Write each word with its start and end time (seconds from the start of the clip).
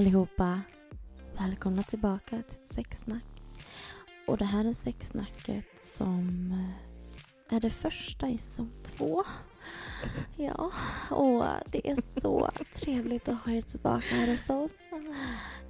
allihopa. 0.00 0.60
Välkomna 1.38 1.82
tillbaka 1.82 2.28
till 2.28 2.38
ett 2.62 2.68
sexsnack. 2.68 3.42
Och 4.26 4.36
det 4.38 4.44
här 4.44 4.64
är 4.64 4.72
sexsnacket 4.72 5.64
som 5.82 6.52
eh, 7.50 7.56
är 7.56 7.60
det 7.60 7.70
första 7.70 8.28
i 8.28 8.38
säsong 8.38 8.70
två. 8.84 9.24
Ja, 10.36 10.72
och 11.10 11.44
det 11.66 11.90
är 11.90 12.20
så 12.20 12.50
trevligt 12.74 13.28
att 13.28 13.44
ha 13.44 13.52
er 13.52 13.60
tillbaka 13.62 14.06
här 14.14 14.28
hos 14.28 14.50
oss. 14.50 14.80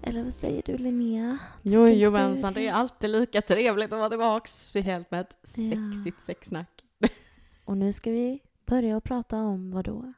Eller 0.03 0.23
vad 0.25 0.35
säger 0.35 0.63
du 0.67 0.77
Linnea? 0.79 1.39
Jo, 1.63 1.87
Tycker 1.87 1.99
jo, 2.01 2.09
inte 2.11 2.21
du- 2.21 2.27
mensan, 2.29 2.55
det 2.55 2.67
är 2.69 2.73
alltid 2.73 3.11
lika 3.11 3.43
trevligt 3.43 3.93
att 3.93 3.99
vara 3.99 4.09
tillbaks. 4.09 4.53
Speciellt 4.63 5.11
med 5.11 5.21
ett 5.21 5.37
Ja. 5.43 5.71
sexigt 5.71 6.21
sexsnack. 6.23 6.85
Och 7.65 7.77
nu 7.77 7.93
ska 7.93 8.11
vi 8.11 8.41
börja 8.67 9.01
prata 9.01 9.37
om 9.37 9.71
vad 9.71 9.85
då? 9.85 10.13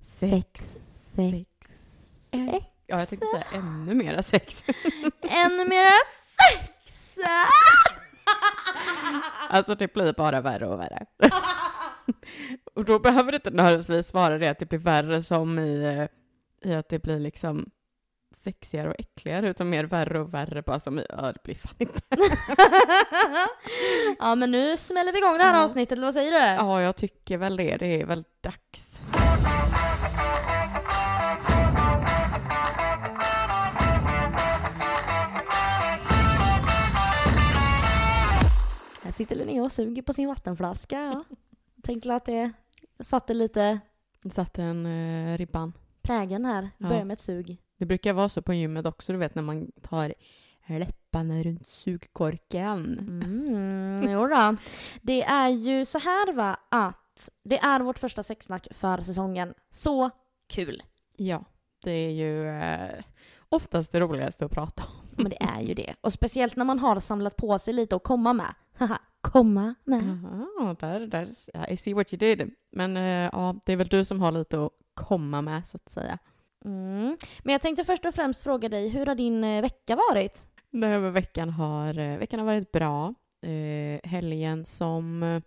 Sex, 0.00 0.60
sex, 1.14 1.48
sex. 2.30 2.66
Ja, 2.86 2.98
jag 2.98 3.08
tänkte 3.08 3.26
säga 3.26 3.44
ännu 3.52 3.94
mera 3.94 4.22
sex. 4.22 4.64
Ännu 5.22 5.64
mera 5.68 5.90
sex! 6.50 7.18
Alltså 9.48 9.74
det 9.74 9.92
blir 9.94 10.12
bara 10.12 10.40
värre 10.40 10.66
och 10.66 10.80
värre. 10.80 11.06
och 12.74 12.84
då 12.84 12.98
behöver 12.98 13.32
det 13.32 13.36
inte 13.36 13.50
nödvändigtvis 13.50 14.14
vara 14.14 14.38
det 14.38 14.48
att 14.48 14.58
det 14.58 14.66
blir 14.66 14.78
värre 14.78 15.22
som 15.22 15.58
i, 15.58 15.84
eh, 16.62 16.70
i 16.70 16.74
att 16.74 16.88
det 16.88 16.98
blir 16.98 17.18
liksom 17.20 17.70
sexigare 18.44 18.88
och 18.88 18.94
äckligare, 18.98 19.48
utan 19.48 19.68
mer 19.70 19.84
värre 19.84 20.20
och 20.20 20.34
värre 20.34 20.62
bara 20.62 20.80
som 20.80 20.98
i, 20.98 21.06
ja 21.08 21.32
det 21.32 21.42
blir 21.44 21.54
fan 21.54 21.74
inte. 21.78 22.00
ja 24.18 24.34
men 24.34 24.50
nu 24.50 24.76
smäller 24.76 25.12
vi 25.12 25.18
igång 25.18 25.38
det 25.38 25.44
här 25.44 25.54
Ja. 25.58 25.64
avsnittet, 25.64 25.92
eller 25.92 26.06
vad 26.06 26.14
säger 26.14 26.32
du? 26.32 26.38
Ja, 26.38 26.82
jag 26.82 26.96
tycker 26.96 27.38
väl 27.38 27.56
det. 27.56 27.76
Det 27.76 28.00
är 28.00 28.06
väl 28.06 28.24
dags. 28.40 28.98
Sitter 39.14 39.36
Linnea 39.36 39.62
och 39.62 39.72
suger 39.72 40.02
på 40.02 40.12
sin 40.12 40.28
vattenflaska. 40.28 40.96
Ja. 40.98 41.24
Tänkte 41.82 42.14
att 42.14 42.24
det 42.24 42.52
satte 43.00 43.34
lite 43.34 43.80
Satte 44.32 44.62
en 44.62 44.86
uh, 44.86 45.36
ribban. 45.38 45.72
prägen 46.02 46.44
här. 46.44 46.70
Ja. 46.78 46.88
Börjar 46.88 47.04
med 47.04 47.14
ett 47.14 47.20
sug. 47.20 47.58
Det 47.78 47.86
brukar 47.86 48.12
vara 48.12 48.28
så 48.28 48.42
på 48.42 48.54
gymmet 48.54 48.86
också, 48.86 49.12
du 49.12 49.18
vet 49.18 49.34
när 49.34 49.42
man 49.42 49.72
tar 49.82 50.14
läpparna 50.66 51.42
runt 51.42 51.68
sugkorken. 51.68 52.98
Mm, 52.98 54.10
jo 54.10 54.26
då. 54.26 54.56
Det 55.02 55.22
är 55.22 55.48
ju 55.48 55.84
så 55.84 55.98
här 55.98 56.32
va 56.32 56.58
att 56.68 57.30
det 57.42 57.58
är 57.58 57.80
vårt 57.80 57.98
första 57.98 58.22
sexsnack 58.22 58.68
för 58.70 58.98
säsongen. 59.02 59.54
Så 59.70 60.10
kul! 60.46 60.82
Ja, 61.16 61.44
det 61.82 61.90
är 61.90 62.10
ju 62.10 62.48
eh, 62.48 63.04
oftast 63.48 63.92
det 63.92 64.00
roligaste 64.00 64.44
att 64.44 64.50
prata 64.52 64.82
om. 64.82 65.03
Men 65.16 65.30
det 65.30 65.42
är 65.42 65.60
ju 65.60 65.74
det. 65.74 65.94
Och 66.00 66.12
speciellt 66.12 66.56
när 66.56 66.64
man 66.64 66.78
har 66.78 67.00
samlat 67.00 67.36
på 67.36 67.58
sig 67.58 67.74
lite 67.74 67.96
att 67.96 68.02
komma 68.02 68.32
med. 68.32 68.54
Haha, 68.78 68.98
komma 69.20 69.74
med. 69.84 70.18
Jaha, 70.58 70.76
där, 70.80 71.00
där, 71.00 71.28
I 71.70 71.76
see 71.76 71.94
what 71.94 72.14
you 72.14 72.18
did. 72.18 72.50
Men 72.72 72.96
eh, 72.96 73.30
ja, 73.32 73.60
det 73.66 73.72
är 73.72 73.76
väl 73.76 73.88
du 73.88 74.04
som 74.04 74.20
har 74.20 74.32
lite 74.32 74.64
att 74.64 74.72
komma 74.94 75.42
med 75.42 75.66
så 75.66 75.76
att 75.76 75.88
säga. 75.88 76.18
Mm. 76.64 77.16
Men 77.42 77.52
jag 77.52 77.62
tänkte 77.62 77.84
först 77.84 78.04
och 78.04 78.14
främst 78.14 78.42
fråga 78.42 78.68
dig, 78.68 78.88
hur 78.88 79.06
har 79.06 79.14
din 79.14 79.44
eh, 79.44 79.62
vecka 79.62 79.96
varit? 79.96 80.46
Den 80.70 80.82
här 80.82 80.98
veckan 80.98 81.50
har, 81.50 81.98
eh, 81.98 82.18
veckan 82.18 82.40
har 82.40 82.46
varit 82.46 82.72
bra. 82.72 83.14
Eh, 83.40 84.10
helgen 84.10 84.64
som 84.64 85.22
eh, 85.22 85.42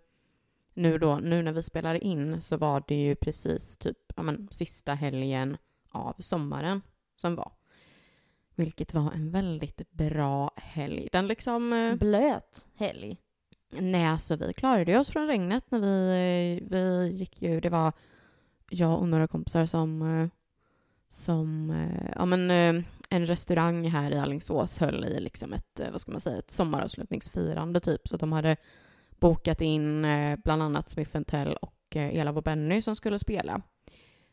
nu 0.74 0.98
då, 0.98 1.16
nu 1.16 1.42
när 1.42 1.52
vi 1.52 1.62
spelar 1.62 2.04
in 2.04 2.42
så 2.42 2.56
var 2.56 2.82
det 2.88 2.94
ju 2.94 3.14
precis 3.14 3.76
typ, 3.76 3.98
ja 4.16 4.22
men 4.22 4.48
sista 4.50 4.94
helgen 4.94 5.56
av 5.90 6.14
sommaren 6.18 6.82
som 7.16 7.36
var. 7.36 7.52
Vilket 8.58 8.94
var 8.94 9.12
en 9.12 9.30
väldigt 9.30 9.90
bra 9.90 10.50
helg. 10.56 11.08
Den 11.12 11.26
liksom... 11.26 11.72
eh, 11.72 11.94
Blöt 11.94 12.66
helg. 12.74 13.16
Nej, 13.70 14.06
alltså 14.06 14.36
vi 14.36 14.52
klarade 14.52 14.98
oss 14.98 15.10
från 15.10 15.26
regnet 15.26 15.70
när 15.70 15.80
vi, 15.80 16.60
eh, 16.62 16.68
vi 16.70 17.08
gick 17.08 17.42
ju, 17.42 17.60
det 17.60 17.68
var 17.68 17.92
jag 18.70 18.98
och 18.98 19.08
några 19.08 19.26
kompisar 19.26 19.66
som, 19.66 20.02
eh, 20.02 20.28
som 21.08 21.70
ja 22.16 22.24
men 22.24 22.50
en 23.10 23.26
restaurang 23.26 23.88
här 23.88 24.10
i 24.10 24.18
Alingsås 24.18 24.78
höll 24.78 25.04
i 25.04 25.20
liksom 25.20 25.52
ett, 25.52 25.80
vad 25.90 26.00
ska 26.00 26.10
man 26.12 26.20
säga, 26.20 26.38
ett 26.38 26.50
sommaravslutningsfirande 26.50 27.80
typ. 27.80 28.08
Så 28.08 28.16
de 28.16 28.32
hade 28.32 28.56
bokat 29.20 29.60
in 29.60 30.06
bland 30.44 30.62
annat 30.62 30.90
Smith 30.90 31.22
Tell 31.22 31.56
och 31.56 31.96
eh, 31.96 32.16
Ela 32.16 32.30
och 32.30 32.42
Benny 32.42 32.82
som 32.82 32.96
skulle 32.96 33.18
spela. 33.18 33.62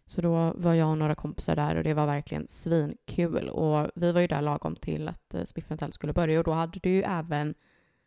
Så 0.08 0.22
då 0.22 0.54
var 0.56 0.74
jag 0.74 0.90
och 0.90 0.98
några 0.98 1.16
kompisar 1.16 1.56
där 1.56 1.76
och 1.76 1.84
det 1.84 1.94
var 1.94 2.06
verkligen 2.06 2.48
svinkul. 2.48 3.50
Och 3.50 3.92
vi 3.96 4.12
var 4.12 4.22
ju 4.22 4.28
där 4.28 4.42
lagom 4.42 4.76
till 4.76 5.08
att 5.08 5.34
eh, 5.34 5.76
Tell 5.78 5.94
skulle 5.94 6.14
börja 6.14 6.40
och 6.40 6.46
då 6.46 6.52
hade 6.52 6.80
det 6.80 6.90
ju 6.90 7.04
även 7.04 7.56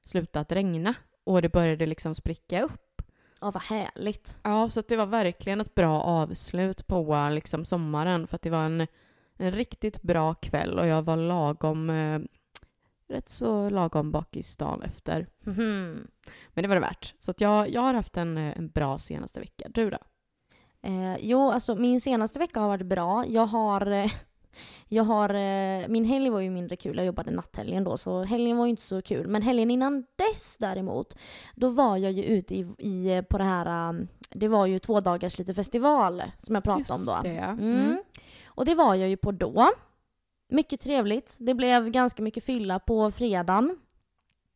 slutat 0.04 0.52
regna 0.52 0.94
och 1.24 1.42
det 1.42 1.48
började 1.48 1.86
liksom 1.86 2.14
spricka 2.14 2.62
upp. 2.62 3.02
Ja, 3.40 3.50
vad 3.50 3.62
härligt. 3.62 4.38
Ja, 4.42 4.70
så 4.70 4.82
det 4.88 4.96
var 4.96 5.06
verkligen 5.06 5.60
ett 5.60 5.74
bra 5.74 6.00
avslut 6.02 6.86
på 6.86 7.28
liksom 7.32 7.64
sommaren 7.64 8.26
för 8.26 8.36
att 8.36 8.42
det 8.42 8.50
var 8.50 8.64
en, 8.64 8.86
en 9.36 9.52
riktigt 9.52 10.02
bra 10.02 10.34
kväll 10.34 10.78
och 10.78 10.86
jag 10.86 11.02
var 11.02 11.16
lagom, 11.16 11.90
eh, 11.90 12.20
rätt 13.08 13.28
så 13.28 13.70
lagom 13.70 14.12
bakis 14.12 14.56
dagen 14.56 14.82
efter. 14.82 15.26
Mhm. 15.40 16.08
Men 16.48 16.62
det 16.62 16.68
var 16.68 16.74
det 16.74 16.80
värt. 16.80 17.14
Så 17.18 17.34
jag, 17.38 17.70
jag 17.70 17.80
har 17.80 17.94
haft 17.94 18.16
en, 18.16 18.36
en 18.38 18.68
bra 18.68 18.98
senaste 18.98 19.40
vecka. 19.40 19.68
Du 19.68 19.90
då? 19.90 19.98
Eh, 20.82 21.16
jo, 21.20 21.50
alltså 21.50 21.74
min 21.74 22.00
senaste 22.00 22.38
vecka 22.38 22.60
har 22.60 22.68
varit 22.68 22.86
bra. 22.86 23.26
Jag 23.26 23.46
har... 23.46 23.90
Eh, 23.90 24.10
jag 24.88 25.04
har 25.04 25.34
eh, 25.34 25.88
min 25.88 26.04
helg 26.04 26.30
var 26.30 26.40
ju 26.40 26.50
mindre 26.50 26.76
kul. 26.76 26.96
Jag 26.96 27.06
jobbade 27.06 27.30
natthelgen 27.30 27.84
då, 27.84 27.96
så 27.96 28.24
helgen 28.24 28.56
var 28.56 28.66
ju 28.66 28.70
inte 28.70 28.82
så 28.82 29.02
kul. 29.02 29.28
Men 29.28 29.42
helgen 29.42 29.70
innan 29.70 30.04
dess 30.16 30.56
däremot, 30.58 31.18
då 31.54 31.68
var 31.68 31.96
jag 31.96 32.12
ju 32.12 32.22
ute 32.24 32.54
i, 32.54 32.60
i, 32.78 33.22
på 33.30 33.38
det 33.38 33.44
här... 33.44 33.88
um, 33.88 34.08
det 34.30 34.48
var 34.48 34.66
ju 34.66 34.78
två 34.78 35.00
dagars 35.00 35.38
lite 35.38 35.54
festival 35.54 36.22
som 36.38 36.54
jag 36.54 36.64
pratade 36.64 37.00
om 37.00 37.06
då. 37.06 37.18
det. 37.22 37.38
Mm. 37.38 37.98
Och 38.46 38.64
det 38.64 38.74
var 38.74 38.94
jag 38.94 39.08
ju 39.08 39.16
på 39.16 39.32
då. 39.32 39.70
Mycket 40.48 40.80
trevligt. 40.80 41.36
Det 41.40 41.54
blev 41.54 41.88
ganska 41.88 42.22
mycket 42.22 42.44
fylla 42.44 42.78
på 42.78 43.10
fredagen. 43.10 43.78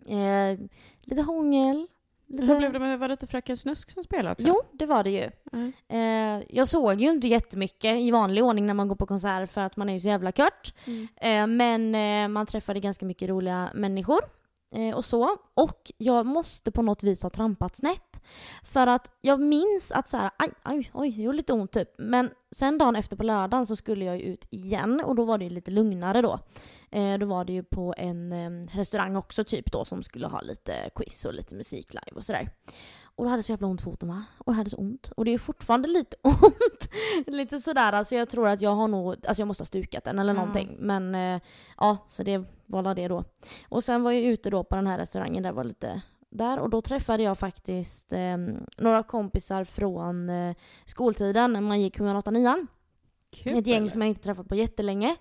Eh, 0.07 0.59
lite 1.01 1.23
hångel. 1.23 1.87
Lite... 2.33 2.45
Hur 2.45 2.59
blev 2.59 2.73
det 2.73 2.79
med, 2.79 2.99
var 2.99 3.09
det 3.09 3.13
inte 3.13 3.27
Fröken 3.27 3.57
Snusk 3.57 3.91
som 3.91 4.03
spelade 4.03 4.33
också? 4.33 4.47
Jo, 4.47 4.63
det 4.73 4.87
var 4.87 5.05
det 5.05 5.11
ju. 5.11 5.31
Mm. 5.53 5.73
Eh, 5.89 6.47
jag 6.49 6.69
såg 6.69 7.01
ju 7.01 7.11
inte 7.11 7.29
jättemycket 7.29 7.97
i 7.97 8.11
vanlig 8.11 8.45
ordning 8.45 8.67
när 8.67 8.75
man 8.75 8.89
går 8.89 8.97
på 8.97 9.07
konsert 9.07 9.51
för 9.51 9.61
att 9.61 9.77
man 9.77 9.89
är 9.89 9.95
ju 9.95 10.01
så 10.01 10.09
jävla 10.09 10.33
kört. 10.33 10.75
Mm. 10.85 11.09
Eh, 11.17 11.47
men 11.47 11.95
eh, 11.95 12.29
man 12.29 12.47
träffade 12.47 12.81
ganska 12.81 13.07
mycket 13.07 13.29
roliga 13.29 13.71
människor 13.75 14.21
eh, 14.75 14.97
och 14.97 15.05
så. 15.05 15.37
Och 15.55 15.93
jag 15.99 16.27
måste 16.27 16.71
på 16.71 16.83
något 16.83 17.03
vis 17.03 17.23
ha 17.23 17.31
trampat 17.31 17.77
snett. 17.77 18.12
För 18.63 18.87
att 18.87 19.11
jag 19.21 19.41
minns 19.41 19.93
att 19.93 20.09
så 20.09 20.17
här, 20.17 20.31
aj, 20.37 20.51
aj, 20.63 20.91
oj, 20.95 21.11
det 21.11 21.23
gjorde 21.23 21.37
lite 21.37 21.53
ont 21.53 21.73
typ. 21.73 21.89
Men 21.99 22.31
sen 22.51 22.79
dagen 22.79 22.97
efter 22.97 23.17
på 23.17 23.23
lördagen 23.23 23.67
så 23.67 23.77
skulle 23.77 24.05
jag 24.05 24.17
ju 24.19 24.23
ut 24.23 24.47
igen 24.51 25.01
och 25.05 25.15
då 25.15 25.25
var 25.25 25.39
det 25.39 25.45
ju 25.45 25.51
lite 25.51 25.71
lugnare 25.71 26.23
då. 26.23 26.39
Eh, 26.91 27.19
då 27.19 27.27
var 27.27 27.45
det 27.45 27.53
ju 27.53 27.63
på 27.63 27.95
en 27.97 28.33
eh, 28.33 28.77
restaurang 28.77 29.17
också 29.17 29.45
typ 29.45 29.73
då 29.73 29.85
som 29.85 30.03
skulle 30.03 30.27
ha 30.27 30.41
lite 30.41 30.91
quiz 30.95 31.25
och 31.25 31.35
lite 31.35 31.55
musik 31.55 31.95
live 31.95 32.17
och 32.19 32.25
sådär. 32.25 32.51
Och 33.15 33.25
då 33.25 33.31
hade 33.31 33.39
jag 33.39 33.45
så 33.45 33.53
jävla 33.53 33.67
ont 33.67 33.81
i 33.81 33.85
foten 33.85 34.09
va? 34.09 34.25
Och 34.39 34.53
jag 34.53 34.57
hade 34.57 34.71
så 34.71 34.77
ont. 34.77 35.11
Och 35.17 35.25
det 35.25 35.35
är 35.35 35.39
fortfarande 35.39 35.89
lite 35.89 36.17
ont. 36.23 36.89
lite 37.27 37.61
sådär, 37.61 37.93
alltså 37.93 38.15
jag 38.15 38.29
tror 38.29 38.49
att 38.49 38.61
jag 38.63 38.75
har 38.75 38.89
nog, 38.89 39.27
alltså 39.27 39.41
jag 39.41 39.47
måste 39.49 39.61
ha 39.61 39.67
stukat 39.67 40.05
den 40.05 40.19
eller 40.19 40.35
Ja. 40.35 40.39
någonting. 40.41 40.77
Men 40.79 41.15
eh, 41.15 41.41
ja, 41.79 41.97
så 42.09 42.23
det 42.23 42.45
var 42.67 42.95
det 42.95 43.09
då. 43.09 43.25
Och 43.69 43.85
sen 43.85 44.03
var 44.03 44.11
jag 44.13 44.23
ute 44.23 44.51
då 44.51 44.65
på 44.65 44.77
den 44.77 44.87
här 44.87 44.99
restaurangen 44.99 45.43
där 45.43 45.53
var 45.53 45.65
lite 45.65 46.03
där 46.33 46.59
och 46.59 46.71
då 46.71 46.83
träffade 46.83 47.23
jag 47.23 47.39
faktiskt 47.39 48.13
eh, 48.13 48.37
några 48.79 49.03
kompisar 49.03 49.65
från 49.65 50.29
eh, 50.31 50.55
skoltiden 50.85 51.53
när 51.53 51.61
man 51.61 51.81
gick 51.81 51.99
789 51.99 52.67
Kul. 53.31 53.59
Ett 53.59 53.67
gäng 53.67 53.91
som 53.91 54.01
jag 54.03 54.09
inte 54.09 54.23
träffat 54.23 54.49
på 54.49 54.55
jättelänge. 54.55 55.17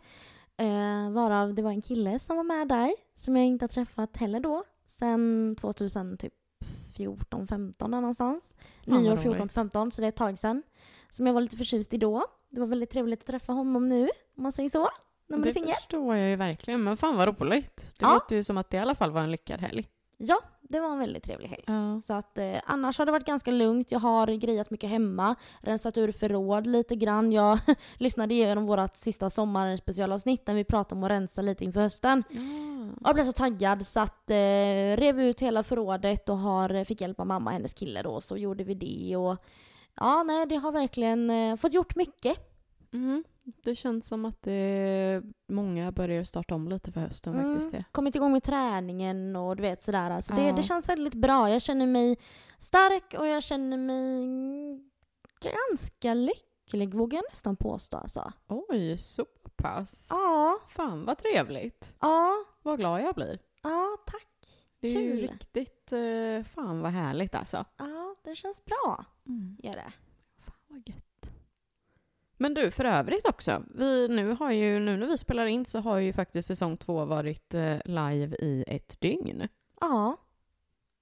Eh, 0.58 1.10
varav 1.12 1.54
det 1.54 1.62
var 1.62 1.72
en 1.72 1.82
kille 1.82 2.20
som 2.20 2.38
var 2.38 2.44
med 2.44 2.68
där 2.68 2.94
som 3.16 3.36
jag 3.36 3.46
inte 3.46 3.64
har 3.64 3.68
träffat 3.68 4.18
heller 4.18 4.40
då. 4.40 4.64
Sen 4.86 5.56
2014, 5.62 6.18
typ 6.18 7.50
15 7.50 7.92
där 7.92 8.02
någonstans. 8.02 8.56
Fan, 8.58 8.94
vad 8.94 9.02
Nyår 9.04 9.12
roligt. 9.12 9.22
14 9.24 9.50
15 9.50 9.92
så 9.92 10.02
det 10.02 10.06
är 10.08 10.10
ett 10.10 10.16
tag 10.16 10.40
sedan. 10.40 10.64
Som 11.10 11.28
jag 11.28 11.34
var 11.34 11.42
lite 11.42 11.58
förtjust 11.58 11.94
i 11.94 11.98
då. 11.98 12.26
Det 12.50 12.60
var 12.60 12.68
väldigt 12.68 12.90
trevligt 12.90 13.20
att 13.20 13.26
träffa 13.28 13.54
honom 13.54 13.86
nu, 13.86 14.10
om 14.38 14.44
man 14.44 14.52
säger 14.52 14.70
så. 14.70 14.88
När 15.28 15.38
man 15.38 15.42
är 15.42 15.46
Det 15.46 15.54
singel. 15.54 15.74
förstår 15.76 16.16
jag 16.16 16.30
ju 16.30 16.36
verkligen, 16.36 16.84
men 16.84 16.98
fan 16.98 17.18
vad 17.18 17.40
roligt. 17.42 17.76
Det 17.78 18.06
Ja. 18.06 18.14
låter 18.14 18.36
ju 18.36 18.44
som 18.44 18.58
att 18.58 18.70
det 18.70 18.78
i 18.78 18.80
alla 18.80 18.96
fall 18.96 19.12
var 19.12 19.22
en 19.22 19.32
lyckad 19.32 19.60
helg. 19.62 19.88
Ja, 20.24 20.42
det 20.62 20.80
var 20.80 20.92
en 20.92 21.00
väldigt 21.00 21.24
trevlig 21.24 21.50
helg. 21.50 21.64
Ja. 21.68 22.02
Så 22.04 22.14
att 22.14 22.38
eh, 22.38 22.58
annars 22.66 22.98
har 22.98 23.06
det 23.06 23.12
varit 23.12 23.26
ganska 23.26 23.52
lugnt. 23.52 23.92
Jag 23.92 24.00
har 24.00 24.28
grejat 24.28 24.72
mycket 24.72 24.90
hemma, 24.90 25.36
rensat 25.60 25.98
ur 25.98 26.12
förråd 26.12 26.68
lite 26.68 26.96
grann. 26.96 27.32
Jag 27.32 27.60
lyssnade 27.98 28.34
igenom 28.34 28.66
vårt 28.66 28.96
sista 28.96 29.30
sommarspecialavsnitt 29.30 30.46
där 30.46 30.54
vi 30.54 30.64
pratade 30.64 31.00
om 31.00 31.04
att 31.04 31.12
rensa 31.12 31.42
lite 31.42 31.64
inför 31.64 31.82
hösten. 31.82 32.24
Och 33.02 33.08
jag 33.08 33.16
blev 33.16 33.26
så 33.26 33.32
taggad 33.32 33.86
så 33.86 34.00
att 34.00 34.32
eh, 34.32 34.98
rev 34.98 35.22
ut 35.22 35.40
hela 35.40 35.64
förrådet 35.64 36.30
och 36.30 36.38
har, 36.38 36.84
fick 36.84 37.02
hjälp 37.02 37.20
av 37.20 37.28
mamma 37.28 37.50
och 37.50 37.54
hennes 37.54 37.74
kille 37.74 38.02
då. 38.02 38.22
Så 38.22 38.38
gjorde 38.38 38.64
vi 38.64 38.74
det 38.74 39.16
och 39.16 39.38
ja, 39.96 40.24
nej, 40.24 40.46
det 40.46 40.56
har 40.56 40.72
verkligen 40.72 41.30
eh, 41.30 41.56
fått 41.56 41.74
gjort 41.74 41.96
mycket. 41.96 42.51
Mm. 42.94 43.24
Det 43.64 43.76
känns 43.76 44.08
som 44.08 44.26
att 44.26 44.42
det, 44.42 45.22
många 45.48 45.92
börjar 45.92 46.24
starta 46.24 46.56
om 46.56 46.68
lite 46.68 46.92
för 46.92 47.02
hösten 47.02 47.34
Mm. 47.34 47.46
faktiskt. 47.54 47.72
Det. 47.72 47.86
Kommit 47.92 48.16
igång 48.16 48.32
med 48.32 48.44
träningen 48.44 49.36
och 49.36 49.56
du 49.56 49.62
vet 49.62 49.84
sådär. 49.84 50.10
Alltså 50.12 50.34
det, 50.34 50.44
Ja. 50.48 50.54
det 50.54 50.64
känns 50.64 50.90
väldigt 50.90 51.14
bra. 51.16 51.50
Jag 51.50 51.62
känner 51.62 51.86
mig 51.88 52.18
stark 52.60 53.14
och 53.20 53.28
jag 53.28 53.44
känner 53.44 53.78
mig 53.78 54.22
ganska 55.42 56.14
lycklig 56.14 56.94
vågar 56.94 57.18
jag 57.18 57.24
nästan 57.32 57.56
påstå 57.56 57.98
alltså. 57.98 58.34
Oj, 58.48 58.98
så 58.98 59.26
pass. 59.56 60.08
Ja, 60.10 60.60
Fan 60.70 61.06
vad 61.06 61.18
trevligt. 61.18 61.96
ja, 62.00 62.46
Vad 62.62 62.80
glad 62.80 63.02
jag 63.02 63.16
blir. 63.16 63.40
ja 63.64 63.98
tack. 64.06 64.28
Det 64.80 64.88
är 64.88 65.02
ju 65.02 65.12
Kul. 65.12 65.20
riktigt, 65.22 65.92
eh, 65.94 66.44
fan 66.56 66.82
vad 66.82 66.92
härligt 66.92 67.36
alltså. 67.36 67.66
Ja, 67.78 68.16
det 68.24 68.36
känns 68.36 68.66
bra. 68.66 69.06
Mm. 69.28 69.58
Gör 69.64 69.74
det. 69.74 69.92
Fan 70.46 70.56
vad 70.68 70.88
gött. 70.90 71.06
Men 72.42 72.54
du, 72.54 72.72
för 72.72 72.86
övrigt 72.86 73.28
också. 73.28 73.64
Vi, 73.76 74.08
nu, 74.08 74.36
har 74.40 74.52
ju, 74.52 74.80
nu 74.80 74.98
när 74.98 75.08
vi 75.08 75.18
spelar 75.18 75.46
in 75.46 75.66
så 75.66 75.80
har 75.80 75.98
ju 75.98 76.14
faktiskt 76.14 76.48
säsong 76.48 76.78
två 76.78 77.06
varit 77.06 77.54
eh, 77.54 77.78
live 77.86 78.36
i 78.36 78.64
ett 78.68 79.02
dygn. 79.02 79.48
Ja, 79.82 80.18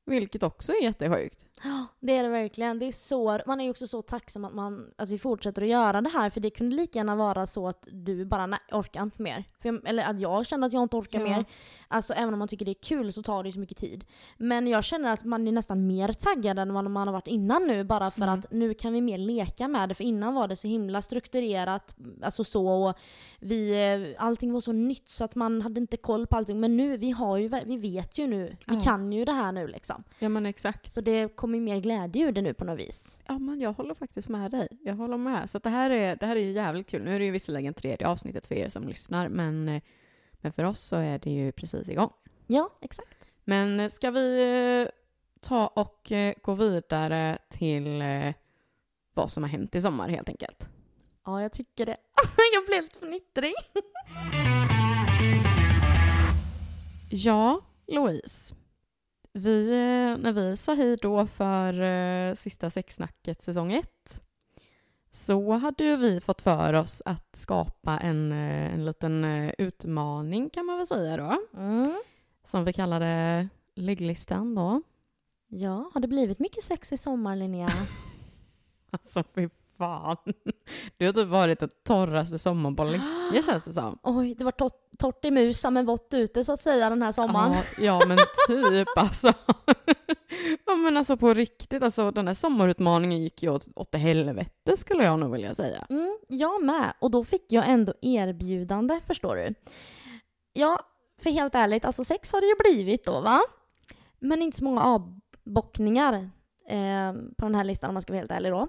Vilket 0.06 0.44
också 0.44 0.72
är 0.72 0.84
jättesjukt. 0.84 1.46
det 2.00 2.16
är 2.18 2.24
det 2.24 2.30
verkligen. 2.30 2.80
Det 2.80 2.86
är 2.86 2.92
så, 2.92 3.40
man 3.46 3.60
är 3.60 3.64
ju 3.64 3.70
också 3.70 3.88
så 3.88 4.02
tacksam 4.02 4.46
att, 4.46 4.54
man, 4.54 4.92
att 4.98 5.10
vi 5.10 5.18
fortsätter 5.18 5.62
att 5.62 5.68
göra 5.68 6.02
det 6.02 6.10
här 6.10 6.30
för 6.30 6.40
det 6.40 6.50
kunde 6.50 6.76
lika 6.76 7.00
gärna 7.00 7.16
vara 7.16 7.48
så 7.48 7.68
att 7.68 7.88
du 7.92 8.26
bara 8.26 8.46
nej, 8.46 8.60
orkar 8.72 9.04
inte 9.04 9.22
mer. 9.22 9.44
Jag- 9.62 9.88
eller 9.90 10.04
att 10.04 10.20
jag 10.20 10.46
känner 10.46 10.68
att 10.68 10.74
jag 10.74 10.84
inte 10.84 10.96
orkar 10.96 11.20
Ja. 11.20 11.26
mer. 11.26 11.46
Alltså 11.88 12.14
även 12.14 12.34
om 12.34 12.40
man 12.40 12.48
tycker 12.48 12.66
det 12.66 12.72
är 12.72 12.84
kul 12.84 13.14
så 13.14 13.24
tar 13.24 13.44
det 13.44 13.50
ju 13.50 13.54
så 13.54 13.60
mycket 13.60 13.78
tid. 13.78 14.06
Men 14.38 14.68
jag 14.68 14.84
känner 14.84 15.14
att 15.14 15.24
man 15.24 15.48
är 15.48 15.52
nästan 15.52 15.88
mer 15.88 16.14
taggad 16.14 16.60
än 16.60 16.74
vad 16.74 16.92
man 16.92 17.08
har 17.08 17.14
varit 17.14 17.28
innan 17.28 17.68
nu 17.68 17.84
bara 17.84 18.12
för 18.12 18.22
Mm. 18.22 18.40
att 18.40 18.52
nu 18.52 18.74
kan 18.74 18.94
vi 18.94 19.02
mer 19.02 19.18
leka 19.18 19.68
med 19.68 19.90
det. 19.90 19.96
För 19.96 20.04
innan 20.04 20.34
var 20.34 20.48
det 20.48 20.56
så 20.56 20.68
himla 20.68 21.02
strukturerat, 21.02 21.96
alltså 22.22 22.44
så 22.44 22.68
och 22.68 22.96
vi, 23.40 23.72
eh, 24.16 24.24
allting 24.26 24.54
var 24.54 24.62
så 24.62 24.72
nytt 24.72 25.10
så 25.10 25.24
att 25.24 25.36
man 25.36 25.62
hade 25.62 25.80
inte 25.82 25.98
koll 25.98 26.28
på 26.28 26.36
allting. 26.38 26.60
Men 26.60 26.78
nu, 26.78 26.98
vi 26.98 27.12
har 27.12 27.38
ju, 27.38 27.48
vi 27.66 27.78
vet 27.78 28.18
ju 28.18 28.28
nu, 28.28 28.58
vi 28.68 28.76
Ja. 28.76 28.82
kan 28.82 29.12
ju 29.14 29.26
det 29.26 29.32
här 29.32 29.52
nu 29.52 29.68
liksom. 29.68 30.04
Ja 30.20 30.30
men 30.30 30.46
exakt. 30.46 30.92
Så 30.92 31.02
det 31.02 31.36
kommer 31.36 31.49
ju 31.56 31.62
mer 31.62 31.80
glädje 31.80 32.28
ur 32.28 32.32
det 32.32 32.42
nu 32.42 32.54
på 32.54 32.66
något 32.66 32.80
vis. 32.80 33.18
Ja 33.28 33.40
men 33.40 33.60
jag 33.60 33.74
håller 33.74 33.94
faktiskt 33.94 34.30
med 34.30 34.52
dig. 34.52 34.68
Jag 34.82 34.96
håller 34.96 35.18
med. 35.18 35.50
Så 35.50 35.60
det, 35.60 35.70
här 35.70 35.90
är, 35.90 36.16
det 36.16 36.26
här 36.26 36.36
är 36.36 36.40
ju 36.40 36.52
jävligt 36.52 36.88
kul. 36.88 37.04
Nu 37.04 37.16
är 37.16 37.20
det 37.20 37.26
ju 37.26 37.32
visserligen 37.32 37.74
tredje 37.74 38.08
avsnittet 38.08 38.48
för 38.48 38.56
er 38.56 38.70
som 38.70 38.88
lyssnar 38.88 39.30
men, 39.30 39.70
eh, 39.70 39.82
men 40.32 40.54
för 40.54 40.64
oss 40.64 40.80
så 40.80 40.96
är 40.96 41.20
det 41.20 41.30
ju 41.30 41.52
precis 41.52 41.90
igång. 41.90 42.10
Ja, 42.48 42.70
exakt. 42.82 43.16
Men 43.44 43.80
eh, 43.80 43.90
ska 43.90 44.12
vi 44.12 44.42
eh, 44.82 44.92
ta 45.42 45.68
och 45.68 46.12
gå 46.42 46.54
vidare 46.54 47.38
till 47.50 48.04
vad 49.14 49.32
som 49.32 49.44
har 49.44 49.50
hänt 49.50 49.76
i 49.76 49.82
sommar 49.82 50.10
helt 50.10 50.30
enkelt? 50.30 50.70
Ja, 51.26 51.42
jag 51.42 51.52
tycker 51.52 51.86
det. 51.86 51.98
jag 52.54 52.66
blev 52.66 52.76
helt 52.76 52.94
fnittrig. 52.94 53.54
Ja, 57.12 57.62
Louise. 57.88 58.56
Vi, 59.40 59.70
eh, 59.70 60.18
när 60.18 60.32
vi 60.32 60.56
sa 60.56 60.74
hej 60.74 60.98
då 61.02 61.28
för 61.28 61.82
eh, 61.82 62.34
sista 62.34 62.70
sexsnacket 62.70 63.42
säsong 63.42 63.74
ett 63.74 64.22
så 65.12 65.52
hade 65.52 65.96
vi 65.96 66.22
fått 66.22 66.42
för 66.42 66.74
oss 66.74 67.02
att 67.06 67.36
skapa 67.36 68.00
en, 68.00 68.32
eh, 68.32 68.74
en 68.74 68.86
liten 68.86 69.24
eh, 69.24 69.54
utmaning 69.58 70.50
kan 70.50 70.66
man 70.66 70.78
väl 70.78 70.88
säga 70.88 71.18
då. 71.18 71.38
Mm. 71.58 72.02
Som 72.44 72.66
vi 72.66 72.74
kallade 72.74 73.48
ligglistan 73.76 74.56
då. 74.56 74.82
Ja, 75.48 75.92
har 75.94 76.02
det 76.02 76.08
blivit 76.08 76.40
mycket 76.40 76.64
sex 76.64 76.94
i 76.94 76.98
sommar 76.98 77.36
Linnea? 77.36 77.72
Alltså 78.92 79.24
fy 79.24 79.50
fan. 79.80 80.18
Det 80.98 81.06
har 81.06 81.14
typ 81.14 81.28
varit 81.28 81.60
det 81.60 81.84
torraste 81.84 82.40
på 82.78 82.84
länge 82.84 83.44
känns 83.46 83.64
det 83.64 83.74
som. 83.74 84.00
Oj, 84.04 84.36
det 84.36 84.44
var 84.44 84.52
torrt, 84.52 84.98
torrt 84.98 85.26
i 85.26 85.32
musen 85.32 85.74
men 85.74 85.86
vått 85.86 86.14
ute 86.14 86.46
så 86.46 86.54
att 86.54 86.64
säga 86.64 86.90
den 86.90 87.02
här 87.02 87.12
sommaren. 87.12 87.54
Ja, 87.54 87.64
ja 87.78 88.02
men 88.08 88.18
typ 88.48 88.88
alltså. 88.96 89.34
Ja 90.66 90.76
men 90.76 90.98
alltså 90.98 91.18
på 91.18 91.34
riktigt, 91.34 91.84
alltså 91.84 92.12
den 92.12 92.28
här 92.28 92.34
sommarutmaningen 92.34 93.24
gick 93.24 93.44
ju 93.44 93.50
åt, 93.50 93.68
åt 93.76 93.96
helvete 93.96 94.78
skulle 94.78 95.04
jag 95.04 95.20
nog 95.20 95.32
vilja 95.32 95.54
säga. 95.54 95.88
Mm, 95.90 96.18
jag 96.28 96.64
med. 96.64 96.94
Och 97.00 97.12
då 97.12 97.24
fick 97.24 97.52
jag 97.52 97.70
ändå 97.70 97.94
erbjudande, 98.02 99.00
förstår 99.08 99.36
du. 99.36 99.54
Ja, 100.54 100.80
för 101.22 101.30
helt 101.30 101.56
ärligt, 101.56 101.86
alltså 101.86 102.04
sex 102.04 102.34
har 102.34 102.42
det 102.42 102.48
ju 102.48 102.74
blivit 102.74 103.06
då 103.06 103.22
va? 103.22 103.42
Men 104.20 104.42
inte 104.42 104.58
så 104.58 104.64
många 104.64 104.82
avbockningar 104.82 106.14
eh, 106.68 107.14
på 107.38 107.46
den 107.46 107.56
här 107.56 107.64
listan 107.64 107.90
om 107.90 107.94
man 107.94 108.02
ska 108.02 108.14
vara 108.14 108.20
helt 108.20 108.32
ärlig 108.32 108.52
då. 108.52 108.68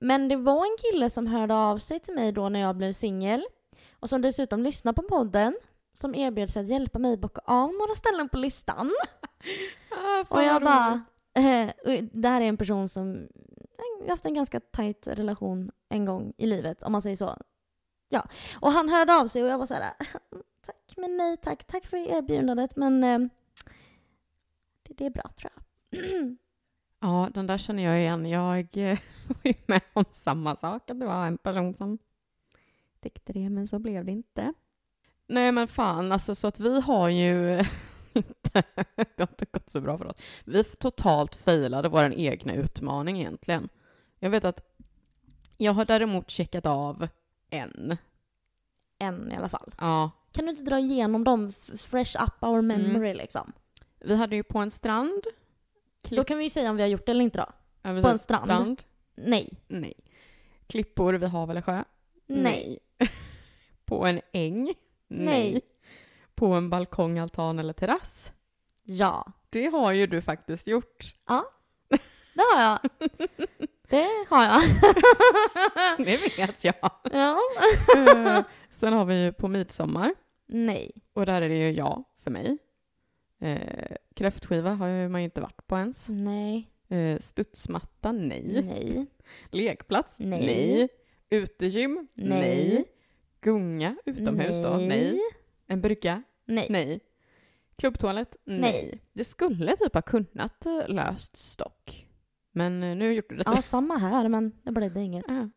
Men 0.00 0.28
det 0.28 0.36
var 0.36 0.64
en 0.64 0.76
kille 0.78 1.10
som 1.10 1.26
hörde 1.26 1.54
av 1.54 1.78
sig 1.78 2.00
till 2.00 2.14
mig 2.14 2.32
då 2.32 2.48
när 2.48 2.60
jag 2.60 2.76
blev 2.76 2.92
singel 2.92 3.44
och 3.92 4.08
som 4.08 4.22
dessutom 4.22 4.62
lyssnade 4.62 4.96
på 4.96 5.08
podden 5.08 5.56
som 5.92 6.14
erbjöd 6.14 6.50
sig 6.50 6.62
att 6.62 6.68
hjälpa 6.68 6.98
mig 6.98 7.16
bocka 7.16 7.40
av 7.44 7.72
några 7.72 7.94
ställen 7.94 8.28
på 8.28 8.36
listan. 8.36 8.90
Ah, 9.90 10.24
Och 10.28 10.42
jag 10.42 10.62
bara, 10.62 11.02
eh, 11.34 11.70
det 12.12 12.28
här 12.28 12.40
är 12.40 12.44
en 12.44 12.56
person 12.56 12.88
som 12.88 13.28
vi 13.98 14.04
har 14.04 14.10
haft 14.10 14.24
en 14.24 14.34
ganska 14.34 14.60
tajt 14.60 15.06
relation 15.06 15.70
en 15.88 16.04
gång 16.04 16.32
i 16.36 16.46
livet, 16.46 16.82
om 16.82 16.92
man 16.92 17.02
säger 17.02 17.16
så. 17.16 17.36
Ja, 18.08 18.28
och 18.60 18.72
han 18.72 18.88
hörde 18.88 19.14
av 19.14 19.28
sig 19.28 19.42
och 19.42 19.48
jag 19.48 19.58
var 19.58 19.66
så 19.66 19.74
här, 19.74 19.92
tack 20.66 20.96
men 20.96 21.16
nej 21.16 21.36
tack, 21.36 21.64
tack 21.64 21.86
för 21.86 21.96
erbjudandet 21.96 22.76
men 22.76 23.04
eh, 23.04 23.18
det, 24.82 24.94
det 24.94 25.06
är 25.06 25.10
bra 25.10 25.30
tror 25.40 25.52
jag. 25.54 25.62
Ja, 27.00 27.30
den 27.34 27.46
där 27.46 27.58
känner 27.58 27.82
jag 27.82 27.98
igen. 28.00 28.26
Jag 28.26 28.76
eh, 28.76 28.98
var 29.26 29.40
ju 29.44 29.54
med 29.66 29.80
om 29.92 30.04
samma 30.10 30.56
sak, 30.56 30.90
att 30.90 31.00
det 31.00 31.06
var 31.06 31.26
en 31.26 31.38
person 31.38 31.74
som 31.74 31.98
tyckte 33.00 33.32
det, 33.32 33.50
men 33.50 33.66
så 33.66 33.78
blev 33.78 34.04
det 34.04 34.12
inte. 34.12 34.52
Nej 35.26 35.52
men 35.52 35.68
fan, 35.68 36.12
alltså 36.12 36.34
så 36.34 36.46
att 36.46 36.60
vi 36.60 36.80
har 36.80 37.08
ju 37.08 37.58
inte, 38.12 38.62
det 38.94 39.18
har 39.18 39.28
inte 39.28 39.46
gått 39.52 39.70
så 39.70 39.80
bra 39.80 39.98
för 39.98 40.06
oss. 40.06 40.16
Vi 40.44 40.64
totalt 40.64 41.34
failade 41.34 41.88
vår 41.88 42.12
egna 42.14 42.54
utmaning 42.54 43.20
egentligen. 43.20 43.68
Jag 44.18 44.30
vet 44.30 44.44
att 44.44 44.60
jag 45.56 45.72
har 45.72 45.84
däremot 45.84 46.30
checkat 46.30 46.66
av 46.66 47.08
en. 47.50 47.96
En 48.98 49.32
i 49.32 49.36
alla 49.36 49.48
fall. 49.48 49.74
Ja, 49.78 50.10
Kan 50.32 50.44
du 50.44 50.50
inte 50.50 50.62
dra 50.62 50.78
igenom 50.78 51.24
dem, 51.24 51.52
fresh 51.76 52.22
up 52.22 52.42
our 52.42 52.60
memory 52.62 53.14
liksom? 53.14 53.52
vi 54.04 54.16
hade 54.16 54.36
ju 54.36 54.42
på 54.42 54.58
en 54.58 54.70
strand. 54.70 55.22
Då 56.16 56.24
kan 56.24 56.38
vi 56.38 56.44
ju 56.44 56.50
säga 56.50 56.70
om 56.70 56.76
vi 56.76 56.82
har 56.82 56.88
gjort 56.88 57.06
det 57.06 57.12
eller 57.12 57.24
inte 57.24 57.38
då. 57.38 57.46
Ja, 57.82 58.00
På 58.02 58.08
en 58.08 58.18
strand? 58.18 58.82
Nej. 59.14 59.48
Nej. 59.68 59.94
Klippor 60.66 61.12
vid 61.14 61.28
hav 61.28 61.50
eller 61.50 61.62
sjö? 61.62 61.84
Nej. 62.26 62.78
På 63.84 64.06
en 64.06 64.20
äng? 64.32 64.74
Nej. 65.08 65.60
På 66.34 66.46
en 66.46 66.70
balkong, 66.70 67.18
altan 67.18 67.58
eller 67.58 67.72
terrass? 67.72 68.32
Ja. 68.82 69.32
Det 69.50 69.66
har 69.66 69.92
ju 69.92 70.06
du 70.06 70.22
faktiskt 70.22 70.66
gjort. 70.68 71.14
Det 72.34 72.42
har 72.54 72.62
jag. 72.62 72.78
Det 73.88 74.08
har 74.30 74.44
jag. 74.44 74.62
Det 76.06 76.16
vet 76.38 76.64
jag. 76.64 76.90
ja. 77.12 77.38
Eh, 77.96 78.42
Sen 78.70 78.92
har 78.92 79.04
vi 79.04 79.22
ju 79.24 79.32
på 79.32 79.48
midsommar. 79.48 80.14
Nej. 80.46 80.92
Och 81.12 81.26
där 81.26 81.42
är 81.42 81.48
det 81.48 81.54
ju 81.56 81.70
ja 81.72 82.04
för 82.24 82.30
mig. 82.30 82.58
Eh, 83.40 83.96
kräftskiva 84.14 84.70
har 84.70 85.08
man 85.08 85.20
ju 85.20 85.24
inte 85.24 85.40
varit 85.40 85.66
på 85.66 85.76
ens. 85.76 86.08
Nej. 86.08 86.70
Eh, 86.88 87.18
studsmatta, 87.18 88.12
nej. 88.12 88.62
Nej. 88.64 89.06
Lekplats, 89.50 90.18
Nej. 90.18 90.88
Utegym, 91.30 92.08
Nej. 92.14 92.84
Gunga 93.40 93.96
utomhus 94.04 94.62
då, 94.62 94.68
nej. 94.76 95.20
En 95.66 95.80
brygga, 95.80 96.22
Nej. 96.44 96.66
nej. 96.70 97.00
Klubbtoalett, 97.76 98.36
nej. 98.44 98.60
Nej. 98.60 99.02
Det 99.12 99.24
skulle 99.24 99.76
typ 99.76 99.94
ha 99.94 100.02
kunnat 100.02 100.66
eh, 100.66 100.88
lösts 100.88 101.56
dock. 101.56 102.06
Men 102.52 102.82
eh, 102.82 102.96
nu 102.96 103.12
gjorde 103.12 103.36
det 103.36 103.42
Ja, 103.46 103.62
samma 103.62 103.96
här, 103.96 104.28
men 104.28 104.52
det 104.62 104.72
blev 104.72 104.94
det 104.94 105.00
inget. 105.02 105.24
Ja. 105.28 105.48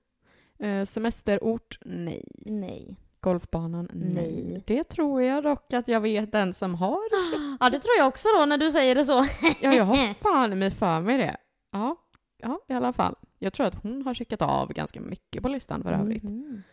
Eh, 0.65 0.85
semesterort, 0.85 1.79
nej. 1.85 2.27
Nej. 2.45 2.97
Golfbanan, 3.23 3.89
nej. 3.93 4.13
Nej. 4.13 4.63
Det 4.67 4.83
tror 4.83 5.21
jag 5.23 5.43
dock 5.43 5.73
att 5.73 5.87
jag 5.87 6.01
vet 6.01 6.31
den 6.31 6.53
som 6.53 6.75
har. 6.75 6.99
Ja, 7.59 7.69
det 7.69 7.79
tror 7.79 7.95
jag 7.97 8.07
också 8.07 8.27
då 8.39 8.45
när 8.45 8.57
du 8.57 8.71
säger 8.71 8.95
det 8.95 9.05
så. 9.05 9.25
Ja, 9.61 9.73
jag 9.73 9.83
har 9.83 10.13
fan 10.23 10.59
mig 10.59 10.71
för 10.71 11.01
mig 11.01 11.17
det. 11.17 11.37
Ja, 11.71 11.95
ja, 12.37 12.59
i 12.69 12.73
alla 12.73 12.93
fall. 12.93 13.15
Jag 13.39 13.53
tror 13.53 13.65
att 13.65 13.75
hon 13.83 14.01
har 14.01 14.13
checkat 14.13 14.41
av 14.41 14.73
ganska 14.73 15.01
mycket 15.01 15.43
på 15.43 15.49
listan 15.49 15.83
för 15.83 15.91
övrigt. 15.93 16.23
Mhm. 16.23 16.63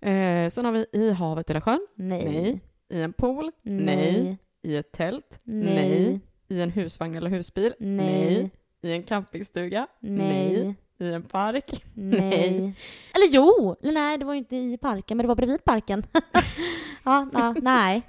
Eh, 0.00 0.50
sen 0.50 0.64
har 0.64 0.72
vi 0.72 0.86
i 0.92 1.12
havet 1.12 1.50
eller 1.50 1.60
sjön, 1.60 1.86
Nej. 1.94 2.24
Nej. 2.24 2.60
i 2.88 3.02
en 3.02 3.12
pool, 3.12 3.50
Nej. 3.62 4.38
i 4.62 4.76
ett 4.76 4.92
tält, 4.92 5.40
Nej. 5.44 6.20
i 6.48 6.60
en 6.60 6.70
husvagn 6.70 7.16
eller 7.16 7.30
husbil, 7.30 7.74
Nej. 7.78 8.50
i 8.82 8.92
en 8.92 9.02
campingstuga, 9.02 9.86
Nej. 10.00 10.74
I 10.98 11.12
en 11.12 11.22
park, 11.22 11.84
Nej. 11.94 12.56
Eller 13.14 13.28
jo! 13.30 13.76
Eller 13.82 13.92
nej, 13.92 14.18
det 14.18 14.24
var 14.24 14.32
ju 14.32 14.38
inte 14.38 14.56
i 14.56 14.78
parken, 14.78 15.16
men 15.16 15.24
det 15.24 15.28
var 15.28 15.34
bredvid 15.36 15.64
parken. 15.64 16.06
ja, 17.04 17.26
ja, 17.32 17.54
nej. 17.62 18.02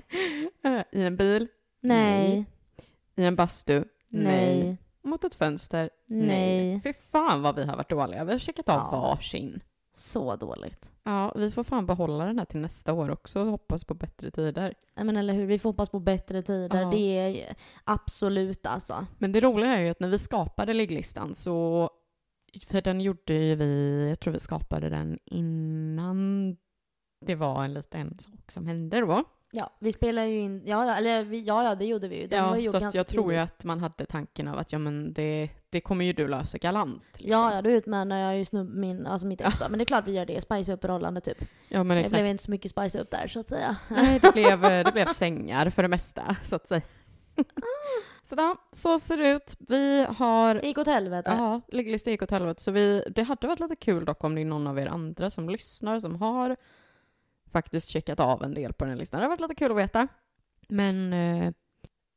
i 0.91 1.01
en 1.03 1.15
bil, 1.17 1.47
Nej. 1.81 2.45
i 3.15 3.23
en 3.25 3.35
bastu, 3.35 3.83
Nej. 4.09 4.77
mot 5.03 5.23
ett 5.23 5.35
fönster, 5.35 5.89
Nej. 6.07 6.81
Fy 6.83 6.93
fan 7.11 7.41
vad 7.41 7.55
vi 7.55 7.63
har 7.65 7.75
varit 7.75 7.89
dåliga. 7.89 8.23
Vi 8.23 8.31
har 8.31 8.39
checkat 8.39 8.69
av 8.69 8.75
Ja. 8.75 8.89
varsin. 8.91 9.61
Så 9.95 10.35
dåligt. 10.35 10.89
Ja, 11.03 11.33
vi 11.35 11.51
får 11.51 11.63
fan 11.63 11.85
behålla 11.85 12.25
den 12.25 12.39
här 12.39 12.45
till 12.45 12.59
nästa 12.59 12.93
år 12.93 13.09
också 13.11 13.39
och 13.39 13.45
hoppas 13.47 13.83
på 13.83 13.93
bättre 13.93 14.31
tider. 14.31 14.73
Nej 14.95 15.05
men 15.05 15.17
eller 15.17 15.33
hur, 15.33 15.45
vi 15.45 15.59
får 15.59 15.69
hoppas 15.69 15.89
på 15.89 15.99
bättre 15.99 16.41
tider. 16.41 16.81
Ja. 16.81 16.89
Det 16.89 17.17
är 17.39 17.55
absolut 17.83 18.65
alltså. 18.65 19.05
Men 19.17 19.31
det 19.31 19.39
roliga 19.41 19.69
är 19.75 19.79
ju 19.79 19.89
att 19.89 19.99
när 19.99 20.07
vi 20.07 20.17
skapade 20.17 20.73
ligglistan 20.73 21.33
så, 21.33 21.89
för 22.67 22.81
den 22.81 23.01
gjorde 23.01 23.33
ju 23.33 23.55
vi, 23.55 24.05
jag 24.09 24.19
tror 24.19 24.33
vi 24.33 24.39
skapade 24.39 24.89
den 24.89 25.19
innan 25.25 26.57
det 27.25 27.35
var 27.35 27.63
en 27.63 27.73
liten 27.73 28.19
sak 28.19 28.51
som 28.51 28.67
hände 28.67 28.99
då. 29.01 29.23
Ja, 29.51 29.73
vi 29.79 29.93
spelar 29.93 30.23
ju 30.25 30.39
in, 30.39 30.61
ja, 30.65 30.95
eller 30.95 31.23
vi, 31.23 31.43
ja, 31.43 31.63
ja 31.63 31.75
det 31.75 31.85
gjorde 31.85 32.07
vi 32.07 32.21
ju. 32.21 32.27
Den 32.27 32.43
var 32.43 32.55
Ja, 32.55 32.61
ju 32.61 32.67
så 32.67 32.89
jag 32.97 33.07
tror 33.07 33.33
ju 33.33 33.37
tidigt. 33.39 33.51
att 33.53 33.63
man 33.63 33.79
hade 33.79 34.05
tanken 34.05 34.47
av 34.47 34.57
att 34.59 34.71
ja 34.71 34.79
men 34.79 35.13
det, 35.13 35.49
det 35.69 35.81
kommer 35.81 36.05
ju 36.05 36.13
du 36.13 36.27
lösa 36.27 36.57
galant. 36.57 37.03
Liksom. 37.13 37.31
Ja, 37.31 37.53
ja, 37.55 37.61
då 37.61 37.69
utmanar 37.71 38.17
jag 38.19 38.37
ju 38.37 38.45
snubb 38.45 38.73
min, 38.75 39.05
alltså 39.07 39.27
mitt 39.27 39.39
då. 39.39 39.49
Men 39.69 39.77
det 39.79 39.83
är 39.83 39.85
klart 39.85 40.07
vi 40.07 40.11
gör 40.11 40.25
det, 40.25 40.41
spice 40.41 40.73
upp 40.73 40.81
förhållande 40.81 41.21
typ. 41.21 41.37
ja 41.69 41.83
men 41.83 41.97
Det 41.97 42.01
exakt. 42.03 42.13
blev 42.13 42.25
inte 42.25 42.43
så 42.43 42.51
mycket 42.51 42.71
spice 42.71 42.99
upp 42.99 43.11
där 43.11 43.27
så 43.27 43.39
att 43.39 43.49
säga. 43.49 43.77
Nej, 43.89 44.19
det 44.21 44.33
blev, 44.33 44.61
det 44.61 44.91
blev 44.93 45.05
sängar 45.05 45.69
för 45.69 45.81
det 45.81 45.89
mesta, 45.89 46.35
så 46.43 46.55
att 46.55 46.67
säga. 46.67 46.81
Så, 48.29 48.35
då, 48.35 48.55
så 48.71 48.99
ser 48.99 49.17
det 49.17 49.29
ut. 49.29 49.55
Vi 49.59 50.05
har... 50.09 50.55
Det 50.55 50.67
gick 50.67 50.77
åt 50.77 50.87
helvete. 50.87 51.35
Ja, 51.37 51.61
ligglista 51.67 52.11
gick 52.11 52.21
åt 52.21 52.31
helvete. 52.31 52.63
Så 52.63 52.71
vi, 52.71 53.03
det 53.15 53.23
hade 53.23 53.47
varit 53.47 53.59
lite 53.59 53.75
kul 53.75 54.05
dock 54.05 54.23
om 54.23 54.35
det 54.35 54.41
är 54.41 54.45
någon 54.45 54.67
av 54.67 54.79
er 54.79 54.87
andra 54.87 55.29
som 55.29 55.49
lyssnar 55.49 55.99
som 55.99 56.15
har 56.15 56.55
faktiskt 57.51 57.89
checkat 57.89 58.19
av 58.19 58.43
en 58.43 58.53
del 58.53 58.73
på 58.73 58.85
den 58.85 58.91
här 58.91 58.99
listan. 58.99 59.19
Det 59.19 59.23
har 59.23 59.29
varit 59.29 59.41
lite 59.41 59.55
kul 59.55 59.71
att 59.71 59.77
veta. 59.77 60.07
Men 60.67 61.13
eh, 61.13 61.53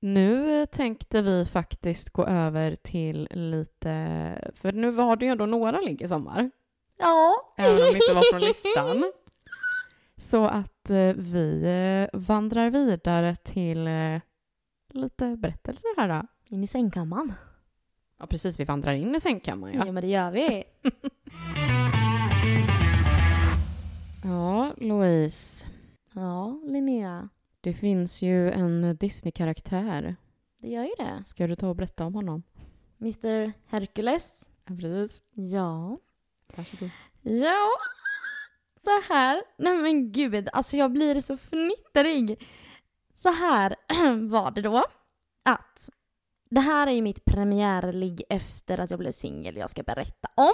nu 0.00 0.66
tänkte 0.66 1.22
vi 1.22 1.44
faktiskt 1.44 2.10
gå 2.10 2.26
över 2.26 2.76
till 2.76 3.28
lite... 3.30 4.52
För 4.54 4.72
nu 4.72 4.90
var 4.90 5.16
det 5.16 5.24
ju 5.24 5.30
ändå 5.30 5.46
några 5.46 5.80
ligg 5.80 6.02
i 6.02 6.08
sommar. 6.08 6.50
Ja. 6.98 7.34
Även 7.58 7.72
om 7.72 7.78
det 7.78 7.98
inte 7.98 8.14
var 8.14 8.30
från 8.30 8.40
listan. 8.40 9.12
Så 10.16 10.46
att 10.46 10.90
eh, 10.90 11.12
vi 11.16 11.62
eh, 12.12 12.20
vandrar 12.20 12.70
vidare 12.70 13.36
till 13.36 13.86
eh, 13.86 14.20
lite 14.94 15.36
berättelser 15.36 15.96
här 15.96 16.08
då. 16.08 16.26
In 16.56 16.64
i 16.64 16.66
sängkammaren. 16.66 17.32
Ja 18.18 18.26
precis, 18.26 18.60
vi 18.60 18.64
vandrar 18.64 18.92
in 18.92 19.14
i 19.14 19.20
sängkammaren 19.20 19.74
Ja. 19.74 19.86
ja. 19.86 19.92
men 19.92 20.02
det 20.02 20.08
gör 20.08 20.30
vi. 20.30 20.64
Ja, 24.24 24.72
Louise. 24.76 25.66
Ja, 26.14 26.60
Linnea. 26.64 27.28
Det 27.60 27.74
finns 27.74 28.22
ju 28.22 28.50
en 28.50 28.96
Disney-karaktär. 28.96 30.16
Det 30.60 30.68
gör 30.68 30.82
ju 30.84 30.90
det. 30.98 31.24
Ska 31.24 31.46
du 31.46 31.56
ta 31.56 31.68
och 31.68 31.76
berätta 31.76 32.04
om 32.06 32.14
honom? 32.14 32.42
Mr 33.00 33.52
Hercules. 33.66 34.48
Ja, 34.66 34.74
precis. 34.76 35.22
Ja. 35.32 35.98
Varsågod. 36.56 36.90
Ja. 37.22 37.68
Så 38.84 39.12
här. 39.14 39.42
Nej 39.58 39.74
men 39.82 40.12
gud, 40.12 40.48
alltså 40.52 40.76
jag 40.76 40.92
blir 40.92 41.20
så 41.20 41.36
fnittrig. 41.36 42.46
Så 43.14 43.28
här 43.28 43.76
var 44.28 44.50
det 44.50 44.60
då. 44.60 44.84
Att 45.44 45.90
det 46.50 46.60
här 46.60 46.86
är 46.86 46.92
ju 46.92 47.02
mitt 47.02 47.24
premiärligg 47.24 48.22
efter 48.28 48.78
att 48.78 48.90
jag 48.90 48.98
blev 48.98 49.12
singel 49.12 49.56
jag 49.56 49.70
ska 49.70 49.82
berätta 49.82 50.28
om. 50.34 50.52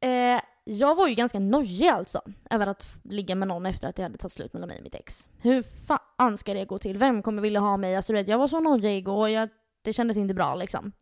Eh, 0.00 0.40
jag 0.64 0.94
var 0.94 1.08
ju 1.08 1.14
ganska 1.14 1.38
nojig 1.38 1.88
alltså 1.88 2.22
över 2.50 2.66
att 2.66 2.86
ligga 3.02 3.34
med 3.34 3.48
någon 3.48 3.66
efter 3.66 3.88
att 3.88 3.96
det 3.96 4.02
hade 4.02 4.18
tagit 4.18 4.32
slut 4.32 4.52
mellan 4.52 4.68
mig 4.68 4.78
och 4.78 4.82
mitt 4.84 4.94
ex. 4.94 5.28
Hur 5.38 5.62
fan 5.62 6.38
ska 6.38 6.54
det 6.54 6.64
gå 6.64 6.78
till? 6.78 6.98
Vem 6.98 7.22
kommer 7.22 7.42
vilja 7.42 7.60
ha 7.60 7.76
mig? 7.76 7.96
Alltså 7.96 8.12
vet, 8.12 8.28
jag 8.28 8.38
var 8.38 8.48
så 8.48 8.60
nojig 8.60 9.08
och 9.08 9.30
jag, 9.30 9.48
det 9.82 9.92
kändes 9.92 10.16
inte 10.16 10.34
bra 10.34 10.54
liksom. 10.54 10.92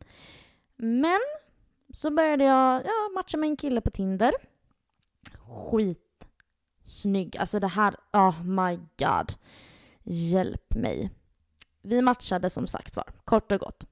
Men 0.76 1.20
så 1.94 2.10
började 2.10 2.44
jag 2.44 2.82
ja, 2.84 3.10
matcha 3.14 3.36
med 3.36 3.48
en 3.48 3.56
kille 3.56 3.80
på 3.80 3.90
Tinder. 3.90 4.32
Skit 5.38 6.11
snygg. 6.84 7.36
Alltså 7.36 7.60
det 7.60 7.66
här, 7.66 7.96
oh 8.12 8.42
my 8.42 8.76
god. 8.76 9.34
Hjälp 10.02 10.74
mig. 10.74 11.10
Vi 11.82 12.02
matchade 12.02 12.50
som 12.50 12.66
sagt 12.66 12.96
var, 12.96 13.06
kort 13.24 13.52
och 13.52 13.60
gott. 13.60 13.84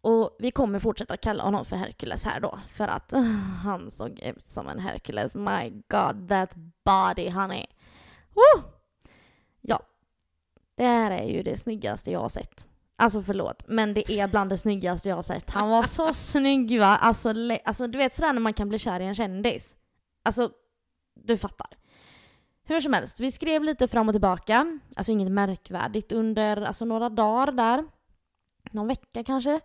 Och 0.00 0.36
vi 0.38 0.50
kommer 0.50 0.78
fortsätta 0.78 1.16
kalla 1.16 1.44
honom 1.44 1.64
för 1.64 1.76
Hercules 1.76 2.24
här 2.24 2.40
då. 2.40 2.58
För 2.68 2.88
att 2.88 3.12
uh, 3.12 3.22
han 3.62 3.90
såg 3.90 4.18
ut 4.18 4.48
som 4.48 4.68
en 4.68 4.78
Hercules. 4.78 5.34
My 5.34 5.70
god, 5.70 6.28
that 6.28 6.54
body 6.84 7.30
honey. 7.30 7.66
Woo! 8.34 8.62
Ja. 9.60 9.80
Det 10.76 10.84
här 10.84 11.10
är 11.10 11.24
ju 11.24 11.42
det 11.42 11.56
snyggaste 11.56 12.10
jag 12.10 12.20
har 12.20 12.28
sett. 12.28 12.68
Alltså 12.96 13.22
förlåt, 13.22 13.62
men 13.68 13.94
det 13.94 14.12
är 14.12 14.28
bland 14.28 14.50
det 14.50 14.58
snyggaste 14.58 15.08
jag 15.08 15.16
har 15.16 15.22
sett. 15.22 15.50
Han 15.50 15.70
var 15.70 15.82
så 15.82 16.12
snygg 16.14 16.80
va? 16.80 16.96
Alltså, 16.96 17.34
alltså 17.64 17.86
du 17.86 17.98
vet 17.98 18.14
sådär 18.14 18.32
när 18.32 18.40
man 18.40 18.54
kan 18.54 18.68
bli 18.68 18.78
kär 18.78 19.00
i 19.00 19.04
en 19.04 19.14
kändis. 19.14 19.76
Alltså, 20.22 20.50
du 21.14 21.38
fattar. 21.38 21.76
Hur 22.66 22.80
som 22.80 22.92
helst, 22.92 23.20
vi 23.20 23.32
skrev 23.32 23.62
lite 23.62 23.88
fram 23.88 24.08
och 24.08 24.14
tillbaka. 24.14 24.78
Alltså 24.96 25.12
inget 25.12 25.32
märkvärdigt 25.32 26.12
under 26.12 26.62
alltså, 26.62 26.84
några 26.84 27.08
dagar 27.08 27.52
där. 27.52 27.84
Någon 28.70 28.88
vecka 28.88 29.24
kanske. 29.24 29.60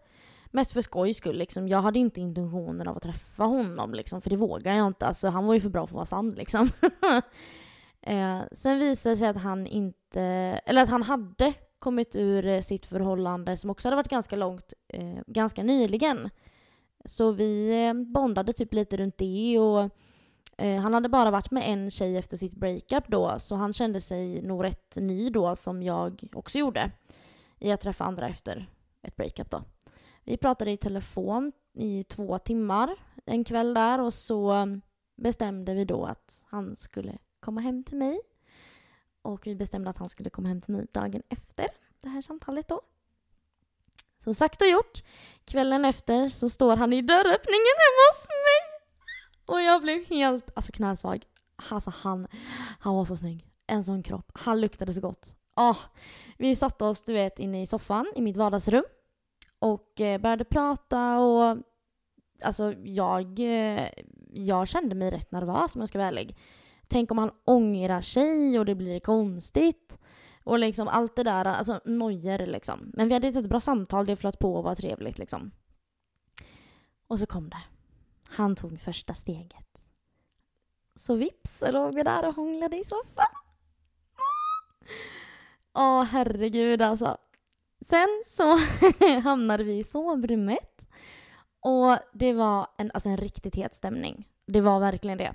Mest 0.51 0.71
för 0.71 0.81
skojs 0.81 1.17
skull 1.17 1.37
liksom. 1.37 1.67
Jag 1.67 1.81
hade 1.81 1.99
inte 1.99 2.21
intentioner 2.21 2.87
av 2.87 2.97
att 2.97 3.03
träffa 3.03 3.43
honom 3.43 3.93
liksom, 3.93 4.21
för 4.21 4.29
det 4.29 4.35
vågar 4.35 4.75
jag 4.75 4.87
inte. 4.87 5.05
Alltså 5.07 5.27
han 5.27 5.45
var 5.45 5.53
ju 5.53 5.61
för 5.61 5.69
bra 5.69 5.87
för 5.87 5.91
att 5.91 5.95
vara 5.95 6.05
sann 6.05 6.29
liksom. 6.29 6.69
eh, 8.01 8.39
sen 8.51 8.79
visade 8.79 9.15
det 9.15 9.17
sig 9.17 9.27
att 9.27 9.41
han 9.41 9.67
inte, 9.67 10.21
eller 10.65 10.83
att 10.83 10.89
han 10.89 11.03
hade 11.03 11.53
kommit 11.79 12.15
ur 12.15 12.47
eh, 12.47 12.61
sitt 12.61 12.85
förhållande 12.85 13.57
som 13.57 13.69
också 13.69 13.87
hade 13.87 13.95
varit 13.95 14.09
ganska 14.09 14.35
långt, 14.35 14.73
eh, 14.87 15.19
ganska 15.27 15.63
nyligen. 15.63 16.29
Så 17.05 17.31
vi 17.31 17.85
eh, 17.87 17.93
bondade 17.93 18.53
typ 18.53 18.73
lite 18.73 18.97
runt 18.97 19.17
det 19.17 19.59
och 19.59 19.89
eh, 20.59 20.81
han 20.81 20.93
hade 20.93 21.09
bara 21.09 21.31
varit 21.31 21.51
med 21.51 21.63
en 21.65 21.91
tjej 21.91 22.17
efter 22.17 22.37
sitt 22.37 22.55
breakup 22.55 23.07
då 23.07 23.39
så 23.39 23.55
han 23.55 23.73
kände 23.73 24.01
sig 24.01 24.41
nog 24.41 24.63
rätt 24.63 24.95
ny 24.95 25.29
då 25.29 25.55
som 25.55 25.83
jag 25.83 26.23
också 26.33 26.57
gjorde 26.57 26.91
i 27.59 27.71
att 27.71 27.81
träffa 27.81 28.03
andra 28.03 28.27
efter 28.27 28.69
ett 29.01 29.15
breakup 29.15 29.49
då. 29.49 29.63
Vi 30.23 30.37
pratade 30.37 30.71
i 30.71 30.77
telefon 30.77 31.51
i 31.73 32.03
två 32.03 32.39
timmar 32.39 32.95
en 33.25 33.43
kväll 33.43 33.73
där 33.73 34.01
och 34.01 34.13
så 34.13 34.67
bestämde 35.15 35.73
vi 35.73 35.85
då 35.85 36.05
att 36.05 36.43
han 36.45 36.75
skulle 36.75 37.17
komma 37.39 37.61
hem 37.61 37.83
till 37.83 37.97
mig. 37.97 38.19
Och 39.21 39.47
vi 39.47 39.55
bestämde 39.55 39.89
att 39.89 39.97
han 39.97 40.09
skulle 40.09 40.29
komma 40.29 40.47
hem 40.47 40.61
till 40.61 40.73
mig 40.73 40.85
dagen 40.91 41.23
efter 41.29 41.65
det 42.01 42.09
här 42.09 42.21
samtalet 42.21 42.67
då. 42.67 42.81
Så 44.23 44.33
sagt 44.33 44.61
och 44.61 44.67
gjort. 44.67 45.03
Kvällen 45.45 45.85
efter 45.85 46.27
så 46.27 46.49
står 46.49 46.77
han 46.77 46.93
i 46.93 47.01
dörröppningen 47.01 47.75
hemma 47.83 48.03
hos 48.11 48.27
mig. 48.27 48.38
Och 49.49 49.61
jag 49.61 49.81
blev 49.81 50.05
helt 50.05 50.49
alltså 50.55 50.71
knäsvag. 50.71 51.25
Alltså 51.69 51.91
han, 51.95 52.27
han 52.79 52.95
var 52.95 53.05
så 53.05 53.15
snygg. 53.15 53.45
En 53.67 53.83
sån 53.83 54.03
kropp. 54.03 54.31
Han 54.33 54.61
luktade 54.61 54.93
så 54.93 55.01
gott. 55.01 55.35
Ah, 55.55 55.75
vi 56.37 56.55
satte 56.55 56.85
oss 56.85 57.03
du 57.03 57.13
vet 57.13 57.39
inne 57.39 57.61
i 57.61 57.67
soffan 57.67 58.11
i 58.15 58.21
mitt 58.21 58.37
vardagsrum. 58.37 58.83
Och 59.59 60.01
eh, 60.01 60.21
började 60.21 60.43
prata 60.43 61.19
och 61.19 61.57
alltså 62.43 62.73
jag, 62.73 63.39
eh, 63.39 63.89
jag 64.33 64.67
kände 64.67 64.95
mig 64.95 65.11
rätt 65.11 65.31
nervös 65.31 65.75
om 65.75 65.81
jag 65.81 65.89
ska 65.89 65.97
vara 65.97 66.07
ärlig. 66.07 66.37
Tänk 66.87 67.11
om 67.11 67.17
han 67.17 67.31
ångrar 67.45 68.01
sig 68.01 68.59
och 68.59 68.65
det 68.65 68.75
blir 68.75 68.99
konstigt. 68.99 69.97
Och 70.43 70.59
liksom 70.59 70.87
allt 70.87 71.15
det 71.15 71.23
där, 71.23 71.45
alltså 71.45 71.79
nojor 71.85 72.45
liksom. 72.45 72.91
Men 72.93 73.07
vi 73.07 73.13
hade 73.13 73.27
ett 73.27 73.49
bra 73.49 73.59
samtal, 73.59 74.05
det 74.05 74.15
flöt 74.15 74.39
på 74.39 74.55
och 74.55 74.63
var 74.63 74.75
trevligt 74.75 75.17
liksom. 75.17 75.51
Och 77.07 77.19
så 77.19 77.25
kom 77.25 77.49
det. 77.49 77.78
Han 78.29 78.55
tog 78.55 78.79
första 78.79 79.13
steget. 79.13 79.89
Så 80.95 81.15
vips 81.15 81.63
låg 81.71 81.95
vi 81.95 82.03
där 82.03 82.27
och 82.27 82.35
hånglade 82.35 82.77
i 82.77 82.83
soffan. 82.83 83.25
Åh 85.73 86.03
herregud 86.03 86.81
alltså. 86.81 87.17
Sen 87.81 88.23
så 88.25 88.57
hamnade 89.23 89.63
vi 89.63 89.79
i 89.79 89.83
sovrummet. 89.83 90.89
Och 91.59 91.97
det 92.13 92.33
var 92.33 92.67
en, 92.77 92.91
alltså 92.93 93.09
en 93.09 93.17
riktigt 93.17 93.55
het 93.55 93.75
stämning. 93.75 94.27
Det 94.47 94.61
var 94.61 94.79
verkligen 94.79 95.17
det. 95.17 95.33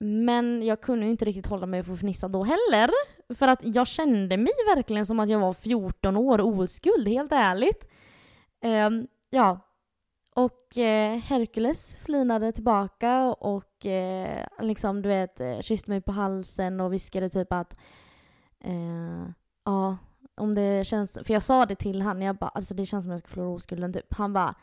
Men 0.00 0.62
jag 0.62 0.80
kunde 0.80 1.06
inte 1.06 1.24
riktigt 1.24 1.46
hålla 1.46 1.66
mig 1.66 1.82
för 1.82 1.92
att 1.92 1.98
fnissa 1.98 2.28
då 2.28 2.44
heller. 2.44 2.90
För 3.34 3.48
att 3.48 3.60
jag 3.62 3.86
kände 3.86 4.36
mig 4.36 4.52
verkligen 4.76 5.06
som 5.06 5.20
att 5.20 5.28
jag 5.28 5.38
var 5.38 5.52
14 5.52 6.16
år 6.16 6.40
oskuld, 6.40 7.08
helt 7.08 7.32
ärligt. 7.32 7.90
Ehm, 8.60 9.06
ja. 9.30 9.60
Och 10.34 10.78
eh, 10.78 11.18
Hercules 11.18 11.96
flinade 11.96 12.52
tillbaka 12.52 13.24
och 13.24 13.86
eh, 13.86 14.46
liksom 14.60 15.02
du 15.02 15.08
vet 15.08 15.40
eh, 15.40 15.60
kysste 15.60 15.90
mig 15.90 16.00
på 16.00 16.12
halsen 16.12 16.80
och 16.80 16.92
viskade 16.92 17.30
typ 17.30 17.52
att 17.52 17.76
eh, 18.60 19.28
ja, 19.64 19.96
om 20.34 20.54
det 20.54 20.86
känns, 20.86 21.18
för 21.24 21.34
jag 21.34 21.42
sa 21.42 21.66
det 21.66 21.76
till 21.76 22.02
han, 22.02 22.22
jag 22.22 22.36
bara 22.36 22.48
alltså 22.48 22.74
det 22.74 22.86
känns 22.86 23.04
som 23.04 23.12
att 23.12 23.14
jag 23.14 23.20
ska 23.20 23.28
förlora 23.28 23.54
oskulden 23.54 23.92
typ. 23.92 24.14
Han 24.14 24.32
bara, 24.32 24.54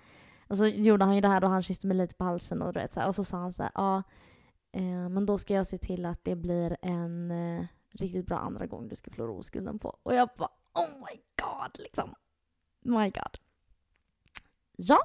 och 0.48 0.58
så 0.58 0.66
gjorde 0.66 1.06
han 1.06 1.16
ju 1.16 1.22
det 1.22 1.28
här 1.28 1.44
och 1.44 1.50
han 1.50 1.64
kysste 1.64 1.88
mig 1.88 1.98
lite 1.98 2.16
på 2.16 2.24
halsen 2.24 2.62
och 2.62 2.74
du 2.74 2.80
vet 2.80 2.94
så 2.94 3.00
här, 3.00 3.08
och 3.08 3.16
så 3.16 3.24
sa 3.24 3.38
han 3.38 3.54
så 3.54 3.64
här, 3.64 3.72
ja 3.76 4.04
Eh, 4.74 5.10
men 5.10 5.26
då 5.26 5.38
ska 5.38 5.54
jag 5.54 5.68
se 5.68 5.78
till 5.78 6.06
att 6.06 6.24
det 6.24 6.36
blir 6.36 6.78
en 6.82 7.32
eh, 7.32 7.66
riktigt 7.92 8.26
bra 8.26 8.38
andra 8.38 8.66
gång 8.66 8.88
du 8.88 8.96
ska 8.96 9.12
förlora 9.12 9.32
oskulden 9.32 9.80
på. 9.80 9.98
Och 10.04 10.16
jag 10.16 10.30
bara 10.38 10.50
oh 10.74 10.90
my 10.90 11.22
god 11.42 11.80
liksom. 11.80 12.16
My 12.82 13.10
god. 13.10 13.38
Ja. 14.76 15.00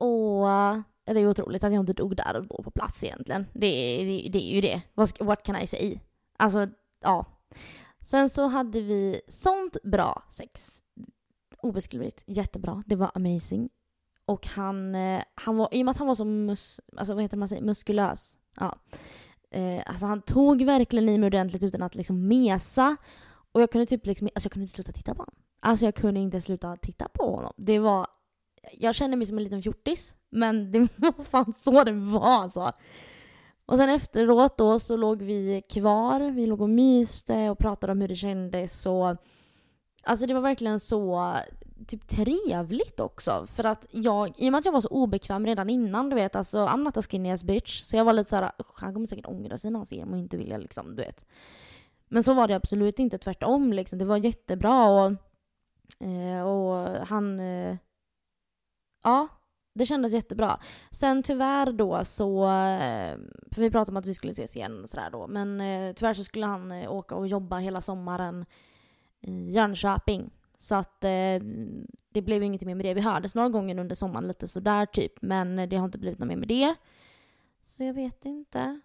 Och 0.00 0.50
eh, 0.50 0.78
det 1.04 1.20
är 1.20 1.26
otroligt 1.28 1.64
att 1.64 1.72
jag 1.72 1.80
inte 1.82 1.92
dog 1.92 2.16
där 2.16 2.36
och 2.36 2.46
då 2.46 2.62
på 2.62 2.70
plats 2.70 3.04
egentligen. 3.04 3.46
Det, 3.52 3.66
är- 3.66 4.04
det, 4.06 4.28
det 4.28 4.38
är 4.50 4.54
ju 4.54 4.60
det. 4.60 4.82
What, 4.94 5.20
what 5.20 5.42
can 5.42 5.56
I 5.56 5.66
say? 5.66 5.98
Alltså, 6.38 6.66
ja. 7.00 7.24
Sen 8.04 8.30
så 8.30 8.46
hade 8.46 8.80
vi 8.80 9.20
sånt 9.28 9.76
bra 9.82 10.22
sex. 10.32 10.82
Obeskrivligt. 11.62 12.22
Jättebra. 12.26 12.82
Det 12.86 12.96
var 12.96 13.10
amazing. 13.14 13.68
Och 14.24 14.46
han, 14.46 14.94
eh, 14.94 15.22
han 15.34 15.56
var, 15.56 15.68
i 15.72 15.80
och 15.82 15.84
med 15.84 15.92
att 15.92 15.98
han 15.98 16.06
var 16.06 16.14
så 16.14 16.24
mus, 16.24 16.80
alltså 16.96 17.14
vad 17.14 17.22
heter 17.22 17.36
man 17.36 17.48
säger, 17.48 17.62
muskulös. 17.62 18.38
Ja. 18.56 18.78
Eh, 19.50 19.82
alltså 19.86 20.06
han 20.06 20.22
tog 20.22 20.62
verkligen 20.62 21.08
i 21.08 21.18
mig 21.18 21.26
ordentligt 21.26 21.62
utan 21.62 21.82
att 21.82 21.94
liksom 21.94 22.28
mesa. 22.28 22.96
Och 23.52 23.62
jag 23.62 23.70
kunde 23.72 23.86
typ 23.86 24.06
liksom, 24.06 24.28
alltså 24.34 24.46
jag 24.46 24.52
kunde 24.52 24.64
inte 24.64 24.74
sluta 24.74 24.92
titta 24.92 25.14
på 25.14 25.20
honom. 25.22 25.34
Alltså 25.60 25.84
jag 25.84 25.94
kunde 25.94 26.20
inte 26.20 26.40
sluta 26.40 26.76
titta 26.76 27.08
på 27.08 27.34
honom. 27.36 27.52
Det 27.56 27.78
var, 27.78 28.06
jag 28.72 28.94
kände 28.94 29.16
mig 29.16 29.26
som 29.26 29.38
en 29.38 29.44
liten 29.44 29.62
fjortis. 29.62 30.14
Men 30.30 30.72
det 30.72 30.78
var 30.96 31.24
fan 31.24 31.54
så 31.56 31.84
det 31.84 31.92
var 31.92 32.42
alltså. 32.42 32.72
Och 33.66 33.76
sen 33.76 33.88
efteråt 33.88 34.58
då 34.58 34.78
så 34.78 34.96
låg 34.96 35.22
vi 35.22 35.62
kvar, 35.68 36.30
vi 36.30 36.46
låg 36.46 36.60
och 36.60 36.70
myste 36.70 37.50
och 37.50 37.58
pratade 37.58 37.92
om 37.92 38.00
hur 38.00 38.08
det 38.08 38.16
kändes 38.16 38.86
och 38.86 39.16
Alltså 40.02 40.26
det 40.26 40.34
var 40.34 40.40
verkligen 40.40 40.80
så 40.80 41.34
typ 41.86 42.08
trevligt 42.08 43.00
också. 43.00 43.46
För 43.46 43.64
att 43.64 43.86
jag, 43.90 44.34
i 44.36 44.48
och 44.48 44.52
med 44.52 44.58
att 44.58 44.64
jag 44.64 44.72
var 44.72 44.80
så 44.80 44.88
obekväm 44.88 45.46
redan 45.46 45.70
innan, 45.70 46.10
du 46.10 46.16
vet, 46.16 46.36
alltså 46.36 46.58
I'm 46.66 46.84
not 46.84 46.96
a 46.96 47.02
skinny 47.02 47.30
ass 47.30 47.44
bitch. 47.44 47.80
Så 47.80 47.96
jag 47.96 48.04
var 48.04 48.12
lite 48.12 48.30
såhär, 48.30 48.50
"Usch, 48.60 48.80
han 48.80 48.92
kommer 48.94 49.06
säkert 49.06 49.26
ångra 49.26 49.58
sig 49.58 49.70
när 49.70 49.78
han 49.78 49.86
ser 49.86 50.04
mig 50.04 50.12
och 50.14 50.18
inte 50.18 50.36
vilja 50.36 50.58
liksom, 50.58 50.96
du 50.96 51.02
vet. 51.02 51.26
Men 52.08 52.22
så 52.22 52.34
var 52.34 52.48
det 52.48 52.54
absolut 52.54 52.98
inte, 52.98 53.18
tvärtom 53.18 53.72
liksom. 53.72 53.98
Det 53.98 54.04
var 54.04 54.16
jättebra 54.16 54.84
och, 54.84 55.12
eh, 56.06 56.42
och 56.42 57.06
han... 57.06 57.40
Eh, 57.40 57.76
Ja, 59.02 59.28
det 59.74 59.86
kändes 59.86 60.12
jättebra. 60.12 60.60
Sen 60.90 61.22
tyvärr 61.22 61.72
då 61.72 62.04
så, 62.04 62.44
eh, 62.44 63.18
för 63.52 63.60
vi 63.60 63.70
pratade 63.70 63.90
om 63.90 63.96
att 63.96 64.06
vi 64.06 64.14
skulle 64.14 64.32
ses 64.32 64.56
igen 64.56 64.82
och 64.82 64.90
sådär 64.90 65.10
då, 65.10 65.26
men 65.26 65.60
eh, 65.60 65.94
tyvärr 65.94 66.14
så 66.14 66.24
skulle 66.24 66.46
han 66.46 66.72
eh, 66.72 66.92
åka 66.92 67.14
och 67.14 67.26
jobba 67.26 67.58
hela 67.58 67.80
sommaren 67.80 68.46
i 69.20 69.50
Jönköping. 69.50 70.30
Så 70.58 70.74
att 70.74 71.00
det 71.00 72.22
blev 72.22 72.42
ju 72.42 72.46
inget 72.46 72.62
mer 72.62 72.74
med 72.74 72.86
det. 72.86 72.94
Vi 72.94 73.00
hördes 73.00 73.34
några 73.34 73.48
gånger 73.48 73.78
under 73.78 73.96
sommaren 73.96 74.28
lite 74.28 74.48
sådär 74.48 74.86
typ, 74.86 75.22
men 75.22 75.68
det 75.68 75.76
har 75.76 75.84
inte 75.84 75.98
blivit 75.98 76.18
något 76.18 76.28
mer 76.28 76.36
med 76.36 76.48
det. 76.48 76.74
Så 77.64 77.84
jag 77.84 77.94
vet 77.94 78.24
inte 78.24 78.80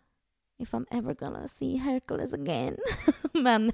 if 0.58 0.74
I'm 0.74 0.86
ever 0.92 1.14
gonna 1.14 1.48
see 1.48 1.78
Hercules 1.78 2.34
again. 2.34 2.78
men 3.34 3.72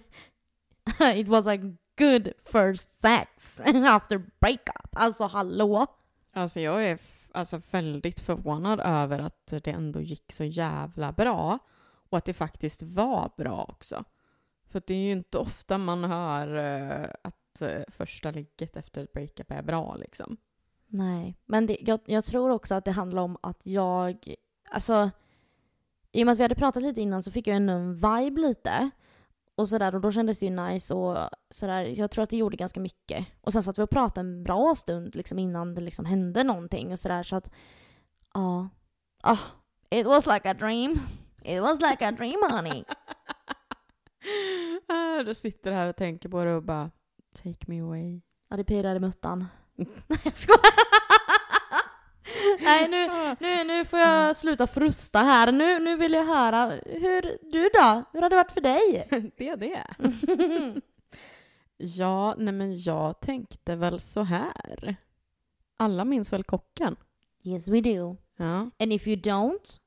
it 0.99 1.27
was 1.27 1.47
a 1.47 1.57
good 1.97 2.33
first 2.43 3.01
sex 3.01 3.59
after 3.65 4.17
breakup. 4.39 4.89
Alltså 4.91 5.23
hallå? 5.23 5.87
Alltså 6.33 6.59
jag 6.59 6.85
är 6.85 6.99
alltså 7.31 7.61
väldigt 7.71 8.19
förvånad 8.19 8.79
över 8.79 9.19
att 9.19 9.47
det 9.47 9.67
ändå 9.67 10.01
gick 10.01 10.31
så 10.31 10.43
jävla 10.43 11.11
bra 11.11 11.59
och 12.09 12.17
att 12.17 12.25
det 12.25 12.33
faktiskt 12.33 12.81
var 12.81 13.31
bra 13.37 13.65
också. 13.69 14.03
För 14.67 14.81
det 14.87 14.93
är 14.93 14.97
ju 14.97 15.11
inte 15.11 15.37
ofta 15.37 15.77
man 15.77 16.03
hör 16.03 16.55
eh, 16.55 17.09
att 17.21 17.61
eh, 17.61 17.81
första 17.87 18.31
ligget 18.31 18.77
efter 18.77 19.03
ett 19.03 19.13
breakup 19.13 19.51
är 19.51 19.61
bra 19.61 19.95
liksom. 19.95 20.37
Nej, 20.87 21.37
men 21.45 21.65
det, 21.65 21.77
jag, 21.81 21.99
jag 22.05 22.25
tror 22.25 22.49
också 22.49 22.75
att 22.75 22.85
det 22.85 22.91
handlar 22.91 23.21
om 23.21 23.37
att 23.43 23.59
jag, 23.63 24.35
alltså 24.71 25.11
i 26.11 26.23
och 26.23 26.25
med 26.25 26.33
att 26.33 26.39
vi 26.39 26.43
hade 26.43 26.55
pratat 26.55 26.83
lite 26.83 27.01
innan 27.01 27.23
så 27.23 27.31
fick 27.31 27.47
jag 27.47 27.57
en 27.57 27.93
vibe 27.93 28.41
lite. 28.41 28.89
Och 29.55 29.69
sådär, 29.69 29.95
och 29.95 30.01
då 30.01 30.11
kändes 30.11 30.39
det 30.39 30.45
ju 30.45 30.51
nice 30.51 30.93
och 30.93 31.17
sådär. 31.49 31.83
Jag 31.83 32.11
tror 32.11 32.23
att 32.23 32.29
det 32.29 32.37
gjorde 32.37 32.57
ganska 32.57 32.79
mycket. 32.79 33.27
Och 33.41 33.53
sen 33.53 33.63
satt 33.63 33.77
vi 33.77 33.83
och 33.83 33.89
pratade 33.89 34.19
en 34.27 34.43
bra 34.43 34.75
stund 34.75 35.15
liksom 35.15 35.39
innan 35.39 35.75
det 35.75 35.81
liksom 35.81 36.05
hände 36.05 36.43
någonting 36.43 36.91
och 36.91 36.99
sådär 36.99 37.23
så 37.23 37.35
att, 37.35 37.51
ja. 38.33 38.69
Ah, 39.23 39.37
it 39.89 40.05
was 40.05 40.25
like 40.25 40.49
a 40.49 40.53
dream. 40.53 40.91
It 41.43 41.61
was 41.61 41.81
like 41.81 42.07
a 42.07 42.11
dream 42.11 42.51
honey. 42.51 42.83
Ah, 44.87 45.23
du 45.23 45.33
sitter 45.33 45.71
här 45.71 45.87
och 45.87 45.95
tänker 45.95 46.29
på 46.29 46.43
det 46.43 46.53
och 46.55 46.63
bara 46.63 46.91
take 47.43 47.65
me 47.67 47.81
away. 47.81 48.21
Ja, 48.49 48.57
det 48.57 48.63
pirrar 48.63 48.95
i 48.95 48.99
muttan. 48.99 49.45
Nej, 49.75 50.19
jag 50.23 50.37
skojar. 50.37 51.00
Nej, 52.61 52.87
nu, 52.87 53.09
nu, 53.39 53.63
nu 53.63 53.85
får 53.85 53.99
jag 53.99 54.35
sluta 54.35 54.67
frusta 54.67 55.19
här. 55.19 55.51
Nu, 55.51 55.79
nu 55.79 55.97
vill 55.97 56.13
jag 56.13 56.25
höra, 56.25 56.65
hur 56.85 57.51
du 57.51 57.69
då? 57.73 58.03
Hur 58.13 58.21
har 58.21 58.29
det 58.29 58.35
varit 58.35 58.51
för 58.51 58.61
dig? 58.61 59.07
det 59.37 59.49
är 59.49 59.57
det. 59.57 59.85
Ja, 61.83 62.35
nej 62.37 62.53
men 62.53 62.81
jag 62.81 63.19
tänkte 63.19 63.75
väl 63.75 63.99
så 63.99 64.23
här. 64.23 64.95
Alla 65.77 66.05
minns 66.05 66.33
väl 66.33 66.43
kocken? 66.43 66.95
yes 67.43 67.67
we 67.67 67.81
do. 67.81 68.17
Ja. 68.37 68.69
And 68.79 68.93
if 68.93 69.07
you 69.07 69.15
don't? 69.17 69.79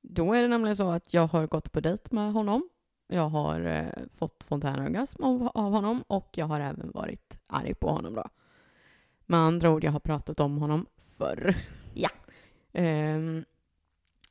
Då 0.00 0.32
är 0.34 0.42
det 0.42 0.48
nämligen 0.48 0.76
så 0.76 0.90
att 0.90 1.14
jag 1.14 1.26
har 1.26 1.46
gått 1.46 1.72
på 1.72 1.80
dejt 1.80 2.14
med 2.14 2.32
honom. 2.32 2.68
Jag 3.06 3.28
har 3.28 3.60
eh, 3.60 4.04
fått 4.18 4.44
fontänorgasm 4.44 5.22
av, 5.22 5.50
av 5.54 5.72
honom 5.72 6.04
och 6.06 6.28
jag 6.34 6.46
har 6.46 6.60
även 6.60 6.90
varit 6.90 7.40
arg 7.46 7.74
på 7.74 7.88
honom 7.88 8.14
då. 8.14 8.24
Med 9.26 9.40
andra 9.40 9.70
ord, 9.70 9.84
jag 9.84 9.92
har 9.92 10.00
pratat 10.00 10.40
om 10.40 10.58
honom 10.58 10.86
förr. 11.18 11.56
Ja. 11.96 12.10
Ehm, 12.72 13.44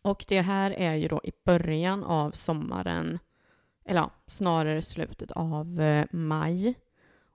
och 0.01 0.25
det 0.27 0.41
här 0.41 0.71
är 0.71 0.95
ju 0.95 1.07
då 1.07 1.21
i 1.23 1.31
början 1.45 2.03
av 2.03 2.31
sommaren, 2.31 3.19
eller 3.85 3.99
ja, 3.99 4.11
snarare 4.27 4.81
slutet 4.81 5.31
av 5.31 5.81
eh, 5.81 6.05
maj. 6.11 6.73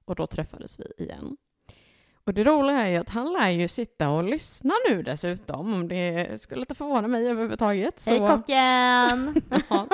Och 0.05 0.15
då 0.17 0.27
träffades 0.27 0.81
vi 0.81 1.05
igen. 1.05 1.37
Och 2.25 2.35
det 2.35 2.45
roliga 2.45 2.77
är 2.77 2.89
ju 2.89 2.97
att 2.97 3.09
han 3.09 3.33
lär 3.33 3.51
ju 3.51 3.69
sitta 3.69 4.11
och 4.11 4.25
lyssna 4.25 4.75
nu 4.89 5.03
dessutom, 5.03 5.75
om 5.75 5.89
det 5.89 6.43
skulle 6.43 6.61
inte 6.61 6.75
förvåna 6.75 7.09
mig 7.09 7.29
överhuvudtaget. 7.29 8.07
Hej 8.07 8.19
kocken! 8.19 9.43
Ja, 9.71 9.87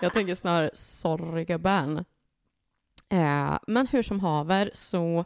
jag 0.00 0.12
tänker 0.12 0.34
snarare 0.34 0.70
sorry 0.74 1.44
gubben. 1.44 2.04
Eh, 3.08 3.58
men 3.66 3.86
hur 3.86 4.02
som 4.02 4.20
haver 4.20 4.70
så 4.74 5.24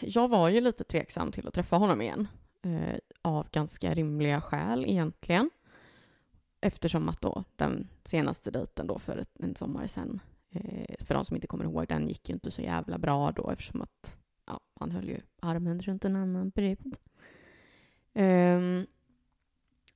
jag 0.00 0.28
var 0.28 0.48
ju 0.48 0.60
lite 0.60 0.84
tveksam 0.84 1.32
till 1.32 1.48
att 1.48 1.54
träffa 1.54 1.76
honom 1.76 2.02
igen. 2.02 2.28
Eh, 2.62 2.98
av 3.22 3.50
ganska 3.50 3.94
rimliga 3.94 4.40
skäl 4.40 4.84
egentligen. 4.84 5.50
Eftersom 6.60 7.08
att 7.08 7.20
då 7.20 7.44
den 7.56 7.88
senaste 8.04 8.50
dejten 8.50 8.86
då 8.86 8.98
för 8.98 9.16
ett, 9.16 9.40
en 9.40 9.56
sommar 9.56 9.86
sedan, 9.86 10.20
eh, 10.50 11.04
för 11.04 11.14
de 11.14 11.24
som 11.24 11.36
inte 11.36 11.46
kommer 11.46 11.64
ihåg, 11.64 11.88
den 11.88 12.08
gick 12.08 12.28
ju 12.28 12.34
inte 12.34 12.50
så 12.50 12.62
jävla 12.62 12.98
bra 12.98 13.32
då 13.32 13.50
eftersom 13.50 13.82
att 13.82 14.16
ja, 14.46 14.60
han 14.80 14.90
höll 14.90 15.08
ju 15.08 15.20
armen 15.40 15.80
runt 15.80 16.04
en 16.04 16.16
annan 16.16 16.50
brud. 16.50 16.96
Ehm, 18.14 18.86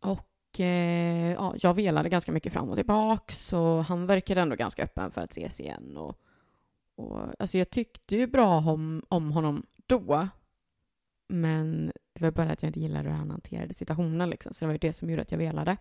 och 0.01 0.61
eh, 0.61 1.33
ja, 1.33 1.55
jag 1.59 1.75
velade 1.75 2.09
ganska 2.09 2.33
mycket 2.33 2.53
fram 2.53 2.69
och 2.69 2.77
tillbaka 2.77 3.33
så 3.33 3.81
han 3.81 4.07
verkade 4.07 4.41
ändå 4.41 4.57
ganska 4.57 4.85
öppen 4.85 5.11
för 5.11 5.21
att 5.21 5.31
ses 5.31 5.61
igen. 5.61 5.97
Och, 5.97 6.21
och, 6.95 7.21
alltså 7.39 7.59
jag 7.59 7.71
tyckte 7.71 8.17
ju 8.17 8.27
bra 8.27 8.59
om, 8.59 9.03
om 9.09 9.33
honom 9.33 9.67
då, 9.87 10.29
men 11.29 11.93
det 12.21 12.25
var 12.27 12.31
bara 12.31 12.53
att 12.53 12.63
jag 12.63 12.69
inte 12.69 12.81
gillade 12.81 13.09
hur 13.09 13.17
han 13.17 13.31
hanterade 13.31 13.75
situationen 13.75 14.31
liksom, 14.31 14.55
så 14.55 14.61
det 14.61 14.67
var 14.67 14.73
ju 14.75 14.79
det 14.79 14.93
som 14.93 15.11
gjorde 15.11 15.23
att 15.23 15.31
jag 15.31 15.39
velade. 15.39 15.77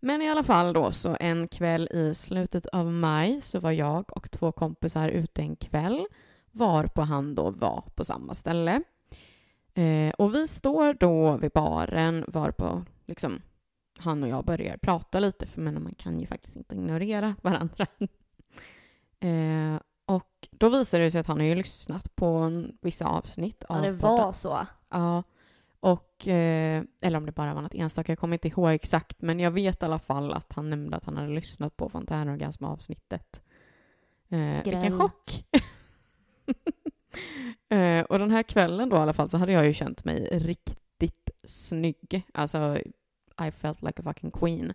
Men 0.00 0.22
i 0.22 0.30
alla 0.30 0.42
fall 0.42 0.72
då, 0.72 0.92
så 0.92 1.16
en 1.20 1.48
kväll 1.48 1.88
i 1.90 2.14
slutet 2.14 2.66
av 2.66 2.92
maj 2.92 3.40
så 3.40 3.60
var 3.60 3.72
jag 3.72 4.16
och 4.16 4.30
två 4.30 4.52
kompisar 4.52 5.08
ute 5.08 5.42
en 5.42 5.56
kväll 5.56 6.06
varpå 6.50 7.02
han 7.02 7.34
då 7.34 7.50
var 7.50 7.84
på 7.94 8.04
samma 8.04 8.34
ställe. 8.34 8.82
Eh, 9.74 10.10
och 10.18 10.34
vi 10.34 10.46
står 10.46 10.94
då 10.94 11.36
vid 11.36 11.50
baren 11.50 12.24
varpå 12.28 12.84
liksom 13.06 13.42
han 13.98 14.22
och 14.22 14.28
jag 14.28 14.44
börjar 14.44 14.76
prata 14.76 15.20
lite, 15.20 15.46
för 15.46 15.60
men 15.60 15.82
man 15.82 15.94
kan 15.94 16.20
ju 16.20 16.26
faktiskt 16.26 16.56
inte 16.56 16.74
ignorera 16.74 17.34
varandra. 17.42 17.86
eh, 19.20 19.80
och 20.06 20.48
då 20.50 20.68
visar 20.68 20.98
det 21.00 21.10
sig 21.10 21.20
att 21.20 21.26
han 21.26 21.38
har 21.38 21.46
ju 21.46 21.54
lyssnat 21.54 22.16
på 22.16 22.62
vissa 22.80 23.06
avsnitt 23.06 23.64
Ja, 23.68 23.76
av 23.76 23.82
det 23.82 23.98
podden. 23.98 24.16
var 24.16 24.32
så. 24.32 24.66
Ja, 24.90 25.22
och, 25.80 26.28
eh, 26.28 26.84
eller 27.00 27.18
om 27.18 27.26
det 27.26 27.32
bara 27.32 27.54
var 27.54 27.62
något 27.62 27.74
enstaka, 27.74 28.12
jag 28.12 28.18
kommer 28.18 28.34
inte 28.34 28.48
ihåg 28.48 28.72
exakt, 28.72 29.22
men 29.22 29.40
jag 29.40 29.50
vet 29.50 29.82
i 29.82 29.84
alla 29.84 29.98
fall 29.98 30.32
att 30.32 30.52
han 30.52 30.70
nämnde 30.70 30.96
att 30.96 31.04
han 31.04 31.16
hade 31.16 31.28
lyssnat 31.28 31.76
på 31.76 31.88
fontänorgasm-avsnittet. 31.88 33.42
Eh, 34.28 34.64
vilken 34.64 34.98
chock! 34.98 35.44
eh, 37.68 38.00
och 38.00 38.18
den 38.18 38.30
här 38.30 38.42
kvällen 38.42 38.88
då 38.88 38.96
i 38.96 39.00
alla 39.00 39.12
fall 39.12 39.28
så 39.28 39.36
hade 39.36 39.52
jag 39.52 39.66
ju 39.66 39.72
känt 39.74 40.04
mig 40.04 40.28
riktigt 40.32 41.30
snygg. 41.44 42.22
Alltså, 42.34 42.78
I 43.46 43.50
felt 43.50 43.82
like 43.82 44.00
a 44.00 44.04
fucking 44.04 44.30
queen. 44.30 44.72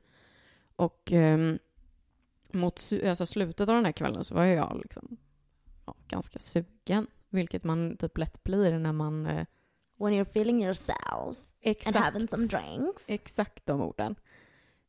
Och 0.76 1.12
ehm, 1.12 1.60
mot 2.52 2.82
alltså 3.06 3.26
slutet 3.26 3.70
av 3.70 3.76
den 3.76 3.86
här 3.86 3.92
kvällen 3.92 4.24
så 4.24 4.36
var 4.36 4.44
jag 4.44 4.80
liksom 4.82 5.18
ja, 5.86 5.96
ganska 6.08 6.40
sugen. 6.40 7.08
Vilket 7.30 7.64
man 7.64 7.98
typ 7.98 8.18
lätt 8.18 8.44
blir 8.44 8.80
när 8.80 8.92
man 8.92 9.26
eh, 9.26 9.46
When 10.04 10.14
you're 10.14 10.34
feeling 10.34 10.64
yourself 10.64 11.38
and 11.66 11.96
having 11.96 12.28
some 12.28 12.48
drinks. 12.48 13.04
Exakt 13.08 13.66
de 13.66 13.82
orden. 13.82 14.16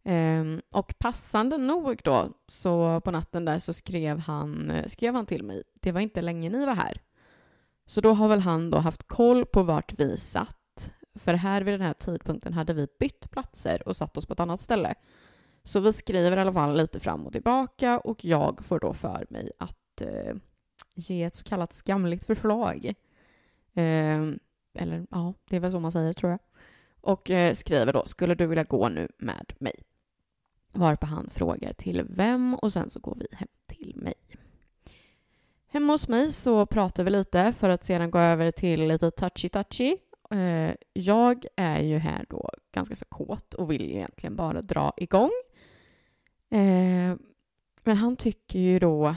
Ehm, 0.04 0.62
och 0.70 0.98
passande 0.98 1.58
nog 1.58 2.00
då, 2.04 2.32
så 2.48 3.00
på 3.00 3.10
natten 3.10 3.44
där 3.44 3.58
så 3.58 3.72
skrev 3.72 4.18
han, 4.18 4.82
skrev 4.86 5.14
han 5.14 5.26
till 5.26 5.42
mig, 5.42 5.62
det 5.80 5.92
var 5.92 6.00
inte 6.00 6.22
länge 6.22 6.50
ni 6.50 6.66
var 6.66 6.74
här. 6.74 7.00
Så 7.86 8.00
då 8.00 8.12
har 8.12 8.28
väl 8.28 8.40
han 8.40 8.70
då 8.70 8.78
haft 8.78 9.08
koll 9.08 9.46
på 9.46 9.62
vart 9.62 9.98
vi 9.98 10.16
satt 10.16 10.92
För 11.14 11.34
här 11.34 11.62
vid 11.62 11.74
den 11.74 11.80
här 11.80 11.94
tidpunkten 11.94 12.52
hade 12.52 12.72
vi 12.72 12.86
bytt 12.98 13.30
platser 13.30 13.88
och 13.88 13.96
satt 13.96 14.16
oss 14.16 14.26
på 14.26 14.32
ett 14.32 14.40
annat 14.40 14.60
ställe. 14.60 14.94
Så 15.62 15.80
vi 15.80 15.92
skriver 15.92 16.36
i 16.36 16.40
alla 16.40 16.52
fall 16.52 16.76
lite 16.76 17.00
fram 17.00 17.26
och 17.26 17.32
tillbaka 17.32 17.98
och 17.98 18.24
jag 18.24 18.64
får 18.64 18.80
då 18.80 18.94
för 18.94 19.26
mig 19.30 19.50
att 19.58 20.00
eh, 20.00 20.36
ge 20.94 21.24
ett 21.24 21.34
så 21.34 21.44
kallat 21.44 21.72
skamligt 21.72 22.24
förslag. 22.24 22.94
Eh, 23.74 24.22
eller 24.74 25.06
ja, 25.10 25.34
det 25.50 25.56
är 25.56 25.60
väl 25.60 25.72
så 25.72 25.80
man 25.80 25.92
säger 25.92 26.12
tror 26.12 26.30
jag. 26.30 26.40
Och 27.00 27.30
eh, 27.30 27.54
skriver 27.54 27.92
då, 27.92 28.04
skulle 28.06 28.34
du 28.34 28.46
vilja 28.46 28.64
gå 28.64 28.88
nu 28.88 29.08
med 29.18 29.52
mig? 29.58 29.74
Varpå 30.72 31.06
han 31.06 31.30
frågar 31.30 31.72
till 31.72 32.02
vem 32.08 32.54
och 32.54 32.72
sen 32.72 32.90
så 32.90 33.00
går 33.00 33.14
vi 33.14 33.26
hem 33.32 33.48
till 33.66 33.92
mig. 33.96 34.14
Hemma 35.66 35.92
hos 35.92 36.08
mig 36.08 36.32
så 36.32 36.66
pratar 36.66 37.04
vi 37.04 37.10
lite 37.10 37.52
för 37.52 37.68
att 37.68 37.84
sedan 37.84 38.10
gå 38.10 38.18
över 38.18 38.50
till 38.50 38.86
lite 38.88 39.10
touchy-touchy. 39.10 39.96
Eh, 40.30 40.74
jag 40.92 41.44
är 41.56 41.80
ju 41.80 41.98
här 41.98 42.26
då 42.28 42.50
ganska 42.72 42.96
så 42.96 43.04
kåt 43.04 43.54
och 43.54 43.70
vill 43.70 43.82
ju 43.82 43.94
egentligen 43.94 44.36
bara 44.36 44.62
dra 44.62 44.92
igång. 44.96 45.30
Eh, 46.50 47.16
men 47.84 47.96
han 47.96 48.16
tycker 48.16 48.58
ju 48.58 48.78
då 48.78 49.16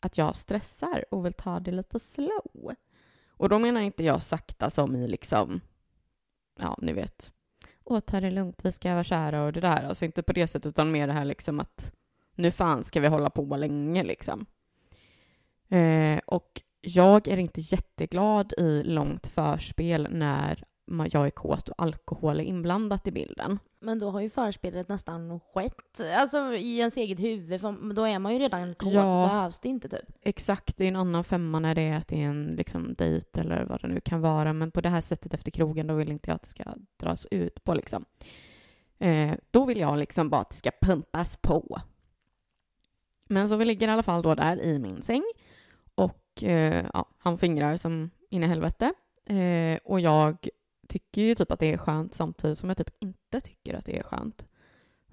att 0.00 0.18
jag 0.18 0.36
stressar 0.36 1.04
och 1.10 1.26
vill 1.26 1.32
ta 1.32 1.60
det 1.60 1.72
lite 1.72 1.98
slow. 1.98 2.74
Och 3.40 3.48
då 3.48 3.58
menar 3.58 3.80
inte 3.80 4.04
jag 4.04 4.22
sakta 4.22 4.70
som 4.70 4.96
i 4.96 5.08
liksom, 5.08 5.60
ja, 6.60 6.78
ni 6.82 6.92
vet, 6.92 7.32
åh, 7.84 8.00
ta 8.00 8.20
det 8.20 8.30
lugnt, 8.30 8.60
vi 8.64 8.72
ska 8.72 8.92
vara 8.92 9.04
kära 9.04 9.42
och 9.42 9.52
det 9.52 9.60
där. 9.60 9.82
Alltså 9.88 10.04
inte 10.04 10.22
på 10.22 10.32
det 10.32 10.46
sättet, 10.46 10.66
utan 10.68 10.90
mer 10.90 11.06
det 11.06 11.12
här 11.12 11.24
liksom 11.24 11.60
att 11.60 11.92
nu 12.34 12.50
fan 12.50 12.84
ska 12.84 13.00
vi 13.00 13.08
hålla 13.08 13.30
på 13.30 13.56
länge 13.56 14.02
liksom. 14.02 14.46
Eh, 15.68 16.20
och 16.26 16.62
jag 16.80 17.28
är 17.28 17.36
inte 17.36 17.60
jätteglad 17.60 18.52
i 18.58 18.82
långt 18.82 19.26
förspel 19.26 20.08
när 20.10 20.64
jag 21.12 21.26
är 21.26 21.30
kåt 21.30 21.68
och 21.68 21.74
alkohol 21.82 22.40
är 22.40 22.44
inblandat 22.44 23.06
i 23.06 23.12
bilden. 23.12 23.58
Men 23.80 23.98
då 23.98 24.10
har 24.10 24.20
ju 24.20 24.30
förspelet 24.30 24.88
nästan 24.88 25.40
skett, 25.40 26.00
alltså 26.16 26.54
i 26.54 26.78
ens 26.78 26.96
eget 26.96 27.20
huvud, 27.20 27.60
för 27.60 27.94
då 27.94 28.04
är 28.04 28.18
man 28.18 28.32
ju 28.32 28.38
redan 28.38 28.74
kåt, 28.74 28.92
Ja. 28.92 29.26
behövs 29.28 29.60
det 29.60 29.68
inte 29.68 29.88
typ. 29.88 30.08
Exakt, 30.22 30.76
det 30.76 30.84
är 30.84 30.88
en 30.88 30.96
annan 30.96 31.24
femma 31.24 31.58
när 31.58 31.74
det 31.74 31.82
är 31.82 31.96
att 31.96 32.08
det 32.08 32.22
är 32.22 32.26
en 32.26 32.46
liksom, 32.46 32.94
dejt 32.94 33.40
eller 33.40 33.64
vad 33.64 33.82
det 33.82 33.88
nu 33.88 34.00
kan 34.00 34.20
vara. 34.20 34.52
Men 34.52 34.70
på 34.70 34.80
det 34.80 34.88
här 34.88 35.00
sättet 35.00 35.34
efter 35.34 35.50
krogen, 35.50 35.86
då 35.86 35.94
vill 35.94 36.10
inte 36.12 36.30
jag 36.30 36.34
att 36.34 36.42
det 36.42 36.48
ska 36.48 36.64
dras 36.96 37.26
ut 37.30 37.64
på 37.64 37.74
liksom. 37.74 38.04
Eh, 38.98 39.32
då 39.50 39.64
vill 39.64 39.80
jag 39.80 39.98
liksom 39.98 40.30
bara 40.30 40.40
att 40.40 40.50
det 40.50 40.56
ska 40.56 40.70
pumpas 40.82 41.36
på. 41.36 41.80
Men 43.28 43.48
så 43.48 43.56
vi 43.56 43.64
ligger 43.64 43.88
i 43.88 43.90
alla 43.90 44.02
fall 44.02 44.22
då 44.22 44.34
där 44.34 44.62
i 44.62 44.78
min 44.78 45.02
säng. 45.02 45.22
Och 45.94 46.42
eh, 46.42 46.86
ja, 46.92 47.08
han 47.18 47.38
fingrar 47.38 47.76
som 47.76 48.10
in 48.30 48.42
i 48.42 48.46
helvete. 48.46 48.92
Eh, 49.26 49.78
och 49.84 50.00
jag 50.00 50.48
tycker 50.90 51.22
ju 51.22 51.34
typ 51.34 51.50
att 51.50 51.60
det 51.60 51.72
är 51.72 51.76
skönt 51.78 52.14
samtidigt 52.14 52.58
som 52.58 52.68
jag 52.70 52.76
typ 52.78 52.90
inte 53.00 53.40
tycker 53.40 53.74
att 53.74 53.86
det 53.86 53.98
är 53.98 54.02
skönt. 54.02 54.46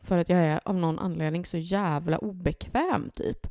För 0.01 0.17
att 0.17 0.29
jag 0.29 0.39
är 0.39 0.59
av 0.65 0.75
någon 0.75 0.99
anledning 0.99 1.45
så 1.45 1.57
jävla 1.57 2.17
obekväm 2.17 3.09
typ. 3.09 3.47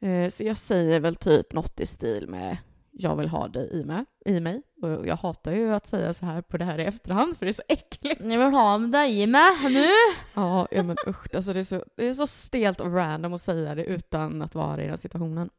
Eh, 0.00 0.30
Så 0.30 0.44
jag 0.44 0.58
säger 0.58 1.00
väl 1.00 1.16
typ 1.16 1.52
något 1.52 1.80
i 1.80 1.86
stil 1.86 2.28
med 2.28 2.58
jag 2.96 3.16
vill 3.16 3.28
ha 3.28 3.48
det 3.48 3.66
i 3.68 3.84
mig, 3.84 4.04
i 4.26 4.40
mig. 4.40 4.62
Och 4.82 5.06
jag 5.06 5.16
hatar 5.16 5.52
ju 5.52 5.74
att 5.74 5.86
säga 5.86 6.14
så 6.14 6.26
här 6.26 6.42
på 6.42 6.56
det 6.56 6.64
här 6.64 6.78
i 6.78 6.84
efterhand 6.84 7.36
för 7.36 7.46
det 7.46 7.50
är 7.50 7.52
så 7.52 7.62
äckligt. 7.68 8.20
Jag 8.20 8.44
vill 8.44 8.54
ha 8.54 8.78
dig 8.78 9.26
med 9.26 9.52
nu! 9.70 9.86
Ja, 10.34 10.68
ja 10.70 10.82
men 10.82 10.96
usch, 11.06 11.34
alltså 11.34 11.52
det, 11.52 11.58
är 11.60 11.64
så, 11.64 11.84
det 11.96 12.08
är 12.08 12.14
så 12.14 12.26
stelt 12.26 12.80
och 12.80 12.94
random 12.94 13.32
att 13.32 13.42
säga 13.42 13.74
det 13.74 13.84
utan 13.84 14.42
att 14.42 14.54
vara 14.54 14.84
i 14.84 14.86
den 14.86 14.98
situationen. 14.98 15.50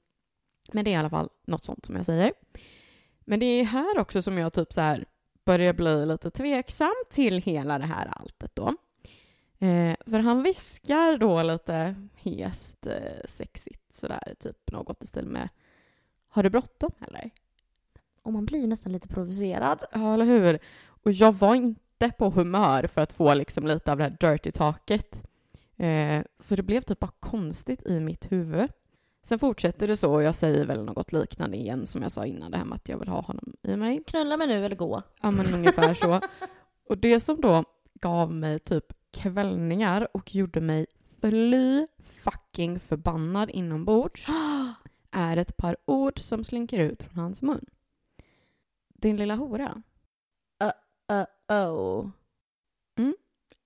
Men 0.71 0.85
det 0.85 0.89
är 0.91 0.93
i 0.93 0.95
alla 0.95 1.09
fall 1.09 1.29
något 1.47 1.65
sånt 1.65 1.85
som 1.85 1.95
jag 1.95 2.05
säger. 2.05 2.33
Men 3.25 3.39
det 3.39 3.45
är 3.45 3.63
här 3.63 3.99
också 3.99 4.21
som 4.21 4.37
jag 4.37 4.53
typ 4.53 4.73
så 4.73 4.81
här 4.81 5.05
börjar 5.45 5.73
bli 5.73 6.05
lite 6.05 6.31
tveksam 6.31 6.93
till 7.09 7.41
hela 7.41 7.79
det 7.79 7.85
här 7.85 8.07
alltet 8.07 8.51
då. 8.55 8.67
Eh, 9.59 9.95
för 10.05 10.19
han 10.19 10.43
viskar 10.43 11.17
då 11.17 11.43
lite 11.43 11.95
hest, 12.15 12.87
eh, 12.87 13.25
sexigt 13.25 13.93
sådär, 13.93 14.35
typ 14.39 14.71
något 14.71 15.03
i 15.03 15.07
stil 15.07 15.27
med 15.27 15.49
Har 16.27 16.43
du 16.43 16.49
bråttom 16.49 16.91
eller? 17.07 17.29
Och 18.21 18.33
man 18.33 18.45
blir 18.45 18.59
ju 18.59 18.67
nästan 18.67 18.91
lite 18.91 19.07
provocerad. 19.07 19.83
Ja, 19.91 20.13
eller 20.13 20.25
hur? 20.25 20.59
Och 20.85 21.11
jag 21.11 21.31
var 21.31 21.55
inte 21.55 22.11
på 22.17 22.29
humör 22.29 22.87
för 22.87 23.01
att 23.01 23.13
få 23.13 23.33
liksom 23.33 23.67
lite 23.67 23.91
av 23.91 23.97
det 23.97 24.03
här 24.03 24.17
dirty 24.19 24.51
taket. 24.51 25.23
Eh, 25.77 26.23
så 26.39 26.55
det 26.55 26.63
blev 26.63 26.81
typ 26.81 26.99
bara 26.99 27.11
konstigt 27.19 27.85
i 27.85 27.99
mitt 27.99 28.31
huvud. 28.31 28.69
Sen 29.25 29.39
fortsätter 29.39 29.87
det 29.87 29.97
så 29.97 30.13
och 30.13 30.23
jag 30.23 30.35
säger 30.35 30.65
väl 30.65 30.83
något 30.83 31.11
liknande 31.11 31.57
igen 31.57 31.87
som 31.87 32.01
jag 32.01 32.11
sa 32.11 32.25
innan, 32.25 32.51
det 32.51 32.57
här 32.57 32.65
med 32.65 32.75
att 32.75 32.89
jag 32.89 32.97
vill 32.97 33.07
ha 33.07 33.21
honom 33.21 33.53
i 33.61 33.75
mig. 33.75 34.03
Knulla 34.07 34.37
mig 34.37 34.47
nu 34.47 34.65
eller 34.65 34.75
gå. 34.75 35.01
Ja, 35.21 35.31
men 35.31 35.53
ungefär 35.53 35.93
så. 35.93 36.21
Och 36.89 36.97
det 36.97 37.19
som 37.19 37.41
då 37.41 37.63
gav 37.93 38.33
mig 38.33 38.59
typ 38.59 38.93
kvällningar 39.11 40.07
och 40.13 40.35
gjorde 40.35 40.61
mig 40.61 40.85
fly 41.21 41.87
fucking 41.99 42.79
förbannad 42.79 43.49
inombords 43.49 44.27
är 45.11 45.37
ett 45.37 45.57
par 45.57 45.77
ord 45.85 46.19
som 46.19 46.43
slinker 46.43 46.79
ut 46.79 47.03
från 47.03 47.19
hans 47.19 47.41
mun. 47.41 47.65
Din 48.93 49.17
lilla 49.17 49.35
hora. 49.35 49.81
Uh-oh. 51.09 52.11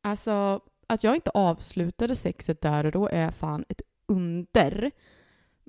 Alltså, 0.02 0.62
att 0.88 1.04
jag 1.04 1.16
inte 1.16 1.30
avslutade 1.30 2.16
sexet 2.16 2.62
där 2.62 2.86
och 2.86 2.92
då 2.92 3.08
är 3.08 3.32
fan 3.32 3.66
ett 3.70 3.82
under. 4.06 4.92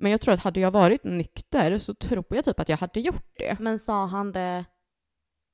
Men 0.01 0.11
jag 0.11 0.21
tror 0.21 0.33
att 0.33 0.39
hade 0.39 0.59
jag 0.59 0.71
varit 0.71 1.03
nykter 1.03 1.77
så 1.77 1.93
tror 1.93 2.25
jag 2.29 2.45
typ 2.45 2.59
att 2.59 2.69
jag 2.69 2.77
hade 2.77 2.99
gjort 2.99 3.33
det. 3.37 3.59
Men 3.59 3.79
sa 3.79 4.05
han 4.05 4.31
det 4.31 4.65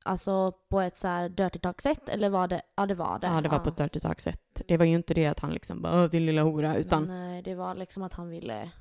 alltså 0.06 0.52
på 0.70 0.82
ett 0.82 0.98
så 0.98 1.08
här 1.08 1.30
dirty 1.30 1.60
talk 1.60 1.82
sätt 1.82 2.10
eller 2.10 2.30
var 2.30 2.48
det, 2.48 2.62
ja 2.76 2.86
det 2.86 2.96
var 2.96 3.20
det. 3.20 3.28
Ja, 3.28 3.42
det 3.42 3.50
var 3.50 3.60
på 3.60 3.70
ett 3.70 3.78
dirty 3.78 4.00
talk 4.00 4.20
sätt. 4.22 4.62
Det 4.68 4.78
var 4.78 4.86
ju 4.86 4.96
inte 4.96 5.14
det 5.14 5.26
att 5.26 5.40
han 5.40 5.54
liksom 5.54 5.82
bara 5.82 6.04
"Åh, 6.04 6.10
din 6.10 6.26
lilla 6.26 6.42
hora, 6.44 6.76
utan 6.76 7.04
Men, 7.04 7.38
eh, 7.38 7.44
det 7.44 7.56
var 7.56 7.76
liksom 7.76 8.04
att 8.04 8.14
han 8.14 8.30
ville, 8.30 8.72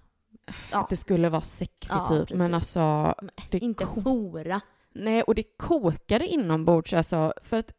att 0.72 0.88
det 0.88 0.96
skulle 0.96 1.29
vara 1.29 1.42
sexigt 1.42 1.92
Ja, 1.94 2.07
typ. 2.07 2.18
precis. 2.29 2.38
Men 2.38 2.55
alltså, 2.55 3.14
det 3.50 3.59
inte 3.59 3.85
hora. 3.85 4.61
Nej, 4.94 5.22
och 5.22 5.35
det 5.35 5.42
kokade 5.59 6.26
inombords 6.26 6.92
alltså, 6.92 7.33
för 7.42 7.57
att 7.59 7.72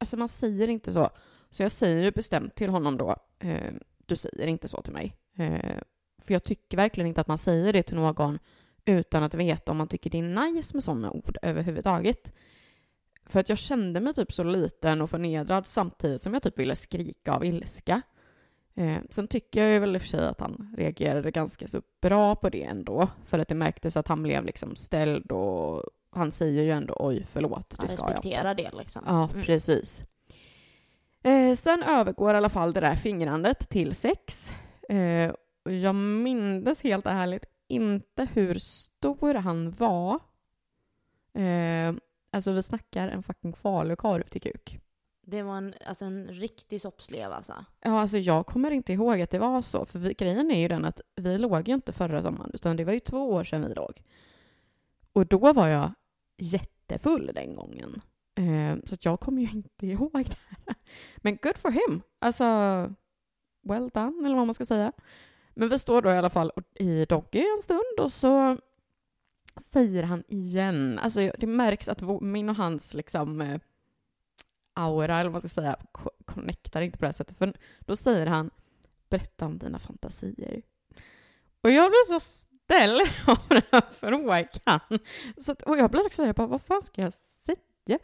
alltså 0.00 0.16
man 0.16 0.28
säger 0.28 0.68
inte 0.68 0.92
så. 0.92 1.10
Så 1.50 1.62
jag 1.62 1.72
säger 1.72 2.04
ju 2.04 2.10
bestämt 2.10 2.54
till 2.54 2.70
honom 2.70 2.96
då, 2.96 3.16
eh, 3.38 3.72
du 4.06 4.16
säger 4.16 4.46
inte 4.46 4.68
så 4.68 4.82
till 4.82 4.92
mig. 4.92 5.16
Eh, 5.38 5.78
för 6.26 6.34
jag 6.34 6.44
tycker 6.44 6.76
verkligen 6.76 7.08
inte 7.08 7.20
att 7.20 7.28
man 7.28 7.38
säger 7.38 7.72
det 7.72 7.82
till 7.82 7.96
någon 7.96 8.38
utan 8.84 9.22
att 9.22 9.34
veta 9.34 9.72
om 9.72 9.78
man 9.78 9.88
tycker 9.88 10.10
det 10.10 10.18
är 10.18 10.22
nice 10.52 10.76
med 10.76 10.82
sådana 10.84 11.10
ord 11.10 11.38
överhuvudtaget. 11.42 12.32
För 13.26 13.40
att 13.40 13.48
jag 13.48 13.58
kände 13.58 14.00
mig 14.00 14.14
typ 14.14 14.32
så 14.32 14.42
liten 14.44 15.00
och 15.02 15.10
förnedrad 15.10 15.66
samtidigt 15.66 16.22
som 16.22 16.34
jag 16.34 16.42
typ 16.42 16.58
ville 16.58 16.76
skrika 16.76 17.32
av 17.32 17.44
ilska. 17.44 18.02
Eh, 18.74 18.96
sen 19.10 19.28
tycker 19.28 19.62
jag 19.62 19.72
ju 19.72 19.78
väl 19.78 19.94
i 19.96 19.98
och 19.98 20.02
för 20.02 20.08
sig 20.08 20.26
att 20.26 20.40
han 20.40 20.74
reagerade 20.78 21.30
ganska 21.30 21.68
så 21.68 21.82
bra 22.00 22.34
på 22.36 22.48
det 22.50 22.62
ändå. 22.62 23.08
För 23.26 23.38
att 23.38 23.48
det 23.48 23.54
märktes 23.54 23.96
att 23.96 24.08
han 24.08 24.22
blev 24.22 24.44
liksom 24.44 24.76
ställd 24.76 25.32
och 25.32 25.82
han 26.10 26.32
säger 26.32 26.62
ju 26.62 26.70
ändå 26.70 26.96
oj 26.98 27.26
förlåt, 27.30 27.70
det 27.80 27.88
ska 27.88 28.02
jag 28.02 28.10
respektera 28.10 28.54
det 28.54 28.70
liksom. 28.78 29.02
Ja, 29.06 29.28
Mm. 29.32 29.44
precis. 29.44 30.04
Eh, 31.22 31.54
sen 31.54 31.82
övergår 31.82 32.34
i 32.34 32.36
alla 32.36 32.48
fall 32.48 32.72
det 32.72 32.80
där 32.80 32.94
fingrandet 32.96 33.68
till 33.68 33.94
sex. 33.94 34.50
Eh, 34.88 35.32
jag 35.72 35.94
minns 35.94 36.80
helt 36.80 37.06
ärligt 37.06 37.44
inte 37.68 38.28
hur 38.32 38.54
stor 38.58 39.34
han 39.34 39.70
var. 39.70 40.20
Eh, 41.32 41.94
alltså 42.30 42.52
vi 42.52 42.62
snackar 42.62 43.08
en 43.08 43.22
fucking 43.22 43.52
falukorv 43.52 44.22
till 44.22 44.40
kuk. 44.40 44.80
Det 45.22 45.42
var 45.42 45.56
en, 45.56 45.74
alltså 45.86 46.04
en 46.04 46.28
riktig 46.28 46.80
soppslev 46.80 47.32
alltså. 47.32 47.64
Ja, 47.80 48.00
alltså 48.00 48.18
jag 48.18 48.46
kommer 48.46 48.70
inte 48.70 48.92
ihåg 48.92 49.20
att 49.20 49.30
det 49.30 49.38
var 49.38 49.62
så, 49.62 49.84
för 49.84 49.98
vi, 49.98 50.14
grejen 50.14 50.50
är 50.50 50.60
ju 50.60 50.68
den 50.68 50.84
att 50.84 51.00
vi 51.16 51.38
låg 51.38 51.68
ju 51.68 51.74
inte 51.74 51.92
förra 51.92 52.22
sommaren, 52.22 52.50
utan 52.54 52.76
det 52.76 52.84
var 52.84 52.92
ju 52.92 53.00
två 53.00 53.32
år 53.32 53.44
sedan 53.44 53.68
vi 53.68 53.74
låg. 53.74 54.02
Och 55.12 55.26
då 55.26 55.52
var 55.52 55.68
jag 55.68 55.92
jättefull 56.36 57.30
den 57.34 57.56
gången. 57.56 58.00
Eh, 58.34 58.76
så 58.84 58.96
jag 59.00 59.20
kommer 59.20 59.42
ju 59.42 59.50
inte 59.50 59.86
ihåg 59.86 60.12
det 60.12 60.38
här. 60.48 60.74
Men 61.16 61.38
good 61.42 61.56
for 61.56 61.70
him! 61.70 62.02
Alltså, 62.18 62.44
well 63.62 63.90
done, 63.94 64.26
eller 64.26 64.36
vad 64.36 64.46
man 64.46 64.54
ska 64.54 64.64
säga. 64.64 64.92
Men 65.56 65.68
vi 65.68 65.78
står 65.78 66.02
då 66.02 66.10
i 66.10 66.16
alla 66.16 66.30
fall 66.30 66.52
i 66.74 67.04
Doggy 67.04 67.44
en 67.56 67.62
stund 67.62 68.00
och 68.00 68.12
så 68.12 68.58
säger 69.56 70.02
han 70.02 70.24
igen, 70.28 70.98
alltså 70.98 71.32
det 71.38 71.46
märks 71.46 71.88
att 71.88 72.20
min 72.20 72.48
och 72.48 72.56
hans 72.56 72.94
liksom 72.94 73.40
eh, 73.40 73.60
aura, 74.74 75.14
eller 75.14 75.30
vad 75.30 75.32
man 75.32 75.40
ska 75.40 75.48
säga, 75.48 75.76
connectar 76.24 76.80
inte 76.80 76.98
på 76.98 77.02
det 77.02 77.08
här 77.08 77.12
sättet. 77.12 77.38
För 77.38 77.52
då 77.80 77.96
säger 77.96 78.26
han, 78.26 78.50
berätta 79.08 79.46
om 79.46 79.58
dina 79.58 79.78
fantasier. 79.78 80.62
Och 81.60 81.70
jag 81.70 81.90
blir 81.90 82.08
så 82.08 82.20
ställd 82.20 83.00
av 83.26 83.38
den 83.48 83.62
här 83.72 83.82
frågan. 83.90 84.98
Så 85.36 85.52
att, 85.52 85.62
och 85.62 85.78
jag 85.78 85.90
blir 85.90 86.06
också, 86.06 86.26
jag 86.26 86.34
bara, 86.34 86.46
vad 86.46 86.62
fan 86.62 86.82
ska 86.82 87.02
jag 87.02 87.12
säga? 87.12 87.98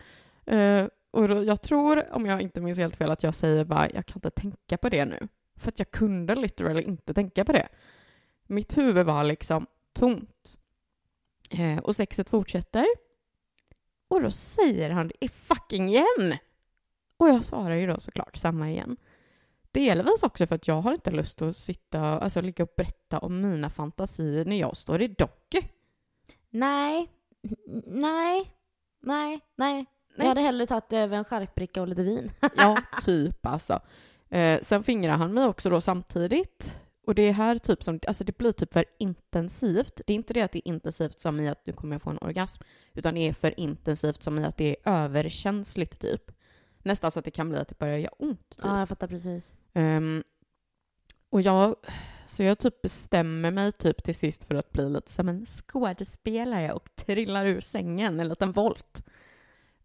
Uh, 0.50 0.88
och 1.10 1.28
då, 1.28 1.44
jag 1.44 1.62
tror, 1.62 2.12
om 2.12 2.26
jag 2.26 2.42
inte 2.42 2.60
minns 2.60 2.78
helt 2.78 2.96
fel, 2.96 3.10
att 3.10 3.22
jag 3.22 3.34
säger 3.34 3.64
bara, 3.64 3.90
jag 3.90 4.06
kan 4.06 4.16
inte 4.16 4.30
tänka 4.30 4.78
på 4.78 4.88
det 4.88 5.04
nu. 5.04 5.28
För 5.62 5.68
att 5.68 5.79
jag 5.79 5.90
kunde 5.90 6.35
literally 6.35 6.83
inte 6.83 7.14
tänka 7.14 7.44
på 7.44 7.53
det. 7.53 7.68
Mitt 8.46 8.77
huvud 8.79 9.07
var 9.07 9.25
liksom 9.25 9.66
tomt. 9.92 10.59
Eh, 11.51 11.79
och 11.79 11.96
sexet 11.96 12.31
fortsätter. 12.31 12.87
Och 14.09 14.22
då 14.22 14.31
säger 14.31 14.90
han 14.90 15.09
det 15.09 15.25
är 15.25 15.29
fucking 15.29 15.88
igen! 15.88 16.37
Och 17.16 17.29
jag 17.29 17.44
svarar 17.44 17.75
ju 17.75 17.87
då 17.87 18.01
såklart 18.01 18.37
samma 18.37 18.70
igen. 18.70 18.96
Delvis 19.72 20.22
också 20.22 20.46
för 20.46 20.55
att 20.55 20.68
jag 20.68 20.81
har 20.81 20.92
inte 20.92 21.11
lust 21.11 21.42
att 21.42 21.57
sitta, 21.57 22.01
alltså 22.01 22.40
ligga 22.40 22.64
och 22.64 22.72
berätta 22.77 23.18
om 23.18 23.40
mina 23.40 23.70
fantasier 23.70 24.44
när 24.44 24.57
jag 24.57 24.77
står 24.77 25.03
i 25.03 25.09
docker. 25.09 25.62
Nej, 26.51 27.09
nej, 27.87 28.55
nej, 29.01 29.40
nej. 29.57 29.87
Jag 30.16 30.25
hade 30.25 30.40
hellre 30.40 30.66
tagit 30.66 30.92
över 30.92 31.16
en 31.16 31.25
charkbricka 31.25 31.81
och 31.81 31.88
lite 31.88 32.03
vin. 32.03 32.33
Ja, 32.57 32.83
typ 33.05 33.46
alltså. 33.46 33.81
Eh, 34.33 34.61
sen 34.62 34.83
fingrar 34.83 35.16
han 35.16 35.35
mig 35.35 35.45
också 35.45 35.71
då 35.71 35.81
samtidigt. 35.81 36.77
Och 37.07 37.14
det 37.14 37.23
är 37.23 37.33
här 37.33 37.59
typ 37.59 37.83
som, 37.83 38.01
alltså 38.07 38.25
det 38.25 38.38
blir 38.38 38.53
typ 38.53 38.73
för 38.73 38.85
intensivt. 38.99 40.01
Det 40.07 40.12
är 40.12 40.14
inte 40.14 40.35
det 40.35 40.42
att 40.42 40.53
det 40.53 40.59
är 40.59 40.68
intensivt 40.68 41.21
som 41.21 41.40
i 41.40 41.49
att 41.49 41.66
nu 41.66 41.73
kommer 41.73 41.95
jag 41.95 42.03
få 42.03 42.11
en 42.11 42.18
orgasm, 42.18 42.62
utan 42.95 43.14
det 43.14 43.29
är 43.29 43.33
för 43.33 43.61
intensivt 43.61 44.23
som 44.23 44.38
i 44.38 44.45
att 44.45 44.57
det 44.57 44.77
är 44.77 44.92
överkänsligt 44.92 46.01
typ. 46.01 46.31
Nästan 46.83 47.11
så 47.11 47.18
att 47.18 47.25
det 47.25 47.31
kan 47.31 47.49
bli 47.49 47.59
att 47.59 47.68
det 47.68 47.79
börjar 47.79 47.99
göra 47.99 48.12
ont. 48.18 48.51
Typ. 48.51 48.64
Ja, 48.64 48.79
jag 48.79 48.88
fattar 48.88 49.07
precis. 49.07 49.55
Um, 49.73 50.23
och 51.31 51.42
jag, 51.42 51.77
så 52.27 52.42
jag 52.42 52.59
typ 52.59 52.83
bestämmer 52.83 53.51
mig 53.51 53.73
typ 53.73 54.05
till 54.05 54.14
sist 54.14 54.45
för 54.45 54.55
att 54.55 54.73
bli 54.73 54.88
lite 54.90 55.12
som 55.12 55.29
en 55.29 55.47
skådespelare 55.47 56.73
och 56.73 56.95
trillar 56.95 57.47
ur 57.47 57.61
sängen 57.61 58.21
en 58.21 58.29
liten 58.29 58.53
volt. 58.53 59.05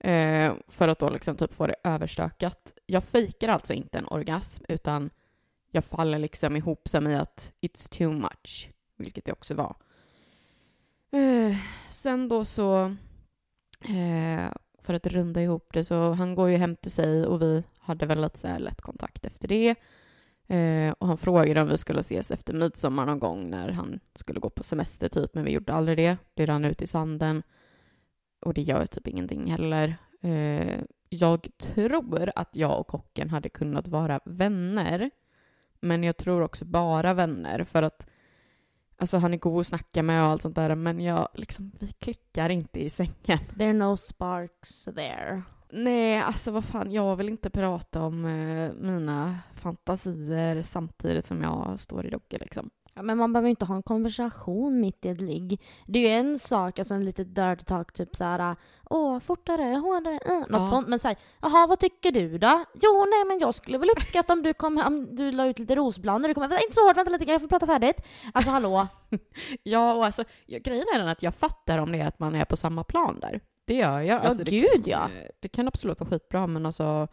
Uh, 0.05 0.53
för 0.67 0.87
att 0.87 0.99
då 0.99 1.09
liksom 1.09 1.37
typ 1.37 1.53
få 1.53 1.67
det 1.67 1.75
överstökat. 1.83 2.76
Jag 2.89 3.03
fejkar 3.03 3.47
alltså 3.47 3.73
inte 3.73 3.97
en 3.97 4.07
orgasm 4.07 4.63
utan 4.67 5.09
jag 5.71 5.85
faller 5.85 6.19
liksom 6.19 6.55
ihop 6.55 6.87
som 6.87 7.07
i 7.07 7.15
att 7.15 7.53
it's 7.61 7.97
too 7.97 8.11
much, 8.11 8.69
vilket 8.97 9.25
det 9.25 9.31
också 9.31 9.53
var. 9.53 9.75
Eh, 11.11 11.57
sen 11.91 12.29
då 12.29 12.45
så, 12.45 12.95
eh, 13.81 14.51
för 14.81 14.93
att 14.93 15.07
runda 15.07 15.41
ihop 15.41 15.69
det, 15.73 15.83
så 15.83 16.11
han 16.11 16.35
går 16.35 16.49
ju 16.49 16.57
hem 16.57 16.75
till 16.75 16.91
sig 16.91 17.25
och 17.25 17.41
vi 17.41 17.63
hade 17.79 18.05
väl 18.05 18.21
lite 18.21 18.39
så 18.39 18.47
här 18.47 18.59
lätt 18.59 18.81
kontakt 18.81 19.25
efter 19.25 19.47
det. 19.47 19.75
Eh, 20.47 20.91
och 20.91 21.07
han 21.07 21.17
frågade 21.17 21.61
om 21.61 21.67
vi 21.67 21.77
skulle 21.77 21.99
ses 21.99 22.31
efter 22.31 22.53
midsommar 22.53 23.05
någon 23.05 23.19
gång 23.19 23.49
när 23.49 23.69
han 23.69 23.99
skulle 24.15 24.39
gå 24.39 24.49
på 24.49 24.63
semester 24.63 25.09
typ, 25.09 25.33
men 25.33 25.43
vi 25.43 25.51
gjorde 25.51 25.73
aldrig 25.73 25.97
det. 25.97 26.17
Det 26.33 26.45
rann 26.45 26.65
ut 26.65 26.81
i 26.81 26.87
sanden. 26.87 27.43
Och 28.41 28.53
det 28.53 28.61
gör 28.61 28.85
typ 28.85 29.07
ingenting 29.07 29.51
heller. 29.51 29.97
Eh, 30.21 30.81
jag 31.09 31.47
tror 31.57 32.31
att 32.35 32.55
jag 32.55 32.79
och 32.79 32.87
kocken 32.87 33.29
hade 33.29 33.49
kunnat 33.49 33.87
vara 33.87 34.19
vänner 34.25 35.09
men 35.79 36.03
jag 36.03 36.17
tror 36.17 36.41
också 36.41 36.65
bara 36.65 37.13
vänner 37.13 37.63
för 37.63 37.83
att 37.83 38.07
Alltså 38.99 39.17
han 39.17 39.33
är 39.33 39.37
god 39.37 39.59
att 39.59 39.67
snacka 39.67 40.03
med 40.03 40.23
och 40.23 40.29
allt 40.29 40.41
sånt 40.41 40.55
där 40.55 40.75
men 40.75 40.99
jag 40.99 41.27
liksom, 41.33 41.71
vi 41.79 41.87
klickar 41.87 42.49
inte 42.49 42.83
i 42.83 42.89
sängen. 42.89 43.39
There 43.57 43.69
are 43.69 43.73
no 43.73 43.97
sparks 43.97 44.85
there. 44.85 45.41
Nej, 45.69 46.17
alltså 46.17 46.51
vad 46.51 46.65
fan, 46.65 46.91
jag 46.91 47.15
vill 47.15 47.29
inte 47.29 47.49
prata 47.49 48.01
om 48.01 48.25
eh, 48.25 48.71
mina 48.73 49.39
fantasier 49.55 50.61
samtidigt 50.61 51.25
som 51.25 51.41
jag 51.41 51.79
står 51.79 52.05
i 52.05 52.09
dogge 52.09 52.37
liksom. 52.37 52.69
Ja, 52.97 53.03
men 53.03 53.17
man 53.17 53.33
behöver 53.33 53.49
inte 53.49 53.65
ha 53.65 53.75
en 53.75 53.83
konversation 53.83 54.79
mitt 54.79 55.05
i 55.05 55.09
ett 55.09 55.21
ligg. 55.21 55.61
Det 55.85 55.99
är 55.99 56.03
ju 56.03 56.15
en 56.19 56.39
sak, 56.39 56.79
alltså 56.79 56.93
en 56.93 57.05
liten 57.05 57.33
dirty 57.33 57.63
talk, 57.63 57.93
typ 57.93 58.15
såhär 58.15 58.55
åh, 58.89 59.19
fortare, 59.19 59.63
hårdare, 59.77 60.19
uh, 60.31 60.39
något 60.39 60.61
ja. 60.61 60.67
sånt. 60.67 60.87
Men 60.87 60.99
såhär, 60.99 61.17
jaha, 61.41 61.67
vad 61.67 61.79
tycker 61.79 62.11
du 62.11 62.37
då? 62.37 62.63
Jo, 62.81 63.05
nej, 63.09 63.25
men 63.27 63.39
jag 63.39 63.55
skulle 63.55 63.77
väl 63.77 63.89
uppskatta 63.89 64.33
om 64.33 64.43
du 64.43 64.53
kom 64.53 64.83
om 64.87 65.15
du 65.15 65.31
la 65.31 65.45
ut 65.45 65.59
lite 65.59 65.75
rosblad 65.75 66.21
när 66.21 66.27
du 66.27 66.33
kom 66.33 66.43
hem. 66.43 66.51
Inte 66.51 66.75
så 66.75 66.87
hårt, 66.87 66.97
vänta 66.97 67.11
lite, 67.11 67.31
jag 67.31 67.41
får 67.41 67.47
prata 67.47 67.67
färdigt. 67.67 68.01
Alltså 68.33 68.51
hallå? 68.51 68.87
ja, 69.63 69.93
och 69.93 70.05
alltså, 70.05 70.23
grejen 70.47 70.85
är 70.95 70.99
den 70.99 71.07
att 71.07 71.23
jag 71.23 71.35
fattar 71.35 71.77
om 71.77 71.91
det 71.91 71.99
är 71.99 72.07
att 72.07 72.19
man 72.19 72.35
är 72.35 72.45
på 72.45 72.57
samma 72.57 72.83
plan 72.83 73.19
där. 73.19 73.41
Det 73.65 73.73
gör 73.73 73.99
jag. 73.99 74.05
Ja, 74.05 74.19
alltså, 74.19 74.43
gud 74.43 74.69
kan, 74.71 74.83
ja. 74.85 75.09
Det 75.39 75.49
kan 75.49 75.67
absolut 75.67 75.99
vara 75.99 76.09
skitbra, 76.09 76.47
men 76.47 76.65
alltså 76.65 77.07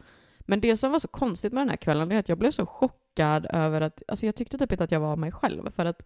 men 0.44 0.61
det 0.61 0.76
som 0.76 0.92
var 0.92 0.98
så 0.98 1.09
konstigt 1.09 1.52
med 1.52 1.61
den 1.61 1.68
här 1.68 1.76
kvällen 1.76 2.12
är 2.12 2.18
att 2.18 2.28
jag 2.28 2.38
blev 2.38 2.50
så 2.50 2.66
chockad 2.66 3.46
över 3.50 3.80
att, 3.80 4.02
alltså 4.09 4.26
jag 4.26 4.37
tyckte 4.37 4.59
typ 4.59 4.72
inte 4.72 4.85
att 4.85 4.92
jag 4.92 5.00
var 5.00 5.16
mig 5.16 5.33
själv 5.33 5.70
för 5.70 5.85
att 5.85 6.02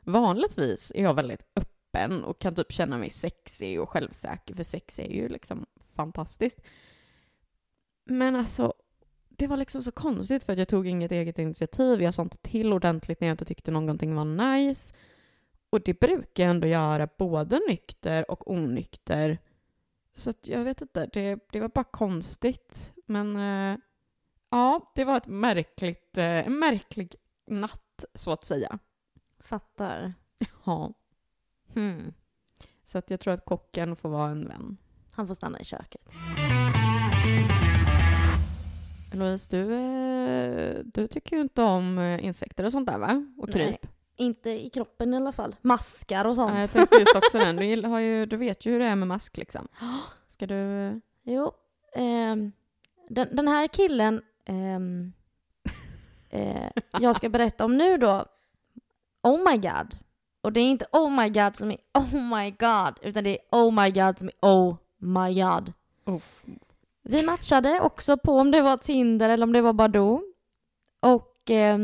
vanligtvis 0.00 0.92
är 0.94 1.02
jag 1.02 1.14
väldigt 1.14 1.42
öppen 1.56 2.24
och 2.24 2.38
kan 2.38 2.54
typ 2.54 2.72
känna 2.72 2.98
mig 2.98 3.10
sexig 3.10 3.80
och 3.80 3.88
självsäker 3.88 4.54
för 4.54 4.64
sex 4.64 4.98
är 4.98 5.12
ju 5.12 5.28
liksom 5.28 5.66
fantastiskt. 5.96 6.60
Men 8.04 8.36
alltså, 8.36 8.72
det 9.28 9.46
var 9.46 9.56
liksom 9.56 9.82
så 9.82 9.92
konstigt 9.92 10.44
för 10.44 10.52
att 10.52 10.58
jag 10.58 10.68
tog 10.68 10.86
inget 10.86 11.12
eget 11.12 11.38
initiativ, 11.38 12.02
jag 12.02 12.14
sa 12.14 12.22
inte 12.22 12.38
till 12.38 12.72
ordentligt 12.72 13.20
när 13.20 13.28
jag 13.28 13.34
inte 13.34 13.44
tyckte 13.44 13.70
någonting 13.70 14.14
var 14.14 14.24
nice. 14.24 14.94
Och 15.70 15.80
det 15.80 16.00
brukar 16.00 16.42
jag 16.42 16.50
ändå 16.50 16.66
göra 16.66 17.08
både 17.18 17.60
nykter 17.68 18.30
och 18.30 18.50
onykter. 18.50 19.38
Så 20.14 20.32
jag 20.42 20.64
vet 20.64 20.80
inte, 20.80 21.06
det, 21.06 21.38
det 21.52 21.60
var 21.60 21.68
bara 21.68 21.84
konstigt. 21.84 22.92
Men 23.06 23.36
eh, 23.36 23.78
ja, 24.50 24.92
det 24.94 25.04
var 25.04 25.16
ett 25.16 25.26
märkligt, 25.26 26.18
eh, 26.18 26.24
en 26.24 26.58
märklig 26.58 27.14
natt 27.46 28.04
så 28.14 28.32
att 28.32 28.44
säga. 28.44 28.78
Fattar. 29.38 30.14
Ja. 30.64 30.92
Hmm. 31.74 32.14
Så 32.84 32.98
att 32.98 33.10
jag 33.10 33.20
tror 33.20 33.34
att 33.34 33.44
kocken 33.44 33.96
får 33.96 34.08
vara 34.08 34.30
en 34.30 34.48
vän. 34.48 34.76
Han 35.12 35.26
får 35.26 35.34
stanna 35.34 35.60
i 35.60 35.64
köket. 35.64 36.08
Louise, 39.14 39.56
du, 39.56 39.74
eh, 39.74 40.78
du 40.84 41.06
tycker 41.06 41.36
ju 41.36 41.42
inte 41.42 41.62
om 41.62 41.98
eh, 41.98 42.24
insekter 42.24 42.64
och 42.64 42.72
sånt 42.72 42.86
där 42.86 42.98
va? 42.98 43.26
Och 43.38 43.52
kryp? 43.52 43.82
Nej, 43.82 43.92
inte 44.16 44.50
i 44.50 44.70
kroppen 44.70 45.14
i 45.14 45.16
alla 45.16 45.32
fall. 45.32 45.56
Maskar 45.62 46.24
och 46.24 46.34
sånt. 46.34 46.52
Nej, 46.52 46.60
jag 46.60 46.70
tänkte 46.70 46.96
just 46.96 47.16
också 47.16 47.38
den. 47.38 47.56
Du, 47.56 47.88
har 47.88 47.98
ju, 47.98 48.26
du 48.26 48.36
vet 48.36 48.66
ju 48.66 48.70
hur 48.70 48.78
det 48.78 48.84
är 48.84 48.96
med 48.96 49.08
mask 49.08 49.36
liksom. 49.36 49.68
Ska 50.26 50.46
du... 50.46 51.00
Jo. 51.22 51.52
Eh, 51.94 52.36
den, 53.08 53.36
den, 53.36 53.48
här 53.48 53.66
killen 53.66 54.22
eh, 54.44 54.80
eh, 56.40 56.70
jag 57.00 57.16
ska 57.16 57.28
berätta 57.28 57.64
om 57.64 57.76
nu 57.76 57.96
då. 57.96 58.24
Oh 59.22 59.50
my 59.50 59.56
god. 59.56 59.96
Och 60.42 60.52
det 60.52 60.60
är 60.60 60.64
inte 60.64 60.86
oh 60.92 61.10
my 61.10 61.28
god 61.28 61.56
som 61.56 61.70
är 61.70 61.78
oh 61.94 62.38
my 62.38 62.50
god, 62.50 62.98
utan 63.02 63.24
det 63.24 63.30
är 63.30 63.38
oh 63.50 63.82
my 63.82 63.90
god 63.90 64.18
som 64.18 64.28
är 64.28 64.34
oh 64.40 64.76
my 64.98 65.42
god. 65.42 65.72
Uff. 66.06 66.44
Vi 67.02 67.22
matchade 67.22 67.80
också 67.80 68.16
på 68.16 68.38
om 68.38 68.50
det 68.50 68.62
var 68.62 68.76
Tinder 68.76 69.28
eller 69.28 69.46
om 69.46 69.52
det 69.52 69.60
var 69.60 69.72
Badoo. 69.72 70.22
Och 71.00 71.50
eh, 71.50 71.78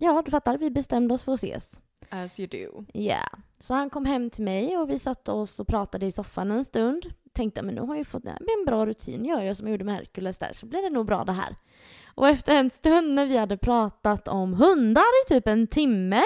ja, 0.00 0.22
du 0.24 0.30
fattar, 0.30 0.58
vi 0.58 0.70
bestämde 0.70 1.14
oss 1.14 1.22
för 1.22 1.32
att 1.32 1.42
ses. 1.42 1.80
As 2.10 2.40
you 2.40 2.48
do. 2.48 2.84
Ja. 2.92 3.00
Yeah. 3.00 3.28
Så 3.58 3.74
han 3.74 3.90
kom 3.90 4.04
hem 4.04 4.30
till 4.30 4.44
mig 4.44 4.78
och 4.78 4.90
vi 4.90 4.98
satte 4.98 5.32
oss 5.32 5.60
och 5.60 5.66
pratade 5.66 6.06
i 6.06 6.12
soffan 6.12 6.50
en 6.50 6.64
stund. 6.64 7.06
Tänkte, 7.32 7.62
men 7.62 7.74
nu 7.74 7.80
har 7.80 7.96
jag 7.96 8.06
fått 8.06 8.24
en 8.24 8.64
bra 8.66 8.86
rutin, 8.86 9.24
gör 9.24 9.42
jag 9.42 9.56
som 9.56 9.66
jag 9.66 9.72
gjorde 9.72 9.84
med 9.84 9.94
Hercules 9.94 10.38
där, 10.38 10.52
så 10.52 10.66
blir 10.66 10.82
det 10.82 10.90
nog 10.90 11.06
bra 11.06 11.24
det 11.24 11.32
här. 11.32 11.56
Och 12.14 12.28
efter 12.28 12.54
en 12.54 12.70
stund 12.70 13.14
när 13.14 13.26
vi 13.26 13.36
hade 13.36 13.56
pratat 13.56 14.28
om 14.28 14.54
hundar 14.54 15.24
i 15.24 15.28
typ 15.28 15.46
en 15.46 15.66
timme 15.66 16.22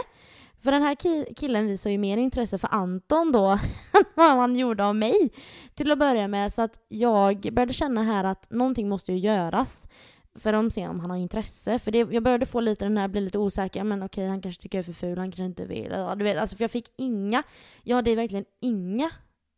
för 0.65 0.73
den 0.73 0.83
här 0.83 0.97
killen 1.35 1.67
visar 1.67 1.91
ju 1.91 1.99
mer 1.99 2.17
intresse 2.17 2.59
för 2.59 2.69
Anton 2.75 3.33
då 3.33 3.51
än 3.93 4.05
vad 4.15 4.31
han 4.31 4.57
gjorde 4.57 4.85
av 4.85 4.97
mig 4.97 5.31
till 5.75 5.93
att 5.93 5.99
börja 5.99 6.29
med. 6.29 6.55
Så 6.55 6.63
att 6.63 6.81
jag 6.89 7.41
började 7.53 7.73
känna 7.73 8.03
här 8.03 8.25
att 8.25 8.51
någonting 8.51 8.89
måste 8.89 9.13
ju 9.13 9.19
göras 9.19 9.89
för 10.39 10.53
att 10.53 10.73
se 10.73 10.89
om 10.89 11.01
han 11.01 11.11
har 11.11 11.17
intresse. 11.17 11.79
För 11.79 11.91
det, 11.91 11.99
jag 11.99 12.23
började 12.23 12.47
få 12.47 12.61
lite 12.61 12.85
den 12.85 12.97
här, 12.97 13.09
bli 13.09 13.21
lite 13.21 13.39
osäker, 13.39 13.85
men 13.85 14.03
okej 14.03 14.29
han 14.29 14.41
kanske 14.41 14.63
tycker 14.63 14.79
jag 14.79 14.83
är 14.83 14.93
för 14.93 14.93
ful, 14.93 15.19
han 15.19 15.31
kanske 15.31 15.45
inte 15.45 15.65
vill. 15.65 15.91
Ja, 15.91 16.15
du 16.15 16.25
vet, 16.25 16.39
alltså 16.39 16.57
för 16.57 16.65
jag 16.65 16.71
fick 16.71 16.93
inga, 16.97 17.43
jag 17.83 17.97
hade 17.97 18.15
verkligen 18.15 18.45
inga 18.61 19.11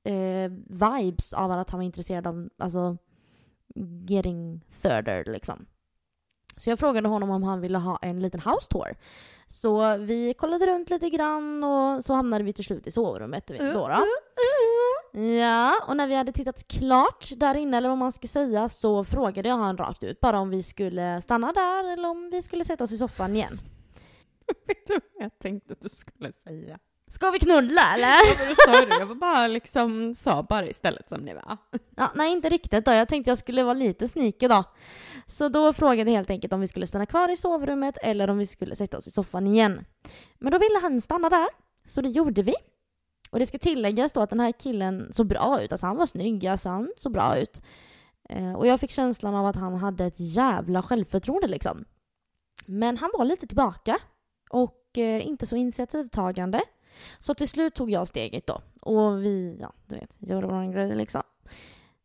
eh, 0.05 0.51
vibes 0.67 1.33
av 1.33 1.53
att 1.53 1.71
han 1.71 1.79
var 1.79 1.85
intresserad 1.85 2.27
av, 2.27 2.49
alltså 2.59 2.97
getting 4.09 4.65
thirder 4.83 5.25
liksom. 5.25 5.67
Så 6.57 6.71
jag 6.71 6.79
frågade 6.79 7.09
honom 7.09 7.31
om 7.31 7.43
han 7.43 7.61
ville 7.61 7.79
ha 7.79 7.99
en 8.03 8.23
liten 8.23 8.41
house 8.41 8.69
tour. 8.71 8.97
Så 9.47 9.97
vi 9.97 10.35
kollade 10.35 10.67
runt 10.67 10.91
lite 10.91 11.11
grann 11.11 11.65
och 11.65 12.05
så 12.05 12.15
hamnade 12.15 12.45
vi 12.45 12.53
till 12.53 12.65
slut 12.65 12.87
i 12.87 12.91
sovrummet. 12.91 13.47
Då, 13.47 13.55
då. 13.55 13.63
Uh, 13.65 13.75
uh, 13.75 13.81
uh. 13.81 14.46
Ja, 15.17 15.75
och 15.87 15.97
när 15.97 16.07
vi 16.07 16.15
hade 16.15 16.33
tittat 16.33 16.69
klart 16.69 17.29
där 17.37 17.55
inne, 17.55 17.77
eller 17.77 17.89
vad 17.89 17.99
man 17.99 18.13
ska 18.13 18.29
säga, 18.29 18.69
så 18.69 19.05
frågade 19.05 19.49
jag 19.49 19.57
han 19.57 19.77
rakt 19.77 20.03
ut 20.03 20.21
bara 20.21 20.39
om 20.39 20.51
vi 20.51 20.63
skulle 20.63 21.21
stanna 21.23 21.53
där 21.53 21.93
eller 21.93 22.09
om 22.09 22.31
vi 22.31 22.43
skulle 22.43 22.65
sätta 22.65 22.85
oss 22.85 22.93
i 22.93 22.99
soffan 22.99 23.37
igen. 23.37 23.61
Vet 24.67 24.87
du 24.87 24.95
vad 24.95 25.25
jag 25.25 25.39
tänkte 25.39 25.73
att 25.73 25.81
du 25.81 25.89
skulle 25.89 26.33
säga? 26.33 26.79
Ska 27.11 27.31
vi 27.31 27.39
knulla 27.39 27.95
eller? 27.95 28.09
Ja, 28.09 28.49
du 28.49 28.55
sa 28.55 28.87
det. 28.87 28.97
Jag 29.01 29.07
var 29.07 29.15
bara 29.15 29.47
liksom 29.47 30.15
sa 30.15 30.43
bara 30.43 30.67
istället 30.67 31.09
som 31.09 31.21
ni 31.21 31.35
var. 31.35 31.57
Ja, 31.97 32.11
nej, 32.15 32.33
inte 32.33 32.49
riktigt 32.49 32.85
då. 32.85 32.93
Jag 32.93 33.09
tänkte 33.09 33.31
jag 33.31 33.39
skulle 33.39 33.63
vara 33.63 33.75
lite 33.75 34.09
sneaky 34.09 34.49
då. 34.49 34.65
Så 35.27 35.49
då 35.49 35.73
frågade 35.73 36.11
jag 36.11 36.17
helt 36.17 36.31
enkelt 36.31 36.53
om 36.53 36.61
vi 36.61 36.69
skulle 36.69 36.87
stanna 36.87 37.07
kvar 37.07 37.29
i 37.29 37.37
sovrummet 37.37 37.99
eller 38.03 38.31
om 38.31 38.39
vi 38.39 38.47
skulle 38.47 38.77
sätta 38.77 38.99
oss 38.99 39.07
i 39.07 39.11
soffan 39.11 39.47
igen. 39.47 39.85
Men 40.39 40.53
då 40.53 40.59
ville 40.59 40.79
han 40.83 41.01
stanna 41.01 41.29
där, 41.29 41.49
så 41.85 42.01
det 42.01 42.09
gjorde 42.09 42.43
vi. 42.43 42.55
Och 43.31 43.39
det 43.39 43.47
ska 43.47 43.59
tilläggas 43.59 44.13
då 44.13 44.21
att 44.21 44.31
den 44.31 44.41
här 44.41 44.53
killen 44.53 45.13
såg 45.13 45.27
bra 45.27 45.63
ut. 45.63 45.73
Alltså 45.73 45.87
han 45.87 45.97
var 45.97 46.07
snygg, 46.07 46.47
alltså 46.47 46.69
han 46.69 46.93
såg 46.97 47.13
bra 47.13 47.39
ut. 47.39 47.63
Eh, 48.29 48.53
och 48.53 48.67
jag 48.67 48.81
fick 48.81 48.91
känslan 48.91 49.35
av 49.35 49.47
att 49.47 49.57
han 49.57 49.75
hade 49.75 50.05
ett 50.05 50.21
jävla 50.21 50.83
självförtroende 50.83 51.49
liksom. 51.49 51.85
Men 52.67 52.97
han 52.97 53.11
var 53.19 53.25
lite 53.25 53.47
tillbaka 53.47 53.99
och 54.51 54.99
eh, 54.99 55.27
inte 55.27 55.47
så 55.47 55.57
initiativtagande. 55.57 56.61
Så 57.19 57.35
till 57.35 57.49
slut 57.49 57.75
tog 57.75 57.91
jag 57.91 58.09
steget 58.09 58.47
då. 58.47 58.61
Och 58.81 59.25
vi, 59.25 59.59
ja, 59.61 59.73
du 59.87 59.95
vet, 59.95 60.11
gjorde 60.19 60.47
vår 60.47 60.73
grej 60.73 60.97
liksom. 60.97 61.23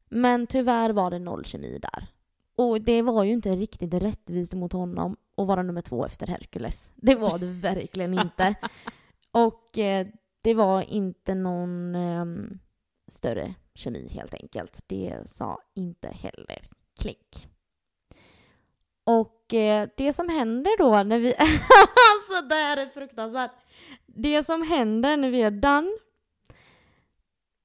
Men 0.10 0.48
tyvärr 0.48 0.90
var 0.90 1.12
det 1.12 1.20
noll 1.20 1.46
kemi 1.46 1.80
där. 1.82 2.08
Och 2.56 2.82
det 2.82 3.02
var 3.02 3.24
ju 3.24 3.34
inte 3.34 3.50
riktigt 3.50 3.94
rättvist 3.94 4.54
mot 4.54 4.74
honom 4.74 5.18
att 5.38 5.48
vara 5.48 5.64
nummer 5.64 5.82
två 5.82 6.06
efter 6.06 6.28
Hercules. 6.28 6.92
Det 6.96 7.16
var 7.16 7.38
det 7.38 7.46
verkligen 7.46 8.14
inte. 8.14 8.56
Och 9.32 9.78
eh, 9.78 10.08
det 10.42 10.54
var 10.54 10.82
inte 10.82 11.36
någon 11.36 11.96
um, 11.96 12.60
större 13.08 13.54
kemi 13.76 14.08
helt 14.12 14.34
enkelt. 14.34 14.80
Det 14.88 15.18
sa 15.26 15.60
inte 15.76 16.08
heller 16.08 16.70
Klink. 17.00 17.48
Och 19.04 19.54
eh, 19.54 19.90
det 19.98 20.14
som 20.14 20.30
händer 20.30 20.78
då 20.78 21.04
när 21.04 21.20
vi... 21.20 21.34
alltså 21.38 22.48
det 22.50 22.56
här 22.56 22.78
är 22.78 22.90
fruktansvärt. 22.90 23.52
Det 24.06 24.44
som 24.44 24.62
händer 24.62 25.18
när 25.18 25.32
vi 25.32 25.42
är 25.42 25.52
done 25.52 25.92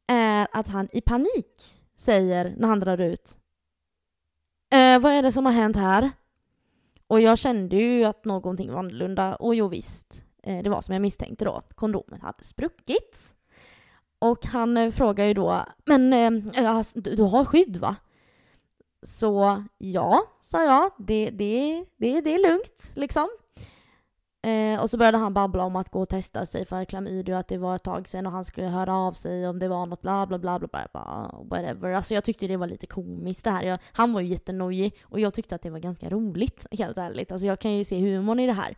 är 0.06 0.48
att 0.52 0.68
han 0.68 0.88
i 0.92 1.00
panik 1.00 1.80
säger 1.96 2.54
när 2.58 2.68
han 2.68 2.80
drar 2.80 3.00
ut 3.00 3.38
eh, 4.72 4.98
Vad 4.98 5.12
är 5.12 5.22
det 5.22 5.32
som 5.32 5.46
har 5.46 5.52
hänt 5.52 5.76
här? 5.76 6.10
Och 7.06 7.20
jag 7.20 7.38
kände 7.38 7.76
ju 7.76 8.04
att 8.04 8.24
någonting 8.24 8.72
var 8.72 8.78
annorlunda 8.78 9.36
och 9.36 9.54
jo 9.54 9.68
visst, 9.68 10.25
Eh, 10.46 10.62
det 10.62 10.70
var 10.70 10.80
som 10.80 10.92
jag 10.92 11.02
misstänkte 11.02 11.44
då. 11.44 11.62
Kondomen 11.74 12.20
hade 12.20 12.44
spruckit. 12.44 13.36
Och 14.18 14.46
han 14.46 14.76
eh, 14.76 14.90
frågar 14.90 15.24
ju 15.24 15.34
då, 15.34 15.66
men 15.84 16.12
eh, 16.12 16.62
eh 16.62 16.76
alltså, 16.76 17.00
du, 17.00 17.16
du 17.16 17.22
har 17.22 17.44
skydd 17.44 17.76
va? 17.76 17.96
Så 19.02 19.64
ja, 19.78 20.22
sa 20.40 20.64
jag, 20.64 20.90
det, 20.98 21.30
det, 21.30 21.84
det, 21.96 22.20
det 22.20 22.34
är 22.34 22.50
lugnt 22.50 22.92
liksom. 22.94 23.28
Eh, 24.42 24.82
och 24.82 24.90
så 24.90 24.96
började 24.96 25.18
han 25.18 25.34
babbla 25.34 25.64
om 25.64 25.76
att 25.76 25.90
gå 25.90 26.02
och 26.02 26.08
testa 26.08 26.46
sig 26.46 26.64
för 26.64 26.84
klamydia, 26.84 27.38
att 27.38 27.48
det 27.48 27.58
var 27.58 27.76
ett 27.76 27.82
tag 27.82 28.08
sedan 28.08 28.26
och 28.26 28.32
han 28.32 28.44
skulle 28.44 28.66
höra 28.66 28.94
av 28.94 29.12
sig 29.12 29.48
om 29.48 29.58
det 29.58 29.68
var 29.68 29.86
något 29.86 30.02
bla 30.02 30.26
bla 30.26 30.38
bla 30.38 30.58
bla 30.58 30.68
bla, 30.68 30.88
bla 30.92 31.00
ah, 31.00 31.44
whatever. 31.50 31.92
Alltså 31.92 32.14
jag 32.14 32.24
tyckte 32.24 32.46
det 32.46 32.56
var 32.56 32.66
lite 32.66 32.86
komiskt 32.86 33.44
det 33.44 33.50
här. 33.50 33.62
Jag, 33.62 33.78
han 33.92 34.12
var 34.12 34.20
ju 34.20 34.26
jättenojig 34.26 34.94
och 35.02 35.20
jag 35.20 35.34
tyckte 35.34 35.54
att 35.54 35.62
det 35.62 35.70
var 35.70 35.78
ganska 35.78 36.10
roligt, 36.10 36.66
helt 36.70 36.98
ärligt. 36.98 37.32
Alltså 37.32 37.46
jag 37.46 37.60
kan 37.60 37.72
ju 37.72 37.84
se 37.84 38.00
humorn 38.00 38.40
i 38.40 38.46
det 38.46 38.52
här. 38.52 38.76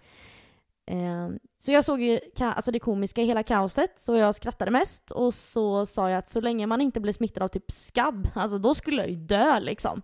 Ehm, 0.90 1.38
så 1.58 1.72
jag 1.72 1.84
såg 1.84 2.00
ju 2.00 2.20
alltså 2.40 2.70
det 2.70 2.78
komiska 2.78 3.22
i 3.22 3.26
hela 3.26 3.42
kaoset, 3.42 4.00
så 4.00 4.16
jag 4.16 4.34
skrattade 4.34 4.70
mest 4.70 5.10
och 5.10 5.34
så 5.34 5.86
sa 5.86 6.10
jag 6.10 6.18
att 6.18 6.28
så 6.28 6.40
länge 6.40 6.66
man 6.66 6.80
inte 6.80 7.00
blir 7.00 7.12
smittad 7.12 7.42
av 7.42 7.48
typ 7.48 7.72
skabb, 7.72 8.28
alltså 8.34 8.58
då 8.58 8.74
skulle 8.74 9.02
jag 9.02 9.10
ju 9.10 9.16
dö 9.16 9.60
liksom. 9.60 10.02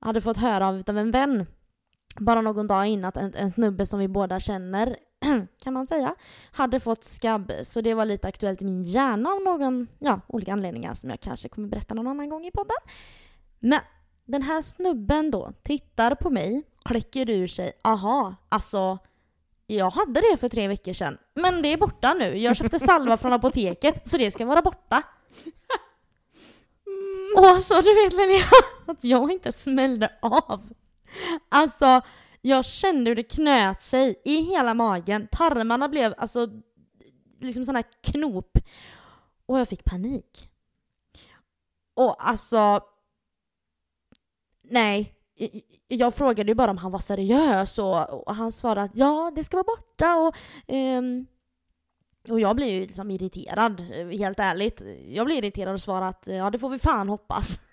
Jag 0.00 0.06
hade 0.06 0.20
fått 0.20 0.36
höra 0.36 0.68
av 0.68 0.98
en 0.98 1.10
vän 1.10 1.46
bara 2.16 2.40
någon 2.40 2.66
dag 2.66 2.86
innan 2.86 3.08
att 3.08 3.16
en, 3.16 3.34
en 3.34 3.50
snubbe 3.50 3.86
som 3.86 4.00
vi 4.00 4.08
båda 4.08 4.40
känner, 4.40 4.96
kan 5.62 5.72
man 5.72 5.86
säga, 5.86 6.14
hade 6.52 6.80
fått 6.80 7.04
skabb. 7.04 7.52
Så 7.62 7.80
det 7.80 7.94
var 7.94 8.04
lite 8.04 8.28
aktuellt 8.28 8.62
i 8.62 8.64
min 8.64 8.84
hjärna 8.84 9.30
av 9.30 9.42
någon, 9.42 9.86
ja, 9.98 10.20
olika 10.26 10.52
anledningar 10.52 10.94
som 10.94 11.10
jag 11.10 11.20
kanske 11.20 11.48
kommer 11.48 11.68
berätta 11.68 11.94
någon 11.94 12.06
annan 12.06 12.28
gång 12.28 12.46
i 12.46 12.50
podden. 12.50 12.76
Men 13.58 13.80
den 14.24 14.42
här 14.42 14.62
snubben 14.62 15.30
då 15.30 15.52
tittar 15.62 16.14
på 16.14 16.30
mig, 16.30 16.62
kläcker 16.84 17.30
ur 17.30 17.46
sig, 17.46 17.72
aha, 17.84 18.34
alltså 18.48 18.98
jag 19.76 19.90
hade 19.90 20.20
det 20.20 20.36
för 20.36 20.48
tre 20.48 20.68
veckor 20.68 20.92
sedan, 20.92 21.18
men 21.34 21.62
det 21.62 21.72
är 21.72 21.76
borta 21.76 22.14
nu. 22.14 22.38
Jag 22.38 22.56
köpte 22.56 22.78
salva 22.78 23.16
från 23.16 23.32
apoteket, 23.32 24.10
så 24.10 24.16
det 24.16 24.30
ska 24.30 24.44
vara 24.44 24.62
borta. 24.62 25.02
Och 27.36 27.46
alltså, 27.46 27.82
du 27.82 27.94
vet 27.94 28.12
Linnea, 28.12 28.44
att 28.86 29.04
jag 29.04 29.32
inte 29.32 29.52
smällde 29.52 30.18
av. 30.22 30.72
Alltså, 31.48 32.00
jag 32.40 32.64
kände 32.64 33.10
hur 33.10 33.16
det 33.16 33.22
knöt 33.22 33.82
sig 33.82 34.22
i 34.24 34.40
hela 34.42 34.74
magen. 34.74 35.28
Tarmarna 35.32 35.88
blev 35.88 36.14
alltså 36.18 36.48
liksom 37.40 37.64
sån 37.64 37.76
här 37.76 37.84
knop. 38.02 38.58
Och 39.46 39.58
jag 39.58 39.68
fick 39.68 39.84
panik. 39.84 40.50
Och 41.94 42.28
alltså... 42.28 42.80
Nej. 44.62 45.17
Jag 45.88 46.14
frågade 46.14 46.50
ju 46.50 46.54
bara 46.54 46.70
om 46.70 46.78
han 46.78 46.92
var 46.92 46.98
seriös 46.98 47.78
och, 47.78 48.34
han 48.34 48.52
svarade 48.52 48.82
att 48.82 48.90
ja, 48.94 49.32
det 49.34 49.44
ska 49.44 49.56
vara 49.56 49.76
borta 49.76 50.16
och... 50.16 50.34
Um, 50.74 51.26
och 52.28 52.40
jag 52.40 52.56
blir 52.56 52.66
ju 52.66 52.80
liksom 52.80 53.10
irriterad, 53.10 53.80
helt 54.12 54.38
ärligt. 54.38 54.82
Jag 55.08 55.26
blir 55.26 55.38
irriterad 55.38 55.74
och 55.74 55.80
svarar 55.80 56.08
att 56.08 56.26
ja, 56.26 56.50
det 56.50 56.58
får 56.58 56.68
vi 56.68 56.78
fan 56.78 57.08
hoppas. 57.08 57.58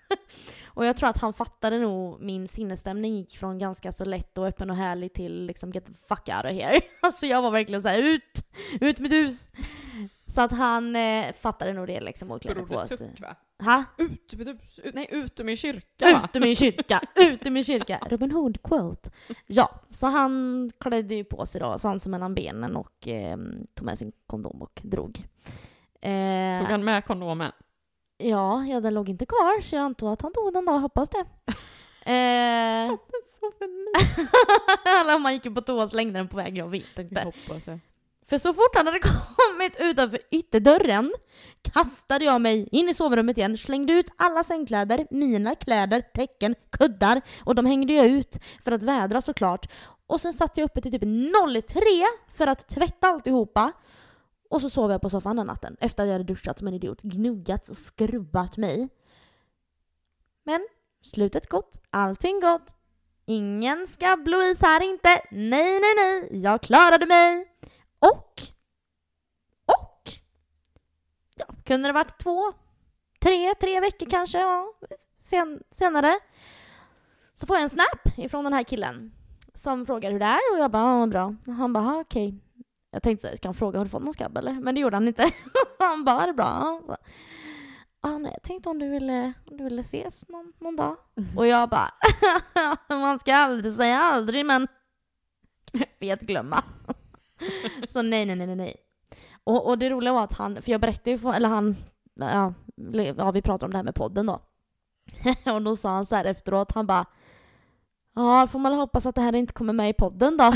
Och 0.76 0.86
jag 0.86 0.96
tror 0.96 1.08
att 1.08 1.20
han 1.20 1.32
fattade 1.32 1.78
nog 1.78 2.20
min 2.20 2.48
sinnesstämning 2.48 3.16
gick 3.16 3.38
från 3.38 3.58
ganska 3.58 3.92
så 3.92 4.04
lätt 4.04 4.38
och 4.38 4.46
öppen 4.46 4.70
och 4.70 4.76
härlig 4.76 5.12
till 5.12 5.46
liksom 5.46 5.70
get 5.72 5.86
the 5.86 5.92
fuck 5.92 6.28
out 6.28 6.44
of 6.44 6.50
here. 6.50 6.80
Alltså 7.02 7.26
jag 7.26 7.42
var 7.42 7.50
verkligen 7.50 7.82
så 7.82 7.88
här, 7.88 7.98
ut! 7.98 8.46
Ut 8.80 8.98
med 8.98 9.10
hus! 9.10 9.48
Så 10.26 10.40
att 10.40 10.52
han 10.52 10.96
eh, 10.96 11.32
fattade 11.32 11.72
nog 11.72 11.86
det 11.86 12.00
liksom 12.00 12.30
och 12.30 12.42
klädde 12.42 12.62
på 12.62 12.86
sig. 12.86 12.98
Tuck, 12.98 13.20
va? 13.20 13.36
Ha? 13.64 13.84
Ut 13.98 14.32
med 14.32 14.46
hus, 14.46 14.80
nej 14.94 15.06
ut 15.10 15.40
ur 15.40 15.44
min 15.44 15.56
kyrka 15.56 16.12
va? 16.12 16.24
Ut 16.24 16.36
ur 16.36 16.40
min 16.40 16.56
kyrka, 16.56 17.00
ut 17.14 17.46
ur 17.46 17.50
min 17.50 17.64
kyrka. 17.64 17.98
Robin 18.10 18.30
Hood 18.30 18.62
quote. 18.62 19.10
Ja, 19.46 19.80
så 19.90 20.06
han 20.06 20.70
klädde 20.80 21.14
ju 21.14 21.24
på 21.24 21.46
sig 21.46 21.60
då 21.60 21.78
svansen 21.78 22.10
mellan 22.10 22.34
benen 22.34 22.76
och 22.76 23.08
eh, 23.08 23.36
tog 23.74 23.86
med 23.86 23.98
sin 23.98 24.12
kondom 24.26 24.62
och 24.62 24.80
drog. 24.84 25.18
Eh, 26.00 26.58
tog 26.58 26.68
han 26.70 26.84
med 26.84 27.04
kondomen? 27.04 27.52
Ja, 28.18 28.64
ja, 28.64 28.80
den 28.80 28.94
låg 28.94 29.08
inte 29.08 29.26
kvar 29.26 29.60
så 29.60 29.76
jag 29.76 29.82
antar 29.82 30.12
att 30.12 30.22
han 30.22 30.32
tog 30.32 30.52
den 30.52 30.64
då, 30.64 30.72
hoppas 30.72 31.08
det. 31.10 31.24
eh... 32.12 32.92
Eller 35.00 35.16
om 35.16 35.24
han 35.24 35.32
gick 35.34 35.54
på 35.54 35.60
toa 35.60 35.82
och 35.82 35.88
slängde 35.90 36.18
den 36.18 36.28
på 36.28 36.36
väg, 36.36 36.58
jag 36.58 36.68
vet 36.68 36.98
inte. 36.98 37.14
Jag 37.14 37.24
hoppas 37.24 37.66
jag. 37.66 37.78
För 38.28 38.38
så 38.38 38.54
fort 38.54 38.74
han 38.74 38.86
hade 38.86 38.98
kommit 39.36 39.76
utanför 39.80 40.18
ytterdörren 40.30 41.12
kastade 41.62 42.24
jag 42.24 42.40
mig 42.40 42.68
in 42.72 42.88
i 42.88 42.94
sovrummet 42.94 43.38
igen, 43.38 43.58
slängde 43.58 43.92
ut 43.92 44.06
alla 44.16 44.44
sängkläder, 44.44 45.06
mina 45.10 45.54
kläder, 45.54 46.00
täcken, 46.00 46.54
kuddar 46.70 47.20
och 47.44 47.54
de 47.54 47.66
hängde 47.66 47.92
jag 47.92 48.06
ut 48.06 48.38
för 48.64 48.72
att 48.72 48.82
vädra 48.82 49.22
såklart. 49.22 49.66
Och 50.06 50.20
sen 50.20 50.32
satt 50.32 50.56
jag 50.56 50.64
uppe 50.64 50.80
till 50.80 50.92
typ 50.92 51.02
03 51.68 51.80
för 52.32 52.46
att 52.46 52.68
tvätta 52.68 53.06
alltihopa 53.08 53.72
och 54.50 54.60
så 54.60 54.70
sov 54.70 54.90
jag 54.90 55.02
på 55.02 55.10
soffan 55.10 55.36
den 55.36 55.46
natten 55.46 55.76
efter 55.80 56.02
att 56.02 56.06
jag 56.06 56.14
hade 56.14 56.24
duschat 56.24 56.58
som 56.58 56.68
en 56.68 56.74
idiot, 56.74 57.02
gnuggat 57.02 57.68
och 57.68 57.76
skrubbat 57.76 58.56
mig. 58.56 58.88
Men 60.44 60.66
slutet 61.02 61.48
gott, 61.48 61.80
allting 61.90 62.40
gott. 62.40 62.76
Ingen 63.26 63.86
skabb-Louise 63.86 64.66
här 64.66 64.82
inte. 64.82 65.08
Nej, 65.30 65.80
nej, 65.80 65.94
nej. 65.96 66.42
Jag 66.42 66.62
klarade 66.62 67.06
mig. 67.06 67.55
Och, 67.98 68.42
och, 69.66 70.02
ja, 71.36 71.46
kunde 71.64 71.88
det 71.88 71.92
varit 71.92 72.18
två, 72.18 72.52
tre, 73.20 73.54
tre 73.54 73.80
veckor 73.80 74.10
kanske, 74.10 74.38
ja, 74.38 74.72
sen, 75.22 75.62
senare. 75.70 76.18
Så 77.34 77.46
får 77.46 77.56
jag 77.56 77.62
en 77.62 77.70
snap 77.70 78.18
ifrån 78.18 78.44
den 78.44 78.52
här 78.52 78.64
killen 78.64 79.12
som 79.54 79.86
frågar 79.86 80.12
hur 80.12 80.18
det 80.18 80.24
är 80.24 80.52
och 80.52 80.58
jag 80.58 80.70
bara, 80.70 81.00
ja, 81.00 81.06
bra. 81.06 81.34
Han 81.46 81.72
bara, 81.72 82.00
okej. 82.00 82.28
Okay. 82.28 82.40
Jag 82.90 83.02
tänkte, 83.02 83.36
ska 83.36 83.48
han 83.48 83.54
fråga 83.54 83.78
har 83.78 83.84
du 83.84 83.90
fått 83.90 84.02
någon 84.02 84.12
skabb 84.12 84.36
eller? 84.36 84.52
Men 84.52 84.74
det 84.74 84.80
gjorde 84.80 84.96
han 84.96 85.08
inte. 85.08 85.30
han 85.78 86.04
bara, 86.04 86.22
är 86.22 86.26
det 86.26 86.32
bra? 86.32 86.80
Så. 86.86 86.96
Ah, 88.00 88.18
nej, 88.18 88.32
jag 88.32 88.42
tänkte 88.42 88.68
om 88.68 88.78
du 88.78 88.88
ville, 88.88 89.32
om 89.50 89.56
du 89.56 89.64
ville 89.64 89.80
ses 89.80 90.28
någon, 90.28 90.52
någon 90.58 90.76
dag. 90.76 90.96
Mm. 91.16 91.38
Och 91.38 91.46
jag 91.46 91.68
bara, 91.68 91.90
man 92.88 93.18
ska 93.18 93.34
aldrig 93.34 93.74
säga 93.74 93.98
aldrig 93.98 94.46
men 94.46 94.68
fet 95.98 96.20
glömma. 96.20 96.64
så 97.88 98.02
nej, 98.02 98.26
nej, 98.26 98.36
nej, 98.36 98.56
nej. 98.56 98.76
Och, 99.44 99.68
och 99.68 99.78
det 99.78 99.90
roliga 99.90 100.12
var 100.12 100.24
att 100.24 100.32
han, 100.32 100.62
för 100.62 100.72
jag 100.72 100.80
berättade 100.80 101.10
ju, 101.10 101.32
eller 101.32 101.48
han, 101.48 101.76
ja, 102.14 102.54
ja 103.16 103.30
vi 103.30 103.42
pratade 103.42 103.64
om 103.64 103.70
det 103.70 103.78
här 103.78 103.84
med 103.84 103.94
podden 103.94 104.26
då. 104.26 104.42
och 105.52 105.62
då 105.62 105.76
sa 105.76 105.90
han 105.90 106.06
så 106.06 106.16
här 106.16 106.24
efteråt, 106.24 106.72
han 106.72 106.86
bara, 106.86 107.06
ja 108.14 108.46
får 108.46 108.58
man 108.58 108.74
hoppas 108.74 109.06
att 109.06 109.14
det 109.14 109.20
här 109.20 109.34
inte 109.34 109.52
kommer 109.52 109.72
med 109.72 109.90
i 109.90 109.92
podden 109.92 110.36
då. 110.36 110.44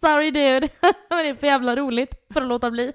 Sorry 0.00 0.30
dude. 0.30 0.68
Men 1.08 1.18
det 1.18 1.28
är 1.28 1.34
för 1.34 1.46
jävla 1.46 1.76
roligt 1.76 2.14
för 2.32 2.40
att 2.42 2.48
låta 2.48 2.70
bli. 2.70 2.92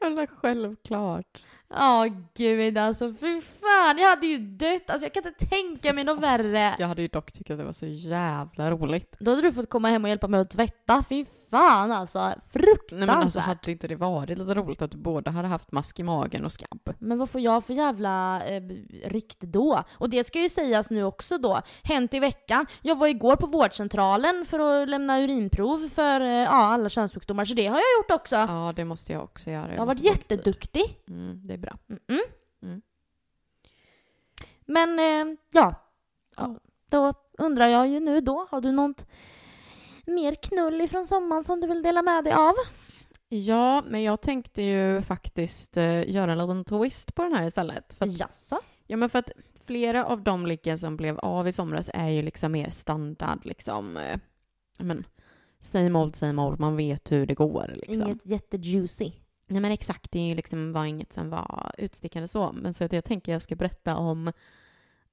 Jävla 0.00 0.26
självklart. 0.26 1.44
Ja, 1.70 2.06
oh, 2.06 2.12
gud 2.36 2.78
alltså. 2.78 3.12
Fy 3.12 3.40
fan, 3.40 3.98
jag 3.98 4.10
hade 4.10 4.26
ju 4.26 4.38
dött. 4.38 4.90
Alltså 4.90 5.04
jag 5.06 5.14
kan 5.14 5.26
inte 5.26 5.46
tänka 5.46 5.92
mig 5.92 6.04
något 6.04 6.22
värre. 6.22 6.74
Jag 6.78 6.88
hade 6.88 7.02
ju 7.02 7.08
dock 7.08 7.32
tyckt 7.32 7.50
att 7.50 7.58
det 7.58 7.64
var 7.64 7.72
så 7.72 7.86
jävla 7.86 8.70
roligt. 8.70 9.16
Då 9.20 9.30
hade 9.30 9.42
du 9.42 9.52
fått 9.52 9.70
komma 9.70 9.88
hem 9.88 10.04
och 10.04 10.08
hjälpa 10.08 10.28
mig 10.28 10.40
att 10.40 10.50
tvätta. 10.50 11.04
Fy 11.08 11.24
fan 11.54 11.92
alltså. 11.92 12.34
Fruktansvärt. 12.52 12.98
Nej 12.98 13.06
men 13.06 13.18
alltså 13.18 13.40
hade 13.40 13.72
inte 13.72 13.88
det 13.88 13.96
varit 13.96 14.38
lite 14.38 14.54
roligt 14.54 14.82
att 14.82 14.90
du 14.90 14.96
båda 14.96 15.30
hade 15.30 15.48
haft 15.48 15.72
mask 15.72 15.98
i 16.00 16.02
magen 16.02 16.44
och 16.44 16.52
skabb? 16.52 16.94
Men 16.98 17.18
vad 17.18 17.30
får 17.30 17.40
jag 17.40 17.64
för 17.64 17.74
jävla 17.74 18.42
eh, 18.46 18.62
rykte 19.04 19.46
då? 19.46 19.82
Och 19.98 20.10
det 20.10 20.24
ska 20.24 20.40
ju 20.40 20.48
sägas 20.48 20.90
nu 20.90 21.04
också 21.04 21.38
då. 21.38 21.60
Hänt 21.82 22.14
i 22.14 22.18
veckan. 22.18 22.66
Jag 22.82 22.98
var 22.98 23.06
igår 23.06 23.36
på 23.36 23.46
vårdcentralen 23.46 24.44
för 24.48 24.82
att 24.82 24.88
lämna 24.88 25.20
urinprov 25.20 25.88
för 25.88 26.20
eh, 26.20 26.26
ja, 26.26 26.50
alla 26.50 26.88
könssjukdomar. 26.88 27.44
Så 27.44 27.54
det 27.54 27.66
har 27.66 27.76
jag 27.76 27.98
gjort 27.98 28.20
också. 28.20 28.36
Ja, 28.36 28.72
det 28.76 28.84
måste 28.84 29.12
jag 29.12 29.24
också 29.24 29.50
göra. 29.50 29.66
Jag, 29.66 29.74
jag 29.74 29.78
har 29.78 29.86
varit 29.86 30.00
jätteduktig. 30.00 30.98
Mm, 31.08 31.40
det 31.46 31.54
är 31.54 31.58
bra. 31.58 31.76
Mm 31.88 32.00
-mm. 32.08 32.20
Mm. 32.62 32.82
Men 34.66 34.98
eh, 34.98 35.36
ja. 35.52 35.74
ja, 36.36 36.56
då 36.90 37.14
undrar 37.38 37.66
jag 37.68 37.88
ju 37.88 38.00
nu 38.00 38.20
då, 38.20 38.46
har 38.50 38.60
du 38.60 38.72
något 38.72 39.06
mer 40.06 40.34
knull 40.34 40.80
ifrån 40.80 41.06
sommaren 41.06 41.44
som 41.44 41.60
du 41.60 41.66
vill 41.66 41.82
dela 41.82 42.02
med 42.02 42.24
dig 42.24 42.32
av? 42.32 42.54
Ja, 43.28 43.82
men 43.86 44.02
jag 44.02 44.20
tänkte 44.20 44.62
ju 44.62 45.02
faktiskt 45.02 45.76
eh, 45.76 46.10
göra 46.10 46.32
en 46.32 46.38
liten 46.38 46.64
twist 46.64 47.14
på 47.14 47.22
den 47.22 47.32
här 47.32 47.46
istället. 47.46 47.94
För 47.94 48.06
att, 48.06 48.18
Jaså? 48.18 48.60
ja, 48.86 48.96
men 48.96 49.10
för 49.10 49.18
att 49.18 49.30
flera 49.64 50.04
av 50.06 50.22
de 50.22 50.46
liggen 50.46 50.78
som 50.78 50.96
blev 50.96 51.18
av 51.18 51.48
i 51.48 51.52
somras 51.52 51.90
är 51.94 52.08
ju 52.08 52.22
liksom 52.22 52.52
mer 52.52 52.70
standard, 52.70 53.38
liksom, 53.44 53.96
eh, 53.96 54.18
men, 54.78 55.04
same 55.60 55.98
old, 55.98 56.16
same 56.16 56.42
old, 56.42 56.60
man 56.60 56.76
vet 56.76 57.12
hur 57.12 57.26
det 57.26 57.34
går. 57.34 57.72
Liksom. 57.74 58.06
Inget 58.06 58.26
jättejuicy. 58.26 59.12
Nej 59.46 59.60
men 59.60 59.72
exakt, 59.72 60.12
det 60.12 60.18
är 60.18 60.28
ju 60.28 60.34
liksom 60.34 60.72
var 60.72 60.84
inget 60.84 61.12
som 61.12 61.30
var 61.30 61.74
utstickande 61.78 62.28
så. 62.28 62.52
Men 62.52 62.74
så 62.74 62.84
att 62.84 62.92
jag 62.92 63.04
tänker 63.04 63.32
jag 63.32 63.42
ska 63.42 63.56
berätta 63.56 63.96
om, 63.96 64.32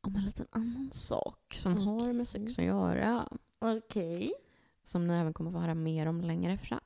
om 0.01 0.15
en 0.15 0.25
liten 0.25 0.47
annan 0.51 0.89
sak 0.93 1.55
som 1.57 1.71
Okej. 1.73 1.85
har 1.85 2.13
med 2.13 2.27
sex 2.27 2.59
att 2.59 2.65
göra. 2.65 3.27
Okej. 3.59 4.33
Som 4.83 5.07
ni 5.07 5.13
även 5.13 5.33
kommer 5.33 5.51
få 5.51 5.57
höra 5.57 5.73
mer 5.73 6.05
om 6.05 6.21
längre 6.21 6.57
fram. 6.57 6.79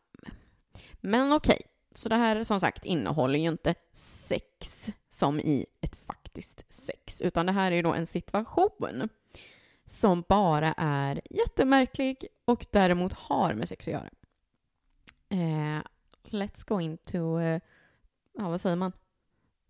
Men 1.01 1.33
okej, 1.33 1.61
så 1.93 2.09
det 2.09 2.15
här 2.15 2.43
som 2.43 2.59
sagt 2.59 2.85
innehåller 2.85 3.39
ju 3.39 3.47
inte 3.47 3.75
sex 3.93 4.91
som 5.09 5.39
i 5.39 5.65
ett 5.81 5.95
faktiskt 5.95 6.65
sex, 6.69 7.21
utan 7.21 7.45
det 7.45 7.51
här 7.51 7.71
är 7.71 7.75
ju 7.75 7.81
då 7.81 7.93
en 7.93 8.07
situation 8.07 9.09
som 9.85 10.23
bara 10.27 10.73
är 10.77 11.21
jättemärklig 11.29 12.27
och 12.45 12.65
däremot 12.71 13.13
har 13.13 13.53
med 13.53 13.69
sex 13.69 13.87
att 13.87 13.93
göra. 13.93 14.09
Eh, 15.29 15.81
let's 16.23 16.67
go 16.67 16.81
into, 16.81 17.39
eh, 17.39 17.61
ja 18.37 18.49
vad 18.49 18.61
säger 18.61 18.75
man? 18.75 18.91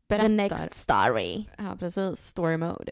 The 0.09 0.27
next 0.27 0.73
story. 0.73 1.45
Ja, 1.57 1.75
precis. 1.79 2.27
Story 2.27 2.57
mode. 2.57 2.91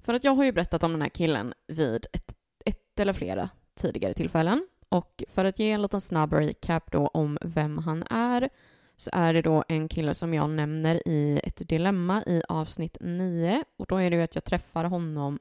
För 0.00 0.14
att 0.14 0.24
jag 0.24 0.34
har 0.34 0.44
ju 0.44 0.52
berättat 0.52 0.82
om 0.82 0.92
den 0.92 1.02
här 1.02 1.08
killen 1.08 1.54
vid 1.66 2.06
ett, 2.12 2.34
ett 2.64 3.00
eller 3.00 3.12
flera 3.12 3.50
tidigare 3.74 4.14
tillfällen. 4.14 4.66
Och 4.92 5.24
för 5.28 5.44
att 5.44 5.58
ge 5.58 5.70
en 5.70 5.82
liten 5.82 6.00
snabb 6.00 6.32
recap 6.32 6.92
då 6.92 7.06
om 7.06 7.38
vem 7.40 7.78
han 7.78 8.04
är 8.10 8.48
så 8.96 9.10
är 9.12 9.34
det 9.34 9.42
då 9.42 9.64
en 9.68 9.88
kille 9.88 10.14
som 10.14 10.34
jag 10.34 10.50
nämner 10.50 11.08
i 11.08 11.40
ett 11.44 11.68
dilemma 11.68 12.22
i 12.26 12.42
avsnitt 12.48 12.96
9. 13.00 13.64
Och 13.76 13.86
då 13.86 13.96
är 13.96 14.10
det 14.10 14.16
ju 14.16 14.22
att 14.22 14.34
jag 14.34 14.44
träffar 14.44 14.84
honom 14.84 15.38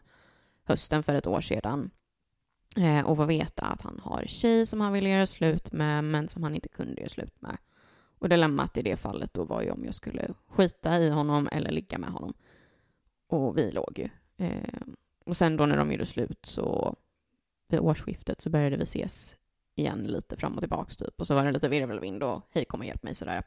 hösten 0.64 1.04
för 1.04 1.16
ett 1.16 1.28
år 1.28 1.42
sedan 1.42 1.92
eh, 2.78 3.06
och 3.06 3.18
får 3.18 3.26
veta 3.26 3.66
att 3.66 3.82
han 3.82 4.00
har 4.04 4.24
tjej 4.26 4.66
som 4.66 4.82
han 4.82 4.94
ville 4.94 5.10
göra 5.10 5.26
slut 5.26 5.72
med 5.72 6.04
men 6.04 6.28
som 6.28 6.44
han 6.44 6.56
inte 6.56 6.70
kunde 6.70 7.02
göra 7.02 7.10
slut 7.10 7.42
med. 7.42 7.58
Och 8.20 8.30
dilemmat 8.30 8.78
i 8.78 8.82
det 8.82 8.98
fallet 8.98 9.34
då 9.34 9.44
var 9.44 9.62
ju 9.62 9.72
om 9.72 9.86
jag 9.86 9.96
skulle 9.96 10.34
skita 10.48 11.00
i 11.00 11.10
honom 11.10 11.50
eller 11.52 11.72
ligga 11.72 11.98
med 11.98 12.10
honom. 12.10 12.34
Och 13.28 13.58
vi 13.58 13.72
låg 13.72 14.00
ju. 14.00 14.10
Eh, 14.46 14.82
och 15.26 15.38
sen 15.38 15.58
då 15.58 15.66
när 15.66 15.78
de 15.78 15.92
gjorde 15.92 16.06
slut 16.06 16.46
så 16.46 16.96
vid 17.68 17.80
årsskiftet 17.80 18.42
så 18.42 18.50
började 18.50 18.78
vi 18.78 18.84
ses 18.84 19.36
igen 19.82 20.04
lite 20.04 20.38
fram 20.38 20.54
och 20.54 20.60
tillbaks 20.60 20.98
typ. 20.98 21.20
Och 21.22 21.28
så 21.28 21.36
var 21.36 21.46
det 21.46 21.52
lite 21.52 21.70
virvelvind 21.70 22.24
och 22.24 22.42
hej 22.52 22.66
kom 22.66 22.80
och 22.80 22.86
hjälp 22.86 23.04
mig 23.04 23.16
sådär. 23.16 23.44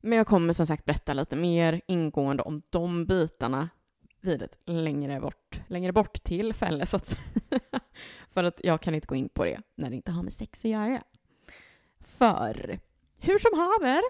Men 0.00 0.18
jag 0.18 0.26
kommer 0.26 0.52
som 0.52 0.66
sagt 0.66 0.84
berätta 0.84 1.12
lite 1.14 1.36
mer 1.36 1.80
ingående 1.86 2.42
om 2.42 2.62
de 2.70 3.06
bitarna 3.06 3.68
vid 4.20 4.42
ett 4.42 4.58
längre 4.64 5.20
bort, 5.20 5.60
längre 5.66 5.92
bort 5.92 6.22
tillfälle 6.24 6.86
så 6.86 6.96
att 6.96 7.06
säga. 7.06 7.20
För 8.30 8.44
att 8.44 8.60
jag 8.64 8.80
kan 8.80 8.94
inte 8.94 9.06
gå 9.06 9.14
in 9.14 9.28
på 9.28 9.44
det 9.44 9.60
när 9.74 9.90
det 9.90 9.96
inte 9.96 10.12
har 10.12 10.22
med 10.22 10.32
sex 10.32 10.64
att 10.64 10.70
göra. 10.70 11.02
För 12.00 12.78
hur 13.18 13.38
som 13.38 13.58
haver 13.58 14.02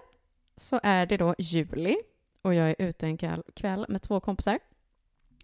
så 0.57 0.79
är 0.83 1.05
det 1.05 1.17
då 1.17 1.35
juli 1.37 1.97
och 2.41 2.53
jag 2.53 2.69
är 2.69 2.75
ute 2.79 3.05
en 3.05 3.17
kväll- 3.17 3.43
kväll 3.53 3.85
med 3.89 4.01
två 4.01 4.19
kompisar. 4.19 4.59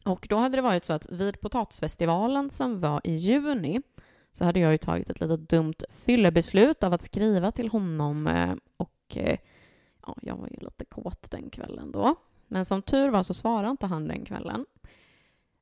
Och 0.05 0.25
då 0.29 0.37
hade 0.37 0.57
det 0.57 0.61
varit 0.61 0.85
så 0.85 0.93
att 0.93 1.05
vid 1.11 1.41
potatisfestivalen 1.41 2.49
som 2.49 2.79
var 2.79 3.01
i 3.03 3.15
juni 3.15 3.81
så 4.33 4.45
hade 4.45 4.59
jag 4.59 4.71
ju 4.71 4.77
tagit 4.77 5.09
ett 5.09 5.19
litet 5.21 5.49
dumt 5.49 5.73
fyllebeslut 5.89 6.83
av 6.83 6.93
att 6.93 7.01
skriva 7.01 7.51
till 7.51 7.69
honom 7.69 8.27
eh, 8.27 8.53
och 8.77 9.17
eh, 9.17 9.37
ja, 10.07 10.15
jag 10.21 10.35
var 10.35 10.47
ju 10.47 10.57
lite 10.65 10.85
kåt 10.85 11.31
den 11.31 11.49
kvällen 11.49 11.91
då. 11.91 12.15
Men 12.47 12.65
som 12.65 12.81
tur 12.81 13.09
var 13.09 13.23
så 13.23 13.33
svarade 13.33 13.69
inte 13.69 13.85
han 13.85 14.07
den 14.07 14.25
kvällen. 14.25 14.65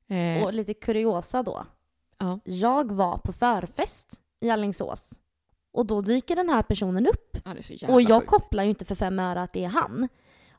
Eh, 0.07 0.43
Och 0.43 0.53
lite 0.53 0.74
kuriosa 0.74 1.43
då. 1.43 1.65
ja. 2.17 2.39
Jag 2.43 2.91
var 2.91 3.17
på 3.17 3.32
förfest 3.34 4.22
i 4.39 4.49
Alingsås. 4.49 5.13
Och 5.72 5.86
då 5.86 6.01
dyker 6.01 6.36
den 6.36 6.49
här 6.49 6.61
personen 6.63 7.07
upp. 7.07 7.38
ja, 7.45 7.93
Och 7.93 8.01
jag 8.01 8.22
sjukt. 8.22 8.30
kopplar 8.32 8.63
ju 8.63 8.70
inte 8.70 8.86
för 8.86 8.95
fem 8.95 9.20
öre 9.20 9.41
att 9.41 9.53
det 9.53 9.63
är 9.65 9.70
han. 9.70 10.07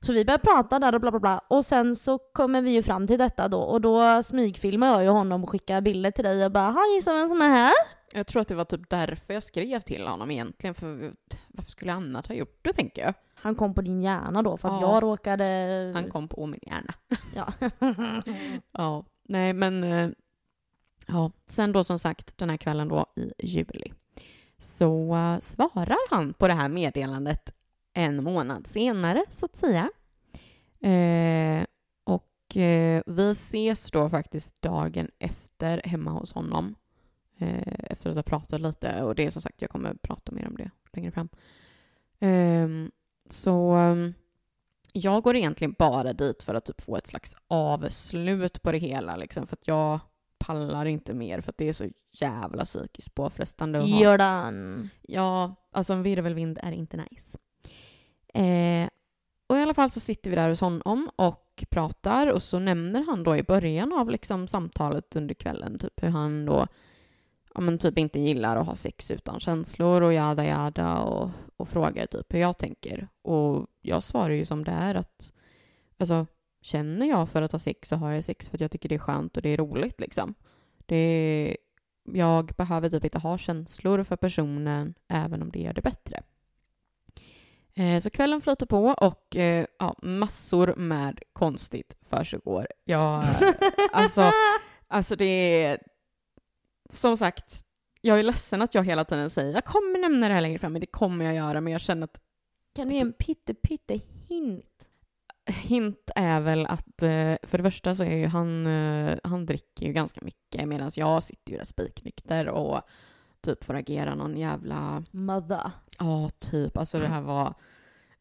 Så 0.02 0.12
vi 0.12 0.24
börjar 0.24 0.38
prata 0.38 0.78
där 0.78 0.94
och 0.94 1.00
bla 1.00 1.10
bla 1.10 1.20
bla. 1.20 1.38
Och 1.48 1.66
sen 1.66 1.96
så 1.96 2.18
kommer 2.18 2.62
vi 2.62 2.70
ju 2.70 2.82
fram 2.82 3.06
till 3.06 3.18
detta 3.18 3.48
då. 3.48 3.58
Och 3.60 3.80
då 3.80 4.22
smygfilmar 4.22 4.86
jag 4.86 5.02
ju 5.02 5.08
honom 5.08 5.44
och 5.44 5.50
skickar 5.50 5.80
bilder 5.80 6.10
till 6.10 6.24
dig 6.24 6.44
och 6.44 6.52
bara 6.52 6.70
“Har 6.70 6.94
gissa 6.94 7.14
vem 7.14 7.28
som 7.28 7.42
är 7.42 7.48
här?” 7.48 7.72
Jag 8.14 8.26
tror 8.26 8.42
att 8.42 8.48
det 8.48 8.54
var 8.54 8.64
typ 8.64 8.90
därför 8.90 9.34
jag 9.34 9.42
skrev 9.42 9.80
till 9.80 10.06
honom 10.06 10.30
egentligen. 10.30 10.74
För 10.74 11.14
varför 11.48 11.70
skulle 11.70 11.90
jag 11.90 11.96
annat 11.96 12.26
ha 12.26 12.34
gjort 12.34 12.58
det, 12.62 12.72
tänker 12.72 13.02
jag. 13.02 13.14
Han 13.34 13.54
kom 13.54 13.74
på 13.74 13.82
din 13.82 14.02
hjärna 14.02 14.42
då 14.42 14.56
för 14.56 14.68
att 14.68 14.80
Ja. 14.80 14.92
jag 14.92 15.02
råkade... 15.02 15.44
Han 15.94 16.10
kom 16.10 16.28
på 16.28 16.46
min 16.46 16.60
hjärna. 16.62 16.94
Ja. 17.34 17.52
Ja, 18.72 19.04
nej 19.28 19.52
men... 19.52 19.84
eh, 19.84 20.10
Ja, 21.06 21.30
sen 21.46 21.72
då 21.72 21.84
som 21.84 21.98
sagt 21.98 22.38
den 22.38 22.50
här 22.50 22.56
kvällen 22.56 22.88
då 22.88 23.06
i 23.16 23.32
juli 23.46 23.92
så 24.58 25.14
eh, 25.16 25.40
svarar 25.40 26.10
han 26.10 26.32
på 26.32 26.48
det 26.48 26.54
här 26.54 26.68
meddelandet 26.68 27.54
en 27.92 28.24
månad 28.24 28.66
senare 28.66 29.24
så 29.30 29.46
att 29.46 29.56
säga. 29.56 29.90
Eh, 30.80 31.64
och 32.04 32.56
eh, 32.56 33.02
vi 33.06 33.30
ses 33.30 33.90
då 33.90 34.10
faktiskt 34.10 34.62
dagen 34.62 35.10
efter 35.18 35.82
hemma 35.84 36.10
hos 36.10 36.32
honom. 36.32 36.74
Eh, 37.40 37.74
efter 37.90 38.10
att 38.10 38.16
ha 38.16 38.22
pratat 38.22 38.60
lite 38.60 39.02
och 39.02 39.14
det 39.14 39.26
är 39.26 39.30
som 39.30 39.42
sagt, 39.42 39.62
jag 39.62 39.70
kommer 39.70 39.94
prata 39.94 40.32
mer 40.32 40.46
om 40.46 40.56
det 40.56 40.70
längre 40.92 41.10
fram. 41.10 41.28
Ehm, 42.18 42.90
så 43.30 43.70
ehm, 43.70 44.14
jag 44.92 45.22
går 45.22 45.36
egentligen 45.36 45.74
bara 45.78 46.12
dit 46.12 46.42
för 46.42 46.54
att 46.54 46.64
typ 46.64 46.80
få 46.80 46.96
ett 46.96 47.06
slags 47.06 47.36
avslut 47.48 48.62
på 48.62 48.72
det 48.72 48.78
hela 48.78 49.16
liksom, 49.16 49.46
för 49.46 49.56
att 49.56 49.68
jag 49.68 50.00
pallar 50.38 50.86
inte 50.86 51.14
mer 51.14 51.40
för 51.40 51.50
att 51.50 51.58
det 51.58 51.68
är 51.68 51.72
så 51.72 51.88
jävla 52.12 52.64
psykiskt 52.64 53.14
påfrestande 53.14 53.78
att 53.78 53.90
ha 53.90 54.00
Jordan. 54.00 54.90
Ja, 55.02 55.54
alltså 55.72 55.92
en 55.92 56.02
virvelvind 56.02 56.58
är 56.62 56.72
inte 56.72 56.96
nice. 56.96 57.38
Eh, 58.34 58.88
och 59.46 59.56
i 59.56 59.60
alla 59.60 59.74
fall 59.74 59.90
så 59.90 60.00
sitter 60.00 60.30
vi 60.30 60.36
där 60.36 60.48
hos 60.48 60.60
honom 60.60 61.10
och 61.16 61.64
pratar 61.70 62.26
och 62.26 62.42
så 62.42 62.58
nämner 62.58 63.04
han 63.06 63.22
då 63.22 63.36
i 63.36 63.42
början 63.42 63.92
av 63.92 64.10
liksom 64.10 64.48
samtalet 64.48 65.16
under 65.16 65.34
kvällen 65.34 65.78
typ 65.78 66.02
hur 66.02 66.08
han 66.08 66.46
då 66.46 66.66
ja, 67.54 67.60
men 67.60 67.78
typ 67.78 67.98
inte 67.98 68.20
gillar 68.20 68.56
att 68.56 68.66
ha 68.66 68.76
sex 68.76 69.10
utan 69.10 69.40
känslor 69.40 70.02
och 70.02 70.12
jada 70.12 70.44
jada 70.44 70.98
och, 70.98 71.30
och 71.56 71.68
frågar 71.68 72.06
typ 72.06 72.34
hur 72.34 72.38
jag 72.38 72.58
tänker. 72.58 73.08
Och 73.22 73.66
jag 73.82 74.02
svarar 74.02 74.30
ju 74.30 74.44
som 74.44 74.64
det 74.64 74.70
är 74.70 74.94
att 74.94 75.32
alltså 75.98 76.26
känner 76.62 77.06
jag 77.06 77.28
för 77.28 77.42
att 77.42 77.52
ha 77.52 77.58
sex 77.58 77.88
så 77.88 77.96
har 77.96 78.12
jag 78.12 78.24
sex 78.24 78.48
för 78.48 78.56
att 78.56 78.60
jag 78.60 78.70
tycker 78.70 78.88
det 78.88 78.94
är 78.94 78.98
skönt 78.98 79.36
och 79.36 79.42
det 79.42 79.48
är 79.48 79.56
roligt 79.56 80.00
liksom. 80.00 80.34
Det 80.86 80.96
är, 80.96 81.56
jag 82.12 82.46
behöver 82.46 82.90
typ 82.90 83.04
inte 83.04 83.18
ha 83.18 83.38
känslor 83.38 84.04
för 84.04 84.16
personen 84.16 84.94
även 85.08 85.42
om 85.42 85.50
det 85.50 85.58
gör 85.58 85.72
det 85.72 85.82
bättre. 85.82 86.22
Eh, 87.74 87.98
Så 87.98 88.10
kvällen 88.10 88.40
flyter 88.40 88.66
på 88.66 88.84
och 88.86 89.36
eh, 89.36 89.66
ja, 89.78 89.96
massor 90.02 90.74
med 90.76 91.20
konstigt 91.32 91.96
försiggår. 92.02 92.66
Jag, 92.84 93.24
alltså, 93.92 94.30
alltså 94.88 95.16
det 95.16 95.24
är... 95.64 95.78
Som 96.90 97.16
sagt, 97.16 97.64
jag 98.00 98.18
är 98.18 98.22
ledsen 98.22 98.62
att 98.62 98.74
jag 98.74 98.84
hela 98.84 99.04
tiden 99.04 99.30
säger 99.30 99.54
jag 99.54 99.64
kommer 99.64 99.98
nämna 99.98 100.28
det 100.28 100.34
här 100.34 100.40
längre 100.40 100.58
fram, 100.58 100.72
men 100.72 100.80
det 100.80 100.86
kommer 100.86 101.24
jag 101.24 101.34
göra, 101.34 101.60
men 101.60 101.72
jag 101.72 101.80
känner 101.80 102.04
att 102.04 102.20
Kan 102.74 102.88
du 102.88 102.94
ge 102.94 103.00
en 103.00 103.12
pytte 103.12 103.54
pytte 103.54 104.00
hint? 104.28 104.66
hint 105.46 106.10
är 106.14 106.40
väl 106.40 106.66
att 106.66 107.02
eh, 107.02 107.36
för 107.42 107.58
det 107.58 107.62
första 107.62 107.94
så 107.94 108.04
är 108.04 108.16
ju 108.16 108.26
han, 108.26 108.66
eh, 108.66 109.18
han 109.24 109.46
dricker 109.46 109.86
ju 109.86 109.92
ganska 109.92 110.20
mycket 110.24 110.68
medan 110.68 110.90
jag 110.94 111.22
sitter 111.22 111.52
ju 111.52 111.58
där 111.58 111.64
spiknykter 111.64 112.48
och 112.48 112.80
typ 113.40 113.64
får 113.64 113.74
agera 113.74 114.14
någon 114.14 114.36
jävla, 114.36 115.04
Mother. 115.10 115.70
ja 115.98 116.30
typ, 116.38 116.76
alltså 116.76 116.98
det 116.98 117.08
här 117.08 117.20
var 117.20 117.54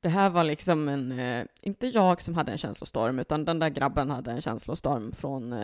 det 0.01 0.09
här 0.09 0.29
var 0.29 0.43
liksom 0.43 0.89
en, 0.89 1.19
eh, 1.19 1.45
inte 1.61 1.87
jag 1.87 2.21
som 2.21 2.35
hade 2.35 2.51
en 2.51 2.57
känslostorm, 2.57 3.19
utan 3.19 3.45
den 3.45 3.59
där 3.59 3.69
grabben 3.69 4.11
hade 4.11 4.31
en 4.31 4.41
känslostorm 4.41 5.11
från, 5.11 5.55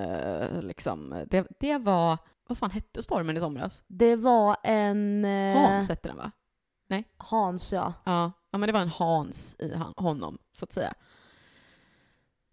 liksom, 0.62 1.24
det, 1.28 1.48
det 1.60 1.78
var, 1.78 2.18
vad 2.48 2.58
fan 2.58 2.72
hette 2.72 3.04
stormen 3.04 3.38
i 3.38 3.40
somras? 3.40 3.84
Det 3.88 4.16
var 4.16 4.58
en... 4.64 5.26
eh, 5.26 5.58
Hans 5.62 5.90
hette 5.90 6.10
den 6.10 6.18
va? 6.18 6.32
Hans 7.18 7.74
ja. 7.74 7.94
Ja, 8.04 8.32
ja 8.52 8.58
men 8.58 8.68
det 8.68 8.74
var 8.74 8.80
en 8.82 8.90
Hans 8.90 9.56
i 9.60 9.76
han, 9.76 9.94
honom, 9.98 10.38
så 10.54 10.66
att 10.66 10.74
säga. 10.74 10.94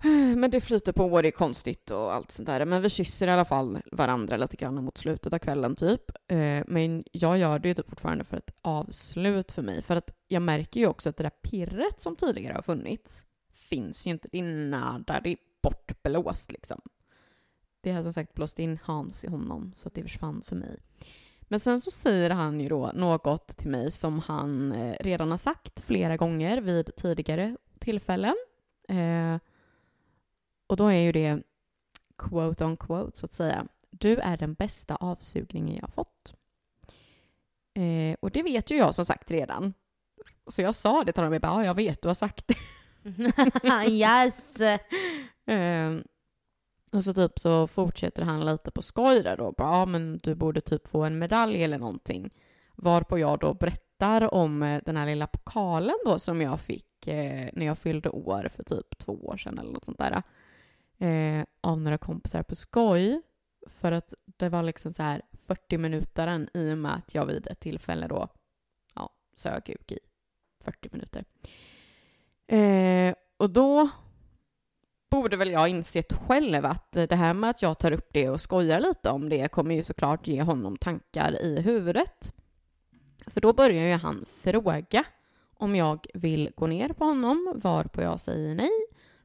Men 0.37 0.51
det 0.51 0.61
flyter 0.61 0.93
på 0.93 1.05
och 1.07 1.23
det 1.23 1.29
är 1.29 1.33
konstigt 1.33 1.91
och 1.91 2.15
allt 2.15 2.33
sånt 2.33 2.47
där. 2.47 2.65
Men 2.65 2.83
vi 2.83 2.91
kysser 2.91 3.27
i 3.27 3.31
alla 3.31 3.45
fall 3.45 3.79
varandra 3.93 4.37
lite 4.37 4.57
grann 4.57 4.85
mot 4.85 4.99
slutet 4.99 5.33
av 5.33 5.39
kvällen 5.39 5.77
typ. 5.77 6.11
Eh, 6.29 6.65
Men 6.67 7.05
jag 7.13 7.39
gör 7.39 7.59
det 7.59 7.69
ju 7.69 7.75
typ 7.75 7.89
fortfarande 7.91 8.25
för 8.25 8.37
ett 8.37 8.55
avslut 8.63 9.53
för 9.53 9.63
mig. 9.63 9.83
För 9.83 9.97
att 9.97 10.15
jag 10.29 10.43
märker 10.43 10.81
ju 10.81 10.87
också 10.87 11.09
att 11.09 11.17
det 11.17 11.23
där 11.23 11.31
pirret 11.31 12.01
som 12.01 12.17
tidigare 12.17 12.55
har 12.55 12.63
funnits 12.63 13.27
finns 13.53 14.07
ju 14.07 14.11
inte. 14.11 14.29
Det 14.33 14.39
är 14.39 14.43
nada, 14.69 15.21
det 15.21 15.31
är 15.31 15.37
bortblåst 15.63 16.53
liksom. 16.53 16.81
Det 17.83 17.93
har 17.93 18.03
som 18.03 18.13
sagt 18.13 18.35
blåst 18.35 18.59
in 18.59 18.79
Hans 18.83 19.25
i 19.25 19.29
honom 19.29 19.73
så 19.75 19.89
att 19.89 19.95
det 19.95 20.03
försvann 20.03 20.43
för 20.43 20.57
mig. 20.57 20.79
Men 21.41 21.61
sen 21.61 21.81
så 21.81 21.91
säger 21.91 22.31
han 22.31 22.61
ju 22.61 22.69
då 22.69 22.91
något 22.95 23.57
till 23.57 23.71
mig 23.71 23.91
som 23.91 24.19
han 24.19 24.73
eh, 24.73 24.97
redan 25.01 25.31
har 25.31 25.39
sagt 25.39 25.81
flera 25.81 26.17
gånger 26.17 26.61
vid 26.61 26.97
tidigare 26.97 27.57
tillfällen. 27.79 28.35
Eh, 28.89 29.39
och 30.67 30.77
då 30.77 30.87
är 30.87 30.99
ju 30.99 31.13
det 31.13 31.43
quote 32.19 32.65
on 32.65 32.77
quote 32.77 33.19
så 33.19 33.27
att 33.27 33.33
säga. 33.33 33.67
Du 33.91 34.17
är 34.17 34.37
den 34.37 34.55
bästa 34.55 34.97
avsugningen 34.97 35.79
jag 35.81 35.93
fått. 35.93 36.35
Eh, 37.75 38.17
och 38.21 38.31
det 38.31 38.43
vet 38.43 38.71
ju 38.71 38.77
jag 38.77 38.95
som 38.95 39.07
sagt 39.07 39.31
redan. 39.31 39.75
Så 40.47 40.63
jag 40.63 40.75
sa 40.75 41.05
det 41.05 41.13
till 41.13 41.23
honom, 41.23 41.33
jag 41.33 41.43
bara, 41.43 41.53
ja, 41.53 41.65
jag 41.65 41.75
vet, 41.75 42.03
du 42.03 42.09
har 42.09 42.15
sagt 42.15 42.49
det. 42.49 42.57
yes! 43.89 44.57
Eh, 45.47 45.93
och 46.93 47.05
så 47.05 47.15
typ 47.15 47.39
så 47.39 47.67
fortsätter 47.67 48.23
han 48.23 48.47
lite 48.47 48.71
på 48.71 48.83
skoj 48.83 49.23
där 49.23 49.37
då. 49.37 49.55
Ja 49.59 49.87
men 49.87 50.19
du 50.23 50.35
borde 50.35 50.61
typ 50.61 50.89
få 50.89 51.03
en 51.05 51.19
medalj 51.19 51.65
eller 51.65 51.79
någonting. 51.79 52.31
Varpå 52.75 53.19
jag 53.19 53.39
då 53.39 53.55
berättar 53.55 54.35
om 54.35 54.63
eh, 54.63 54.83
den 54.85 54.97
här 54.97 55.07
lilla 55.07 55.27
pokalen 55.27 55.97
då 56.05 56.19
som 56.19 56.41
jag 56.41 56.61
fick 56.61 57.07
eh, 57.07 57.49
när 57.53 57.67
jag 57.67 57.79
fyllde 57.79 58.11
år 58.11 58.49
för 58.57 58.63
typ 58.63 58.99
två 58.99 59.13
år 59.13 59.37
sedan 59.37 59.59
eller 59.59 59.73
något 59.73 59.85
sånt 59.85 59.99
där. 59.99 60.23
Eh, 60.99 61.45
av 61.61 61.81
några 61.81 61.99
kompisar 61.99 62.43
på 62.43 62.55
skoj. 62.55 63.23
För 63.67 63.93
att 63.93 64.15
det 64.27 64.49
var 64.49 64.63
liksom 64.63 64.93
så 64.93 65.03
här 65.03 65.23
40 65.33 65.79
minuter 65.79 66.47
i 66.55 66.73
och 66.73 66.79
med 66.79 66.95
att 66.95 67.15
jag 67.15 67.27
vid 67.27 67.47
ett 67.47 67.61
tillfälle 67.61 68.09
då 68.09 68.29
ja, 68.95 69.11
sög 69.37 69.65
kuk 69.65 69.93
i 69.93 69.99
40 70.65 70.89
minuter. 70.93 71.25
Eh, 72.47 73.15
och 73.37 73.51
då 73.51 73.89
borde 75.13 75.37
väl 75.37 75.51
jag 75.51 75.69
insett 75.69 76.13
själv 76.13 76.65
att 76.65 76.97
eh, 76.97 77.03
det 77.03 77.17
här 77.17 77.35
med 77.35 77.51
att 77.51 77.63
jag 77.63 77.79
tar 77.79 77.93
upp 77.93 78.09
det 78.13 78.29
och 78.31 78.41
skojar 78.41 78.81
lite 78.81 79.11
om 79.11 79.29
det 79.29 79.53
kommer 79.53 79.75
ju 79.75 79.83
såklart 79.83 80.27
ge 80.27 80.43
honom 80.43 80.77
tankar 80.77 81.43
i 81.43 81.61
huvudet. 81.61 82.35
För 83.27 83.41
då 83.41 83.53
börjar 83.53 83.85
ju 83.85 83.93
han 83.93 84.25
fråga 84.43 85.05
om 85.55 85.77
jag 85.77 86.07
vill 86.15 86.51
gå 86.57 86.67
ner 86.67 86.89
på 86.89 87.05
honom, 87.05 87.53
varpå 87.63 88.03
jag 88.03 88.21
säger 88.21 88.55
nej, 88.55 88.71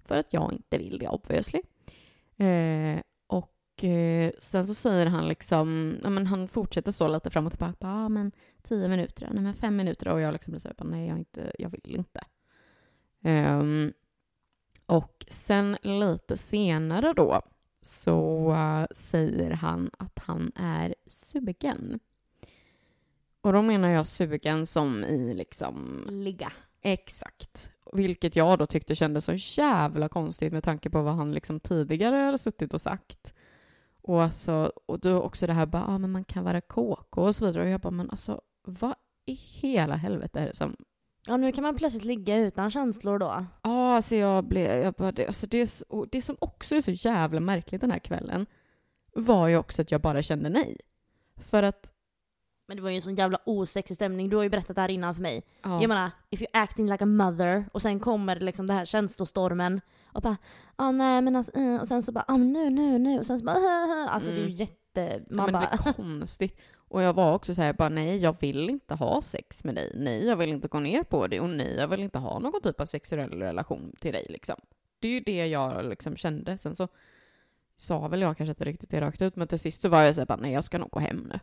för 0.06 0.18
att 0.18 0.34
jag 0.34 0.54
inte 0.54 0.78
vill 0.78 1.00
det 1.00 1.08
obviously. 1.08 1.62
Eh, 2.38 3.00
och 3.28 3.84
eh, 3.84 4.32
sen 4.40 4.68
så 4.68 4.74
säger 4.74 5.06
han 5.06 5.28
liksom, 5.28 5.98
ja 6.04 6.10
men 6.10 6.28
han 6.28 6.48
fortsätter 6.48 6.92
så 6.92 7.08
lite 7.08 7.30
fram 7.30 7.46
och 7.46 7.52
tillbaka, 7.52 7.78
ja 7.80 8.06
ah, 8.06 8.10
men 8.10 8.32
tio 8.62 8.88
minuter, 8.88 9.30
nej 9.32 9.44
men 9.44 9.54
fem 9.54 9.76
minuter, 9.76 10.08
och 10.08 10.22
jag 10.22 10.34
liksom 10.34 10.52
blir 10.52 10.84
nej 10.84 11.08
jag, 11.08 11.18
inte, 11.18 11.52
jag 11.60 11.70
vill 11.70 11.96
inte. 11.96 12.22
Um, 13.24 13.94
och 14.88 15.26
sen 15.30 15.78
lite 15.82 16.38
senare 16.38 17.14
då 17.14 17.42
så 17.82 18.50
uh, 18.52 18.86
säger 18.92 19.52
han 19.52 19.90
att 20.00 20.20
han 20.20 20.52
är 20.56 20.96
sugen. 21.06 22.00
Och 23.42 23.54
då 23.54 23.62
menar 23.62 23.90
jag 23.90 24.08
sugen 24.08 24.68
som 24.68 25.04
i 25.04 25.34
liksom... 25.34 26.06
Ligga. 26.10 26.52
Exakt. 26.82 27.72
Vilket 27.94 28.36
jag 28.36 28.60
då 28.60 28.66
tyckte 28.66 28.96
kändes 28.96 29.26
så 29.26 29.34
jävla 29.34 30.10
konstigt 30.10 30.54
med 30.54 30.64
tanke 30.64 30.90
på 30.90 31.02
vad 31.02 31.16
han 31.16 31.32
liksom 31.32 31.60
tidigare 31.60 32.16
hade 32.16 32.38
suttit 32.38 32.74
och 32.74 32.82
sagt. 32.82 33.34
Och, 34.02 34.24
alltså, 34.24 34.72
och 34.86 35.00
då 35.00 35.22
också 35.22 35.48
det 35.48 35.54
här 35.54 35.66
bara, 35.66 35.86
ah, 35.86 35.98
men 35.98 36.12
man 36.12 36.24
kan 36.24 36.44
vara 36.44 36.62
KK 36.62 37.22
och 37.22 37.36
så 37.36 37.46
vidare. 37.46 37.64
Och 37.64 37.70
jag 37.70 37.82
bara, 37.82 37.92
men 37.92 38.10
alltså 38.10 38.42
vad 38.64 38.96
i 39.26 39.34
hela 39.34 39.96
helvete 39.96 40.40
är 40.40 40.46
det 40.46 40.56
som 40.56 40.76
Ja, 41.28 41.38
nu 41.38 41.52
kan 41.52 41.64
man 41.64 41.76
plötsligt 41.76 42.06
ligga 42.06 42.38
utan 42.38 42.72
känslor 42.72 43.20
då. 43.20 43.46
Ja, 43.62 43.96
alltså 43.96 44.16
jag 44.16 44.44
blev, 44.44 44.84
jag 44.84 44.94
bara, 44.94 45.12
det, 45.12 45.28
alltså 45.28 45.48
det, 45.48 45.68
så, 45.68 46.06
det 46.12 46.22
som 46.22 46.38
också 46.40 46.76
är 46.76 46.82
så 46.82 46.92
jävla 46.92 47.40
märkligt 47.40 47.82
den 47.82 47.92
här 47.92 48.00
kvällen 48.00 48.46
var 49.14 49.48
ju 49.48 49.58
också 49.58 49.82
att 49.82 49.92
jag 49.92 50.02
bara 50.02 50.22
kände 50.22 50.50
nej. 50.50 50.78
För 51.38 51.64
att... 51.64 51.92
Men 52.68 52.78
det 52.78 52.84
var 52.84 52.90
ju 52.90 52.96
en 52.96 53.02
sån 53.02 53.16
jävla 53.16 53.40
osexig 53.46 53.96
stämning. 53.96 54.30
Du 54.30 54.36
har 54.36 54.44
ju 54.44 54.50
berättat 54.50 54.76
det 54.76 54.82
här 54.82 54.90
innan 54.90 55.16
för 55.16 55.22
mig. 55.22 55.44
Ja. 55.64 55.82
Jag 55.82 55.88
menar, 55.88 56.12
if 56.30 56.42
you're 56.42 56.48
acting 56.54 56.90
like 56.90 57.04
a 57.04 57.08
mother 57.08 57.70
och 57.72 57.82
sen 57.82 58.00
kommer 58.00 58.40
liksom 58.40 58.68
det 58.68 58.74
här 58.74 58.86
känslostormen 58.86 59.82
och 60.06 60.22
bara 60.22 60.38
ah, 60.76 60.92
nej 60.92 61.22
men 61.22 61.36
alltså, 61.36 61.52
uh, 61.60 61.82
och 61.82 61.88
sen 61.88 62.04
så 62.04 62.12
bara 62.12 62.26
ah, 62.28 62.38
nu, 62.38 62.70
nu, 62.70 62.98
nu 62.98 63.20
och 63.20 63.26
sen 63.26 63.40
så 63.40 63.46
bara 63.46 63.58
uh, 63.58 64.14
Alltså 64.14 64.30
mm. 64.30 64.42
det 64.42 64.46
är 64.46 64.50
ju 64.50 64.54
mm. 64.54 64.58
jätte... 64.58 65.24
Man 65.30 65.46
ja, 65.46 65.52
men 65.52 65.54
bara... 65.54 65.78
Det 65.84 65.90
är 65.90 65.94
konstigt. 66.20 66.60
Och 66.90 67.02
jag 67.02 67.14
var 67.14 67.34
också 67.34 67.56
så 67.56 67.62
här, 67.62 67.74
bara 67.74 67.90
nej, 67.90 68.18
jag 68.18 68.36
vill 68.40 68.70
inte 68.70 68.94
ha 68.94 69.22
sex 69.22 69.64
med 69.64 69.76
dig. 69.76 69.92
Nej, 69.96 70.26
jag 70.26 70.36
vill 70.36 70.50
inte 70.50 70.68
gå 70.68 70.80
ner 70.80 71.04
på 71.04 71.28
det. 71.28 71.40
Och 71.40 71.50
nej, 71.50 71.76
jag 71.76 71.88
vill 71.88 72.04
inte 72.04 72.20
ha 72.20 72.40
någon 72.40 72.62
typ 72.62 72.82
av 72.82 72.86
sexuell 72.86 73.40
relation 73.40 73.96
till 74.00 74.14
dig 74.14 74.26
liksom. 74.30 74.56
Det 75.00 75.08
är 75.08 75.12
ju 75.12 75.20
det 75.20 75.48
jag 75.48 75.86
liksom 75.86 76.16
kände. 76.16 76.58
Sen 76.58 76.76
så 76.76 76.88
sa 77.76 78.08
väl 78.08 78.22
jag 78.22 78.38
kanske 78.38 78.52
inte 78.52 78.66
riktigt 78.66 78.90
det 78.90 79.02
rakt 79.02 79.22
ut, 79.22 79.36
men 79.36 79.48
till 79.48 79.60
sist 79.60 79.82
så 79.82 79.90
var 79.90 80.02
jag 80.02 80.16
så 80.16 80.22
här, 80.22 80.26
bara 80.26 80.38
nej, 80.38 80.54
jag 80.54 80.64
ska 80.64 80.78
nog 80.78 80.90
gå 80.90 81.00
hem 81.00 81.30
nu. 81.34 81.40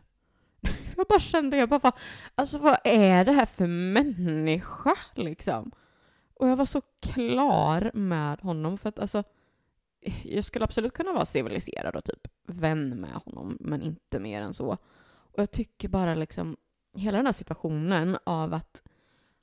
jag 0.97 1.07
bara 1.07 1.19
kände, 1.19 1.57
jag 1.57 1.69
bara, 1.69 1.79
bara, 1.79 1.95
alltså 2.35 2.57
vad 2.57 2.77
är 2.83 3.25
det 3.25 3.31
här 3.31 3.45
för 3.45 3.67
människa 3.67 4.95
liksom? 5.15 5.71
Och 6.33 6.47
jag 6.47 6.55
var 6.55 6.65
så 6.65 6.81
klar 6.99 7.91
med 7.93 8.41
honom 8.41 8.77
för 8.77 8.89
att 8.89 8.99
alltså, 8.99 9.23
jag 10.23 10.43
skulle 10.43 10.65
absolut 10.65 10.93
kunna 10.93 11.13
vara 11.13 11.25
civiliserad 11.25 11.95
och 11.95 12.03
typ 12.03 12.27
vän 12.47 12.89
med 12.89 13.11
honom, 13.11 13.57
men 13.59 13.81
inte 13.81 14.19
mer 14.19 14.41
än 14.41 14.53
så. 14.53 14.77
Och 15.35 15.41
jag 15.41 15.51
tycker 15.51 15.89
bara 15.89 16.15
liksom, 16.15 16.57
hela 16.93 17.17
den 17.17 17.25
här 17.25 17.33
situationen 17.33 18.17
av 18.23 18.53
att 18.53 18.83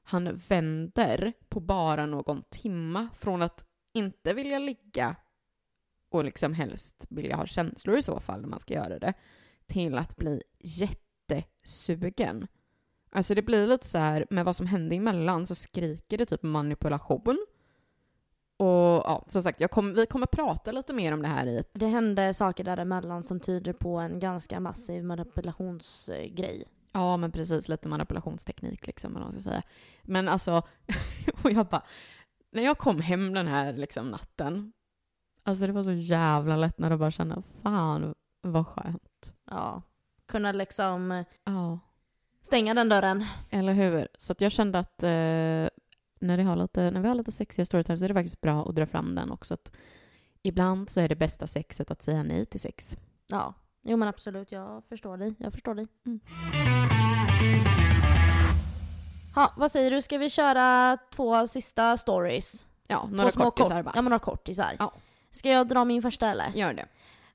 han 0.03 0.41
vänder 0.49 1.33
på 1.49 1.61
bara 1.61 2.07
någon 2.07 2.43
timma 2.51 3.09
från 3.15 3.43
att 3.43 3.65
inte 3.93 4.33
vilja 4.33 4.59
ligga 4.59 5.17
och 6.09 6.25
liksom 6.25 6.55
helst 6.55 7.07
vilja 7.09 7.37
ha 7.37 7.47
känslor 7.47 7.99
i 7.99 8.03
så 8.03 8.21
fall 8.21 8.41
när 8.41 8.49
man 8.49 8.59
ska 8.59 8.75
göra 8.75 8.99
det, 8.99 9.15
till 9.67 9.99
att 9.99 10.17
bli 10.17 10.43
jättesugen. 10.59 12.47
Alltså 13.11 13.35
det 13.35 13.43
blir 13.43 13.67
lite 13.67 13.87
så 13.87 13.99
här, 13.99 14.27
med 14.31 14.45
vad 14.45 14.57
som 14.57 14.67
hände 14.67 14.97
emellan 14.97 15.47
så 15.47 15.55
skriker 15.55 16.19
det 16.19 16.27
typ 16.27 16.43
manipulation. 16.43 17.47
Och 18.57 18.67
ja, 19.05 19.25
som 19.29 19.43
sagt, 19.43 19.71
kom, 19.71 19.95
vi 19.95 20.07
kommer 20.07 20.27
prata 20.27 20.73
lite 20.73 20.93
mer 20.93 21.13
om 21.13 21.23
det 21.23 21.29
här 21.29 21.47
i 21.47 21.57
ett... 21.57 21.71
Det 21.73 21.87
hände 21.87 22.35
saker 22.35 22.65
däremellan 22.65 23.23
som 23.23 23.41
tyder 23.41 23.73
på 23.73 23.99
en 23.99 24.21
ganska 24.21 24.61
massiv 24.61 25.05
manipulationsgrej. 25.05 26.65
Ja, 26.93 27.17
men 27.17 27.33
precis. 27.33 27.69
Lite 27.69 27.89
manipulationsteknik 27.89 28.87
liksom, 28.87 29.17
eller 29.17 29.25
vad 29.25 29.33
man 29.33 29.41
ska 29.41 29.51
säga. 29.51 29.63
Men 30.03 30.29
alltså, 30.29 30.63
och 31.43 31.51
jag 31.51 31.67
bara... 31.67 31.83
När 32.51 32.63
jag 32.63 32.79
kom 32.79 33.01
hem 33.01 33.35
den 33.35 33.47
här 33.47 33.73
liksom 33.73 34.11
natten, 34.11 34.73
alltså 35.43 35.67
det 35.67 35.73
var 35.73 35.83
så 35.83 35.93
jävla 35.93 36.57
lättnad 36.57 36.93
att 36.93 36.99
bara 36.99 37.11
känna, 37.11 37.43
fan 37.63 38.15
vad 38.43 38.67
skönt. 38.67 39.35
Ja. 39.51 39.83
Kunna 40.27 40.53
liksom 40.53 41.25
ja. 41.45 41.79
stänga 42.43 42.75
den 42.75 42.89
dörren. 42.89 43.27
Eller 43.51 43.73
hur? 43.73 44.09
Så 44.19 44.35
jag 44.39 44.53
kände 44.53 44.79
att 44.79 45.03
eh, 45.03 45.82
när, 46.23 46.37
vi 46.37 46.43
har 46.43 46.57
lite, 46.57 46.91
när 46.91 47.01
vi 47.01 47.09
har 47.09 47.15
lite 47.15 47.33
sexiga 47.33 47.65
storytime 47.65 47.99
så 47.99 48.05
är 48.05 48.09
det 48.09 48.15
faktiskt 48.15 48.41
bra 48.41 48.69
att 48.69 48.75
dra 48.75 48.87
fram 48.87 49.15
den 49.15 49.31
också. 49.31 49.55
Att 49.55 49.73
ibland 50.43 50.91
så 50.91 51.01
är 51.01 51.09
det 51.09 51.17
bästa 51.17 51.47
sexet 51.47 51.91
att 51.91 52.03
säga 52.03 52.23
nej 52.23 52.47
till 52.47 52.61
sex. 52.61 52.97
Ja, 53.27 53.55
jo 53.83 53.97
men 53.97 54.09
absolut. 54.09 54.53
Jag 54.53 54.83
förstår 54.89 55.17
dig. 55.17 55.35
Jag 55.39 55.53
förstår 55.53 55.75
dig. 55.75 55.87
Mm. 56.07 56.21
Ha, 59.35 59.53
vad 59.57 59.73
säger 59.73 59.91
du? 59.91 60.03
Ska 60.03 60.19
vi 60.19 60.31
köra 60.31 60.99
två 61.15 61.47
sista 61.47 61.97
stories? 61.97 62.67
Ja, 62.87 63.09
några 63.13 63.31
två 63.31 63.51
kortisar 63.51 63.83
bara. 63.83 63.93
Ja, 63.95 64.03
men 64.03 64.11
några 64.11 64.19
kortisar. 64.19 64.77
Ja. 64.79 64.95
Ska 65.31 65.49
jag 65.49 65.69
dra 65.69 65.85
min 65.85 66.03
första 66.03 66.31
eller? 66.31 66.51
Gör 66.55 66.75
det. 66.75 66.87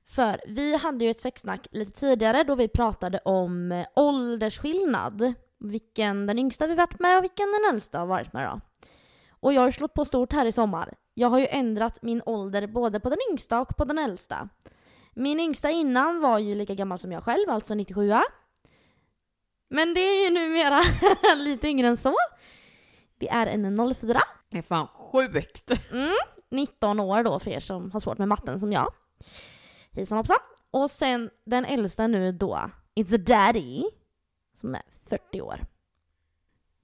För 0.04 0.40
vi 0.46 0.76
hade 0.76 1.04
ju 1.04 1.10
ett 1.10 1.20
sexsnack 1.20 1.66
lite 1.70 1.92
tidigare 1.92 2.44
då 2.44 2.54
vi 2.54 2.68
pratade 2.68 3.18
om 3.18 3.72
eh, 3.72 3.86
åldersskillnad. 3.96 5.34
Vilken 5.58 6.26
den 6.26 6.38
yngsta 6.38 6.66
vi 6.66 6.74
varit 6.74 7.00
med 7.00 7.18
och 7.18 7.24
vilken 7.24 7.46
den 7.52 7.74
äldsta 7.74 7.98
har 7.98 8.06
varit 8.06 8.32
med 8.32 8.48
då. 8.48 8.60
Och 9.40 9.52
jag 9.52 9.60
har 9.60 9.70
slått 9.70 9.94
på 9.94 10.04
stort 10.04 10.32
här 10.32 10.46
i 10.46 10.52
sommar. 10.52 10.94
Jag 11.14 11.30
har 11.30 11.38
ju 11.38 11.46
ändrat 11.46 12.02
min 12.02 12.22
ålder 12.26 12.66
både 12.66 13.00
på 13.00 13.08
den 13.08 13.18
yngsta 13.30 13.60
och 13.60 13.76
på 13.76 13.84
den 13.84 13.98
äldsta. 13.98 14.48
Min 15.14 15.40
yngsta 15.40 15.70
innan 15.70 16.20
var 16.20 16.38
ju 16.38 16.54
lika 16.54 16.74
gammal 16.74 16.98
som 16.98 17.12
jag 17.12 17.24
själv, 17.24 17.50
alltså 17.50 17.74
97 17.74 18.12
Men 19.70 19.94
det 19.94 20.00
är 20.00 20.24
ju 20.24 20.34
numera 20.34 20.80
lite 21.36 21.68
yngre 21.68 21.88
än 21.88 21.96
så. 21.96 22.14
Det 23.18 23.28
är 23.28 23.46
en 23.46 23.94
04. 23.94 24.20
Det 24.50 24.58
är 24.58 24.62
fan 24.62 24.86
sjukt! 24.86 25.70
Mm, 25.90 26.14
19 26.50 27.00
år 27.00 27.22
då 27.22 27.38
för 27.38 27.50
er 27.50 27.60
som 27.60 27.90
har 27.90 28.00
svårt 28.00 28.18
med 28.18 28.28
matten 28.28 28.60
som 28.60 28.72
jag. 28.72 28.92
Hejsan 29.92 30.18
hoppsan. 30.18 30.38
Och 30.70 30.90
sen 30.90 31.30
den 31.46 31.64
äldsta 31.64 32.06
nu 32.06 32.32
då, 32.32 32.70
It's 32.94 33.14
a 33.14 33.18
daddy, 33.18 33.84
som 34.60 34.74
är 34.74 34.82
40 35.08 35.40
år. 35.40 35.60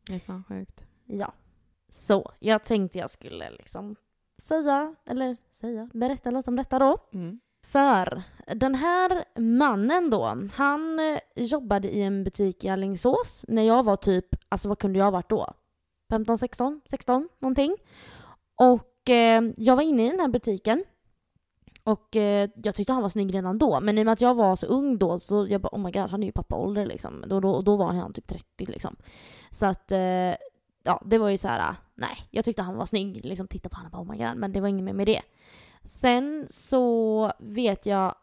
Det 0.06 0.14
är 0.14 0.18
fan 0.18 0.44
sjukt. 0.44 0.84
Ja. 1.06 1.32
Så 1.90 2.32
jag 2.38 2.64
tänkte 2.64 2.98
jag 2.98 3.10
skulle 3.10 3.50
liksom 3.50 3.96
säga, 4.42 4.94
eller 5.06 5.36
säga, 5.52 5.90
berätta 5.92 6.30
lite 6.30 6.50
om 6.50 6.56
detta 6.56 6.78
då. 6.78 6.98
Mm. 7.12 7.40
För 7.66 8.22
den 8.54 8.74
här 8.74 9.24
mannen 9.40 10.10
då, 10.10 10.48
han 10.54 10.98
eh, 10.98 11.18
jobbade 11.36 11.96
i 11.96 12.02
en 12.02 12.24
butik 12.24 12.64
i 12.64 12.68
Alingsås 12.68 13.44
när 13.48 13.62
jag 13.62 13.82
var 13.82 13.96
typ, 13.96 14.26
alltså 14.48 14.68
vad 14.68 14.78
kunde 14.78 14.98
jag 14.98 15.06
ha 15.06 15.10
varit 15.10 15.30
då? 15.30 15.54
15, 16.10 16.38
16, 16.38 16.80
16 16.90 17.28
någonting. 17.38 17.76
Och 18.54 19.10
eh, 19.10 19.42
jag 19.56 19.76
var 19.76 19.82
inne 19.82 20.06
i 20.06 20.10
den 20.10 20.20
här 20.20 20.28
butiken 20.28 20.84
och 21.84 22.16
eh, 22.16 22.50
jag 22.54 22.74
tyckte 22.74 22.92
han 22.92 23.02
var 23.02 23.08
snygg 23.08 23.34
redan 23.34 23.58
då, 23.58 23.80
men 23.80 23.98
i 23.98 24.02
och 24.02 24.04
med 24.04 24.12
att 24.12 24.20
jag 24.20 24.34
var 24.34 24.56
så 24.56 24.66
ung 24.66 24.98
då 24.98 25.18
så 25.18 25.46
jag 25.46 25.60
bara 25.60 25.76
oh 25.76 25.80
my 25.80 25.90
god, 25.90 26.10
han 26.10 26.22
är 26.22 26.26
ju 26.26 26.32
pappaålder 26.32 26.86
liksom. 26.86 27.24
Då, 27.26 27.40
då, 27.40 27.62
då 27.62 27.76
var 27.76 27.92
han 27.92 28.12
typ 28.12 28.26
30 28.26 28.44
liksom. 28.66 28.96
Så 29.50 29.66
att, 29.66 29.92
eh, 29.92 30.34
ja 30.82 31.02
det 31.04 31.18
var 31.18 31.28
ju 31.28 31.38
så 31.38 31.48
här. 31.48 31.60
Ah, 31.60 31.76
nej, 31.94 32.16
jag 32.30 32.44
tyckte 32.44 32.62
han 32.62 32.76
var 32.76 32.86
snygg, 32.86 33.24
liksom 33.24 33.48
titta 33.48 33.68
på 33.68 33.76
honom 33.76 33.92
och 33.92 34.06
bara 34.06 34.14
oh 34.14 34.18
my 34.18 34.24
god, 34.24 34.36
men 34.36 34.52
det 34.52 34.60
var 34.60 34.68
inget 34.68 34.84
mer 34.84 34.92
med 34.92 35.06
det. 35.06 35.22
Sen 35.82 36.46
så 36.48 37.32
vet 37.38 37.86
jag, 37.86 38.14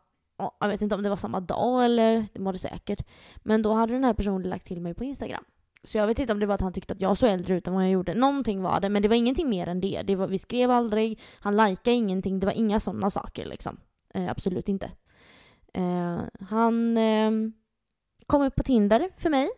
jag 0.60 0.68
vet 0.68 0.82
inte 0.82 0.96
om 0.96 1.04
det 1.04 1.10
var 1.10 1.16
samma 1.16 1.40
dag 1.40 1.86
eller 1.86 2.28
det 2.34 2.42
var 2.42 2.54
det 2.54 2.60
säkert, 2.60 3.08
men 3.44 3.62
då 3.62 3.74
hade 3.74 3.94
den 3.94 4.04
här 4.04 4.14
personen 4.14 4.50
lagt 4.50 4.68
till 4.68 4.82
mig 4.82 4.94
på 4.94 5.04
Instagram. 5.04 5.44
Så 5.84 5.98
jag 5.98 6.08
vet 6.08 6.20
inte 6.20 6.34
om 6.34 6.40
det 6.40 6.46
var 6.46 6.56
att 6.56 6.62
han 6.62 6.74
tyckte 6.74 6.94
att 6.94 7.02
jag 7.02 7.18
såg 7.18 7.30
äldre 7.30 7.56
ut 7.58 7.68
än 7.68 7.74
vad 7.74 7.84
jag 7.84 7.92
gjorde. 7.92 8.14
Någonting 8.14 8.62
var 8.62 8.80
det, 8.80 8.90
men 8.90 9.02
det 9.02 9.08
var 9.08 9.16
ingenting 9.16 9.50
mer 9.50 9.68
än 9.68 9.82
det. 9.82 10.02
det 10.02 10.16
var, 10.16 10.28
vi 10.28 10.40
skrev 10.40 10.72
aldrig, 10.72 11.20
han 11.40 11.58
likade 11.58 11.96
ingenting, 11.96 12.40
det 12.40 12.46
var 12.46 12.54
inga 12.54 12.80
sådana 12.80 13.10
saker 13.10 13.46
liksom. 13.46 13.78
Eh, 14.14 14.32
absolut 14.32 14.70
inte. 14.70 14.92
Eh, 15.74 16.20
han 16.40 16.98
eh, 16.98 17.32
kom 18.28 18.42
upp 18.42 18.56
på 18.56 18.64
Tinder 18.64 19.10
för 19.18 19.30
mig. 19.30 19.50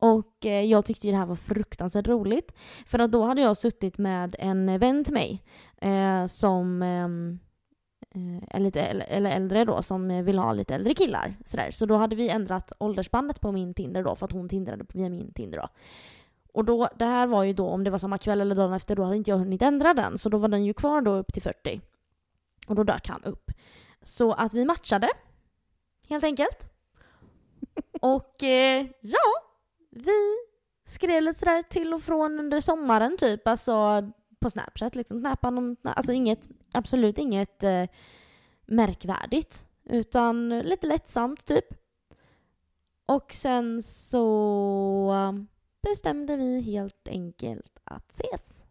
Och 0.00 0.46
eh, 0.46 0.64
jag 0.64 0.84
tyckte 0.84 1.06
ju 1.06 1.12
det 1.12 1.18
här 1.18 1.26
var 1.26 1.34
fruktansvärt 1.34 2.06
roligt. 2.06 2.52
För 2.86 2.98
att 2.98 3.12
då 3.12 3.22
hade 3.22 3.40
jag 3.40 3.56
suttit 3.56 3.98
med 3.98 4.36
en 4.38 4.78
vän 4.78 5.04
till 5.04 5.14
mig 5.14 5.44
eh, 5.76 6.26
som 6.26 6.82
ehm, 6.82 7.38
Eh, 8.14 8.56
är 8.56 8.60
lite 8.60 8.80
eller 8.80 9.30
äldre 9.30 9.64
då 9.64 9.82
som 9.82 10.24
vill 10.24 10.38
ha 10.38 10.52
lite 10.52 10.74
äldre 10.74 10.94
killar. 10.94 11.36
Sådär. 11.44 11.70
Så 11.70 11.86
då 11.86 11.96
hade 11.96 12.16
vi 12.16 12.28
ändrat 12.28 12.72
åldersspannet 12.78 13.40
på 13.40 13.52
min 13.52 13.74
Tinder 13.74 14.02
då 14.02 14.16
för 14.16 14.26
att 14.26 14.32
hon 14.32 14.48
tindrade 14.48 14.84
via 14.94 15.08
min 15.08 15.32
Tinder 15.32 15.58
då. 15.58 15.68
Och 16.52 16.64
då, 16.64 16.88
det 16.96 17.04
här 17.04 17.26
var 17.26 17.44
ju 17.44 17.52
då, 17.52 17.68
om 17.68 17.84
det 17.84 17.90
var 17.90 17.98
samma 17.98 18.18
kväll 18.18 18.40
eller 18.40 18.54
dagen 18.54 18.72
efter, 18.72 18.96
då 18.96 19.02
hade 19.02 19.16
inte 19.16 19.30
jag 19.30 19.38
hunnit 19.38 19.62
ändra 19.62 19.94
den. 19.94 20.18
Så 20.18 20.28
då 20.28 20.38
var 20.38 20.48
den 20.48 20.64
ju 20.64 20.74
kvar 20.74 21.00
då 21.00 21.14
upp 21.14 21.32
till 21.32 21.42
40. 21.42 21.80
Och 22.68 22.74
då 22.74 22.84
dök 22.84 23.08
han 23.08 23.24
upp. 23.24 23.50
Så 24.02 24.32
att 24.32 24.54
vi 24.54 24.64
matchade, 24.64 25.08
helt 26.08 26.24
enkelt. 26.24 26.66
Och 28.00 28.42
eh, 28.42 28.86
ja, 29.00 29.42
vi 29.90 30.36
skrev 30.86 31.22
lite 31.22 31.38
sådär 31.38 31.62
till 31.62 31.94
och 31.94 32.02
från 32.02 32.40
under 32.40 32.60
sommaren 32.60 33.16
typ. 33.18 33.48
Alltså 33.48 34.02
på 34.40 34.50
Snapchat 34.50 34.96
liksom. 34.96 35.20
Snappa 35.20 35.50
någon, 35.50 35.76
alltså 35.82 36.12
inget, 36.12 36.48
absolut 36.72 37.18
inget 37.18 37.62
eh, 37.62 37.84
märkvärdigt. 38.66 39.66
Utan 39.84 40.48
lite 40.58 40.86
lättsamt 40.86 41.44
typ. 41.44 41.64
Och 43.06 43.32
sen 43.32 43.82
så 43.82 45.12
eh, 45.14 45.44
bestämde 45.82 46.36
vi 46.36 46.60
helt 46.60 47.08
enkelt 47.08 47.78
att 47.84 48.10
ses. 48.10 48.62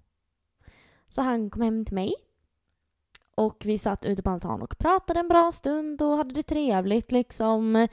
Så 1.08 1.22
han 1.22 1.50
kom 1.50 1.62
hem 1.62 1.86
till 1.86 1.96
mig. 1.96 2.14
Och 3.36 3.62
vi 3.66 3.78
satt 3.78 4.06
ute 4.06 4.22
på 4.22 4.30
altan 4.30 4.62
och 4.62 4.78
pratade 4.78 5.20
en 5.20 5.28
bra 5.28 5.52
stund 5.52 6.02
och 6.02 6.18
hade 6.18 6.34
det 6.34 6.44
trevligt 6.44 7.12
liksom. 7.12 7.88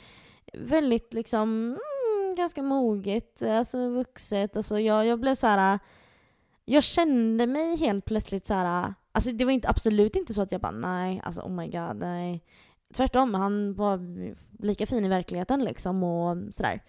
Väldigt 0.53 1.15
liksom 1.15 1.67
mm, 1.67 2.35
ganska 2.37 2.63
moget, 2.63 3.43
alltså 3.43 3.89
vuxet. 3.89 4.57
Alltså 4.57 4.81
jag, 4.81 5.07
jag 5.07 5.21
blev 5.21 5.35
så 5.35 5.47
här 5.47 5.79
jag 6.65 6.83
kände 6.83 7.47
mig 7.47 7.77
helt 7.77 8.05
plötsligt 8.05 8.47
så 8.47 8.55
här. 8.55 8.95
Alltså 9.15 9.33
det 9.33 9.45
var 9.45 9.53
inte, 9.53 9.69
absolut 9.69 10.17
inte 10.17 10.35
så 10.35 10.43
att 10.43 10.53
jag 10.53 10.61
bara 10.61 10.73
nej, 10.73 11.21
alltså 11.25 11.41
oh 11.41 11.51
my 11.51 11.69
god, 11.69 11.97
nej. 11.97 12.45
Tvärtom, 12.95 13.35
han 13.35 13.75
var 13.75 14.01
lika 14.63 14.87
fin 14.87 15.05
i 15.05 15.09
verkligheten 15.09 15.65
liksom 15.65 16.03
och 16.03 16.55
sådär. 16.55 16.83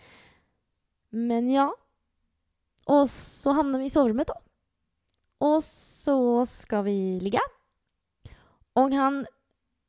Men 1.10 1.50
ja. 1.50 1.76
Och 2.86 3.10
så 3.10 3.52
hamnade 3.52 3.80
vi 3.80 3.86
i 3.86 3.90
sovrummet 3.90 4.28
då. 4.28 4.42
Och 5.38 5.64
så 5.64 6.46
ska 6.46 6.82
vi 6.82 7.20
ligga. 7.20 7.40
Och 8.74 8.92
han 8.92 9.26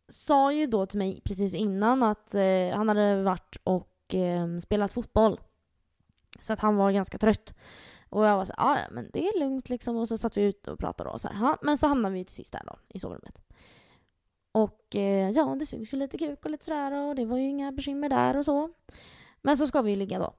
sa 0.09 0.53
ju 0.53 0.67
då 0.67 0.87
till 0.87 0.99
mig 0.99 1.21
precis 1.25 1.55
innan 1.55 2.03
att 2.03 2.35
eh, 2.35 2.71
han 2.75 2.89
hade 2.89 3.23
varit 3.23 3.57
och 3.65 4.15
eh, 4.15 4.59
spelat 4.59 4.93
fotboll. 4.93 5.41
Så 6.41 6.53
att 6.53 6.61
han 6.61 6.77
var 6.77 6.93
ganska 6.93 7.19
trött. 7.19 7.55
Och 8.09 8.25
jag 8.25 8.37
var 8.37 8.45
så 8.45 8.53
ja 8.57 8.79
men 8.91 9.11
det 9.13 9.29
är 9.29 9.41
lugnt 9.41 9.69
liksom. 9.69 9.97
Och 9.97 10.09
så 10.09 10.19
satt 10.19 10.37
vi 10.37 10.43
ute 10.43 10.71
och 10.71 10.79
pratade 10.79 11.11
och 11.11 11.21
så 11.21 11.29
här. 11.29 11.57
Men 11.63 11.79
så 11.79 11.87
hamnade 11.87 12.15
vi 12.15 12.25
till 12.25 12.35
sist 12.35 12.53
där 12.53 12.63
då, 12.67 12.79
i 12.89 12.99
sovrummet. 12.99 13.43
Och 14.53 14.97
eh, 14.97 15.31
ja, 15.31 15.57
det 15.59 15.67
sugs 15.67 15.95
ju 15.95 15.99
lite 15.99 16.19
kuk 16.19 16.45
och 16.45 16.51
lite 16.51 16.65
sådär 16.65 16.93
och 16.93 17.15
det 17.15 17.25
var 17.25 17.39
ju 17.39 17.49
inga 17.49 17.73
bekymmer 17.73 18.09
där 18.09 18.37
och 18.37 18.45
så. 18.45 18.71
Men 19.43 19.57
så 19.57 19.67
ska 19.67 19.83
vi 19.83 19.91
ju 19.91 19.97
ligga 19.97 20.19
då. 20.19 20.35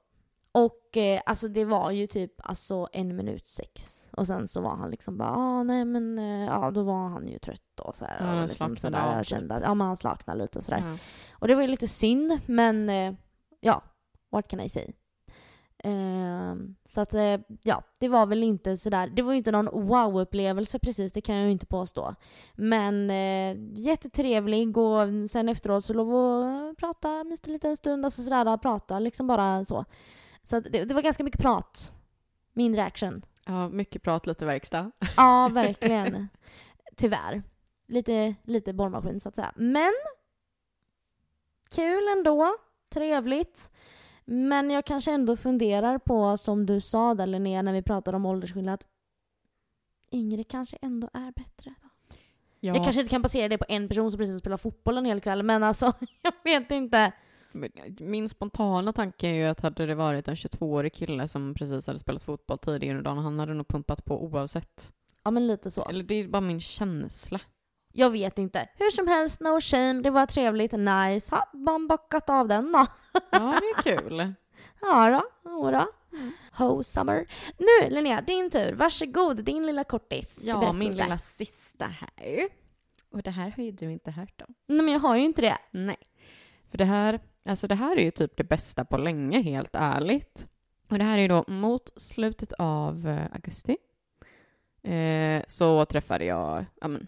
Och 0.51 0.97
eh, 0.97 1.21
alltså 1.25 1.47
det 1.47 1.65
var 1.65 1.91
ju 1.91 2.07
typ 2.07 2.33
alltså 2.37 2.87
en 2.91 3.15
minut 3.15 3.47
sex. 3.47 4.09
Och 4.11 4.27
sen 4.27 4.47
så 4.47 4.61
var 4.61 4.75
han 4.75 4.91
liksom 4.91 5.17
bara, 5.17 5.29
ah, 5.29 5.63
nej 5.63 5.85
men 5.85 6.19
eh, 6.19 6.45
ja 6.45 6.71
då 6.71 6.83
var 6.83 7.07
han 7.09 7.27
ju 7.27 7.39
trött 7.39 7.61
då 7.75 7.93
så 7.95 8.05
här. 8.05 8.25
Ja, 8.25 8.35
och 8.35 8.41
liksom, 8.41 8.75
så 8.75 8.81
sådär, 8.81 9.15
jag 9.15 9.23
typ. 9.23 9.27
kände 9.27 9.55
att 9.55 9.63
ja, 9.63 9.73
men 9.73 9.87
han 9.87 9.97
slaknade 9.97 10.39
lite 10.39 10.59
och 10.59 10.63
sådär. 10.63 10.83
Ja. 10.85 10.97
Och 11.31 11.47
det 11.47 11.55
var 11.55 11.61
ju 11.61 11.67
lite 11.67 11.87
synd 11.87 12.39
men 12.45 12.89
eh, 12.89 13.13
ja, 13.59 13.83
what 14.31 14.47
can 14.47 14.59
I 14.59 14.69
say? 14.69 14.93
Ehm, 15.83 16.75
så 16.89 17.01
att 17.01 17.13
eh, 17.13 17.37
ja, 17.63 17.83
det 17.99 18.07
var 18.07 18.25
väl 18.25 18.43
inte 18.43 18.77
sådär, 18.77 19.07
det 19.07 19.21
var 19.21 19.31
ju 19.31 19.37
inte 19.37 19.51
någon 19.51 19.87
wow-upplevelse 19.87 20.79
precis, 20.79 21.11
det 21.11 21.21
kan 21.21 21.35
jag 21.35 21.45
ju 21.45 21.51
inte 21.51 21.65
påstå. 21.65 22.15
Men 22.55 23.09
eh, 23.09 23.79
jättetrevlig 23.79 24.77
och 24.77 25.07
sen 25.31 25.49
efteråt 25.49 25.85
så 25.85 25.93
låg 25.93 26.09
och 26.09 26.77
prata, 26.77 27.23
myste 27.23 27.49
en 27.49 27.53
liten 27.53 27.77
stund, 27.77 28.05
alltså 28.05 28.23
sådär, 28.23 28.57
prata 28.57 28.99
liksom 28.99 29.27
bara 29.27 29.65
så. 29.65 29.85
Så 30.43 30.59
det, 30.59 30.85
det 30.85 30.93
var 30.93 31.01
ganska 31.01 31.23
mycket 31.23 31.41
prat, 31.41 31.93
mindre 32.53 32.83
action. 32.83 33.25
ja, 33.45 33.69
mycket 33.69 34.03
prat, 34.03 34.27
lite 34.27 34.45
verkstad. 34.45 34.91
Ja, 35.17 35.49
verkligen. 35.53 36.27
Tyvärr. 36.97 37.43
Lite, 37.87 38.35
lite 38.43 38.73
borrmaskin 38.73 39.21
så 39.21 39.29
att 39.29 39.35
säga. 39.35 39.51
Men 39.55 39.93
kul 41.69 42.07
ändå, 42.17 42.55
trevligt. 42.89 43.69
Men 44.29 44.69
jag 44.69 44.85
kanske 44.85 45.11
ändå 45.11 45.35
funderar 45.35 45.97
på, 45.97 46.37
som 46.37 46.65
du 46.65 46.81
sa 46.81 47.13
där 47.13 47.27
Linnea, 47.27 47.61
när 47.61 47.73
vi 47.73 47.81
pratade 47.81 48.17
om 48.17 48.25
åldersskillnad, 48.25 48.73
att 48.73 48.87
yngre 50.11 50.43
kanske 50.43 50.77
ändå 50.81 51.09
är 51.13 51.31
bättre. 51.31 51.73
Ja, 52.59 52.75
Jag 52.75 52.83
kanske 52.83 53.01
inte 53.01 53.09
kan 53.11 53.21
basera 53.21 53.47
det 53.47 53.57
på 53.57 53.65
en 53.69 53.87
person 53.87 54.11
som 54.11 54.17
precis 54.17 54.39
spelar 54.39 54.57
fotboll 54.57 54.97
en 54.97 55.05
hel 55.05 55.21
kväll, 55.21 55.43
men 55.43 55.63
alltså, 55.63 55.93
jag 56.21 56.33
vet 56.43 56.71
inte. 56.71 57.11
Min 57.99 58.29
spontana 58.29 58.93
tanke 58.93 59.27
är 59.27 59.33
ju 59.33 59.43
att 59.45 59.61
hade 59.61 59.85
det 59.85 59.95
varit 59.95 60.27
en 60.27 60.35
22-årig 60.35 60.93
kille 60.93 61.27
som 61.27 61.53
precis 61.53 61.87
hade 61.87 61.99
spelat 61.99 62.23
fotboll 62.23 62.57
tidigare 62.57 62.97
under 62.97 63.11
dagen, 63.11 63.23
han 63.23 63.39
hade 63.39 63.53
nog 63.53 63.67
pumpat 63.67 64.05
på 64.05 64.23
oavsett. 64.23 64.93
Ja, 65.23 65.31
men 65.31 65.47
lite 65.47 65.71
så. 65.71 65.89
Eller 65.89 66.03
det 66.03 66.15
är 66.15 66.27
bara 66.27 66.41
min 66.41 66.59
känsla. 66.59 67.39
Jag 67.99 68.09
vet 68.09 68.37
inte. 68.37 68.69
Hur 68.75 68.91
som 68.91 69.07
helst, 69.07 69.41
no 69.41 69.61
shame, 69.61 70.01
det 70.01 70.09
var 70.09 70.25
trevligt, 70.25 70.71
nice. 70.71 71.35
Ha, 71.35 71.49
man 71.53 71.87
bockat 71.87 72.29
av 72.29 72.47
den 72.47 72.71
då. 72.71 72.85
Ja, 73.31 73.59
det 73.61 73.89
är 73.89 73.97
kul. 73.97 74.33
Ja 74.81 75.09
då, 75.09 75.49
jodå. 75.49 75.87
Ho 76.51 76.83
summer. 76.83 77.25
Nu 77.57 77.89
Linnea, 77.89 78.21
din 78.21 78.49
tur. 78.49 78.73
Varsågod, 78.73 79.43
din 79.43 79.65
lilla 79.65 79.83
kortis. 79.83 80.39
Ja, 80.43 80.73
min 80.73 80.91
lilla 80.91 81.17
sista 81.17 81.85
här. 81.85 82.49
Och 83.11 83.21
det 83.21 83.31
här 83.31 83.53
har 83.57 83.63
ju 83.63 83.71
du 83.71 83.91
inte 83.91 84.11
hört 84.11 84.41
om. 84.47 84.53
Nej 84.67 84.81
men 84.81 84.93
jag 84.93 84.99
har 84.99 85.15
ju 85.15 85.23
inte 85.23 85.41
det. 85.41 85.57
Nej. 85.71 85.97
För 86.71 86.77
det 86.77 86.85
här, 86.85 87.19
alltså 87.45 87.67
det 87.67 87.75
här 87.75 87.97
är 87.97 88.03
ju 88.03 88.11
typ 88.11 88.37
det 88.37 88.43
bästa 88.43 88.85
på 88.85 88.97
länge, 88.97 89.41
helt 89.41 89.75
ärligt. 89.75 90.47
Och 90.89 90.97
det 90.97 91.03
här 91.03 91.17
är 91.17 91.21
ju 91.21 91.27
då 91.27 91.45
mot 91.47 92.01
slutet 92.01 92.53
av 92.53 93.07
eh, 93.07 93.25
augusti. 93.33 93.77
Eh, 94.83 95.43
så 95.47 95.85
träffade 95.85 96.25
jag 96.25 96.65
ja, 96.81 96.87
men, 96.87 97.07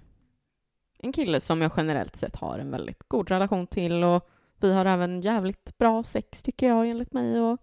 en 1.00 1.14
kille 1.14 1.39
som 1.39 1.62
jag 1.62 1.72
generellt 1.78 2.16
sett 2.16 2.36
har 2.36 2.60
en 2.60 2.72
väldigt 2.72 3.04
god 3.08 3.30
relation 3.30 3.68
till 3.68 4.04
och 4.04 4.30
vi 4.58 4.74
har 4.74 4.86
även 4.86 5.22
jävligt 5.22 5.78
bra 5.78 6.04
sex 6.04 6.43
tycker 6.43 6.68
jag 6.68 6.89
enligt 6.89 7.14
mig 7.14 7.39
och 7.39 7.58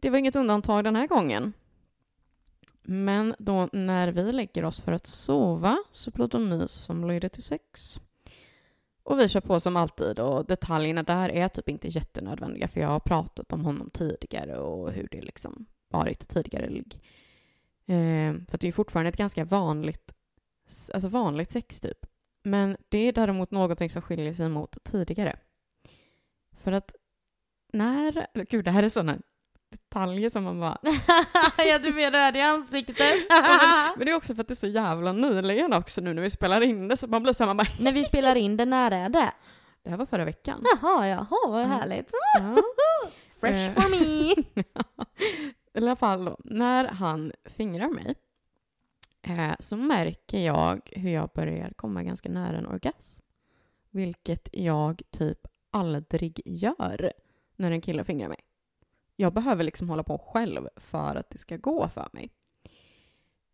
det 0.00 0.10
var 0.10 0.18
inget 0.18 0.36
undantag 0.36 0.84
den 0.84 0.96
här 0.96 1.06
gången. 1.06 1.52
Men 2.82 3.34
då 3.38 3.68
när 3.72 4.08
vi 4.08 4.32
lägger 4.32 4.64
oss 4.64 4.80
för 4.80 4.92
att 4.92 5.06
sova 5.06 5.78
så 5.92 6.10
blir 6.10 6.28
det 6.28 6.38
mys 6.38 6.72
som 6.72 7.08
leder 7.08 7.28
till 7.28 7.42
sex. 7.42 8.00
Och 9.02 9.18
vi 9.18 9.28
kör 9.28 9.40
på 9.40 9.60
som 9.60 9.76
alltid 9.76 10.18
och 10.18 10.46
detaljerna 10.46 11.02
där 11.02 11.28
är 11.28 11.48
typ 11.48 11.68
inte 11.68 11.88
jättenödvändiga 11.88 12.68
för 12.68 12.80
jag 12.80 12.88
har 12.88 13.00
pratat 13.00 13.52
om 13.52 13.64
honom 13.64 13.90
tidigare 13.90 14.58
och 14.58 14.92
hur 14.92 15.08
det 15.10 15.20
liksom 15.20 15.66
varit 15.88 16.28
tidigare 16.28 16.68
ligg. 16.68 17.00
Eh, 17.86 18.34
för 18.48 18.54
att 18.54 18.60
det 18.60 18.68
är 18.68 18.72
fortfarande 18.72 19.08
ett 19.08 19.16
ganska 19.16 19.44
vanligt, 19.44 20.14
alltså 20.94 21.08
vanligt 21.08 21.50
sex 21.50 21.80
typ. 21.80 22.06
Men 22.50 22.76
det 22.88 22.98
är 22.98 23.12
däremot 23.12 23.50
någonting 23.50 23.90
som 23.90 24.02
skiljer 24.02 24.32
sig 24.32 24.48
mot 24.48 24.84
tidigare. 24.84 25.38
För 26.64 26.72
att 26.72 26.94
när, 27.72 28.26
gud 28.50 28.64
det 28.64 28.70
här 28.70 28.82
är 28.82 28.88
sådana 28.88 29.18
detaljer 29.70 30.30
som 30.30 30.44
man 30.44 30.60
bara, 30.60 30.78
ja 31.58 31.78
du 31.78 31.92
menar 31.94 32.32
det 32.32 32.38
i 32.38 32.42
ansiktet. 32.42 32.96
men 33.96 34.06
det 34.06 34.10
är 34.12 34.14
också 34.16 34.34
för 34.34 34.40
att 34.42 34.48
det 34.48 34.52
är 34.52 34.56
så 34.56 34.66
jävla 34.66 35.12
nyligen 35.12 35.72
också 35.72 36.00
nu 36.00 36.14
när 36.14 36.22
vi 36.22 36.30
spelar 36.30 36.60
in 36.60 36.88
det 36.88 36.96
så 36.96 37.06
man 37.06 37.22
blir 37.22 37.32
så 37.32 37.42
här, 37.44 37.46
man 37.46 37.56
bara, 37.56 37.68
När 37.80 37.92
vi 37.92 38.04
spelar 38.04 38.36
in 38.36 38.56
det, 38.56 38.64
när 38.64 38.90
är 38.90 39.08
det? 39.08 39.32
det 39.82 39.90
här 39.90 39.96
var 39.96 40.06
förra 40.06 40.24
veckan. 40.24 40.62
Jaha, 40.80 41.06
jaha, 41.08 41.26
vad 41.48 41.64
Mm. 41.64 41.70
härligt. 41.70 42.10
Ja. 42.40 42.56
Fresh 43.40 43.68
Eh. 43.68 43.72
for 43.74 43.90
me. 43.90 44.34
I 45.74 45.78
alla 45.78 45.96
fall 45.96 46.24
då, 46.24 46.36
när 46.44 46.84
han 46.84 47.32
fingrar 47.44 47.88
mig 47.88 48.14
eh, 49.28 49.54
så 49.58 49.76
märker 49.76 50.38
jag 50.38 50.90
hur 50.92 51.10
jag 51.10 51.30
börjar 51.34 51.72
komma 51.76 52.02
ganska 52.02 52.28
nära 52.28 52.58
en 52.58 52.66
orgasm. 52.66 53.22
Vilket 53.90 54.48
jag 54.52 55.02
typ 55.10 55.38
aldrig 55.70 56.42
gör 56.44 57.12
när 57.56 57.70
en 57.70 57.80
kille 57.80 58.04
fingrar 58.04 58.28
mig. 58.28 58.40
Jag 59.16 59.32
behöver 59.32 59.64
liksom 59.64 59.88
hålla 59.88 60.02
på 60.02 60.18
själv 60.18 60.68
för 60.76 61.16
att 61.16 61.30
det 61.30 61.38
ska 61.38 61.56
gå 61.56 61.88
för 61.88 62.08
mig. 62.12 62.30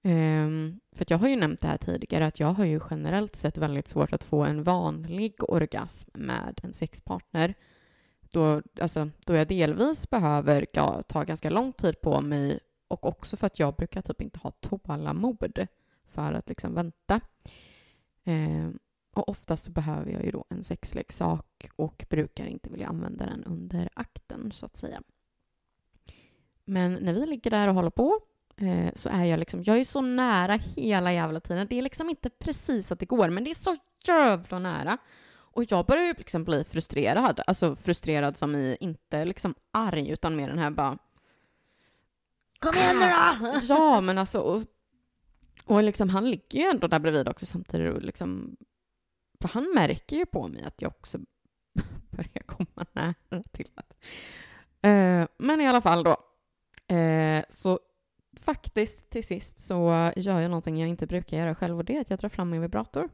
Um, 0.07 0.81
för 0.93 1.07
jag 1.09 1.19
har 1.19 1.29
ju 1.29 1.37
nämnt 1.37 1.61
det 1.61 1.69
här 1.69 1.77
tidigare 1.77 2.27
att 2.27 2.41
jag 2.41 2.53
har 2.53 2.65
ju 2.65 2.81
generellt 2.91 3.37
sett 3.37 3.59
väldigt 3.59 3.89
svårt 3.89 4.13
att 4.13 4.25
få 4.25 4.43
en 4.43 4.63
vanlig 4.63 5.35
orgasm 5.39 6.11
med 6.15 6.61
en 6.63 6.73
sexpartner. 6.73 7.55
Då, 8.33 8.63
alltså, 8.81 9.11
då 9.27 9.35
jag 9.35 9.49
delvis 9.49 10.11
behöver 10.11 10.67
ta 11.03 11.23
ganska 11.23 11.51
lång 11.51 11.73
tid 11.73 12.01
på 12.01 12.21
mig 12.21 12.61
och 12.89 13.07
också 13.07 13.37
för 13.37 13.47
att 13.47 13.59
jag 13.59 13.75
brukar 13.75 14.03
typ 14.03 14.21
inte 14.21 14.39
ha 14.39 14.51
tålamod 14.51 15.67
för 16.05 16.33
att 16.33 16.49
liksom 16.49 16.75
vänta. 16.75 17.21
Eh, 18.25 18.69
och 19.15 19.29
oftast 19.29 19.65
så 19.65 19.71
behöver 19.71 20.13
jag 20.13 20.25
ju 20.25 20.31
då 20.31 20.45
en 20.49 20.65
sexleksak 20.65 21.71
och 21.77 22.05
brukar 22.11 22.47
inte 22.47 22.71
vilja 22.71 22.89
använda 22.89 23.27
den 23.27 23.45
under 23.45 23.89
akten 23.95 24.53
så 24.53 24.67
att 24.67 24.77
säga. 24.77 25.03
Men 26.65 26.95
när 26.95 27.15
vi 27.15 27.27
ligger 27.27 27.51
där 27.51 27.69
och 27.69 27.75
håller 27.75 27.91
på 27.91 28.21
eh, 28.57 28.95
så 28.95 29.09
är 29.09 29.25
jag 29.25 29.39
liksom, 29.39 29.63
jag 29.63 29.81
är 29.81 29.85
så 29.85 30.01
nära 30.01 30.59
hela 30.77 31.13
jävla 31.13 31.41
tiden. 31.41 31.67
Det 31.71 31.79
är 31.79 31.83
liksom 31.83 32.11
inte 32.11 32.31
precis 32.31 32.93
att 32.93 32.99
det 32.99 33.07
går, 33.07 33.29
men 33.29 33.45
det 33.45 33.51
är 33.51 33.55
så 33.55 33.77
jävla 34.07 34.59
nära. 34.59 34.99
Och 35.55 35.65
jag 35.69 35.87
börjar 35.87 36.05
ju 36.05 36.15
liksom 36.19 36.45
bli 36.45 36.65
frustrerad, 36.65 37.41
alltså 37.47 37.77
frustrerad 37.77 38.37
som 38.37 38.55
i 38.55 38.77
inte 38.81 39.25
liksom 39.25 39.55
arg 39.71 40.11
utan 40.11 40.37
mer 40.37 40.49
den 40.49 40.59
här 40.59 40.71
bara 40.71 40.99
Kom 42.65 42.75
igen 42.75 42.97
nu 42.99 43.07
då! 43.07 43.61
Ja, 43.75 44.01
men 44.01 44.19
alltså 44.19 44.41
och, 44.41 44.63
och 45.65 45.83
liksom 45.83 46.09
han 46.09 46.31
ligger 46.31 46.59
ju 46.59 46.65
ändå 46.65 46.87
där 46.87 46.99
bredvid 46.99 47.29
också 47.29 47.47
samtidigt 47.47 47.95
och 47.95 48.03
liksom 48.03 48.57
för 49.41 49.49
han 49.49 49.73
märker 49.75 50.17
ju 50.17 50.27
på 50.27 50.49
mig 50.49 50.63
att 50.65 50.83
jag 50.83 50.91
också 50.91 51.19
börjar 52.11 52.43
komma 52.47 52.87
nära 52.93 53.43
till 53.53 53.69
att... 53.75 53.93
Eh, 54.83 55.27
men 55.39 55.61
i 55.61 55.67
alla 55.67 55.81
fall 55.81 56.05
då. 56.05 56.17
eh, 56.95 57.45
så 57.51 57.81
faktiskt 58.41 59.11
till 59.11 59.27
sist 59.27 59.59
så 59.63 60.13
gör 60.17 60.41
jag 60.41 60.51
någonting 60.51 60.79
jag 60.79 60.89
inte 60.89 61.07
brukar 61.07 61.37
göra 61.37 61.55
själv 61.55 61.79
och 61.79 61.85
det 61.85 61.97
är 61.97 62.01
att 62.01 62.11
jag 62.11 62.19
drar 62.19 62.29
fram 62.29 62.51
min 62.51 62.61
vibrator. 62.63 63.09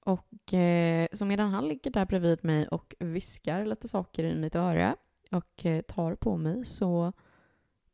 Och 0.00 0.54
eh, 0.54 1.08
så 1.12 1.24
medan 1.24 1.50
han 1.50 1.68
ligger 1.68 1.90
där 1.90 2.06
bredvid 2.06 2.44
mig 2.44 2.68
och 2.68 2.94
viskar 2.98 3.64
lite 3.64 3.88
saker 3.88 4.24
i 4.24 4.34
mitt 4.34 4.54
öra 4.54 4.96
och 5.30 5.66
eh, 5.66 5.82
tar 5.82 6.14
på 6.14 6.36
mig 6.36 6.64
så 6.66 7.12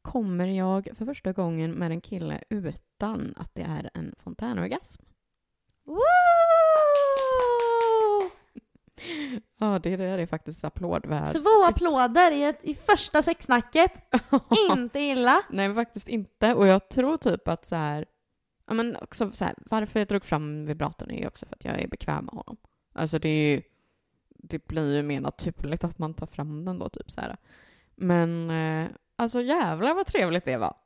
kommer 0.04 0.46
jag 0.46 0.88
för 0.94 1.04
första 1.04 1.32
gången 1.32 1.70
med 1.70 1.90
en 1.90 2.00
kille 2.00 2.40
utan 2.48 3.34
att 3.36 3.54
det 3.54 3.62
är 3.62 3.90
en 3.94 4.14
fontänorgasm. 4.18 5.02
Woo! 5.84 6.00
Ja, 9.58 9.78
det 9.78 9.96
där 9.96 10.18
är 10.18 10.26
faktiskt 10.26 10.64
applådvärt. 10.64 11.32
Två 11.32 11.64
applåder 11.68 12.32
i, 12.32 12.44
ett, 12.44 12.58
i 12.62 12.74
första 12.74 13.22
sexsnacket. 13.22 13.92
inte 14.70 15.00
illa. 15.00 15.42
Nej, 15.50 15.74
faktiskt 15.74 16.08
inte. 16.08 16.54
Och 16.54 16.66
jag 16.66 16.88
tror 16.88 17.16
typ 17.16 17.48
att 17.48 17.66
så 17.66 17.76
här, 17.76 18.04
ja 18.66 18.74
men 18.74 18.96
också 18.96 19.30
så 19.32 19.44
här, 19.44 19.54
varför 19.56 20.00
jag 20.00 20.08
drog 20.08 20.24
fram 20.24 20.66
vibratorn 20.66 21.10
är 21.10 21.18
ju 21.18 21.26
också 21.26 21.46
för 21.46 21.54
att 21.56 21.64
jag 21.64 21.80
är 21.80 21.88
bekväm 21.88 22.24
med 22.24 22.34
honom. 22.34 22.56
Alltså 22.92 23.18
det 23.18 23.28
är 23.28 23.54
ju, 23.54 23.62
det 24.28 24.66
blir 24.66 24.96
ju 24.96 25.02
mer 25.02 25.20
naturligt 25.20 25.84
att 25.84 25.98
man 25.98 26.14
tar 26.14 26.26
fram 26.26 26.64
den 26.64 26.78
då 26.78 26.88
typ 26.88 27.10
så 27.10 27.20
här. 27.20 27.36
Men 27.94 28.50
eh, 28.50 28.90
alltså 29.16 29.42
jävlar 29.42 29.94
vad 29.94 30.06
trevligt 30.06 30.44
det 30.44 30.56
var. 30.56 30.76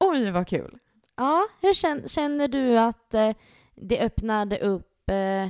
Oj 0.00 0.30
vad 0.30 0.48
kul. 0.48 0.78
Ja, 1.16 1.48
hur 1.60 1.74
känner 2.08 2.48
du 2.48 2.78
att 2.78 3.14
eh, 3.14 3.36
det 3.74 4.00
öppnade 4.00 4.58
upp 4.58 5.10
eh, 5.10 5.48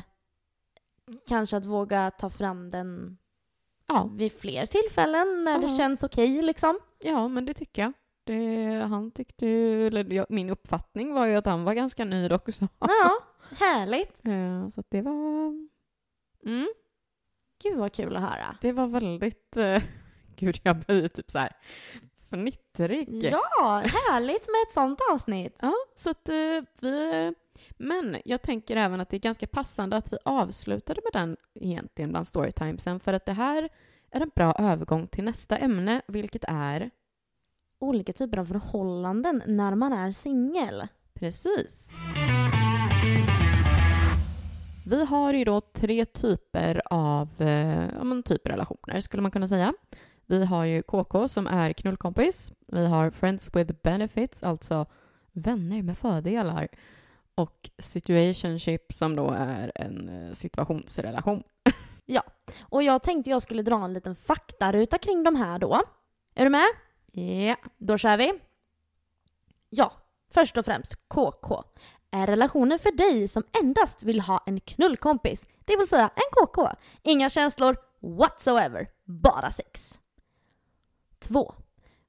kanske 1.29 1.57
att 1.57 1.67
våga 1.67 2.11
ta 2.11 2.31
fram 2.31 2.71
den 2.71 3.19
ja. 3.87 4.11
vid 4.13 4.33
fler 4.33 4.67
tillfällen 4.67 5.45
när 5.45 5.53
ja. 5.53 5.59
det 5.59 5.77
känns 5.77 6.03
okej 6.03 6.33
okay, 6.33 6.43
liksom. 6.43 6.79
Ja, 6.99 7.29
men 7.29 7.45
det 7.45 7.55
tycker 7.55 7.83
jag. 7.83 7.93
Det, 8.25 8.87
han 8.89 9.11
tyckte 9.11 9.47
eller 9.47 10.27
min 10.29 10.51
uppfattning 10.51 11.15
var 11.15 11.27
ju 11.27 11.37
att 11.37 11.47
han 11.47 11.65
var 11.65 11.75
ganska 11.75 12.05
nöjd 12.05 12.33
också. 12.33 12.69
Ja, 12.79 13.19
härligt. 13.57 14.21
Ja, 14.23 14.71
så 14.75 14.83
det 14.89 15.03
var... 15.03 15.47
Mm. 16.47 16.69
Gud 17.63 17.79
vad 17.79 17.93
kul 17.93 18.17
att 18.17 18.23
höra. 18.23 18.57
Det 18.61 18.73
var 18.73 18.87
väldigt... 18.87 19.57
Gud, 20.39 20.61
jag 20.63 20.77
blir 20.77 21.09
typ 21.09 21.31
så 21.31 21.39
här 21.39 21.53
fnittrig. 22.31 23.25
Ja, 23.33 23.83
härligt 23.85 24.47
med 24.47 24.63
ett 24.69 24.75
sånt 24.75 25.01
avsnitt. 25.13 25.57
Ja, 25.61 25.75
så 25.97 26.11
att 26.11 26.29
uh, 26.29 26.65
vi 26.81 27.35
men 27.77 28.17
jag 28.25 28.43
tänker 28.43 28.77
även 28.77 29.01
att 29.01 29.11
det 29.11 29.17
är 29.17 29.21
ganska 29.21 29.47
passande 29.47 29.97
att 29.97 30.13
vi 30.13 30.17
avslutade 30.25 31.01
med 31.05 31.23
den 31.23 31.37
egentligen 31.55 32.11
bland 32.11 32.27
storytimesen 32.27 33.01
för 33.01 33.13
att 33.13 33.27
det 33.27 33.33
här 33.33 33.69
är 34.11 34.21
en 34.21 34.31
bra 34.35 34.55
övergång 34.59 35.07
till 35.07 35.25
nästa 35.25 35.57
ämne, 35.57 36.03
vilket 36.07 36.45
är 36.49 36.91
olika 37.79 38.13
typer 38.13 38.39
av 38.39 38.45
förhållanden 38.45 39.43
när 39.47 39.75
man 39.75 39.93
är 39.93 40.13
singel. 40.13 40.87
Precis. 41.15 41.97
Vi 44.91 45.05
har 45.05 45.33
ju 45.33 45.45
då 45.45 45.61
tre 45.61 46.05
typer 46.05 46.83
av 46.85 47.29
eh, 47.39 47.89
ja, 47.95 48.05
men 48.05 48.23
typ 48.23 48.47
relationer, 48.47 49.01
skulle 49.01 49.23
man 49.23 49.31
kunna 49.31 49.49
säga. 49.49 49.75
Vi 50.27 50.45
har 50.45 50.65
ju 50.65 50.83
KK 50.83 51.29
som 51.29 51.47
är 51.47 51.73
knullkompis. 51.73 52.53
Vi 52.67 52.87
har 52.87 53.11
Friends 53.11 53.51
with 53.55 53.73
benefits, 53.83 54.43
alltså 54.43 54.87
vänner 55.33 55.83
med 55.83 55.99
fördelar 55.99 56.69
och 57.35 57.71
situationship 57.79 58.93
som 58.93 59.17
då 59.17 59.31
är 59.31 59.73
en 59.75 60.09
eh, 60.09 60.33
situationsrelation. 60.33 61.43
ja, 62.07 62.23
och 62.61 62.83
jag 62.83 63.03
tänkte 63.03 63.31
jag 63.31 63.43
skulle 63.43 63.63
dra 63.63 63.85
en 63.85 63.93
liten 63.93 64.17
faktaruta 64.17 64.99
kring 64.99 65.25
de 65.25 65.37
här 65.37 65.59
då. 65.59 65.83
Är 66.35 66.45
du 66.45 66.51
med? 66.51 66.67
Ja. 67.13 67.23
Yeah. 67.23 67.59
Då 67.79 67.99
kör 67.99 68.17
vi. 68.17 68.33
Ja, 69.71 69.93
först 70.31 70.57
och 70.57 70.65
främst 70.65 71.09
KK. 71.09 71.65
Är 72.11 72.27
relationen 72.27 72.79
för 72.79 72.93
dig 72.93 73.29
som 73.29 73.43
endast 73.63 74.03
vill 74.03 74.21
ha 74.21 74.43
en 74.47 74.61
knullkompis, 74.61 75.47
det 75.65 75.77
vill 75.77 75.89
säga 75.89 76.11
en 76.15 76.47
KK. 76.47 76.69
Inga 77.03 77.31
känslor 77.31 77.77
whatsoever, 78.01 78.89
bara 79.05 79.51
sex. 79.51 80.01
2. 81.29 81.55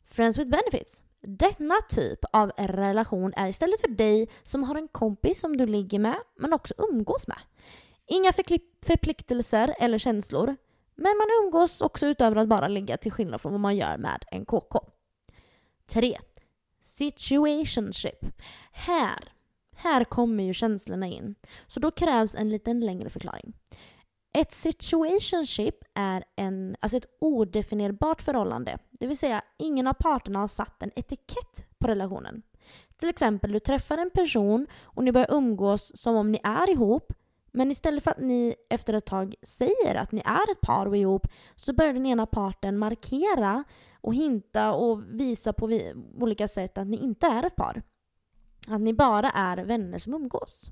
Friends 0.05 0.37
with 0.37 0.49
benefits. 0.49 1.03
Denna 1.21 1.75
typ 1.89 2.19
av 2.33 2.51
relation 2.57 3.33
är 3.35 3.47
istället 3.47 3.81
för 3.81 3.87
dig 3.87 4.29
som 4.43 4.63
har 4.63 4.75
en 4.75 4.87
kompis 4.87 5.39
som 5.39 5.57
du 5.57 5.65
ligger 5.65 5.99
med 5.99 6.17
men 6.39 6.53
också 6.53 6.73
umgås 6.77 7.27
med. 7.27 7.37
Inga 8.07 8.33
förpliktelser 8.85 9.75
eller 9.79 9.97
känslor, 9.97 10.55
men 10.95 11.17
man 11.17 11.27
umgås 11.43 11.81
också 11.81 12.05
utöver 12.05 12.35
att 12.35 12.47
bara 12.47 12.67
ligga 12.67 12.97
till 12.97 13.11
skillnad 13.11 13.41
från 13.41 13.51
vad 13.51 13.61
man 13.61 13.75
gör 13.75 13.97
med 13.97 14.25
en 14.31 14.45
KK. 14.45 14.79
3. 15.87 16.17
Situationship. 16.81 18.25
Här, 18.71 19.33
här 19.75 20.03
kommer 20.03 20.43
ju 20.43 20.53
känslorna 20.53 21.07
in. 21.07 21.35
Så 21.67 21.79
då 21.79 21.91
krävs 21.91 22.35
en 22.35 22.49
liten 22.49 22.79
längre 22.79 23.09
förklaring. 23.09 23.53
Ett 24.35 24.53
situationship 24.53 25.75
är 25.93 26.23
en, 26.35 26.75
alltså 26.79 26.97
ett 26.97 27.17
odefinierbart 27.19 28.21
förhållande. 28.21 28.77
Det 28.91 29.07
vill 29.07 29.17
säga, 29.17 29.41
ingen 29.57 29.87
av 29.87 29.93
parterna 29.93 30.39
har 30.39 30.47
satt 30.47 30.83
en 30.83 30.91
etikett 30.95 31.65
på 31.77 31.87
relationen. 31.87 32.41
Till 32.97 33.09
exempel, 33.09 33.51
du 33.51 33.59
träffar 33.59 33.97
en 33.97 34.09
person 34.09 34.67
och 34.83 35.03
ni 35.03 35.11
börjar 35.11 35.31
umgås 35.31 35.91
som 35.95 36.15
om 36.15 36.31
ni 36.31 36.39
är 36.43 36.69
ihop 36.69 37.13
men 37.51 37.71
istället 37.71 38.03
för 38.03 38.11
att 38.11 38.19
ni 38.19 38.55
efter 38.69 38.93
ett 38.93 39.05
tag 39.05 39.35
säger 39.43 39.95
att 39.95 40.11
ni 40.11 40.21
är 40.25 40.51
ett 40.51 40.61
par 40.61 40.85
och 40.85 40.97
ihop 40.97 41.27
så 41.55 41.73
börjar 41.73 41.93
den 41.93 42.05
ena 42.05 42.25
parten 42.25 42.77
markera 42.77 43.63
och 44.01 44.15
hinta 44.15 44.73
och 44.73 45.01
visa 45.19 45.53
på 45.53 45.79
olika 46.19 46.47
sätt 46.47 46.77
att 46.77 46.87
ni 46.87 46.97
inte 46.97 47.27
är 47.27 47.45
ett 47.45 47.55
par. 47.55 47.81
Att 48.67 48.81
ni 48.81 48.93
bara 48.93 49.29
är 49.29 49.57
vänner 49.57 49.99
som 49.99 50.13
umgås. 50.13 50.71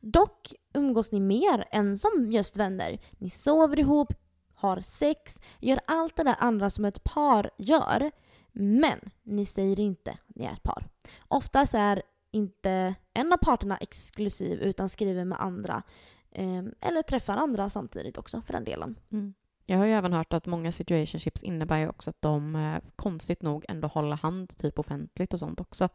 Dock 0.00 0.54
umgås 0.74 1.12
ni 1.12 1.20
mer 1.20 1.64
än 1.70 1.98
som 1.98 2.32
just 2.32 2.56
vänner. 2.56 2.98
Ni 3.18 3.30
sover 3.30 3.78
ihop, 3.78 4.12
har 4.54 4.80
sex, 4.80 5.40
gör 5.60 5.80
allt 5.86 6.16
det 6.16 6.22
där 6.22 6.36
andra 6.38 6.70
som 6.70 6.84
ett 6.84 7.04
par 7.04 7.50
gör. 7.56 8.10
Men 8.52 8.98
ni 9.22 9.46
säger 9.46 9.80
inte 9.80 10.10
att 10.10 10.36
ni 10.36 10.44
är 10.44 10.52
ett 10.52 10.62
par. 10.62 10.88
Oftast 11.28 11.74
är 11.74 12.02
inte 12.30 12.94
en 13.14 13.32
av 13.32 13.36
parterna 13.36 13.76
exklusiv 13.76 14.60
utan 14.60 14.88
skriver 14.88 15.24
med 15.24 15.40
andra. 15.40 15.82
Eh, 16.30 16.64
eller 16.80 17.02
träffar 17.02 17.36
andra 17.36 17.70
samtidigt 17.70 18.18
också 18.18 18.42
för 18.42 18.52
den 18.52 18.64
delen. 18.64 18.98
Mm. 19.12 19.34
Jag 19.66 19.78
har 19.78 19.84
ju 19.84 19.92
även 19.92 20.12
hört 20.12 20.32
att 20.32 20.46
många 20.46 20.72
situationships 20.72 21.42
innebär 21.42 21.78
ju 21.78 21.88
också 21.88 22.10
att 22.10 22.22
de 22.22 22.56
eh, 22.56 22.80
konstigt 22.96 23.42
nog 23.42 23.64
ändå 23.68 23.88
håller 23.88 24.16
hand 24.16 24.56
typ 24.56 24.78
offentligt 24.78 25.34
och 25.34 25.38
sånt 25.38 25.60
också. 25.60 25.84
Att 25.84 25.92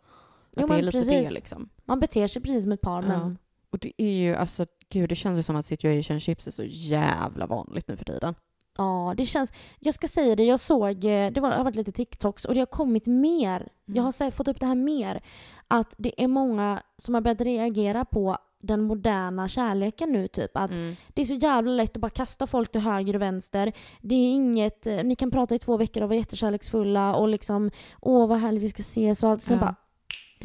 jo, 0.55 0.67
lite 0.67 0.91
precis. 0.91 1.27
det 1.27 1.33
liksom. 1.33 1.69
Man 1.85 1.99
beter 1.99 2.27
sig 2.27 2.41
precis 2.41 2.63
som 2.63 2.71
ett 2.71 2.81
par 2.81 3.03
ja. 3.03 3.07
men 3.07 3.37
och 3.73 3.79
det 3.79 3.91
är 3.97 4.11
ju 4.11 4.35
alltså, 4.35 4.65
gud 4.89 5.09
det 5.09 5.15
känns 5.15 5.39
ju 5.39 5.43
som 5.43 5.55
att 5.55 5.65
situationships 5.65 6.47
är 6.47 6.51
så 6.51 6.63
jävla 6.65 7.45
vanligt 7.47 7.87
nu 7.87 7.97
för 7.97 8.05
tiden. 8.05 8.35
Ja, 8.77 9.13
det 9.17 9.25
känns... 9.25 9.53
Jag 9.79 9.93
ska 9.93 10.07
säga 10.07 10.35
det, 10.35 10.43
jag 10.43 10.59
såg, 10.59 11.05
eh, 11.05 11.31
det, 11.31 11.39
var, 11.41 11.49
det 11.49 11.55
har 11.55 11.63
varit 11.63 11.75
lite 11.75 11.91
TikToks 11.91 12.45
och 12.45 12.53
det 12.53 12.59
har 12.59 12.65
kommit 12.65 13.05
mer. 13.05 13.55
Mm. 13.57 13.69
Jag 13.85 14.03
har 14.03 14.31
fått 14.31 14.47
upp 14.47 14.59
det 14.59 14.65
här 14.65 14.75
mer. 14.75 15.21
Att 15.67 15.95
det 15.97 16.23
är 16.23 16.27
många 16.27 16.81
som 16.97 17.13
har 17.13 17.21
börjat 17.21 17.41
reagera 17.41 18.05
på 18.05 18.37
den 18.63 18.81
moderna 18.81 19.49
kärleken 19.49 20.11
nu 20.11 20.27
typ. 20.27 20.51
Att 20.57 20.71
Mm. 20.71 20.95
det 21.13 21.21
är 21.21 21.25
så 21.25 21.33
jävla 21.33 21.71
lätt 21.71 21.95
att 21.97 22.01
bara 22.01 22.09
kasta 22.09 22.47
folk 22.47 22.71
till 22.71 22.81
höger 22.81 23.15
och 23.15 23.21
vänster. 23.21 23.71
Det 24.01 24.15
är 24.15 24.33
inget, 24.33 24.87
eh, 24.87 25.03
ni 25.03 25.15
kan 25.15 25.31
prata 25.31 25.55
i 25.55 25.59
två 25.59 25.77
veckor 25.77 26.03
och 26.03 26.09
vara 26.09 26.17
jättekärleksfulla 26.19 27.15
och 27.15 27.27
liksom 27.27 27.71
åh 28.01 28.27
vad 28.27 28.39
härligt 28.39 28.63
vi 28.63 28.69
ska 28.69 28.79
ses 28.81 29.23
och 29.23 29.29
allt. 29.29 29.43
Sen 29.43 29.57
Ja. 29.57 29.65
bara 29.65 29.75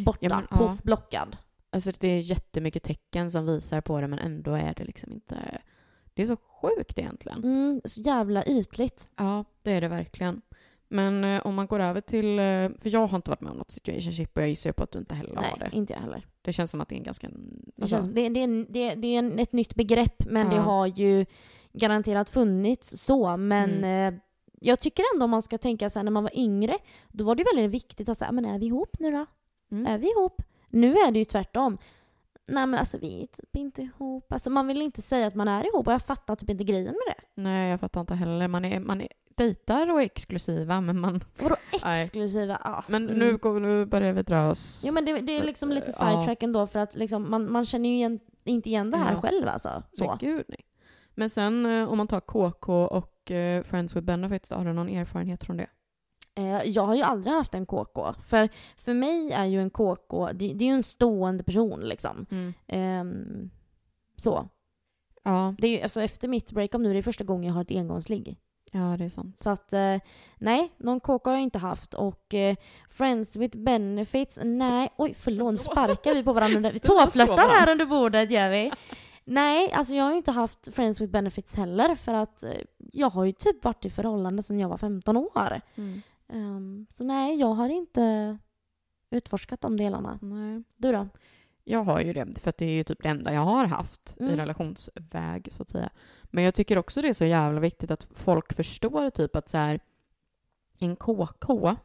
borta, 0.05 0.18
Ja, 0.20 0.29
men, 0.37 0.47
ja. 0.51 0.57
puff, 0.57 0.83
blockad. 0.83 1.37
Alltså 1.71 1.93
det 2.01 2.09
är 2.09 2.19
jättemycket 2.19 2.83
tecken 2.83 3.31
som 3.31 3.47
visar 3.47 3.81
på 3.81 4.01
det 4.01 4.09
men 4.09 4.19
ändå 4.19 4.53
är 4.55 4.75
det 4.77 4.85
liksom 4.85 5.12
inte... 5.12 5.59
Det 6.14 6.23
är 6.23 6.27
så 6.27 6.37
sjukt 6.37 6.99
egentligen. 6.99 7.45
Mm, 7.45 7.81
så 7.85 8.01
jävla 8.01 8.45
ytligt. 8.47 9.09
Ja, 9.16 9.45
det 9.62 9.73
är 9.73 9.81
det 9.81 9.89
verkligen. 9.89 10.43
Men 10.89 11.25
eh, 11.25 11.47
om 11.47 11.55
man 11.55 11.66
går 11.66 11.81
över 11.81 12.01
till... 12.01 12.39
Eh, 12.39 12.69
för 12.79 12.89
jag 12.93 13.07
har 13.07 13.16
inte 13.16 13.31
varit 13.31 13.41
med 13.41 13.51
om 13.53 13.59
något 13.59 13.71
situationship 13.71 14.37
och 14.37 14.43
jag 14.43 14.49
gissar 14.49 14.73
på 14.73 14.83
att 14.83 14.93
du 14.93 14.99
inte 14.99 15.14
heller 15.14 15.35
Nej, 15.35 15.51
har 15.51 15.59
det. 15.59 15.77
inte 15.77 15.93
jag 15.93 16.01
heller. 16.01 16.27
Det 16.43 16.53
känns 16.53 16.71
som 16.71 16.81
att 16.81 16.89
det 16.89 16.95
är 16.95 16.97
en 16.97 17.03
ganska... 17.03 17.29
Det, 17.29 17.83
Alltså, 17.83 17.97
känns, 17.97 18.14
det, 18.14 18.29
det, 18.29 18.47
det, 18.69 18.95
det 18.95 19.09
är 19.14 19.19
en, 19.19 19.39
ett 19.39 19.53
nytt 19.53 19.75
begrepp 19.75 20.25
men 20.27 20.49
det 20.49 20.57
Ja. 20.57 20.62
har 20.62 20.87
ju 20.87 21.27
garanterat 21.73 22.31
funnits 22.31 22.99
så. 23.05 23.37
Men 23.37 23.71
Mm. 23.71 24.14
eh, 24.14 24.21
jag 24.61 24.81
tycker 24.81 25.05
ändå 25.14 25.25
om 25.25 25.31
man 25.31 25.43
ska 25.43 25.59
tänka 25.59 25.91
så 25.91 25.99
här, 25.99 26.05
när 26.05 26.11
man 26.12 26.23
var 26.23 26.39
yngre, 26.39 26.79
då 27.09 27.25
var 27.25 27.35
det 27.35 27.45
väldigt 27.55 27.71
viktigt 27.71 28.09
att 28.09 28.19
säga, 28.19 28.33
men 28.33 28.45
är 28.45 28.59
vi 28.59 28.66
ihop 28.66 28.97
nu 29.01 29.11
då? 29.11 29.27
mm. 29.71 29.87
Är 29.87 29.99
vi 29.99 30.11
ihop? 30.11 30.43
Nu 30.69 30.93
är 30.93 31.12
det 31.12 31.19
ju 31.19 31.25
tvärtom. 31.25 31.79
Nej 32.47 32.66
men 32.66 32.81
alltså 32.81 32.99
vi 32.99 33.23
är 33.23 33.27
typ 33.27 33.57
inte 33.57 33.83
ihop. 33.83 34.33
Alltså 34.33 34.51
man 34.51 34.66
vill 34.66 34.83
inte 34.83 35.03
säga 35.03 35.27
att 35.27 35.35
man 35.35 35.49
är 35.49 35.66
ihop 35.66 35.87
och 35.87 35.93
jag 35.93 36.03
fattar 36.03 36.37
typ 36.37 36.51
inte 36.51 36.64
grejen 36.64 36.85
med 36.85 37.14
det. 37.16 37.43
Nej, 37.43 37.71
jag 37.71 37.81
fattar 37.81 38.01
inte 38.01 38.14
heller. 38.14 38.49
Man 38.49 38.64
är, 38.64 38.81
man 38.81 39.01
är 39.01 39.09
dejtar 39.39 39.93
och 39.93 40.01
är 40.01 40.05
exklusiva 40.05 40.81
men 40.81 41.01
man... 41.01 41.21
Vadå 41.39 41.57
exklusiva? 41.87 42.61
Ja. 42.64 42.85
Men 42.89 43.05
mm. 43.05 43.19
nu, 43.19 43.37
går, 43.37 43.61
nu 43.61 43.87
börjar 43.87 44.12
vi 44.12 44.23
dra 44.23 44.51
oss... 44.51 44.83
Jo 44.87 44.93
men 44.93 45.05
det, 45.05 45.21
det 45.21 45.39
är 45.39 45.43
liksom 45.43 45.71
lite 45.71 45.93
Ja. 46.01 46.11
sidetrack 46.11 46.43
ändå 46.43 46.66
för 46.66 46.79
att 46.79 46.95
liksom, 46.95 47.31
man, 47.31 47.53
man 47.53 47.66
känner 47.66 47.89
ju 47.89 47.95
igen, 47.95 48.21
inte 48.45 48.69
igen 48.69 48.91
det 48.91 48.97
här 48.97 49.12
Ja. 49.12 49.21
själv 49.21 49.49
alltså. 49.49 49.83
Så. 49.93 50.05
Men 50.05 50.19
gud 50.19 50.45
nej. 50.49 50.64
Men 51.14 51.31
sen 51.31 51.66
eh, 51.66 51.89
om 51.89 51.99
man 51.99 52.09
tar 52.09 52.21
KK 52.21 52.85
och 52.85 53.31
eh, 53.31 53.62
Friends 53.62 53.97
with 53.97 54.05
Benefits, 54.05 54.51
har 54.51 54.64
du 54.64 54.73
någon 54.73 54.89
erfarenhet 54.89 55.45
från 55.45 55.57
det? 55.57 55.66
Eh, 56.39 56.62
jag 56.64 56.82
har 56.82 56.95
ju 56.95 57.03
aldrig 57.03 57.34
haft 57.34 57.55
en 57.55 57.66
KK. 57.66 58.14
För, 58.26 58.49
för 58.76 58.95
mig 58.95 59.32
är 59.32 59.45
ju 59.45 59.62
en 59.62 59.70
KK, 59.70 60.26
det, 60.32 60.53
det 60.53 60.64
är 60.64 60.68
ju 60.68 60.74
en 60.74 60.82
stående 60.82 61.45
person 61.45 61.80
liksom. 61.80 62.26
Ehm, 62.66 63.51
så. 64.16 64.49
Ja, 65.24 65.55
Det 65.59 65.66
är 65.66 65.70
ju, 65.76 65.82
alltså 65.82 66.01
efter 66.03 66.28
mitt 66.28 66.51
breakup 66.53 66.80
nu, 66.80 66.93
det 66.93 66.99
är 66.99 67.03
första 67.03 67.24
gången 67.24 67.45
jag 67.45 67.55
har 67.55 67.62
ett 67.62 67.70
engångsligg. 67.70 68.36
ja, 68.72 68.97
det 68.99 69.05
är 69.05 69.09
sant. 69.09 69.39
Så 69.39 69.51
att, 69.51 69.72
eh, 69.72 69.97
nej, 70.39 70.72
någon 70.76 71.01
KK 71.01 71.30
har 71.30 71.36
jag 71.36 71.43
inte 71.43 71.59
haft. 71.59 71.95
Och 71.95 72.34
eh, 72.34 72.57
Friends 72.91 73.36
with 73.36 73.59
benefits, 73.59 74.39
nej, 74.43 74.89
oj 74.97 75.14
förlåt, 75.18 75.53
nu 75.53 75.57
sparkar 75.59 76.14
vi 76.14 76.22
på 76.22 76.32
varandra. 76.32 76.70
Vi 76.72 76.78
tåflörtar 76.78 77.49
här 77.49 77.70
under 77.72 77.86
bordet 77.86 78.30
gör 78.30 78.51
vi. 78.51 78.72
Nej, 79.24 79.72
alltså 79.72 79.95
jag 79.95 80.05
har 80.05 80.12
inte 80.12 80.30
haft 80.32 80.74
Friends 80.74 81.01
with 81.01 81.12
benefits 81.12 81.55
heller 81.55 81.95
för 81.95 82.14
att 82.14 82.45
eh, 82.45 82.51
jag 82.93 83.11
har 83.11 83.24
ju 83.24 83.32
typ 83.32 83.64
varit 83.64 83.84
i 83.84 83.91
förhållande 83.91 84.43
sedan 84.43 84.59
jag 84.59 84.68
var 84.68 84.76
15 84.78 85.16
år. 85.16 85.61
Mm. 85.76 86.03
Ehm, 86.29 86.87
så 86.91 87.05
nej, 87.05 87.41
jag 87.41 87.55
har 87.55 87.68
inte 87.68 88.39
utforskat 89.11 89.61
de 89.61 89.76
delarna. 89.76 90.18
Nej. 90.22 90.62
Du 90.76 90.93
då? 90.93 91.09
Jag 91.64 91.85
har 91.85 92.01
ju 92.01 92.12
det, 92.12 92.41
för 92.41 92.51
att 92.51 92.57
det 92.57 92.64
är 92.66 92.70
ju 92.74 92.85
typ 92.85 93.03
det 93.03 93.09
enda 93.09 93.33
jag 93.35 93.41
har 93.41 93.64
haft 93.66 94.14
i 94.18 94.22
Mm. 94.22 94.37
relationsväg, 94.37 95.49
så 95.53 95.62
att 95.62 95.68
säga. 95.68 95.91
Men 96.24 96.45
jag 96.45 96.55
tycker 96.55 96.79
också 96.79 97.03
det 97.03 97.09
är 97.09 97.12
så 97.12 97.24
jävla 97.24 97.61
viktigt 97.61 97.91
att 97.91 98.07
folk 98.11 98.53
förstår 98.53 99.11
typ 99.11 99.37
att 99.37 99.49
så 99.49 99.59
här, 99.59 99.81
en 100.79 100.97
KK, 100.97 101.76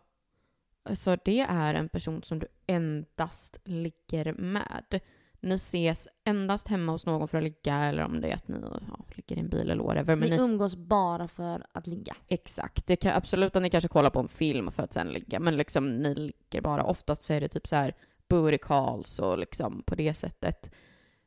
alltså 0.84 1.18
det 1.26 1.40
är 1.40 1.74
en 1.74 1.90
person 1.90 2.24
som 2.24 2.40
du 2.40 2.48
endast 2.68 3.58
ligger 3.64 4.34
med. 4.34 5.00
Ni 5.44 5.56
ses 5.56 6.08
endast 6.24 6.68
hemma 6.68 6.92
hos 6.92 7.06
någon 7.06 7.28
för 7.28 7.38
att 7.38 7.44
ligga, 7.44 7.76
eller 7.76 8.04
om 8.04 8.22
det 8.22 8.32
är 8.32 8.36
att 8.36 8.48
ni 8.48 8.58
ja, 8.62 9.06
ligger 9.16 9.36
i 9.36 9.40
en 9.40 9.50
bil 9.50 9.70
eller 9.70 9.84
whatever. 9.84 10.16
Men 10.16 10.30
Ni 10.30 10.36
ni, 10.36 10.44
umgås 10.44 10.76
bara 10.76 11.28
för 11.28 11.66
att 11.72 11.88
ligga. 11.88 12.16
Exakt. 12.28 12.88
Det 12.88 12.96
kan 12.96 13.14
absolut 13.14 13.56
att 13.56 13.62
ni 13.62 13.70
kanske 13.70 13.88
kollar 13.88 14.10
på 14.10 14.20
en 14.20 14.28
film 14.28 14.72
för 14.72 14.84
att 14.84 14.94
sen 14.94 15.08
ligga, 15.08 15.40
men 15.40 15.58
liksom 15.58 15.98
ni 15.98 16.16
ligger 16.16 16.62
bara. 16.62 16.84
Oftast 16.84 17.22
så 17.22 17.34
är 17.34 17.42
det 17.42 17.48
typ 17.48 17.68
så 17.68 17.76
här 17.76 17.96
booty 18.28 18.58
calls 18.58 19.20
och 19.20 19.38
liksom 19.38 19.84
på 19.86 19.96
det 19.96 20.14
sättet. 20.14 20.72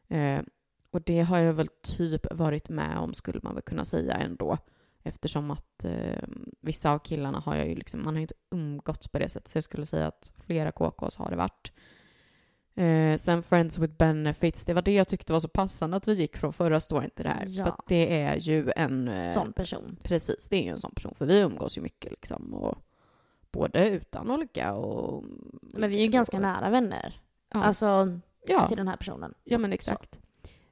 Eh, 0.09 0.41
och 0.91 1.03
det 1.03 1.21
har 1.21 1.39
jag 1.39 1.53
väl 1.53 1.69
typ 1.83 2.27
varit 2.31 2.69
med 2.69 2.99
om, 2.99 3.15
skulle 3.15 3.41
man 3.43 3.55
väl 3.55 3.63
kunna 3.63 3.85
säga 3.85 4.15
ändå. 4.15 4.59
Eftersom 5.03 5.51
att 5.51 5.85
eh, 5.85 6.23
vissa 6.61 6.91
av 6.91 6.99
killarna 6.99 7.39
har 7.39 7.57
jag 7.57 7.69
ju 7.69 7.75
liksom, 7.75 8.05
man 8.05 8.15
har 8.15 8.19
ju 8.19 8.23
inte 8.23 8.35
umgåtts 8.51 9.09
på 9.09 9.19
det 9.19 9.29
sättet. 9.29 9.49
Så 9.49 9.57
jag 9.57 9.65
skulle 9.65 9.87
säga 9.87 10.07
att 10.07 10.33
flera 10.47 10.73
KKs 10.73 11.17
har 11.17 11.31
det 11.31 11.37
varit. 11.37 11.73
Eh, 12.77 13.17
sen 13.17 13.43
Friends 13.43 13.79
with 13.79 13.95
Benefits, 13.95 14.65
det 14.65 14.75
var 14.75 14.83
det 14.83 14.95
jag 14.95 15.09
tyckte 15.09 15.33
var 15.33 15.41
så 15.41 15.49
passande 15.49 15.97
att 15.97 16.09
vi 16.09 16.13
gick 16.15 16.37
från 16.37 16.53
förra 16.53 16.81
storyn 16.81 17.11
till 17.11 17.25
det 17.25 17.31
här. 17.31 17.45
Ja. 17.49 17.65
För 17.65 17.71
att 17.73 17.83
det 17.87 18.21
är 18.23 18.37
ju 18.37 18.73
en... 18.77 19.09
eh, 19.09 19.33
Sån 19.33 19.53
person. 19.53 19.97
Precis, 20.03 20.49
det 20.49 20.57
är 20.57 20.63
ju 20.63 20.69
en 20.71 20.79
sån 20.81 20.93
person. 20.95 21.15
För 21.15 21.27
vi 21.27 21.39
umgås 21.41 21.79
ju 21.79 21.83
mycket 21.83 22.11
liksom. 22.11 22.55
Och 22.55 22.79
både 23.51 23.89
utan 23.89 24.31
att 24.31 24.41
ligga 24.41 24.73
och... 24.73 25.25
Men 25.63 25.91
vi 25.91 25.97
är 25.99 26.03
ju 26.03 26.09
ganska 26.09 26.39
nära 26.41 26.71
vänner. 26.71 27.21
Ja, 27.53 27.63
Alltså 27.63 28.19
ja, 28.47 28.69
till 28.69 28.77
den 28.77 28.89
här 28.89 28.97
personen. 28.97 29.35
ja 29.45 29.59
men 29.59 29.73
exakt. 29.73 30.21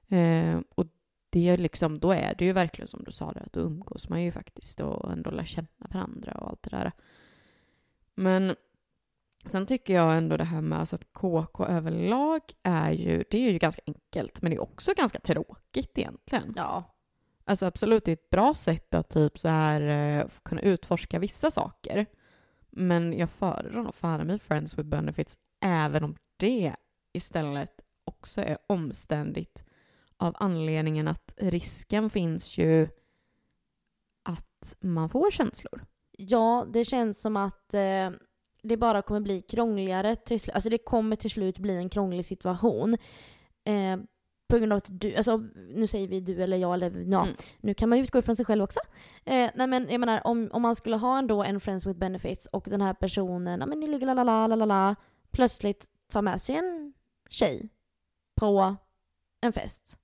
Eh, 0.08 0.60
och 0.74 0.86
det 1.30 1.48
är 1.48 1.56
liksom, 1.58 1.98
då 1.98 2.12
är 2.12 2.34
det 2.38 2.44
ju 2.44 2.52
verkligen 2.52 2.88
som 2.88 3.04
du 3.04 3.12
sa 3.12 3.32
det, 3.32 3.40
att 3.40 3.52
då 3.52 3.60
umgås 3.60 4.08
man 4.08 4.22
ju 4.22 4.32
faktiskt 4.32 4.80
och 4.80 5.12
ändå 5.12 5.30
lär 5.30 5.44
känna 5.44 5.68
varandra 5.78 6.32
och 6.32 6.48
allt 6.48 6.62
det 6.62 6.70
där. 6.70 6.92
Men 8.14 8.56
sen 9.44 9.66
tycker 9.66 9.94
jag 9.94 10.16
ändå 10.16 10.36
det 10.36 10.44
här 10.44 10.60
med 10.60 10.78
alltså 10.78 10.96
att 10.96 11.12
KK 11.12 11.64
överlag 11.64 12.40
är 12.62 12.92
ju, 12.92 13.24
det 13.30 13.38
är 13.38 13.52
ju 13.52 13.58
ganska 13.58 13.82
enkelt, 13.86 14.42
men 14.42 14.50
det 14.50 14.56
är 14.56 14.62
också 14.62 14.92
ganska 14.96 15.20
tråkigt 15.20 15.98
egentligen. 15.98 16.52
Ja. 16.56 16.94
Alltså 17.44 17.66
absolut, 17.66 18.04
det 18.04 18.10
är 18.10 18.16
ett 18.16 18.30
bra 18.30 18.54
sätt 18.54 18.94
att 18.94 19.10
typ 19.10 19.38
så 19.38 19.48
här 19.48 19.80
eh, 19.80 20.26
kunna 20.42 20.60
utforska 20.60 21.18
vissa 21.18 21.50
saker. 21.50 22.06
Men 22.70 23.12
jag 23.12 23.30
föredrar 23.30 23.82
nog 23.82 23.94
fan 23.94 24.26
med 24.26 24.42
Friends 24.42 24.78
with 24.78 24.88
Benefits 24.88 25.38
även 25.60 26.04
om 26.04 26.16
det 26.36 26.74
istället 27.12 27.80
också 28.04 28.40
är 28.40 28.58
omständigt 28.66 29.64
av 30.16 30.34
anledningen 30.38 31.08
att 31.08 31.34
risken 31.36 32.10
finns 32.10 32.58
ju 32.58 32.88
att 34.22 34.76
man 34.80 35.08
får 35.08 35.30
känslor. 35.30 35.84
Ja, 36.10 36.66
det 36.72 36.84
känns 36.84 37.20
som 37.20 37.36
att 37.36 37.74
eh, 37.74 38.10
det 38.64 38.76
bara 38.76 39.02
kommer 39.02 39.20
bli 39.20 39.42
krångligare 39.42 40.16
till 40.16 40.40
slut. 40.40 40.54
Alltså 40.54 40.70
det 40.70 40.78
kommer 40.78 41.16
till 41.16 41.30
slut 41.30 41.58
bli 41.58 41.76
en 41.76 41.88
krånglig 41.88 42.26
situation. 42.26 42.94
Eh, 43.64 43.96
på 44.48 44.58
grund 44.58 44.72
av 44.72 44.76
att 44.76 45.00
du, 45.00 45.14
alltså 45.16 45.36
nu 45.54 45.86
säger 45.86 46.08
vi 46.08 46.20
du 46.20 46.42
eller 46.42 46.56
jag 46.56 46.74
eller 46.74 46.90
ja, 47.12 47.22
Mm. 47.22 47.36
nu 47.60 47.74
kan 47.74 47.88
man 47.88 47.98
ju 47.98 48.04
utgå 48.04 48.18
ifrån 48.18 48.36
sig 48.36 48.44
själv 48.44 48.62
också. 48.64 48.80
Eh, 49.24 49.50
nej 49.54 49.66
men 49.66 49.88
jag 49.90 50.00
menar 50.00 50.26
om, 50.26 50.48
om 50.52 50.62
man 50.62 50.76
skulle 50.76 50.96
ha 50.96 51.18
ändå 51.18 51.42
en 51.42 51.60
Friends 51.60 51.86
with 51.86 51.98
Benefits 51.98 52.46
och 52.46 52.66
den 52.70 52.80
här 52.80 52.94
personen, 52.94 53.60
ja 53.60 53.66
men 53.66 53.80
ni 53.80 53.86
ligger 53.86 54.06
la 54.14 54.14
la 54.24 54.46
la 54.46 54.56
la 54.56 54.64
la 54.64 54.96
plötsligt 55.30 55.86
tar 56.12 56.22
med 56.22 56.40
sig 56.40 56.56
en 56.56 56.92
tjej 57.30 57.68
på 58.34 58.76
en 59.40 59.52
fest. 59.52 59.96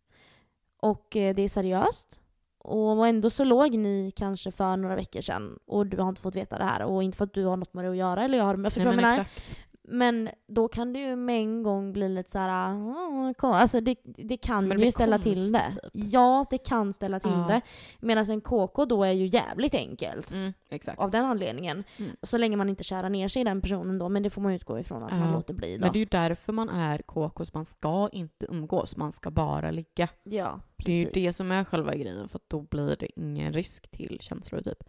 Och 0.76 1.16
eh, 1.16 1.34
det 1.34 1.42
är 1.42 1.48
seriöst. 1.48 2.19
Och 2.64 3.06
ändå 3.06 3.30
så 3.30 3.44
låg 3.44 3.76
ni 3.76 4.12
kanske 4.16 4.50
för 4.50 4.76
några 4.76 4.96
veckor 4.96 5.20
sedan 5.20 5.58
och 5.66 5.86
du 5.86 5.96
har 5.96 6.08
inte 6.08 6.20
fått 6.20 6.36
veta 6.36 6.58
det 6.58 6.64
här 6.64 6.82
och 6.82 7.02
inte 7.02 7.18
för 7.18 7.24
att 7.24 7.34
du 7.34 7.44
har 7.44 7.56
något 7.56 7.74
med 7.74 7.84
det 7.84 7.90
att 7.90 7.96
göra 7.96 8.24
eller 8.24 8.38
jag 8.38 8.44
har 8.44 8.58
jag 8.64 8.72
förstår 8.72 8.84
Nej, 8.84 8.96
men 8.96 9.04
menar. 9.04 9.20
exakt. 9.20 9.56
Men 9.92 10.28
då 10.46 10.68
kan 10.68 10.92
det 10.92 10.98
ju 11.00 11.16
med 11.16 11.36
en 11.40 11.62
gång 11.62 11.92
bli 11.92 12.08
lite 12.08 12.30
så 12.30 12.38
här, 12.38 12.48
"Ah, 12.48 13.34
kom." 13.34 13.50
alltså 13.52 13.80
det, 13.80 13.96
det 14.04 14.36
kan 14.36 14.68
det 14.68 14.84
ju 14.84 14.92
ställa 14.92 15.18
till 15.18 15.32
konstigt, 15.34 15.52
det. 15.52 15.90
typ. 15.92 16.12
Ja, 16.12 16.46
det 16.50 16.58
kan 16.58 16.92
ställa 16.92 17.20
till 17.20 17.30
Ja. 17.30 17.46
det. 17.48 17.60
Medan 18.00 18.30
en 18.30 18.40
KK 18.40 18.84
då 18.84 19.04
är 19.04 19.12
ju 19.12 19.26
jävligt 19.26 19.74
enkelt. 19.74 20.32
Mm. 20.32 20.52
Av 20.96 21.10
den 21.10 21.24
anledningen. 21.24 21.84
Mm. 21.96 22.10
Så 22.22 22.38
länge 22.38 22.56
man 22.56 22.68
inte 22.68 22.84
kärar 22.84 23.08
ner 23.10 23.28
sig 23.28 23.42
i 23.42 23.44
den 23.44 23.60
personen 23.60 23.98
då, 23.98 24.08
men 24.08 24.22
det 24.22 24.30
får 24.30 24.42
man 24.42 24.52
utgå 24.52 24.78
ifrån 24.78 25.02
att 25.02 25.10
man 25.10 25.28
Ja. 25.28 25.32
låter 25.32 25.54
bli 25.54 25.76
då. 25.76 25.80
Men 25.80 25.92
det 25.92 25.96
är 25.98 26.00
ju 26.00 26.04
därför 26.10 26.52
man 26.52 26.68
är 26.68 26.98
KK, 26.98 27.44
så 27.44 27.50
man 27.54 27.64
ska 27.64 28.08
inte 28.12 28.46
umgås, 28.48 28.96
man 28.96 29.12
ska 29.12 29.30
bara 29.30 29.70
ligga. 29.70 30.08
ja, 30.22 30.60
Det 30.76 30.92
är 30.92 30.96
ju 30.96 31.04
precis. 31.06 31.24
det 31.24 31.32
som 31.32 31.52
är 31.52 31.64
själva 31.64 31.94
grejen, 31.94 32.28
för 32.28 32.40
då 32.48 32.60
blir 32.62 32.96
det 33.00 33.20
ingen 33.20 33.52
risk 33.52 33.88
till 33.90 34.18
känslor 34.20 34.60
typ. 34.60 34.84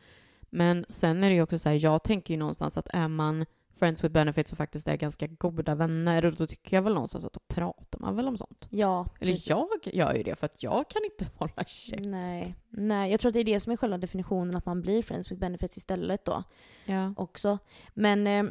Men 0.50 0.86
sen 0.90 1.24
är 1.24 1.30
det 1.30 1.36
ju 1.36 1.42
också 1.42 1.60
så 1.60 1.70
här, 1.70 1.84
jag 1.84 2.04
tänker 2.04 2.34
ju 2.34 2.38
någonstans 2.38 2.78
att 2.78 2.88
är 2.94 3.08
man 3.08 3.46
friends 3.82 4.04
with 4.04 4.14
benefits 4.14 4.52
och 4.52 4.58
faktiskt 4.58 4.88
är 4.88 4.96
ganska 4.96 5.28
goda 5.28 5.76
vänner, 5.76 6.34
då 6.38 6.48
tycker 6.48 6.78
jag 6.78 6.82
väl 6.82 6.94
någonstans 6.94 7.26
att 7.26 7.34
då 7.34 7.40
pratar 7.48 8.00
man 8.00 8.16
väl 8.16 8.28
om 8.28 8.38
sånt. 8.38 8.68
Ja, 8.70 9.08
Eller 9.20 9.32
precis. 9.34 9.50
jag 9.50 9.68
gör 9.84 10.14
ju 10.14 10.24
det, 10.24 10.36
för 10.36 10.46
att 10.46 10.64
jag 10.64 10.90
kan 10.90 11.02
inte 11.06 11.28
hålla 11.38 11.64
käft. 11.66 12.06
Nej. 12.06 12.56
Nej, 12.70 13.12
jag 13.12 13.20
tror 13.20 13.30
att 13.30 13.34
det 13.34 13.40
är 13.40 13.44
det 13.44 13.60
som 13.60 13.72
är 13.72 13.78
själva 13.78 13.98
definitionen, 13.98 14.56
att 14.56 14.66
man 14.66 14.82
blir 14.82 15.02
friends 15.02 15.32
with 15.32 15.40
benefits 15.40 15.78
istället 15.78 16.26
då. 16.26 16.44
Ja. 16.86 17.14
också. 17.18 17.58
Men 17.94 18.28
eh, 18.28 18.44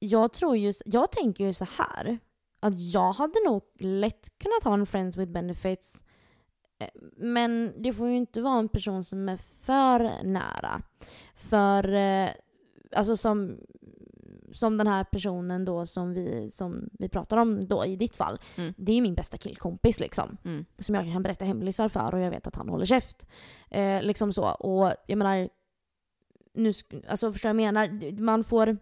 jag 0.00 0.32
tror 0.32 0.56
ju, 0.56 0.72
jag 0.84 1.12
tänker 1.12 1.44
ju 1.44 1.52
så 1.52 1.66
här. 1.78 2.18
Att 2.60 2.80
jag 2.92 3.12
hade 3.12 3.44
nog 3.46 3.62
lätt 3.78 4.38
kunnat 4.38 4.64
ha 4.64 4.74
en 4.74 4.86
friends 4.86 5.16
with 5.16 5.32
benefits. 5.32 6.02
Eh, 6.78 6.88
Men 7.16 7.72
det 7.82 7.92
får 7.92 8.08
ju 8.08 8.16
inte 8.16 8.42
vara 8.42 8.58
en 8.58 8.68
person 8.68 9.04
som 9.04 9.28
är 9.28 9.36
för 9.36 10.22
nära. 10.24 10.82
För, 11.36 11.92
eh, 11.92 12.28
alltså 12.92 13.16
som, 13.16 13.58
som 14.56 14.76
den 14.76 14.86
här 14.86 15.04
personen 15.04 15.64
då 15.64 15.86
som 15.86 16.14
vi, 16.14 16.50
som 16.50 16.88
vi 16.92 17.08
pratar 17.08 17.36
om 17.36 17.66
då 17.68 17.84
i 17.86 17.96
ditt 17.96 18.16
fall. 18.16 18.38
Mm. 18.56 18.74
Det 18.76 18.92
är 18.92 18.96
ju 18.96 19.02
min 19.02 19.14
bästa 19.14 19.38
killkompis 19.38 20.00
liksom. 20.00 20.36
Mm. 20.44 20.64
Som 20.78 20.94
jag 20.94 21.12
kan 21.12 21.22
berätta 21.22 21.44
hemlisar 21.44 21.88
för 21.88 22.14
och 22.14 22.20
jag 22.20 22.30
vet 22.30 22.46
att 22.46 22.56
han 22.56 22.68
håller 22.68 22.86
käft. 22.86 23.26
Eh, 23.70 24.02
liksom 24.02 24.32
så. 24.32 24.42
Och 24.48 24.92
jag 25.06 25.18
menar, 25.18 25.48
nu, 26.54 26.72
alltså 27.08 27.32
förstår 27.32 27.48
jag 27.48 27.60
jag 27.60 27.74
menar? 27.74 28.20
Man 28.20 28.44
får 28.44 28.76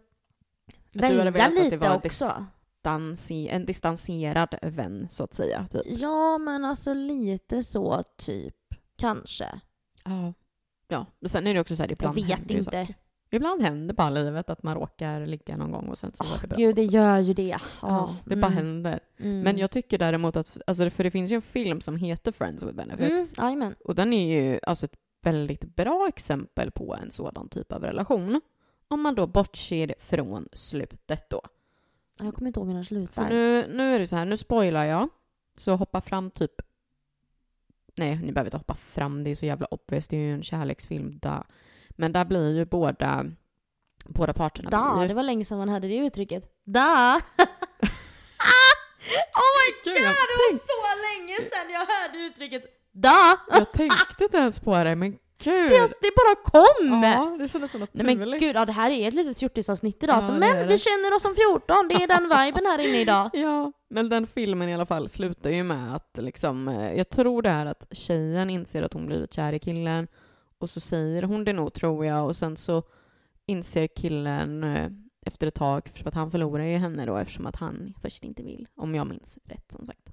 välja 0.92 1.30
velat 1.30 1.48
att 1.48 1.54
det 1.56 1.64
lite 1.64 1.76
var 1.76 1.88
dis- 1.88 2.06
också. 2.06 2.46
Distansi- 2.84 3.48
en 3.50 3.66
distanserad 3.66 4.54
vän, 4.62 5.06
så 5.10 5.24
att 5.24 5.34
säga. 5.34 5.66
Typ. 5.70 5.82
Ja, 5.86 6.38
men 6.38 6.64
alltså 6.64 6.94
lite 6.94 7.62
så 7.62 8.02
typ. 8.16 8.56
Kanske. 8.96 9.60
Ja. 10.04 10.32
Ja, 10.88 11.06
men 11.20 11.28
sen 11.28 11.46
är 11.46 11.54
det 11.54 11.60
också 11.60 11.76
så 11.76 11.82
här, 11.82 11.88
Jag 11.88 11.92
ibland 11.92 12.14
vet 12.14 12.24
händer 12.24 12.54
ju 12.54 12.58
inte. 12.58 12.70
saker. 12.70 12.94
Ibland 13.34 13.62
händer 13.62 13.94
bara 13.94 14.10
livet 14.10 14.50
att 14.50 14.62
man 14.62 14.74
råkar 14.74 15.26
ligga 15.26 15.56
någon 15.56 15.70
gång 15.72 15.88
och 15.88 15.98
sen 15.98 16.12
så 16.14 16.24
Åh, 16.24 16.30
var 16.30 16.38
det 16.40 16.46
bra. 16.48 16.56
Gud, 16.56 16.76
det 16.76 16.84
gör 16.84 17.18
ju 17.18 17.34
det. 17.34 17.56
Ja, 17.82 18.16
det 18.24 18.36
bara 18.36 18.46
mm, 18.52 18.56
händer. 18.56 19.00
mm. 19.18 19.40
Men 19.40 19.58
jag 19.58 19.70
tycker 19.70 19.98
däremot 19.98 20.36
att, 20.36 20.58
alltså 20.66 20.90
för 20.90 21.04
det 21.04 21.10
finns 21.10 21.30
ju 21.32 21.34
en 21.36 21.42
film 21.42 21.80
som 21.80 21.96
heter 21.96 22.32
Friends 22.32 22.62
with 22.62 22.78
Mm, 22.78 22.88
Benefits. 22.96 23.38
jajamän. 23.38 23.74
Och 23.84 23.94
den 23.94 24.12
är 24.12 24.40
ju 24.42 24.60
alltså 24.62 24.86
ett 24.86 24.96
väldigt 25.22 25.76
bra 25.76 26.08
exempel 26.08 26.70
på 26.70 26.94
en 27.02 27.10
sådan 27.10 27.48
typ 27.48 27.72
av 27.72 27.82
relation. 27.82 28.40
Om 28.88 29.00
man 29.02 29.14
då 29.14 29.26
bortser 29.26 29.94
från 29.98 30.48
slutet 30.52 31.30
då. 31.30 31.42
Jag 32.20 32.34
kommer 32.34 32.46
inte 32.48 32.60
ihåg 32.60 32.66
hur 32.66 32.74
den 32.74 32.84
För 32.84 32.94
slutar. 32.94 33.28
nu, 33.30 33.66
nu 33.72 33.94
är 33.94 33.98
det 33.98 34.06
så 34.06 34.16
här, 34.16 34.24
nu 34.24 34.36
spoilar 34.36 34.84
jag. 34.84 35.08
Så 35.56 35.76
hoppa 35.76 36.00
fram 36.00 36.30
typ... 36.30 36.52
Nej, 37.96 38.18
ni 38.18 38.32
behöver 38.32 38.46
inte 38.48 38.56
hoppa 38.56 38.74
fram, 38.74 39.24
det 39.24 39.30
är 39.30 39.34
så 39.34 39.46
jävla 39.46 39.66
obvious, 39.66 40.08
det 40.08 40.16
är 40.16 40.20
ju 40.20 40.34
en 40.34 40.42
kärleksfilm. 40.42 41.18
Da. 41.22 41.44
Men 41.96 42.12
där 42.12 42.24
blir 42.24 42.56
ju 42.56 42.64
båda, 42.64 43.24
båda 44.04 44.32
parterna 44.32 44.70
Da, 44.70 44.98
blir... 44.98 45.08
det 45.08 45.14
var 45.14 45.22
länge 45.22 45.44
sedan 45.44 45.58
man 45.58 45.68
hörde 45.68 45.88
det 45.88 45.96
uttrycket. 45.96 46.44
Da! 46.64 47.14
oh 49.40 49.50
my 49.58 49.68
god, 49.84 49.94
det 49.94 50.06
var 50.06 50.58
så 50.58 50.80
länge 51.06 51.36
sedan 51.36 51.70
jag 51.70 51.86
hörde 51.86 52.18
uttrycket 52.18 52.64
da! 52.94 53.38
Jag 53.50 53.72
tänkte 53.72 54.24
inte 54.24 54.36
ens 54.36 54.60
på 54.60 54.84
det, 54.84 54.96
men 54.96 55.10
gud! 55.38 55.70
Det, 55.70 55.92
det 56.00 56.10
bara 56.16 56.34
kom! 56.34 57.02
Ja, 57.02 57.36
det 57.38 57.48
kändes 57.48 57.70
så 57.70 57.78
naturligt. 57.78 58.06
Nej 58.06 58.16
men 58.16 58.38
gud, 58.38 58.56
ja, 58.56 58.64
det 58.64 58.72
här 58.72 58.90
är 58.90 59.08
ett 59.08 59.14
litet 59.14 59.38
fjortisavsnitt 59.38 60.02
idag. 60.02 60.16
Ja, 60.16 60.26
så, 60.26 60.32
men 60.32 60.68
vi 60.68 60.78
känner 60.78 61.14
oss 61.14 61.22
som 61.22 61.34
14, 61.34 61.88
det 61.88 61.94
är 61.94 62.08
den 62.08 62.22
viben 62.22 62.66
här 62.66 62.78
inne 62.78 63.00
idag. 63.00 63.30
Ja, 63.44 63.72
men 63.90 64.08
den 64.08 64.26
filmen 64.26 64.68
i 64.68 64.74
alla 64.74 64.86
fall 64.86 65.08
slutar 65.08 65.50
ju 65.50 65.62
med 65.62 65.94
att 65.94 66.18
liksom, 66.18 66.68
eh, 66.68 66.94
jag 66.94 67.08
tror 67.08 67.42
det 67.42 67.50
är 67.50 67.66
att 67.66 67.86
tjejen 67.90 68.50
inser 68.50 68.82
att 68.82 68.92
hon 68.92 69.06
blivit 69.06 69.34
kär 69.34 69.52
i 69.52 69.58
killen 69.58 70.08
och 70.64 70.70
så 70.70 70.80
säger 70.80 71.22
hon 71.22 71.44
det 71.44 71.52
nog 71.52 71.72
tror 71.72 72.06
jag 72.06 72.26
och 72.26 72.36
sen 72.36 72.56
så 72.56 72.82
inser 73.46 73.86
killen 73.86 74.64
eh, 74.64 74.90
efter 75.26 75.46
ett 75.46 75.54
tag, 75.54 75.88
för 75.88 76.08
att 76.08 76.14
han 76.14 76.30
förlorar 76.30 76.64
ju 76.64 76.76
henne 76.76 77.06
då 77.06 77.16
eftersom 77.16 77.46
att 77.46 77.56
han 77.56 77.94
först 78.00 78.24
inte 78.24 78.42
vill, 78.42 78.68
om 78.74 78.94
jag 78.94 79.06
minns 79.06 79.38
rätt 79.44 79.72
som 79.72 79.86
sagt. 79.86 80.12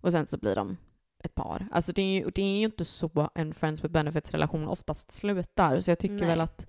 Och 0.00 0.12
sen 0.12 0.26
så 0.26 0.38
blir 0.38 0.54
de 0.54 0.76
ett 1.24 1.34
par. 1.34 1.68
Alltså 1.72 1.92
det 1.92 2.02
är 2.02 2.20
ju, 2.20 2.30
det 2.34 2.42
är 2.42 2.58
ju 2.58 2.64
inte 2.64 2.84
så 2.84 3.30
en 3.34 3.54
Friends 3.54 3.84
with 3.84 3.92
Benefits-relation 3.92 4.68
oftast 4.68 5.10
slutar, 5.10 5.80
så 5.80 5.90
jag 5.90 5.98
tycker 5.98 6.14
Nej. 6.14 6.26
väl 6.26 6.40
att 6.40 6.66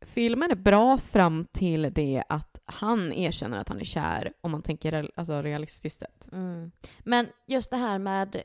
filmen 0.00 0.50
är 0.50 0.54
bra 0.54 0.98
fram 0.98 1.44
till 1.52 1.82
det 1.92 2.22
att 2.28 2.60
han 2.64 3.12
erkänner 3.12 3.58
att 3.58 3.68
han 3.68 3.80
är 3.80 3.84
kär, 3.84 4.32
om 4.40 4.50
man 4.50 4.62
tänker 4.62 5.10
alltså 5.14 5.42
realistiskt 5.42 6.00
sett. 6.00 6.32
Mm. 6.32 6.70
Men 7.00 7.26
just 7.46 7.70
det 7.70 7.76
här 7.76 7.98
med, 7.98 8.42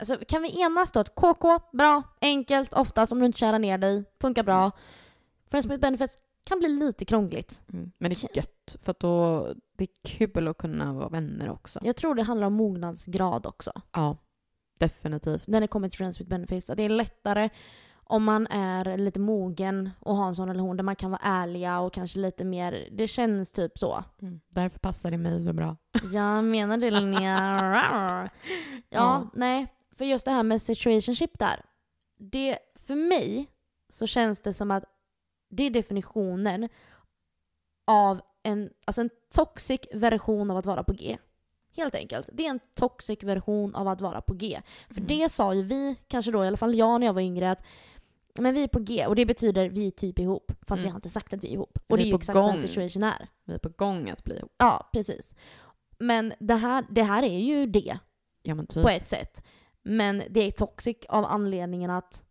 alltså, 0.00 0.18
kan 0.28 0.42
vi 0.42 0.62
enas 0.62 0.92
då 0.92 1.00
att 1.00 1.14
KK, 1.14 1.58
bra, 1.72 2.02
enkelt, 2.20 2.72
oftast 2.72 3.12
om 3.12 3.18
du 3.20 3.26
inte 3.26 3.38
kärar 3.38 3.58
ner 3.58 3.78
dig, 3.78 4.04
funkar 4.20 4.42
bra. 4.42 4.70
Friends 5.50 5.66
with 5.66 5.80
benefits 5.80 6.18
kan 6.44 6.58
bli 6.58 6.68
lite 6.68 7.04
krångligt. 7.04 7.60
Mm. 7.72 7.92
Men 7.98 8.10
det 8.10 8.24
är 8.24 8.36
gött, 8.36 8.76
för 8.80 8.90
att 8.90 9.00
då, 9.00 9.46
det 9.78 9.84
är 9.84 9.88
kul 10.08 10.48
att 10.48 10.58
kunna 10.58 10.92
vara 10.92 11.08
vänner 11.08 11.50
också. 11.50 11.78
Jag 11.82 11.96
tror 11.96 12.14
det 12.14 12.22
handlar 12.22 12.46
om 12.46 12.52
mognadsgrad 12.54 13.46
också. 13.46 13.72
Ja, 13.92 14.16
definitivt. 14.78 15.46
När 15.48 15.60
det 15.60 15.66
kommer 15.66 15.88
till 15.88 15.98
Friends 15.98 16.20
with 16.20 16.28
benefits. 16.30 16.70
Att 16.70 16.76
det 16.76 16.82
är 16.82 16.88
lättare 16.88 17.48
om 18.04 18.24
man 18.24 18.46
är 18.46 18.96
lite 18.96 19.20
mogen 19.20 19.90
och 20.00 20.16
har 20.16 20.28
en 20.28 20.34
sån 20.34 20.48
relation 20.48 20.76
där 20.76 20.84
man 20.84 20.96
kan 20.96 21.10
vara 21.10 21.20
ärliga 21.24 21.80
och 21.80 21.92
kanske 21.92 22.18
lite 22.18 22.44
mer, 22.44 22.88
det 22.92 23.06
känns 23.06 23.52
typ 23.52 23.78
så. 23.78 24.04
Mm. 24.22 24.40
Därför 24.48 24.78
passar 24.78 25.10
det 25.10 25.18
mig 25.18 25.42
så 25.42 25.52
bra. 25.52 25.76
Jag 26.12 26.44
menar 26.44 26.76
det 26.76 26.90
Linnea. 26.90 27.40
Ja, 27.92 28.28
Ja. 28.88 29.30
nej. 29.34 29.66
För 30.00 30.04
just 30.04 30.24
det 30.24 30.30
här 30.30 30.42
med 30.42 30.62
situationship 30.62 31.38
där. 31.38 31.64
Det, 32.18 32.58
för 32.74 32.94
mig 32.94 33.46
så 33.88 34.06
känns 34.06 34.42
det 34.42 34.54
som 34.54 34.70
att 34.70 34.84
det 35.50 35.62
är 35.62 35.70
definitionen 35.70 36.68
av 37.86 38.20
en, 38.42 38.70
alltså 38.84 39.00
en 39.00 39.10
toxic 39.34 39.80
version 39.94 40.50
av 40.50 40.56
att 40.56 40.66
vara 40.66 40.84
på 40.84 40.92
G. 40.92 41.18
Helt 41.76 41.94
enkelt. 41.94 42.28
Det 42.32 42.46
är 42.46 42.50
en 42.50 42.60
toxic 42.74 43.22
version 43.22 43.74
av 43.74 43.88
att 43.88 44.00
vara 44.00 44.20
på 44.20 44.34
G. 44.34 44.60
För 44.88 44.94
Mm. 45.00 45.06
det 45.06 45.28
sa 45.28 45.54
ju 45.54 45.62
vi, 45.62 45.96
kanske 46.08 46.30
då 46.30 46.44
i 46.44 46.46
alla 46.46 46.56
fall 46.56 46.74
jag 46.74 47.00
när 47.00 47.06
jag 47.06 47.14
var 47.14 47.20
yngre, 47.22 47.50
att 47.50 47.62
men 48.38 48.54
vi 48.54 48.62
är 48.62 48.68
på 48.68 48.78
G 48.80 49.06
och 49.06 49.16
det 49.16 49.26
betyder 49.26 49.68
vi 49.68 49.86
är 49.86 49.90
typ 49.90 50.18
ihop. 50.18 50.52
Fast 50.62 50.80
vi 50.80 50.84
Mm. 50.84 50.92
har 50.92 50.98
inte 50.98 51.08
sagt 51.08 51.32
att 51.34 51.44
vi 51.44 51.48
är 51.48 51.52
ihop. 51.52 51.78
Vi 51.78 51.80
Och 51.94 51.96
det 51.96 52.02
är 52.02 52.06
ju 52.06 52.14
exakt 52.14 52.34
vad 52.34 52.44
gång. 52.44 52.58
situation 52.62 53.02
är. 53.02 53.28
Vi 53.44 53.54
är 53.54 53.58
på 53.58 53.68
gång 53.68 54.10
att 54.10 54.24
bli 54.24 54.36
ihop. 54.36 54.52
Ja, 54.58 54.90
precis. 54.92 55.34
Men 55.98 56.32
det 56.38 56.54
här, 56.54 56.84
det 56.90 57.02
här 57.02 57.22
är 57.22 57.38
ju 57.38 57.66
det 57.66 57.98
Ja 58.42 58.54
men 58.54 58.66
typ. 58.66 58.82
på 58.82 58.88
ett 58.88 59.08
sätt. 59.08 59.42
Men 59.84 60.22
det 60.30 60.40
är 60.40 60.50
toxic 60.50 60.96
av 61.08 61.24
anledningen 61.24 61.90
att 61.90 62.24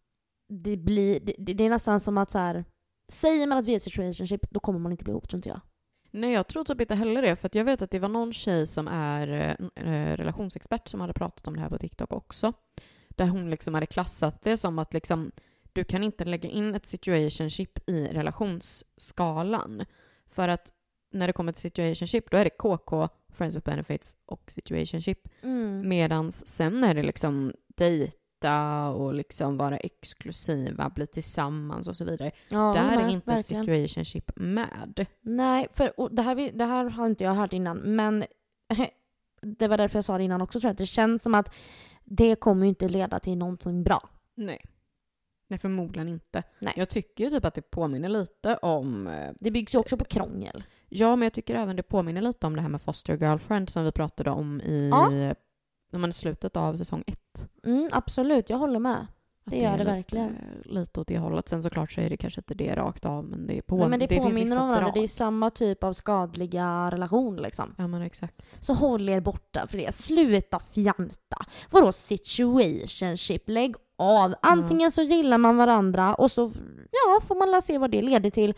det 0.50 0.78
blir, 0.78 1.20
det, 1.20 1.54
det 1.54 1.64
är 1.64 1.70
nästan 1.70 2.00
som 2.00 2.18
att 2.18 2.32
så 2.32 2.38
här, 2.38 2.66
säger 3.12 3.48
man 3.48 3.58
att 3.58 3.66
vi 3.66 3.72
är 3.72 3.78
ett 3.78 3.84
situationship, 3.84 4.50
då 4.50 4.60
kommer 4.60 4.80
man 4.80 4.92
inte 4.92 5.04
bli 5.04 5.12
ihop 5.12 5.30
tror 5.30 5.38
inte 5.38 5.50
jag. 5.50 5.62
Nej, 6.12 6.32
jag 6.32 6.48
tror 6.48 6.64
typ 6.64 6.82
inte 6.82 6.96
heller 6.96 7.22
det. 7.22 7.36
För 7.36 7.46
att 7.46 7.56
jag 7.56 7.66
vet 7.66 7.82
att 7.82 7.92
det 7.92 8.00
var 8.00 8.10
någon 8.10 8.34
tjej 8.34 8.66
som 8.66 8.88
är 8.88 9.28
eh, 9.28 9.86
eh, 9.86 10.18
relationsexpert 10.18 10.88
som 10.88 11.02
hade 11.02 11.14
pratat 11.14 11.48
om 11.48 11.56
det 11.56 11.62
här 11.62 11.70
på 11.70 11.78
TikTok 11.78 12.14
också. 12.14 12.54
Där 13.10 13.28
hon 13.28 13.50
liksom 13.50 13.74
hade 13.74 13.86
klassat 13.86 14.42
det 14.42 14.58
som 14.58 14.80
att 14.80 14.94
liksom, 14.94 15.32
du 15.74 15.84
kan 15.84 16.04
inte 16.04 16.26
lägga 16.26 16.50
in 16.50 16.76
ett 16.76 16.86
situationship 16.86 17.90
i 17.90 18.08
relationsskalan. 18.08 19.86
För 20.28 20.48
att 20.48 20.74
när 21.12 21.28
det 21.28 21.34
kommer 21.34 21.52
till 21.52 21.62
situationship, 21.62 22.32
då 22.32 22.38
är 22.38 22.44
det 22.44 22.50
KK, 22.50 23.10
Friends 23.40 23.56
with 23.56 23.66
Benefits 23.66 24.18
och 24.26 24.52
situationship. 24.52 25.28
Mm. 25.42 25.90
Medans 25.90 26.48
sen 26.48 26.84
är 26.84 26.94
det 26.94 27.04
liksom 27.04 27.52
dejta 27.78 28.90
och 28.90 29.14
liksom 29.14 29.58
vara 29.58 29.78
exklusiva, 29.78 30.90
bli 30.90 31.08
tillsammans 31.08 31.88
och 31.88 31.98
så 31.98 32.06
vidare. 32.06 32.32
Ja, 32.50 32.74
Där 32.76 32.98
är 32.98 33.04
nej, 33.04 33.14
inte 33.14 33.32
ett 33.32 33.38
verkligen. 33.38 33.64
situationship 33.66 34.32
med. 34.36 35.06
Nej, 35.22 35.68
för 35.74 36.10
det, 36.16 36.22
här, 36.22 36.52
det 36.54 36.66
här 36.66 36.90
har 36.90 37.06
inte 37.06 37.24
jag 37.24 37.34
hört 37.34 37.54
innan, 37.54 37.78
men 37.78 38.24
det 39.42 39.68
var 39.68 39.78
därför 39.78 39.98
jag 39.98 40.06
sa 40.06 40.18
det 40.18 40.24
innan 40.24 40.42
också 40.42 40.60
tror 40.60 40.68
jag, 40.70 40.72
att 40.74 40.78
det 40.78 40.86
känns 40.86 41.24
som 41.24 41.36
att 41.36 41.52
det 42.04 42.36
kommer 42.36 42.64
ju 42.66 42.70
inte 42.70 42.90
leda 42.90 43.20
till 43.20 43.38
någonting 43.38 43.84
bra. 43.84 44.10
Nej. 44.36 44.62
Nej, 45.48 45.60
förmodligen 45.60 46.08
inte. 46.08 46.44
Nej. 46.60 46.74
Jag 46.78 46.90
tycker 46.90 47.24
ju 47.24 47.30
typ 47.30 47.46
att 47.46 47.54
det 47.54 47.62
påminner 47.72 48.10
lite 48.10 48.56
om... 48.58 49.08
eh, 49.08 49.32
Det 49.40 49.52
byggs 49.52 49.76
ju 49.76 49.80
också 49.80 49.98
på 49.98 50.06
krångel. 50.06 50.64
Ja, 50.90 51.16
men 51.16 51.26
jag 51.26 51.34
tycker 51.34 51.56
även 51.56 51.76
det 51.76 51.84
påminner 51.84 52.22
lite 52.22 52.48
om 52.48 52.56
det 52.56 52.62
här 52.62 52.70
med 52.70 52.82
foster 52.82 53.18
girlfriend 53.18 53.70
som 53.70 53.86
vi 53.86 53.92
pratade 53.92 54.30
om 54.30 54.62
i 54.62 54.90
Ja. 54.92 55.34
men 56.00 56.14
slutet 56.14 56.58
av 56.58 56.78
säsong 56.78 57.04
ett. 57.08 57.50
Mm, 57.66 57.90
absolut, 57.92 58.50
jag 58.50 58.58
håller 58.58 58.80
med. 58.80 59.08
Att 59.50 59.52
Det 59.52 59.62
gör 59.62 59.74
är 59.74 59.78
det 59.78 59.84
verkligen. 59.84 60.36
Lite 60.66 61.02
åt 61.02 61.08
det 61.08 61.18
hållet. 61.18 61.50
Sen 61.50 61.64
såklart 61.64 61.92
så 61.92 62.02
är 62.02 62.10
det 62.10 62.18
kanske 62.18 62.40
inte 62.40 62.54
det 62.54 62.76
rakt 62.76 63.06
av, 63.06 63.26
men 63.26 63.48
det, 63.48 63.58
är 63.58 63.62
på, 63.62 63.78
Nej, 63.78 63.88
men 63.90 64.00
det, 64.00 64.08
finns 64.08 64.24
påminner 64.24 64.62
om 64.62 64.68
varandra, 64.70 64.92
det 64.94 65.00
är 65.04 65.08
samma 65.08 65.50
typ 65.50 65.84
av 65.84 65.94
skadliga 65.94 66.92
relation 66.92 67.36
liksom. 67.36 67.76
Ja, 67.78 67.88
men 67.88 68.02
exakt. 68.02 68.42
Så 68.62 68.74
håll 68.74 69.10
er 69.10 69.20
borta 69.20 69.68
för 69.68 69.78
det. 69.78 69.96
Sluta 69.96 70.60
fjanta. 70.60 71.46
Vadå 71.72 71.92
situationship? 71.92 73.50
Lägg 73.50 73.76
av. 73.98 74.36
Antingen 74.42 74.92
så 74.92 75.02
gillar 75.02 75.38
man 75.38 75.58
varandra 75.58 76.16
och 76.16 76.32
så 76.32 76.52
ja, 76.92 77.22
får 77.28 77.36
man 77.36 77.62
se 77.62 77.78
vad 77.78 77.92
det 77.92 78.02
leder 78.02 78.30
till. 78.30 78.54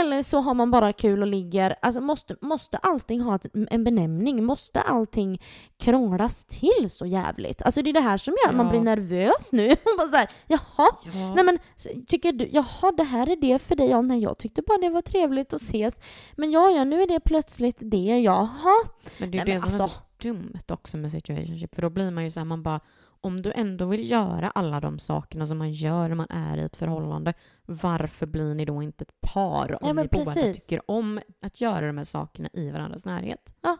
Eller 0.00 0.22
så 0.22 0.40
har 0.40 0.54
man 0.54 0.70
bara 0.70 0.92
kul 0.92 1.20
och 1.22 1.26
ligger. 1.28 1.74
Alltså 1.82 2.00
måste, 2.00 2.36
måste 2.40 2.76
allting 2.76 3.20
ha 3.20 3.38
en 3.70 3.84
benämning? 3.84 4.44
Måste 4.44 4.80
allting 4.80 5.42
krånglas 5.78 6.44
till 6.44 6.90
så 6.90 7.06
jävligt? 7.06 7.62
Alltså 7.62 7.82
det 7.82 7.90
är 7.90 7.94
det 7.94 8.00
här 8.00 8.16
som 8.18 8.34
gör 8.44 8.50
att 8.50 8.56
man 8.56 8.66
Ja. 8.66 8.70
blir 8.70 8.80
nervös 8.80 9.52
nu. 9.52 9.66
Man 9.68 9.96
bara 9.98 10.08
så 10.08 10.16
här, 10.16 10.28
jaha, 10.46 10.90
Ja. 11.14 11.34
Nej 11.34 11.44
men 11.44 11.58
så 11.76 11.88
tycker 12.08 12.32
du, 12.32 12.48
jaha 12.52 12.92
det 12.96 13.04
här 13.04 13.28
är 13.30 13.36
det 13.36 13.58
för 13.58 13.76
dig? 13.76 13.88
Ja 13.90 14.00
nej 14.02 14.22
jag 14.22 14.38
tyckte 14.38 14.62
bara 14.62 14.78
det 14.78 14.88
var 14.90 15.02
trevligt 15.02 15.52
att 15.52 15.62
ses. 15.62 16.00
Men 16.36 16.50
ja 16.50 16.70
ja 16.70 16.84
nu 16.84 17.02
är 17.02 17.06
det 17.06 17.20
plötsligt 17.20 17.76
det, 17.80 18.20
jaha. 18.20 18.74
Men 19.18 19.30
det 19.30 19.38
är 19.38 19.44
Nej, 19.44 19.54
det 19.54 19.60
som 19.60 19.70
är 19.70 19.82
alltså- 19.82 19.96
så 19.98 20.28
dumt 20.28 20.58
också 20.68 20.96
med 20.96 21.10
situationship. 21.10 21.74
För 21.74 21.82
då 21.82 21.90
blir 21.90 22.10
man 22.10 22.24
ju 22.24 22.30
såhär, 22.30 22.44
man 22.44 22.62
bara 22.62 22.80
om 23.22 23.42
du 23.42 23.52
ändå 23.54 23.84
vill 23.86 24.10
göra 24.10 24.50
alla 24.50 24.80
de 24.80 24.98
sakerna 24.98 25.46
som 25.46 25.58
man 25.58 25.72
gör 25.72 26.08
när 26.08 26.14
man 26.14 26.26
är 26.30 26.56
i 26.56 26.60
ett 26.60 26.76
förhållande, 26.76 27.34
varför 27.66 28.26
blir 28.26 28.54
ni 28.54 28.64
då 28.64 28.82
inte 28.82 29.02
ett 29.02 29.20
par 29.32 29.84
om 29.84 29.96
Ja, 29.96 30.02
ni 30.02 30.08
båda 30.12 30.32
tycker 30.32 30.90
om 30.90 31.20
att 31.42 31.60
göra 31.60 31.86
de 31.86 31.96
här 31.96 32.04
sakerna 32.04 32.48
i 32.52 32.70
varandras 32.70 33.04
närhet? 33.04 33.54
Ja. 33.60 33.76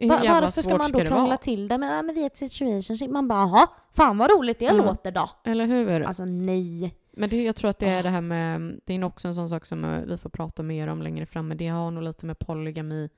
Va, 0.00 0.20
varför 0.28 0.62
ska 0.62 0.76
man 0.78 0.92
då 0.92 1.00
krångla 1.00 1.36
till 1.36 1.68
det? 1.68 1.78
Men, 1.78 2.06
men 2.06 2.14
vi 2.14 2.22
är 2.22 2.26
ett 2.26 2.36
situationship. 2.36 3.10
Man 3.10 3.28
bara 3.28 3.38
jaha, 3.40 3.66
fan 3.94 4.18
vad 4.18 4.30
roligt 4.30 4.58
det 4.58 4.64
Ja. 4.64 4.72
låter 4.72 5.12
då. 5.12 5.30
Eller 5.44 5.66
hur? 5.66 6.00
Alltså 6.02 6.24
nej. 6.24 6.94
Men 7.12 7.30
det, 7.30 7.42
jag 7.42 7.56
tror 7.56 7.70
att 7.70 7.78
det 7.78 7.86
är 7.90 7.98
Ah. 7.98 8.02
det 8.02 8.08
här 8.10 8.20
med, 8.20 8.80
det 8.84 8.94
är 8.94 9.04
också 9.04 9.28
en 9.28 9.34
sån 9.34 9.48
sak 9.48 9.66
som 9.66 9.84
eh, 9.84 10.00
vi 10.00 10.18
får 10.18 10.30
prata 10.30 10.62
mer 10.62 10.88
om 10.88 11.02
längre 11.02 11.26
fram, 11.26 11.48
men 11.48 11.56
det 11.56 11.68
har 11.68 11.90
nog 11.90 12.02
lite 12.02 12.26
med 12.26 12.38
polygami 12.38 13.08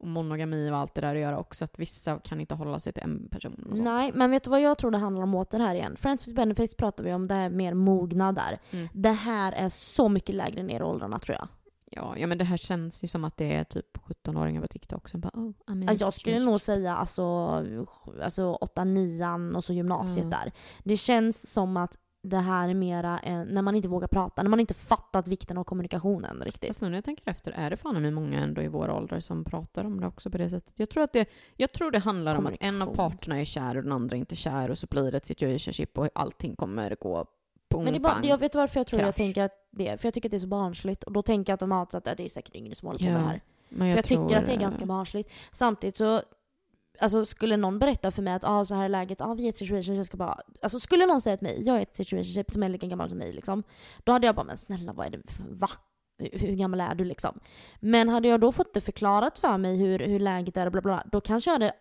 och 0.00 0.08
monogami 0.08 0.70
och 0.70 0.76
allt 0.76 0.94
det 0.94 1.00
där 1.00 1.14
att 1.14 1.20
göra 1.20 1.38
också, 1.38 1.64
att 1.64 1.78
vissa 1.78 2.18
kan 2.18 2.40
inte 2.40 2.54
hålla 2.54 2.78
sig 2.80 2.92
till 2.92 3.02
en 3.02 3.28
person. 3.28 3.54
Och 3.70 3.76
sånt. 3.76 3.82
Nej, 3.84 4.12
men 4.14 4.30
vet 4.30 4.44
du 4.44 4.50
vad 4.50 4.60
jag 4.60 4.78
tror 4.78 4.90
det 4.90 4.98
handlar 4.98 5.22
om 5.22 5.34
åter 5.34 5.58
här 5.58 5.74
igen? 5.74 5.96
Friends 5.96 6.28
with 6.28 6.36
benefits 6.36 6.74
pratar 6.74 7.04
vi 7.04 7.12
om, 7.12 7.28
det 7.28 7.34
här 7.34 7.50
mer 7.50 7.74
mogna 7.74 8.32
där. 8.32 8.58
Mm. 8.70 8.88
Det 8.92 9.10
här 9.10 9.52
är 9.52 9.68
så 9.68 10.08
mycket 10.08 10.34
lägre 10.34 10.62
ner 10.62 10.80
i 10.80 10.82
åldrarna 10.82 11.18
tror 11.18 11.36
jag. 11.38 11.48
Ja, 11.92 12.14
ja, 12.16 12.26
men 12.26 12.38
det 12.38 12.44
här 12.44 12.56
känns 12.56 13.04
ju 13.04 13.08
som 13.08 13.24
att 13.24 13.36
det 13.36 13.54
är 13.56 13.64
typ 13.64 13.96
17-åringar 13.96 14.60
på 14.60 14.68
TikTok 14.68 15.08
som 15.08 15.20
bara 15.20 15.30
oh, 15.34 15.50
Ja, 15.66 15.74
jag 15.76 15.96
skulle 15.96 16.10
situation." 16.12 16.44
nog 16.44 16.60
säga 16.60 16.96
alltså, 16.96 17.24
alltså 18.22 18.52
8 18.52 18.84
9 18.84 19.26
och 19.56 19.64
så 19.64 19.72
gymnasiet 19.72 20.26
Ja. 20.30 20.38
där. 20.38 20.52
Det 20.84 20.96
känns 20.96 21.52
som 21.52 21.76
att 21.76 21.98
det 22.22 22.36
här 22.38 22.68
är 22.68 22.74
mera 22.74 23.18
en, 23.18 23.48
när 23.48 23.62
man 23.62 23.74
inte 23.74 23.88
vågar 23.88 24.08
prata, 24.08 24.42
när 24.42 24.50
man 24.50 24.60
inte 24.60 24.74
fattat 24.74 25.28
vikten 25.28 25.58
av 25.58 25.64
kommunikationen 25.64 26.42
riktigt. 26.44 26.68
Fast 26.68 26.80
nu 26.80 26.88
när 26.88 26.96
jag 26.96 27.04
tänker 27.04 27.30
efter, 27.30 27.52
är 27.52 27.70
det 27.70 27.76
fan 27.76 28.02
med 28.02 28.12
många 28.12 28.40
ändå 28.40 28.62
i 28.62 28.68
vår 28.68 28.90
ålder 28.90 29.20
som 29.20 29.44
pratar 29.44 29.84
om 29.84 30.00
det 30.00 30.06
också 30.06 30.30
på 30.30 30.38
det 30.38 30.50
sättet? 30.50 30.78
Jag 30.78 30.90
tror 30.90 31.02
att 31.02 31.12
det, 31.12 31.28
jag 31.56 31.72
tror 31.72 31.90
det 31.90 31.98
handlar 31.98 32.36
om 32.36 32.46
att 32.46 32.56
en 32.60 32.82
av 32.82 32.94
parterna 32.94 33.40
är 33.40 33.44
kär 33.44 33.76
och 33.76 33.82
den 33.82 33.92
andra 33.92 34.16
inte 34.16 34.36
kär 34.36 34.70
och 34.70 34.78
så 34.78 34.86
blir 34.86 35.10
det 35.10 35.16
ett 35.16 35.26
situationship 35.26 35.98
och 35.98 36.08
allting 36.14 36.56
kommer 36.56 36.96
gå 37.00 37.26
pung, 37.70 37.84
Men 37.84 37.92
det 37.92 37.98
är 37.98 38.00
bara, 38.00 38.20
jag 38.22 38.38
vet 38.38 38.54
varför 38.54 38.80
jag 38.80 38.86
tror 38.86 39.00
jag 39.00 39.08
krasch. 39.08 39.16
tänker 39.16 39.42
att 39.42 39.52
det 39.70 40.00
för 40.00 40.06
jag 40.06 40.14
tycker 40.14 40.28
att 40.28 40.30
det 40.30 40.36
är 40.36 40.38
så 40.38 40.46
barnsligt. 40.46 41.02
Och 41.04 41.12
då 41.12 41.22
tänker 41.22 41.52
jag 41.52 41.54
automatiskt 41.54 41.94
att 41.94 42.16
det 42.16 42.24
är 42.24 42.28
säkert 42.28 42.54
yngre 42.54 42.74
som 42.74 42.86
håller 42.86 42.98
på 42.98 43.04
Ja, 43.04 43.12
med 43.12 43.20
det 43.20 43.26
här. 43.28 43.40
Men 43.68 43.90
För 43.92 43.96
jag 43.96 44.04
tror, 44.04 44.28
tycker 44.28 44.40
att 44.40 44.46
det 44.46 44.52
är 44.52 44.56
ganska 44.60 44.86
barnsligt. 44.86 45.30
Samtidigt 45.52 45.96
så, 45.96 46.22
alltså 47.00 47.26
skulle 47.26 47.56
någon 47.56 47.78
berätta 47.78 48.10
för 48.10 48.22
mig 48.22 48.34
att 48.34 48.44
ah, 48.44 48.64
så 48.64 48.74
här 48.74 48.84
är 48.84 48.88
läget, 48.88 49.20
ah, 49.20 49.34
vi 49.34 49.42
är 49.42 49.46
i 49.46 49.48
ett 49.48 49.58
situationship, 49.58 49.96
jag 49.96 50.06
ska 50.06 50.16
bara... 50.16 50.40
Alltså 50.62 50.80
skulle 50.80 51.06
någon 51.06 51.20
säga 51.20 51.36
till 51.36 51.46
mig, 51.46 51.62
jag 51.66 51.76
är 51.76 51.80
i 51.80 51.82
ett 51.82 51.96
situationship 51.96 52.46
typ, 52.46 52.50
som 52.50 52.62
är 52.62 52.68
lika 52.68 52.86
gammal 52.86 53.08
som 53.08 53.18
mig 53.18 53.32
liksom. 53.32 53.62
Då 54.04 54.12
hade 54.12 54.26
jag 54.26 54.34
bara, 54.34 54.46
men 54.46 54.56
snälla 54.56 54.92
vad 54.92 55.06
är 55.06 55.10
det, 55.10 55.22
va? 55.50 55.68
Hur 56.18 56.38
hur 56.38 56.56
gammal 56.56 56.80
är 56.80 56.94
du 56.94 57.04
liksom? 57.04 57.40
Men 57.80 58.08
hade 58.08 58.28
jag 58.28 58.40
då 58.40 58.52
fått 58.52 58.74
det 58.74 58.80
förklarat 58.80 59.38
för 59.38 59.58
mig 59.58 59.76
hur, 59.76 59.98
hur 59.98 60.18
läget 60.18 60.56
är 60.56 60.66
och 60.66 60.72
bla 60.72 60.80
bla, 60.80 61.04
då 61.12 61.20
kanske 61.20 61.50
jag 61.50 61.54
hade 61.54 61.72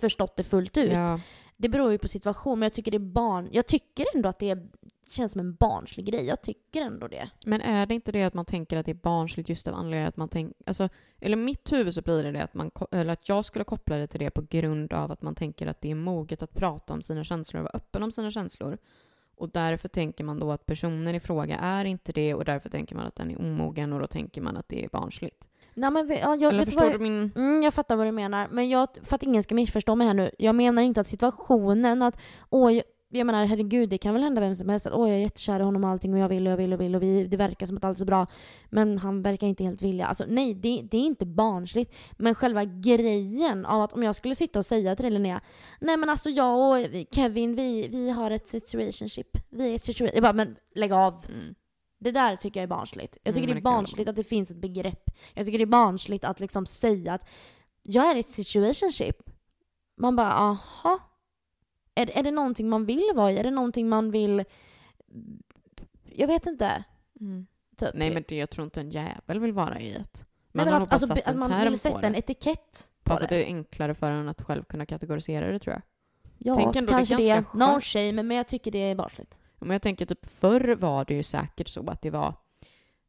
förstått 0.00 0.36
det 0.36 0.44
fullt 0.44 0.76
ut. 0.76 0.92
Ja, 0.92 1.20
det 1.56 1.68
beror 1.68 1.92
ju 1.92 1.98
på 1.98 2.08
situation, 2.08 2.58
men 2.58 2.66
jag 2.66 2.72
tycker 2.72 2.90
det 2.90 2.96
är 2.96 2.98
barn... 2.98 3.48
Jag 3.52 3.66
tycker 3.66 4.06
ändå 4.14 4.28
att 4.28 4.38
det 4.38 4.50
är, 4.50 4.68
känns 5.10 5.32
som 5.32 5.40
en 5.40 5.54
barnslig 5.54 6.06
grej. 6.06 6.24
Jag 6.24 6.42
tycker 6.42 6.82
ändå 6.82 7.08
det. 7.08 7.30
men 7.46 7.60
är 7.60 7.86
det 7.86 7.94
inte 7.94 8.12
det 8.12 8.22
att 8.22 8.34
man 8.34 8.44
tänker 8.44 8.76
att 8.76 8.86
det 8.86 8.92
är 8.92 8.94
barnsligt 8.94 9.48
just 9.48 9.68
av 9.68 9.74
anledningen 9.74 10.08
att 10.08 10.16
man 10.16 10.28
tänker, 10.28 10.54
alltså, 10.66 10.88
eller 11.20 11.36
i 11.36 11.40
mitt 11.40 11.72
huvud 11.72 11.94
så 11.94 12.02
blir 12.02 12.22
det 12.22 12.32
det 12.32 12.42
att, 12.42 12.54
man, 12.54 12.70
eller 12.92 13.12
att 13.12 13.28
jag 13.28 13.44
skulle 13.44 13.64
koppla 13.64 13.96
det 13.96 14.06
till 14.06 14.20
det 14.20 14.30
på 14.30 14.42
grund 14.50 14.92
av 14.92 15.12
att 15.12 15.22
man 15.22 15.34
tänker 15.34 15.66
att 15.66 15.80
det 15.80 15.90
är 15.90 15.94
moget 15.94 16.42
att 16.42 16.54
prata 16.54 16.94
om 16.94 17.02
sina 17.02 17.24
känslor 17.24 17.60
och 17.60 17.64
vara 17.64 17.76
öppen 17.76 18.02
om 18.02 18.12
sina 18.12 18.30
känslor. 18.30 18.78
Och 19.36 19.50
därför 19.50 19.88
tänker 19.88 20.24
man 20.24 20.38
då 20.38 20.52
att 20.52 20.66
personen 20.66 21.14
i 21.14 21.20
fråga 21.20 21.58
är 21.58 21.84
inte 21.84 22.12
det 22.12 22.34
och 22.34 22.44
därför 22.44 22.68
tänker 22.68 22.94
man 22.94 23.06
att 23.06 23.16
den 23.16 23.30
är 23.30 23.40
omogen 23.40 23.92
och 23.92 24.00
då 24.00 24.06
tänker 24.06 24.40
man 24.40 24.56
att 24.56 24.68
det 24.68 24.84
är 24.84 24.88
barnsligt. 24.88 25.48
Nej, 25.76 25.90
men, 25.90 26.08
ja, 26.08 26.36
jag, 26.36 26.52
eller 26.52 26.64
förstår 26.64 26.84
vad, 26.84 26.92
du 26.92 26.98
min... 26.98 27.32
Mm, 27.36 27.62
jag 27.62 27.74
fattar 27.74 27.96
vad 27.96 28.06
du 28.06 28.12
menar. 28.12 28.48
Men 28.50 28.68
jag, 28.68 28.88
för 29.02 29.14
att 29.14 29.22
ingen 29.22 29.42
ska 29.42 29.54
missförstå 29.54 29.94
mig 29.94 30.06
här 30.06 30.14
nu. 30.14 30.30
Jag 30.38 30.54
menar 30.54 30.82
inte 30.82 31.00
att 31.00 31.08
situationen 31.08 32.02
att, 32.02 32.18
åh, 32.50 32.74
jag, 32.74 32.84
jag 33.08 33.26
menar 33.26 33.46
herregud, 33.46 33.88
det 33.88 33.98
kan 33.98 34.14
väl 34.14 34.22
hända 34.22 34.40
vem 34.40 34.54
som 34.54 34.68
helst 34.68 34.86
att 34.86 34.92
åh, 34.92 35.08
jag 35.08 35.16
är 35.16 35.22
jättekär 35.22 35.60
i 35.60 35.62
honom 35.62 35.84
och 35.84 35.90
allting 35.90 36.14
och 36.14 36.18
jag 36.18 36.28
vill 36.28 36.46
och 36.46 36.52
jag 36.52 36.56
vill 36.56 36.72
och 36.72 36.80
vill 36.80 36.96
och 36.96 37.02
vi, 37.02 37.26
det 37.26 37.36
verkar 37.36 37.66
som 37.66 37.76
att 37.76 37.84
allt 37.84 38.00
är 38.00 38.04
bra. 38.04 38.26
Men 38.70 38.98
han 38.98 39.22
verkar 39.22 39.46
inte 39.46 39.64
helt 39.64 39.82
vilja. 39.82 40.06
Alltså 40.06 40.24
nej, 40.28 40.54
det, 40.54 40.82
det 40.90 40.96
är 40.96 41.06
inte 41.06 41.26
barnsligt. 41.26 41.94
Men 42.18 42.34
själva 42.34 42.64
grejen 42.64 43.66
av 43.66 43.82
att 43.82 43.92
om 43.92 44.02
jag 44.02 44.16
skulle 44.16 44.34
sitta 44.34 44.58
och 44.58 44.66
säga 44.66 44.96
till 44.96 45.12
Linnea, 45.12 45.40
nej 45.80 45.96
men 45.96 46.08
alltså 46.10 46.30
jag 46.30 46.70
och 46.70 46.86
Kevin, 47.10 47.56
vi, 47.56 47.88
vi 47.88 48.10
har 48.10 48.30
ett 48.30 48.48
situationship. 48.48 49.28
Vi 49.50 49.70
är 49.70 49.74
ett 49.74 49.84
situation... 49.84 50.14
Jag 50.14 50.22
bara, 50.22 50.32
men 50.32 50.56
lägg 50.74 50.92
av. 50.92 51.26
Mm. 51.28 51.54
Det 51.98 52.10
där 52.10 52.36
tycker 52.36 52.60
jag 52.60 52.62
är 52.62 52.76
barnsligt. 52.76 53.18
Jag 53.22 53.30
Mm, 53.30 53.34
tycker 53.34 53.46
men 53.54 53.54
det 53.54 53.68
är 53.68 53.72
det 53.72 53.76
barnsligt 53.76 54.08
att 54.08 54.16
det 54.16 54.24
finns 54.24 54.50
ett 54.50 54.56
begrepp. 54.56 55.10
Jag 55.34 55.46
tycker 55.46 55.58
det 55.58 55.64
är 55.64 55.66
barnsligt 55.66 56.24
att 56.24 56.40
liksom 56.40 56.66
säga 56.66 57.12
att 57.12 57.28
jag 57.82 58.10
är 58.10 58.14
i 58.16 58.20
ett 58.20 58.30
situationship. 58.32 59.16
Man 59.96 60.16
bara, 60.16 60.32
aha. 60.32 60.98
Är, 61.94 62.18
är 62.18 62.22
det 62.22 62.30
någonting 62.30 62.68
man 62.68 62.84
vill 62.86 63.10
vara 63.14 63.32
i? 63.32 63.38
Är 63.38 63.42
det 63.44 63.50
någonting 63.50 63.88
man 63.88 64.10
vill... 64.10 64.44
Jag 66.04 66.26
vet 66.26 66.46
inte. 66.46 66.84
Mm. 67.20 67.46
Typ. 67.76 67.90
Nej 67.94 68.10
men 68.14 68.24
det, 68.28 68.36
jag 68.36 68.50
tror 68.50 68.64
inte 68.64 68.80
en 68.80 68.90
jävel 68.90 69.38
vill 69.40 69.52
vara 69.52 69.80
i 69.80 69.94
ett. 69.94 70.24
Nej, 70.52 70.64
Man 70.64 70.64
men 70.64 70.72
har 70.72 70.80
nog 70.80 70.88
att, 70.88 70.92
alltså, 71.02 71.12
att 71.24 71.36
man 71.36 71.60
vill 71.60 71.78
sätta 71.78 72.00
en 72.06 72.12
det. 72.12 72.18
etikett 72.18 72.90
på 73.04 73.14
för 73.16 73.22
att 73.22 73.28
det. 73.28 73.36
det 73.36 73.42
är 73.44 73.46
enklare 73.46 73.94
för 73.94 74.10
en 74.10 74.28
att 74.28 74.42
själv 74.42 74.64
kunna 74.64 74.86
kategorisera 74.86 75.52
det 75.52 75.58
tror 75.58 75.72
jag. 75.74 75.82
Ja, 76.38 76.54
det 76.54 76.60
är 76.60 76.72
kanske 76.72 77.16
det. 77.16 77.26
ganska 77.28 77.58
No 77.58 77.80
shame, 77.80 78.22
men 78.22 78.36
jag 78.36 78.48
tycker 78.48 78.70
det 78.70 78.78
är 78.78 78.94
barnsligt. 78.94 79.38
Men 79.66 79.74
jag 79.74 79.82
tänker 79.82 80.06
typ 80.06 80.26
förr 80.26 80.74
var 80.74 81.04
det 81.04 81.14
ju 81.14 81.22
säkert 81.22 81.68
så 81.68 81.90
att 81.90 82.02
det 82.02 82.10
var 82.10 82.34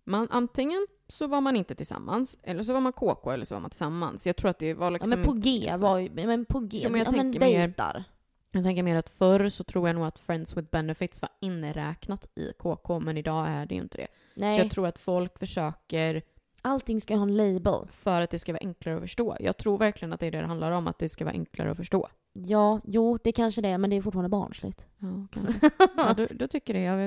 man, 0.04 0.28
antingen 0.32 0.88
så 1.08 1.28
var 1.28 1.42
man 1.42 1.56
inte 1.56 1.76
tillsammans, 1.76 2.40
eller 2.44 2.64
så 2.64 2.74
var 2.74 2.80
man 2.80 2.94
KK, 2.94 3.32
eller 3.32 3.46
så 3.46 3.56
var 3.56 3.60
man 3.62 3.70
tillsammans. 3.70 4.28
Jag 4.28 4.36
tror 4.36 4.50
att 4.52 4.60
det 4.60 4.74
var 4.74 4.86
Ja, 4.86 4.90
liksom... 4.90 5.10
men 5.10 5.24
på 5.24 5.34
G 5.34 5.70
så. 5.74 5.78
var 5.78 5.98
ju... 5.98 6.10
Men 6.14 6.46
på 6.46 6.60
G, 6.60 6.80
Jo, 6.84 6.90
men 6.90 7.00
jag 7.00 7.08
ja, 7.08 7.12
men 7.12 7.20
tänker 7.20 7.40
mer- 7.40 7.68
dejtar. 7.68 8.04
Jag 8.52 8.64
tänker 8.64 8.84
mer 8.84 8.96
att 8.96 9.10
förr 9.10 9.50
så 9.50 9.64
tror 9.64 9.90
jag 9.90 9.96
nog 9.96 10.06
att 10.06 10.20
Friends 10.20 10.58
with 10.58 10.70
Benefits 10.70 11.22
var 11.22 11.30
inräknat 11.42 12.28
i 12.36 12.52
KK, 12.60 13.00
men 13.00 13.18
idag 13.18 13.48
är 13.48 13.66
det 13.66 13.76
ju 13.76 13.82
inte 13.82 13.98
det. 13.98 14.08
Så 14.34 14.40
Nej, 14.40 14.58
jag 14.58 14.72
tror 14.72 14.88
att 14.88 14.98
folk 14.98 15.40
försöker 15.40 16.22
allting 16.62 17.02
ska 17.02 17.16
ha 17.16 17.24
en 17.24 17.38
label. 17.38 17.88
för 17.90 18.22
att 18.22 18.30
det 18.30 18.40
ska 18.40 18.52
vara 18.54 18.60
enklare 18.62 18.96
att 18.96 19.02
förstå. 19.02 19.38
Jag 19.40 19.58
tror 19.58 19.78
verkligen 19.78 20.14
att 20.14 20.20
det 20.20 20.26
är 20.28 20.32
det 20.32 20.42
det 20.42 20.48
handlar 20.48 20.72
om, 20.72 20.88
att 20.88 21.00
det 21.00 21.10
ska 21.10 21.26
vara 21.26 21.34
enklare 21.34 21.72
att 21.72 21.78
förstå. 21.78 22.08
Ja, 22.34 22.82
jo, 22.84 23.18
det 23.24 23.32
kanske 23.32 23.62
det 23.62 23.70
är, 23.70 23.78
men 23.78 23.90
det 23.90 23.96
är 23.96 24.02
fortfarande 24.02 24.30
barnsligt. 24.30 24.86
Ja, 24.98 25.28
kanske. 25.32 25.70
ja, 25.98 26.14
du, 26.14 26.28
du 26.28 26.48
tycker 26.48 26.74
det. 26.74 26.82
Jag 26.82 26.98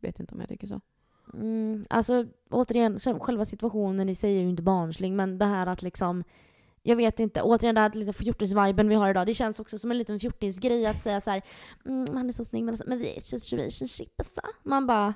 vet 0.00 0.20
inte 0.20 0.34
om 0.34 0.40
jag 0.40 0.48
tycker 0.48 0.66
så. 0.66 0.80
Mm, 1.34 1.84
alltså 1.90 2.26
återigen, 2.50 3.00
själv- 3.00 3.18
själva 3.18 3.44
situationen 3.44 4.08
i 4.08 4.14
sig 4.14 4.36
är 4.36 4.40
ju 4.42 4.48
inte 4.48 4.62
barnslig, 4.62 5.12
men 5.12 5.38
det 5.38 5.44
här 5.44 5.66
att 5.66 5.82
liksom 5.82 6.24
jag 6.82 6.96
vet 6.96 7.20
inte, 7.20 7.42
återigen 7.42 7.74
den 7.74 7.82
här 7.82 7.92
lite 7.92 8.12
fjortis-viben 8.12 8.88
vi 8.88 8.94
har 8.94 9.10
idag, 9.10 9.26
det 9.26 9.34
känns 9.34 9.60
också 9.60 9.78
som 9.78 9.90
en 9.90 9.98
liten 9.98 10.20
fjortis-grej 10.20 10.86
att 10.86 11.02
säga 11.02 11.20
så 11.20 11.30
här, 11.30 11.42
mm, 11.86 12.16
han 12.16 12.28
är 12.28 12.32
så 12.32 12.44
snygg 12.44 12.64
men, 12.64 12.72
alltså, 12.72 12.84
men 12.88 12.98
vi 12.98 13.12
är 13.12 13.18
ett 13.18 13.26
situationship 13.26 14.12
alltså. 14.18 14.40
Man 14.62 14.86
bara, 14.86 15.14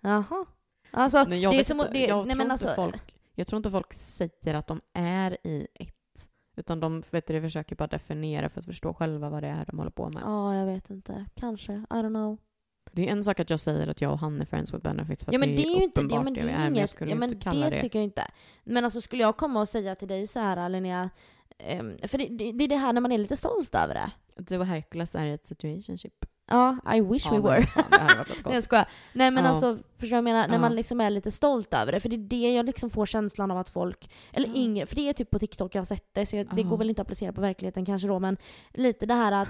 jaha. 0.00 0.46
Alltså, 0.90 1.24
Nej, 1.24 1.42
jag 1.42 1.52
det 1.52 1.60
är 1.60 1.64
som 1.64 1.80
inte. 1.80 1.92
det, 1.92 2.06
jag, 2.06 2.26
nej, 2.26 2.36
tror 2.36 2.36
men 2.36 2.40
inte 2.40 2.52
alltså, 2.52 2.82
folk, 2.82 3.14
jag 3.34 3.46
tror 3.46 3.56
inte 3.56 3.70
folk 3.70 3.94
säger 3.94 4.54
att 4.54 4.66
de 4.66 4.80
är 4.92 5.36
i 5.44 5.66
ett. 5.74 5.94
Utan 6.56 6.80
de 6.80 7.02
vet 7.10 7.26
du, 7.26 7.40
försöker 7.40 7.76
bara 7.76 7.86
definiera 7.86 8.48
för 8.48 8.60
att 8.60 8.66
förstå 8.66 8.94
själva 8.94 9.30
vad 9.30 9.42
det 9.42 9.48
är 9.48 9.64
de 9.64 9.78
håller 9.78 9.90
på 9.90 10.08
med. 10.08 10.22
Ja, 10.26 10.54
jag 10.54 10.66
vet 10.66 10.90
inte. 10.90 11.26
Kanske. 11.34 11.72
I 11.72 11.76
don't 11.94 12.08
know. 12.08 12.38
Det 12.92 13.08
är 13.08 13.12
en 13.12 13.24
sak 13.24 13.40
att 13.40 13.50
jag 13.50 13.60
säger 13.60 13.86
att 13.86 14.00
jag 14.00 14.12
och 14.12 14.18
han 14.18 14.40
är 14.40 14.44
friends 14.44 14.74
with 14.74 14.82
benefits 14.82 15.24
för 15.24 15.32
Ja 15.32 15.36
att 15.36 15.40
men 15.46 15.56
det 15.56 15.62
är 15.62 15.76
ju 15.76 15.82
inte, 15.84 16.00
uppenbart 16.00 16.18
ja, 16.18 16.22
men 16.22 16.34
det 16.34 16.40
vi 16.40 16.48
är 16.48 16.52
är, 16.52 16.58
men 16.58 16.64
jag 16.64 16.76
inget, 16.76 16.90
skulle 16.90 17.10
ja, 17.10 17.16
men 17.16 17.28
inte 17.32 17.42
kalla 17.44 17.70
det, 17.70 17.76
det. 17.76 17.80
tycker 17.80 17.98
jag 17.98 18.04
inte. 18.04 18.24
Men 18.64 18.84
alltså 18.84 19.00
skulle 19.00 19.22
jag 19.22 19.36
komma 19.36 19.60
och 19.60 19.68
säga 19.68 19.94
till 19.94 20.08
dig 20.08 20.26
så 20.26 20.40
här 20.40 20.68
Linnea, 20.68 21.10
ehm, 21.58 21.96
för 22.02 22.18
det, 22.18 22.26
det, 22.26 22.52
det 22.52 22.64
är 22.64 22.68
det 22.68 22.76
här 22.76 22.92
när 22.92 23.00
man 23.00 23.12
är 23.12 23.18
lite 23.18 23.36
stolt 23.36 23.74
över 23.74 23.94
det. 23.94 24.10
Du 24.36 24.58
och 24.58 24.66
Hercules 24.66 25.14
är 25.14 25.26
i 25.26 25.32
ett 25.32 25.46
situationship. 25.46 26.24
Ja, 26.50 26.76
I 26.96 27.00
wish 27.00 27.24
Ja, 27.26 27.30
we 27.32 27.38
were. 27.50 27.66
fan, 27.66 27.84
det 27.90 27.98
hade 27.98 28.18
varit 28.18 28.28
Nej 28.44 28.54
jag 28.54 28.64
skojar. 28.64 28.88
Nej 29.12 29.30
men 29.30 29.44
Ja. 29.44 29.50
alltså, 29.50 29.78
förstår 29.98 30.16
jag 30.16 30.24
menar? 30.24 30.46
När 30.48 30.54
Ja. 30.54 30.60
man 30.60 30.74
liksom 30.74 31.00
är 31.00 31.10
lite 31.10 31.30
stolt 31.30 31.74
över 31.74 31.92
det. 31.92 32.00
För 32.00 32.08
det 32.08 32.16
är 32.16 32.18
det 32.18 32.52
jag 32.54 32.66
liksom 32.66 32.90
får 32.90 33.06
känslan 33.06 33.50
av 33.50 33.58
att 33.58 33.70
folk, 33.70 34.10
eller 34.32 34.56
yngre, 34.56 34.86
för 34.86 34.96
det 34.96 35.08
är 35.08 35.12
typ 35.12 35.30
på 35.30 35.38
TikTok 35.38 35.74
jag 35.74 35.80
har 35.80 35.84
sett 35.86 36.14
det, 36.14 36.26
så 36.26 36.36
jag, 36.36 36.54
det 36.56 36.62
går 36.62 36.76
väl 36.76 36.88
inte 36.90 37.02
att 37.02 37.06
applicera 37.06 37.32
på 37.32 37.40
verkligheten 37.40 37.84
kanske 37.84 38.08
då, 38.08 38.18
men 38.18 38.36
lite 38.74 39.06
det 39.06 39.14
här 39.14 39.32
att 39.42 39.48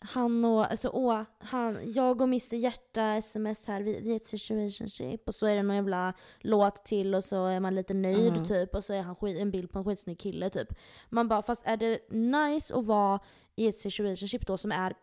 han 0.00 0.44
och, 0.44 0.70
alltså 0.70 0.88
åh, 0.88 1.22
han, 1.38 1.78
jag 1.84 2.20
och 2.20 2.28
Mr 2.28 2.54
Hjärta 2.56 3.02
sms 3.14 3.68
här, 3.68 3.82
vi, 3.82 4.00
vi 4.02 4.12
är 4.12 4.16
ett 4.16 4.28
situationship 4.28 5.28
och 5.28 5.34
så 5.34 5.46
är 5.46 5.56
det 5.56 5.62
någon 5.62 5.76
jävla 5.76 6.12
låt 6.40 6.84
till 6.84 7.14
och 7.14 7.24
så 7.24 7.46
är 7.46 7.60
man 7.60 7.74
lite 7.74 7.94
nöjd 7.94 8.32
Ja. 8.36 8.44
typ 8.44 8.74
och 8.74 8.84
så 8.84 8.92
är 8.92 9.02
han 9.02 9.16
skit, 9.16 9.38
en 9.40 9.50
bild 9.50 9.70
på 9.70 9.78
en 9.78 9.84
skitsnygg 9.84 10.18
kille 10.20 10.50
typ. 10.50 10.68
Man 11.10 11.28
bara, 11.28 11.42
fast 11.42 11.60
är 11.64 11.76
det 11.76 12.10
nice 12.10 12.74
att 12.74 12.84
vara 12.84 13.20
i 13.56 13.68
ett 13.68 13.80
situationship 13.80 14.46
då 14.46 14.58
som 14.58 14.72
är 14.72 14.94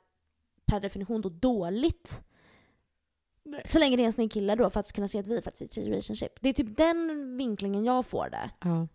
per 0.66 0.80
definition 0.80 1.22
då 1.22 1.30
dåligt? 1.30 2.22
Så 3.66 3.80
länge 3.80 3.98
det 3.98 4.04
är 4.04 4.06
en 4.08 4.14
snygg 4.14 4.32
kille 4.32 4.56
då 4.56 4.70
för 4.70 4.80
att 4.80 4.92
kunna 4.94 5.08
se 5.08 5.20
att 5.20 5.28
vi 5.28 5.38
är 5.38 5.42
faktiskt 5.42 5.62
i 5.62 5.66
ett 5.66 5.86
situationship. 5.86 6.32
Det 6.42 6.50
är 6.50 6.54
typ 6.54 6.78
den 6.78 7.38
vinklingen 7.38 7.86
jag 7.86 8.06
får 8.06 8.30
det. 8.30 8.50
Ja. 8.62 8.88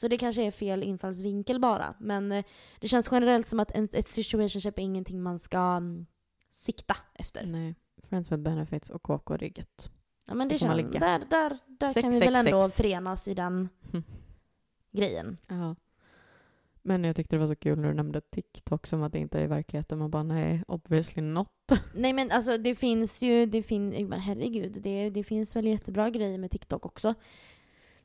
Så 0.00 0.08
det 0.08 0.18
kanske 0.18 0.42
är 0.42 0.50
fel 0.50 0.82
infallsvinkel 0.82 1.60
bara. 1.60 1.94
Men 2.00 2.32
eh, 2.32 2.44
det 2.80 2.88
känns 2.88 3.08
generellt 3.12 3.48
som 3.48 3.60
att 3.60 3.70
en, 3.70 3.88
ett 3.92 4.08
situationship 4.08 4.78
är 4.78 4.82
ingenting 4.82 5.22
man 5.22 5.38
ska 5.38 5.58
mm, 5.58 6.06
sikta 6.50 6.96
efter. 7.14 7.46
Nej. 7.46 7.74
Friends 8.02 8.32
with 8.32 8.42
benefits 8.42 8.90
och 8.90 9.02
KK 9.02 9.36
det 9.36 9.46
är 9.46 9.58
gött. 9.58 9.90
Ja 10.26 10.34
men 10.34 10.48
det 10.48 10.58
känns, 10.58 10.92
där, 10.92 11.18
där, 11.30 11.58
där 11.66 11.88
Sex, 11.88 12.02
kan 12.02 12.10
vi 12.10 12.18
sex, 12.18 12.26
väl 12.26 12.46
ändå 12.46 12.64
sex. 12.64 12.76
förenas 12.76 13.28
i 13.28 13.34
den 13.34 13.68
grejen. 14.92 15.38
Ja. 15.48 15.76
Men 16.84 17.04
jag 17.04 17.16
tyckte 17.16 17.36
det 17.36 17.40
var 17.40 17.46
så 17.46 17.56
kul 17.56 17.78
när 17.78 17.88
du 17.88 17.94
nämnde 17.94 18.20
TikTok 18.20 18.86
som 18.86 19.02
att 19.02 19.12
det 19.12 19.18
inte 19.18 19.38
är 19.38 19.44
i 19.44 19.46
verkligheten. 19.46 19.98
Man 19.98 20.10
bara 20.10 20.22
nej, 20.22 20.62
obviously 20.68 21.22
not. 21.22 21.48
Nej 21.94 22.12
men 22.12 22.30
alltså 22.30 22.58
det 22.58 22.74
finns 22.74 23.22
ju, 23.22 23.46
det 23.46 23.62
finns, 23.62 24.08
men 24.08 24.20
herregud, 24.20 24.78
det, 24.82 25.10
det 25.10 25.24
finns 25.24 25.56
väl 25.56 25.66
jättebra 25.66 26.10
grejer 26.10 26.38
med 26.38 26.50
TikTok 26.50 26.86
också. 26.86 27.14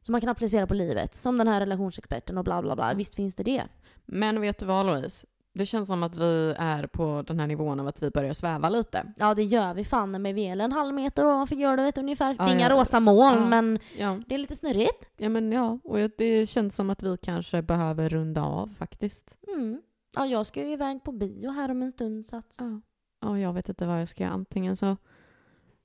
Som 0.01 0.11
man 0.11 0.21
kan 0.21 0.29
applicera 0.29 0.67
på 0.67 0.73
livet. 0.73 1.15
Som 1.15 1.37
den 1.37 1.47
här 1.47 1.59
relationsexperten 1.59 2.37
och 2.37 2.43
bla 2.43 2.61
bla 2.61 2.75
bla. 2.75 2.93
Visst 2.93 3.15
finns 3.15 3.35
det 3.35 3.43
det. 3.43 3.63
Men 4.05 4.41
vet 4.41 4.59
du 4.59 4.65
vad 4.65 4.85
Louise? 4.85 5.27
Det 5.57 5.65
känns 5.65 5.87
som 5.87 6.03
att 6.03 6.17
vi 6.17 6.55
är 6.57 6.87
på 6.87 7.23
den 7.27 7.39
här 7.39 7.47
nivån 7.47 7.79
av 7.79 7.87
att 7.87 8.03
vi 8.03 8.09
börjar 8.09 8.33
sväva 8.33 8.69
lite. 8.69 9.13
Ja 9.17 9.33
det 9.33 9.43
gör 9.43 9.73
vi 9.73 9.85
fan 9.85 10.21
med 10.21 10.35
vi 10.35 10.47
är 10.47 10.59
en 10.59 10.71
halv 10.71 10.93
meter 10.93 11.25
ovanför 11.25 11.55
golvet 11.55 11.97
ungefär. 11.97 12.35
Ja, 12.39 12.45
det 12.45 12.51
är 12.51 12.55
inga 12.55 12.69
ja. 12.69 12.75
rosa 12.81 12.99
moln 12.99 13.37
Ja. 13.39 13.45
men 13.45 13.79
Ja, 13.97 14.19
det 14.27 14.35
är 14.35 14.39
lite 14.39 14.55
snurrigt. 14.55 15.05
ja 15.17 15.29
men 15.29 15.51
ja. 15.51 15.79
Och 15.83 16.11
det 16.17 16.49
känns 16.49 16.75
som 16.75 16.89
att 16.89 17.03
vi 17.03 17.17
kanske 17.17 17.61
behöver 17.61 18.09
runda 18.09 18.41
av 18.41 18.73
faktiskt. 18.77 19.37
Mm. 19.47 19.81
Ja 20.15 20.25
jag 20.25 20.45
ska 20.45 20.61
ju 20.61 20.71
iväg 20.71 21.03
på 21.03 21.11
bio 21.11 21.49
här 21.49 21.71
om 21.71 21.81
en 21.81 21.91
stund 21.91 22.25
så 22.25 22.35
att... 22.37 22.55
Ja. 22.59 22.81
Ja, 23.21 23.39
jag 23.39 23.53
vet 23.53 23.69
inte 23.69 23.85
vad 23.85 24.01
jag 24.01 24.09
ska 24.09 24.23
göra. 24.23 24.33
Antingen 24.33 24.75
så... 24.75 24.97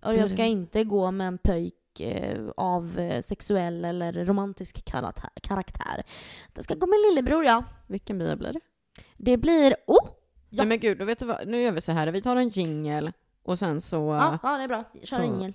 Och 0.04 0.14
jag 0.14 0.30
ska 0.30 0.44
inte 0.44 0.84
gå 0.84 1.10
med 1.10 1.26
en 1.26 1.38
pöjk 1.38 2.00
eh, 2.00 2.48
av 2.56 2.98
eh, 2.98 3.22
sexuell 3.22 3.84
eller 3.84 4.24
romantisk 4.24 4.84
karaktär. 4.84 5.30
karaktär. 5.42 6.02
Det 6.52 6.62
ska 6.62 6.74
gå 6.74 6.86
med 6.86 6.98
lillebror 7.08 7.44
ja. 7.44 7.64
Vilken 7.86 8.18
bio 8.18 8.36
blir 8.36 8.52
det? 8.52 8.60
Det 9.24 9.36
blir... 9.36 9.76
Oh! 9.86 10.08
Ja. 10.50 10.56
Nej 10.62 10.66
men 10.66 10.80
gud, 10.80 10.98
då 10.98 11.04
vet 11.04 11.18
du 11.18 11.24
vad? 11.26 11.48
Nu 11.48 11.62
gör 11.62 11.72
vi 11.72 11.80
så 11.80 11.92
här. 11.92 12.06
Vi 12.06 12.22
tar 12.22 12.36
en 12.36 12.48
jingle 12.48 13.12
och 13.42 13.58
sen 13.58 13.80
så... 13.80 13.96
Ja, 13.96 14.38
ja 14.42 14.56
det 14.58 14.64
är 14.64 14.68
bra. 14.68 14.84
Kör 15.02 15.16
Så. 15.16 15.22
ingen. 15.22 15.54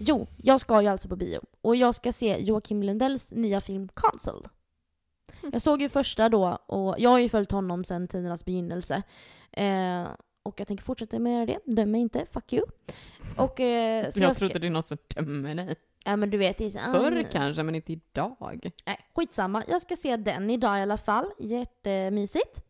Jo, 0.00 0.26
jag 0.42 0.60
ska 0.60 0.82
ju 0.82 0.88
alltså 0.88 1.08
på 1.08 1.16
bio. 1.16 1.40
Och 1.60 1.76
jag 1.76 1.94
ska 1.94 2.12
se 2.12 2.38
Joakim 2.40 2.82
Lundells 2.82 3.32
nya 3.32 3.60
film 3.60 3.88
Cancelled. 3.94 4.48
Mm. 5.40 5.50
Jag 5.52 5.62
såg 5.62 5.82
ju 5.82 5.88
första 5.88 6.28
då 6.28 6.58
och 6.66 6.94
jag 6.98 7.10
har 7.10 7.18
ju 7.18 7.28
följt 7.28 7.50
honom 7.52 7.84
sedan 7.84 8.08
tidernas 8.08 8.44
begynnelse. 8.44 9.02
Eh, 9.52 10.06
och 10.42 10.60
jag 10.60 10.68
tänker 10.68 10.84
fortsätta 10.84 11.18
med 11.18 11.42
att 11.42 11.48
göra 11.48 11.58
det. 11.66 11.72
Döm 11.74 11.90
mig 11.90 12.00
inte, 12.00 12.26
fuck 12.32 12.52
you. 12.52 12.64
Och, 13.38 13.60
eh, 13.60 14.10
så 14.10 14.20
jag 14.20 14.36
ska- 14.36 14.38
trodde 14.48 14.58
det 14.58 14.66
är 14.66 14.70
något 14.70 14.86
som 14.86 14.98
dömer 15.14 15.54
dig. 15.54 15.74
Ja 16.04 16.16
men 16.16 16.30
du 16.30 16.38
vet, 16.38 16.72
så, 16.72 16.78
ah, 16.78 16.92
Förr 16.92 17.28
kanske, 17.32 17.62
men 17.62 17.74
inte 17.74 17.92
idag. 17.92 18.70
Nej, 18.86 18.98
skitsamma. 19.14 19.64
Jag 19.68 19.82
ska 19.82 19.96
se 19.96 20.16
den 20.16 20.50
idag 20.50 20.78
i 20.78 20.82
alla 20.82 20.96
fall. 20.96 21.26
Jättemysigt. 21.38 22.64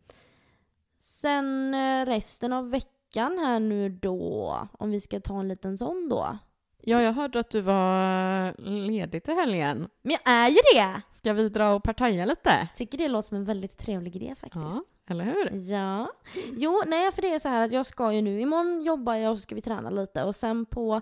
Sen 0.98 1.74
eh, 1.74 2.07
resten 2.07 2.52
av 2.52 2.70
veckan 2.70 3.39
här 3.39 3.61
nu 3.61 3.89
då, 3.89 4.69
om 4.78 4.90
vi 4.90 5.01
ska 5.01 5.20
ta 5.20 5.40
en 5.40 5.48
liten 5.48 5.78
sån 5.78 6.09
då. 6.09 6.39
Ja, 6.82 7.02
jag 7.02 7.12
hörde 7.12 7.39
att 7.39 7.51
du 7.51 7.61
var 7.61 8.55
ledig 8.86 9.24
till 9.24 9.35
helgen. 9.35 9.89
Men 10.02 10.12
jag 10.12 10.35
är 10.35 10.48
ju 10.48 10.59
det! 10.74 11.02
Ska 11.11 11.32
vi 11.32 11.48
dra 11.48 11.74
och 11.74 11.82
partaja 11.82 12.24
lite? 12.24 12.69
Tycker 12.77 12.98
det 12.98 13.09
låter 13.09 13.28
som 13.28 13.36
en 13.36 13.44
väldigt 13.44 13.78
trevlig 13.78 14.16
idé 14.16 14.35
faktiskt. 14.35 14.65
Ja, 14.65 14.82
eller 15.07 15.24
hur? 15.24 15.70
Ja. 15.73 16.11
Jo, 16.57 16.82
nej 16.86 17.12
för 17.12 17.23
det 17.23 17.35
är 17.35 17.39
så 17.39 17.48
här 17.48 17.65
att 17.65 17.73
jag 17.73 17.86
ska 17.86 18.12
ju 18.12 18.23
nu, 18.23 18.40
imorgon 18.40 18.82
jobbar 18.82 19.15
jag 19.15 19.31
och 19.31 19.39
så 19.39 19.43
ska 19.43 19.55
vi 19.55 19.62
träna 19.62 19.90
lite 19.90 20.24
och 20.24 20.36
sen 20.36 20.66
på 20.66 21.01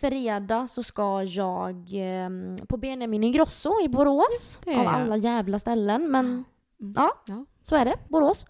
fredag 0.00 0.68
så 0.68 0.82
ska 0.82 1.22
jag 1.22 1.76
eh, 1.92 2.30
på 2.68 2.76
Benjamin 2.76 3.24
Ingrosso 3.24 3.72
i 3.84 3.88
Borås. 3.88 4.60
det. 4.64 4.74
Av 4.74 4.86
alla 4.86 5.16
jävla 5.16 5.58
ställen 5.58 6.10
men 6.10 6.44
Mm. 6.80 6.94
Ja. 6.96 7.10
ja. 7.26 7.44
så 7.60 7.76
är 7.76 7.84
det, 7.84 7.94
Borås. 8.08 8.46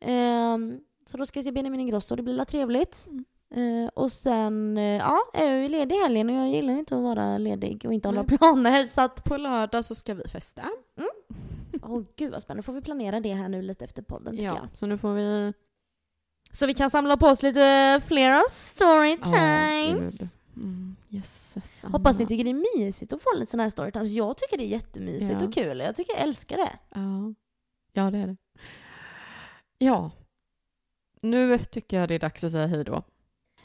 Ehm, 0.00 0.80
så 1.06 1.16
då 1.16 1.26
ska 1.26 1.38
jag 1.38 1.44
se 1.44 1.52
Benjamin 1.52 1.80
Ingrosso, 1.80 2.16
det 2.16 2.22
blir 2.22 2.44
trevligt. 2.44 3.06
Mm. 3.50 3.84
Eh, 3.84 3.88
och 3.94 4.12
sen, 4.12 4.78
eh, 4.78 4.84
ja, 4.84 5.18
är 5.34 5.44
jag 5.44 5.62
ju 5.62 5.68
ledig 5.68 5.96
i 5.96 5.98
helgen 5.98 6.30
och 6.30 6.36
jag 6.36 6.48
gillar 6.48 6.72
inte 6.72 6.96
att 6.96 7.02
vara 7.02 7.38
ledig 7.38 7.82
och 7.86 7.92
inte 7.94 8.08
ha 8.08 8.12
några 8.14 8.36
planer 8.38 8.88
så 8.88 9.00
att, 9.00 9.24
På 9.24 9.36
lördag 9.36 9.84
så 9.84 9.94
ska 9.94 10.14
vi 10.14 10.28
festa. 10.28 10.62
åh 11.82 12.02
gud 12.16 12.32
vad 12.32 12.42
spännande. 12.42 12.62
Får 12.62 12.72
vi 12.72 12.80
planera 12.80 13.20
det 13.20 13.32
här 13.32 13.48
nu 13.48 13.62
lite 13.62 13.84
efter 13.84 14.02
podden 14.02 14.32
tycker 14.32 14.46
jag. 14.46 14.56
Ja, 14.56 14.68
så 14.72 14.86
nu 14.86 14.98
får 14.98 15.14
vi... 15.14 15.52
Så 16.52 16.66
vi 16.66 16.74
kan 16.74 16.90
samla 16.90 17.16
på 17.16 17.26
oss 17.26 17.42
lite 17.42 18.00
flera 18.06 18.40
storytimes. 18.50 20.18
gud. 20.18 20.28
Mm, 20.56 20.96
jösses, 21.08 21.82
Hoppas 21.82 22.18
ni 22.18 22.26
tycker 22.26 22.44
det 22.44 22.50
är 22.50 22.78
mysigt 22.78 23.12
att 23.12 23.22
få 23.22 23.28
lite 23.36 23.50
sådana 23.50 23.62
här 23.62 23.70
storytimes. 23.70 24.10
Jag 24.12 24.36
tycker 24.36 24.58
det 24.58 24.64
är 24.64 24.68
jättemysigt 24.68 25.40
Ja. 25.40 25.46
och 25.46 25.54
kul. 25.54 25.78
Jag 25.78 25.96
tycker 25.96 26.12
jag 26.12 26.22
älskar 26.22 26.56
det. 26.56 26.72
Ja. 26.94 27.34
ja, 27.92 28.10
det 28.10 28.18
är 28.18 28.26
det. 28.26 28.36
Ja. 29.78 30.10
Nu 31.22 31.58
tycker 31.58 32.00
jag 32.00 32.08
det 32.08 32.14
är 32.14 32.18
dags 32.18 32.44
att 32.44 32.50
säga 32.52 32.66
hej 32.66 32.84
då. 32.84 33.02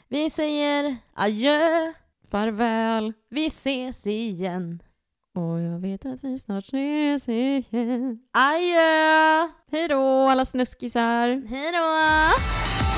Vi 0.08 0.30
säger 0.30 0.96
adjö, 1.12 1.92
Farväl. 2.30 3.12
vi 3.28 3.46
ses 3.46 4.06
igen. 4.06 4.82
Och 5.34 5.60
jag 5.60 5.78
vet 5.78 6.06
att 6.06 6.24
vi 6.24 6.38
snart 6.38 6.64
ses 6.64 7.28
igen. 7.28 8.18
Adjö! 8.30 9.48
Hej 9.70 9.88
då 9.88 10.28
alla 10.28 10.44
snuskisar. 10.44 11.28
Hej 11.48 11.72
då! 11.72 12.91